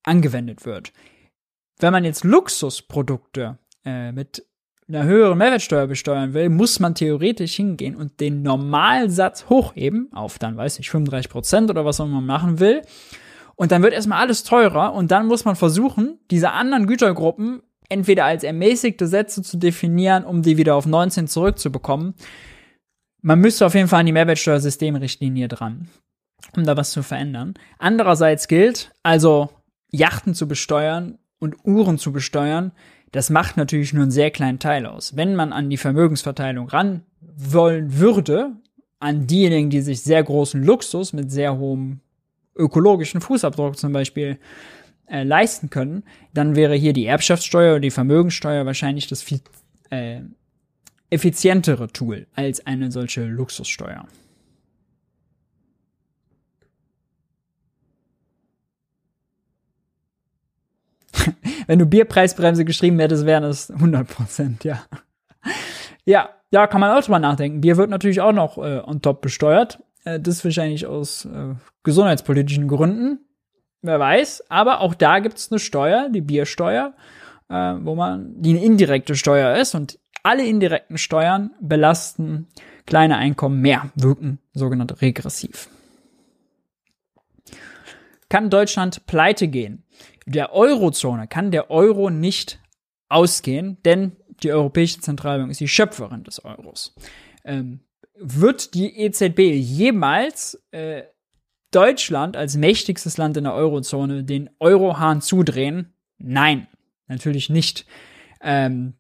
angewendet 0.04 0.66
wird. 0.66 0.92
Wenn 1.84 1.92
man 1.92 2.06
jetzt 2.06 2.24
Luxusprodukte 2.24 3.58
äh, 3.84 4.14
mit 4.14 4.46
einer 4.88 5.04
höheren 5.04 5.38
Mehrwertsteuer 5.38 5.86
besteuern 5.86 6.34
will, 6.34 6.48
muss 6.48 6.80
man 6.80 6.96
theoretisch 6.96 7.56
hingehen 7.56 7.98
und 7.98 8.22
den 8.22 8.42
Normalsatz 8.42 9.50
hochheben 9.50 10.08
auf 10.14 10.40
dann, 10.40 10.56
weiß 10.56 10.80
ich, 10.80 10.90
35 10.90 11.30
Prozent 11.30 11.70
oder 11.70 11.84
was 11.84 12.00
auch 12.00 12.06
immer 12.06 12.22
man 12.22 12.26
machen 12.26 12.62
will. 12.62 12.84
Und 13.56 13.74
dann 13.74 13.84
wird 13.84 13.92
erstmal 13.92 14.22
alles 14.22 14.46
teurer 14.46 14.94
und 14.94 15.12
dann 15.12 15.28
muss 15.28 15.44
man 15.44 15.58
versuchen, 15.58 16.20
diese 16.32 16.52
anderen 16.52 16.88
Gütergruppen 16.88 17.64
entweder 17.90 18.24
als 18.24 18.46
ermäßigte 18.46 19.06
Sätze 19.06 19.42
zu 19.42 19.58
definieren, 19.58 20.24
um 20.24 20.42
die 20.42 20.56
wieder 20.56 20.76
auf 20.76 20.86
19 20.86 21.28
zurückzubekommen. 21.28 22.14
Man 23.22 23.40
müsste 23.40 23.66
auf 23.66 23.76
jeden 23.76 23.90
Fall 23.90 24.00
an 24.00 24.06
die 24.06 24.14
Mehrwertsteuersystemrichtlinie 24.14 25.50
dran, 25.50 25.90
um 26.56 26.64
da 26.64 26.78
was 26.78 26.92
zu 26.92 27.04
verändern. 27.04 27.56
Andererseits 27.78 28.48
gilt, 28.48 28.94
also 29.04 29.50
Yachten 29.92 30.34
zu 30.34 30.48
besteuern 30.48 31.20
und 31.44 31.58
Uhren 31.66 31.98
zu 31.98 32.14
besteuern, 32.14 32.72
das 33.12 33.30
macht 33.30 33.58
natürlich 33.58 33.94
nur 33.94 34.04
einen 34.04 34.12
sehr 34.12 34.32
kleinen 34.32 34.60
Teil 34.60 34.86
aus. 34.86 35.18
Wenn 35.18 35.36
man 35.36 35.52
an 35.52 35.70
die 35.70 35.78
Vermögensverteilung 35.78 36.70
ran 36.70 37.04
wollen 37.20 38.00
würde, 38.00 38.54
an 39.00 39.28
diejenigen, 39.28 39.70
die 39.70 39.82
sich 39.82 40.02
sehr 40.02 40.24
großen 40.24 40.64
Luxus 40.64 41.12
mit 41.12 41.30
sehr 41.32 41.58
hohem 41.58 42.00
ökologischen 42.56 43.20
Fußabdruck 43.20 43.78
zum 43.78 43.92
Beispiel 43.92 44.40
äh, 45.08 45.24
leisten 45.24 45.70
können, 45.70 46.04
dann 46.34 46.56
wäre 46.56 46.76
hier 46.76 46.94
die 46.94 47.06
Erbschaftssteuer 47.06 47.74
oder 47.74 47.82
die 47.82 47.92
Vermögenssteuer 47.92 48.66
wahrscheinlich 48.66 49.08
das 49.08 49.22
viel 49.22 49.42
äh, 49.90 50.22
effizientere 51.10 51.90
Tool 51.90 52.26
als 52.36 52.66
eine 52.66 52.90
solche 52.90 53.26
Luxussteuer. 53.26 54.08
Wenn 61.68 61.80
du 61.80 61.86
Bierpreisbremse 61.86 62.66
geschrieben 62.66 63.00
hättest, 63.00 63.26
wären 63.26 63.44
es 63.44 63.72
100 63.72 64.08
Prozent, 64.08 64.64
ja. 64.64 64.84
Ja, 66.06 66.30
ja, 66.52 66.68
kann 66.68 66.82
man 66.82 66.92
auch 66.92 67.04
drüber 67.04 67.20
nachdenken. 67.20 67.62
Bier 67.62 67.78
wird 67.78 67.90
natürlich 67.90 68.22
auch 68.22 68.32
noch 68.32 68.58
äh, 68.58 68.82
on 68.86 69.02
top 69.02 69.22
besteuert. 69.22 69.80
Äh, 70.06 70.20
das 70.20 70.44
wahrscheinlich 70.44 70.86
aus 70.86 71.26
äh, 71.26 71.56
gesundheitspolitischen 71.84 72.68
Gründen. 72.68 73.20
Wer 73.82 74.00
weiß. 74.00 74.50
Aber 74.50 74.82
auch 74.82 74.94
da 74.94 75.20
gibt 75.20 75.38
es 75.38 75.52
eine 75.52 75.60
Steuer, 75.60 76.10
die 76.10 76.22
Biersteuer, 76.22 76.94
äh, 77.50 77.74
wo 77.82 77.96
man, 77.96 78.42
die 78.42 78.52
eine 78.52 78.64
indirekte 78.64 79.16
Steuer 79.16 79.58
ist. 79.58 79.76
Und 79.76 80.00
alle 80.24 80.46
indirekten 80.46 80.98
Steuern 80.98 81.52
belasten 81.60 82.48
kleine 82.86 83.18
Einkommen 83.18 83.62
mehr, 83.62 83.90
wirken 83.96 84.40
sogenannt 84.54 85.02
regressiv. 85.02 85.70
Kann 88.30 88.50
Deutschland 88.50 89.06
pleite 89.06 89.48
gehen? 89.48 89.83
Der 90.26 90.54
Eurozone 90.54 91.28
kann 91.28 91.52
der 91.52 91.72
Euro 91.72 92.10
nicht 92.10 92.60
ausgehen, 93.10 93.78
denn 93.84 94.14
die 94.42 94.52
Europäische 94.52 95.00
Zentralbank 95.00 95.52
ist 95.52 95.60
die 95.60 95.68
Schöpferin 95.68 96.24
des 96.24 96.44
Euros. 96.44 96.96
Ähm, 97.46 97.82
wird 98.16 98.74
die 98.74 98.98
EZB 99.00 99.40
jemals 99.40 100.62
äh, 100.72 101.04
Deutschland 101.72 102.38
als 102.38 102.56
mächtigstes 102.56 103.18
Land 103.18 103.38
in 103.38 103.46
der 103.46 103.54
Eurozone 103.54 104.24
den 104.24 104.50
Eurohahn 104.60 105.22
zudrehen? 105.22 105.94
Nein, 106.18 106.68
natürlich 107.08 107.50
nicht. 107.50 107.86
Ähm, 108.42 108.94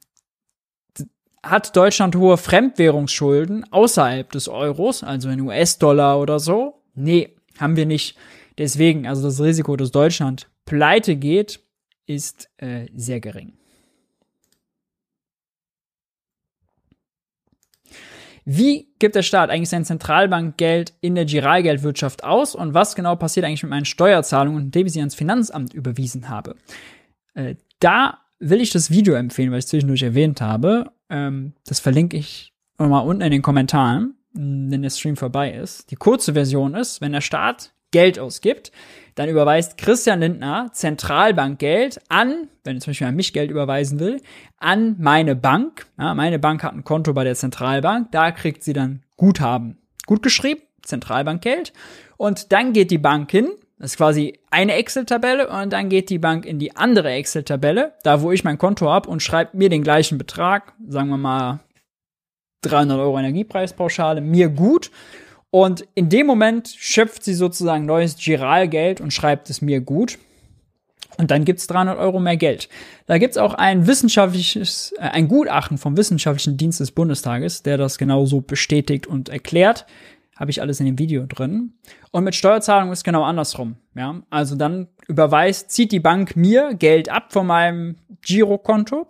hat 1.43 1.75
Deutschland 1.75 2.15
hohe 2.15 2.37
Fremdwährungsschulden 2.37 3.71
außerhalb 3.71 4.31
des 4.31 4.47
Euros, 4.47 5.03
also 5.03 5.29
in 5.29 5.41
US-Dollar 5.41 6.19
oder 6.19 6.39
so? 6.39 6.81
Nee, 6.95 7.35
haben 7.59 7.75
wir 7.75 7.85
nicht. 7.85 8.17
Deswegen, 8.57 9.07
also 9.07 9.23
das 9.23 9.41
Risiko, 9.41 9.75
dass 9.75 9.91
Deutschland 9.91 10.49
pleite 10.66 11.16
geht, 11.16 11.59
ist 12.06 12.50
äh, 12.58 12.88
sehr 12.93 13.19
gering. 13.19 13.53
Wie 18.45 18.90
gibt 19.00 19.16
der 19.16 19.24
Staat 19.24 19.50
eigentlich 19.50 19.69
sein 19.69 19.85
Zentralbankgeld 19.85 20.93
in 21.00 21.16
der 21.16 21.25
Giralgeldwirtschaft 21.25 22.24
aus 22.24 22.56
und 22.56 22.74
was 22.74 22.95
genau 22.95 23.16
passiert 23.16 23.45
eigentlich 23.45 23.64
mit 23.64 23.69
meinen 23.69 23.85
Steuerzahlungen, 23.85 24.66
indem 24.66 24.85
ich 24.85 24.93
sie 24.93 25.00
ans 25.00 25.16
Finanzamt 25.16 25.74
überwiesen 25.74 26.27
habe? 26.27 26.56
Äh, 27.35 27.56
da 27.80 28.19
will 28.40 28.59
ich 28.59 28.72
das 28.72 28.92
Video 28.92 29.14
empfehlen, 29.14 29.51
weil 29.51 29.59
ich 29.59 29.66
es 29.66 29.69
zwischendurch 29.69 30.03
erwähnt 30.03 30.42
habe. 30.42 30.92
Ähm, 31.09 31.53
das 31.66 31.80
verlinke 31.80 32.17
ich 32.17 32.53
nochmal 32.77 33.08
unten 33.08 33.22
in 33.22 33.32
den 33.32 33.42
Kommentaren, 33.42 34.16
wenn 34.33 34.82
der 34.82 34.90
Stream 34.90 35.16
vorbei 35.16 35.53
ist. 35.53 35.90
Die 35.92 35.95
kurze 35.95 36.33
Version 36.33 36.75
ist, 36.75 37.00
wenn 37.00 37.14
der 37.14 37.22
Staat 37.22 37.72
Geld 37.93 38.19
ausgibt, 38.19 38.73
dann 39.15 39.30
überweist 39.30 39.77
Christian 39.77 40.19
Lindner 40.19 40.72
Zentralbankgeld 40.73 42.01
an, 42.09 42.49
wenn 42.65 42.77
er 42.77 42.81
zum 42.81 42.91
Beispiel 42.91 43.07
an 43.07 43.15
mich 43.15 43.31
Geld 43.31 43.51
überweisen 43.51 43.99
will, 43.99 44.22
an 44.57 44.97
meine 44.99 45.38
Bank. 45.38 45.85
Ja, 45.97 46.13
meine 46.13 46.39
Bank 46.39 46.63
hat 46.63 46.73
ein 46.73 46.83
Konto 46.83 47.13
bei 47.13 47.23
der 47.23 47.35
Zentralbank, 47.35 48.11
da 48.11 48.31
kriegt 48.31 48.63
sie 48.63 48.73
dann 48.73 49.03
Guthaben. 49.15 49.77
Gut 50.05 50.23
geschrieben, 50.23 50.61
Zentralbankgeld. 50.81 51.72
Und 52.17 52.51
dann 52.51 52.73
geht 52.73 52.91
die 52.91 52.97
Bank 52.97 53.31
hin, 53.31 53.49
das 53.80 53.91
ist 53.91 53.97
quasi 53.97 54.39
eine 54.49 54.73
Excel-Tabelle 54.75 55.49
und 55.49 55.73
dann 55.73 55.89
geht 55.89 56.09
die 56.09 56.19
Bank 56.19 56.45
in 56.45 56.57
die 56.57 56.75
andere 56.75 57.11
Excel-Tabelle, 57.11 57.93
da 58.03 58.22
wo 58.22 58.31
ich 58.31 58.43
mein 58.43 58.57
Konto 58.57 58.89
habe 58.89 59.09
und 59.09 59.22
schreibt 59.22 59.53
mir 59.53 59.69
den 59.69 59.83
gleichen 59.83 60.17
Betrag, 60.17 60.73
sagen 60.88 61.09
wir 61.09 61.17
mal 61.17 61.59
300 62.61 62.97
Euro 62.97 63.19
Energiepreispauschale, 63.19 64.22
mir 64.22 64.49
gut 64.49 64.89
und 65.53 65.85
in 65.93 66.09
dem 66.09 66.25
Moment 66.25 66.73
schöpft 66.80 67.23
sie 67.23 67.35
sozusagen 67.35 67.85
neues 67.85 68.17
Giralgeld 68.17 68.99
und 68.99 69.14
schreibt 69.14 69.51
es 69.51 69.61
mir 69.61 69.82
gut. 69.82 70.17
Und 71.19 71.30
dann 71.30 71.45
gibt's 71.45 71.67
300 71.67 71.99
Euro 71.99 72.19
mehr 72.19 72.38
Geld. 72.38 72.69
Da 73.06 73.19
gibt's 73.19 73.38
auch 73.38 73.53
ein 73.53 73.85
wissenschaftliches, 73.85 74.95
äh, 74.98 75.01
ein 75.01 75.27
Gutachten 75.27 75.77
vom 75.77 75.95
Wissenschaftlichen 75.95 76.57
Dienst 76.57 76.80
des 76.80 76.90
Bundestages, 76.90 77.61
der 77.61 77.77
das 77.77 77.99
genauso 77.99 78.41
bestätigt 78.41 79.06
und 79.06 79.30
erklärt. 79.30 79.85
Habe 80.35 80.49
ich 80.49 80.59
alles 80.59 80.80
in 80.80 80.88
dem 80.88 80.98
Video 80.98 81.27
drin. 81.27 81.73
Und 82.09 82.23
mit 82.23 82.33
Steuerzahlung 82.33 82.91
ist 82.91 83.03
genau 83.03 83.22
andersrum. 83.22 83.75
Ja, 83.93 84.23
also 84.32 84.56
dann 84.56 84.88
überweist, 85.07 85.69
zieht 85.69 85.91
die 85.91 85.99
Bank 85.99 86.35
mir 86.35 86.73
Geld 86.73 87.09
ab 87.09 87.32
von 87.32 87.45
meinem 87.45 87.98
Girokonto 88.23 89.06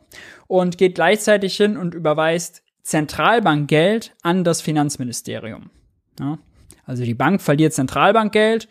und 0.47 0.77
geht 0.77 0.95
gleichzeitig 0.95 1.55
hin 1.55 1.77
und 1.77 1.95
überweist 1.95 2.63
Zentralbankgeld 2.81 4.13
an 4.23 4.43
das 4.43 4.59
Finanzministerium. 4.59 5.69
Ja? 6.19 6.39
Also 6.85 7.03
die 7.03 7.13
Bank 7.13 7.41
verliert 7.41 7.73
Zentralbankgeld 7.73 8.67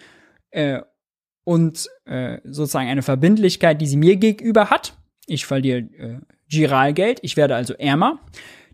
äh, 0.50 0.80
und 1.44 1.88
äh, 2.04 2.38
sozusagen 2.44 2.88
eine 2.88 3.02
Verbindlichkeit, 3.02 3.80
die 3.80 3.86
sie 3.86 3.96
mir 3.96 4.16
gegenüber 4.16 4.70
hat. 4.70 4.96
Ich 5.26 5.46
verliere 5.46 5.78
äh, 5.78 6.18
Giralgeld, 6.48 7.20
ich 7.22 7.36
werde 7.36 7.56
also 7.56 7.74
ärmer. 7.74 8.20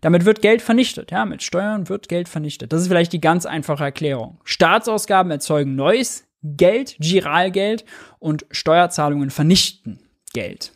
Damit 0.01 0.25
wird 0.25 0.41
Geld 0.41 0.61
vernichtet. 0.61 1.11
Ja, 1.11 1.25
mit 1.25 1.43
Steuern 1.43 1.89
wird 1.89 2.07
Geld 2.07 2.29
vernichtet. 2.29 2.71
Das 2.71 2.81
ist 2.81 2.87
vielleicht 2.87 3.13
die 3.13 3.21
ganz 3.21 3.45
einfache 3.45 3.83
Erklärung. 3.83 4.39
Staatsausgaben 4.43 5.31
erzeugen 5.31 5.75
neues 5.75 6.25
Geld, 6.41 6.95
Giralgeld 6.99 7.83
und 8.19 8.45
Steuerzahlungen 8.51 9.29
vernichten 9.29 9.99
Geld. 10.33 10.71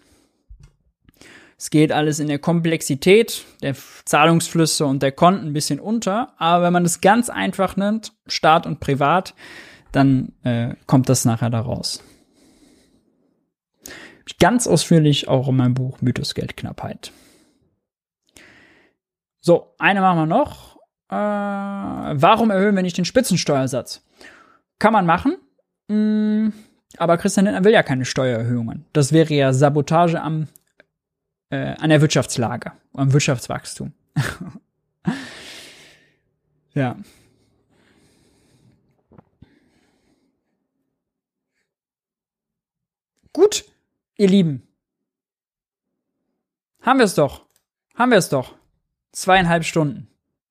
Es 1.64 1.70
geht 1.70 1.94
alles 1.94 2.20
in 2.20 2.28
der 2.28 2.40
Komplexität 2.40 3.46
der 3.62 3.74
Zahlungsflüsse 4.04 4.86
und 4.86 5.02
der 5.02 5.14
Konten 5.14 5.48
ein 5.48 5.54
bisschen 5.54 5.80
unter, 5.80 6.34
aber 6.38 6.66
wenn 6.66 6.74
man 6.74 6.84
es 6.84 7.00
ganz 7.00 7.30
einfach 7.30 7.78
nimmt, 7.78 8.12
Staat 8.28 8.68
und 8.68 8.82
Privat, 8.82 9.34
dann 9.94 10.34
äh, 10.44 10.76
kommt 10.88 11.08
das 11.08 11.24
nachher 11.24 11.50
da 11.50 11.62
raus. 11.62 12.04
Ganz 14.42 14.68
ausführlich 14.68 15.30
auch 15.30 15.48
in 15.48 15.56
meinem 15.56 15.74
Buch 15.74 16.02
Mythos 16.02 16.36
Geldknappheit. 16.36 17.14
So, 19.40 19.74
eine 19.80 20.02
machen 20.02 20.20
wir 20.20 20.26
noch. 20.26 20.76
Äh, 21.08 21.16
warum 21.16 22.52
erhöhen 22.52 22.76
wir 22.76 22.84
nicht 22.84 22.98
den 22.98 23.06
Spitzensteuersatz? 23.06 24.06
Kann 24.80 24.92
man 24.92 25.06
machen, 25.06 25.38
mh, 25.88 25.96
mm, 25.96 26.54
aber 26.98 27.18
Christian 27.18 27.46
Lindner 27.46 27.64
will 27.64 27.72
ja 27.72 27.84
keine 27.84 28.04
Steuererhöhungen. 28.04 28.84
Das 28.92 29.14
wäre 29.14 29.34
ja 29.34 29.54
Sabotage 29.54 30.22
am 30.22 30.50
äh, 31.54 31.76
an 31.78 31.90
der 31.92 32.02
Wirtschaftslage, 32.02 32.72
am 32.94 33.14
Wirtschaftswachstum. 33.14 33.94
ja. 36.74 36.98
Gut, 43.32 43.66
ihr 44.18 44.28
Lieben. 44.28 44.68
Haben 46.82 46.98
wir 46.98 47.06
es 47.06 47.14
doch. 47.14 47.46
Haben 47.94 48.12
wir 48.12 48.18
es 48.18 48.30
doch. 48.30 48.56
Zweieinhalb 49.12 49.64
Stunden. 49.64 50.08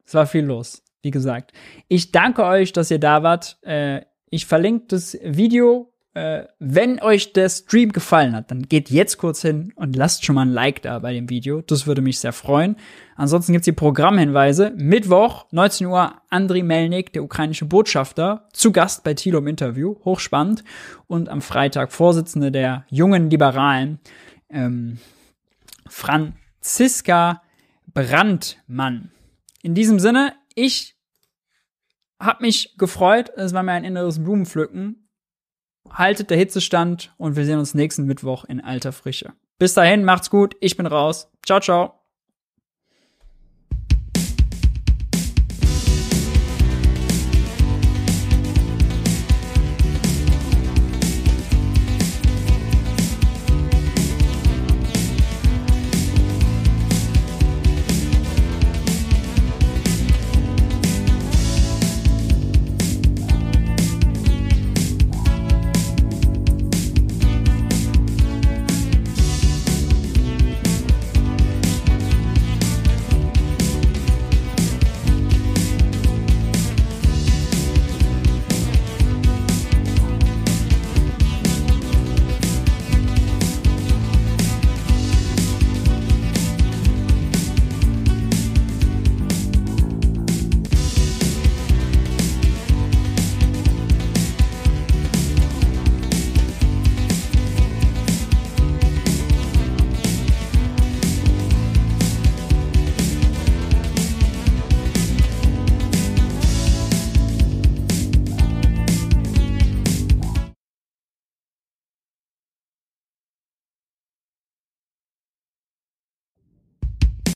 Es 0.07 0.15
war 0.15 0.27
viel 0.27 0.45
los, 0.45 0.85
wie 1.03 1.11
gesagt. 1.11 1.53
Ich 1.89 2.13
danke 2.13 2.45
euch, 2.45 2.73
dass 2.73 2.93
ihr 2.93 3.01
da 3.01 3.25
wart. 3.25 3.59
Äh, 3.63 4.05
ich 4.31 4.47
verlinke 4.47 4.87
das 4.89 5.19
Video 5.21 5.92
äh, 6.15 6.45
wenn 6.59 7.01
euch 7.01 7.33
der 7.33 7.49
Stream 7.49 7.91
gefallen 7.91 8.37
hat, 8.37 8.51
dann 8.51 8.63
geht 8.65 8.91
jetzt 8.91 9.17
kurz 9.17 9.41
hin 9.41 9.73
und 9.77 9.97
lasst 9.97 10.25
schon 10.25 10.35
mal 10.35 10.43
ein 10.43 10.53
Like 10.53 10.83
da 10.83 10.99
bei 10.99 11.15
dem 11.15 11.31
Video. 11.31 11.63
Das 11.63 11.87
würde 11.87 12.03
mich 12.03 12.19
sehr 12.19 12.35
freuen. 12.35 12.77
Ansonsten 13.17 13.53
gibt's 13.53 13.65
die 13.65 13.73
Programmhinweise. 13.73 14.73
Mittwoch, 14.77 15.47
19 15.53 15.87
Uhr, 15.87 16.15
Andriy 16.29 16.63
Melnik, 16.63 17.15
der 17.15 17.25
ukrainische 17.25 17.65
Botschafter, 17.65 18.49
zu 18.53 18.73
Gast 18.73 19.05
bei 19.05 19.15
Thilo 19.15 19.39
im 19.39 19.47
Interview. 19.47 19.97
Hochspannend. 20.05 20.65
Und 21.07 21.31
am 21.31 21.41
Freitag 21.41 21.93
Vorsitzende 21.93 22.53
der 22.53 22.85
jungen 22.91 23.31
Liberalen, 23.31 23.99
ähm, 24.51 24.99
Franziska 25.89 27.43
Brandmann. 27.95 29.13
In 29.63 29.75
diesem 29.75 29.99
Sinne, 29.99 30.35
ich 30.55 30.95
hab 32.21 32.43
mich 32.43 32.77
gefreut. 32.77 33.31
Es 33.35 33.55
war 33.55 33.63
mir 33.63 33.73
ein 33.73 33.85
inneres 33.85 34.23
Blumenpflücken 34.23 35.02
haltet 35.95 36.31
der 36.31 36.39
Hitzestand 36.39 37.13
und 37.19 37.37
wir 37.37 37.45
sehen 37.45 37.59
uns 37.59 37.75
nächsten 37.75 38.05
Mittwoch 38.05 38.45
in 38.45 38.61
alter 38.61 38.93
Frische. 38.93 39.33
Bis 39.59 39.75
dahin, 39.75 40.05
macht's 40.05 40.31
gut, 40.31 40.57
ich 40.61 40.77
bin 40.77 40.87
raus. 40.87 41.31
Ciao, 41.45 41.61
ciao. 41.61 42.02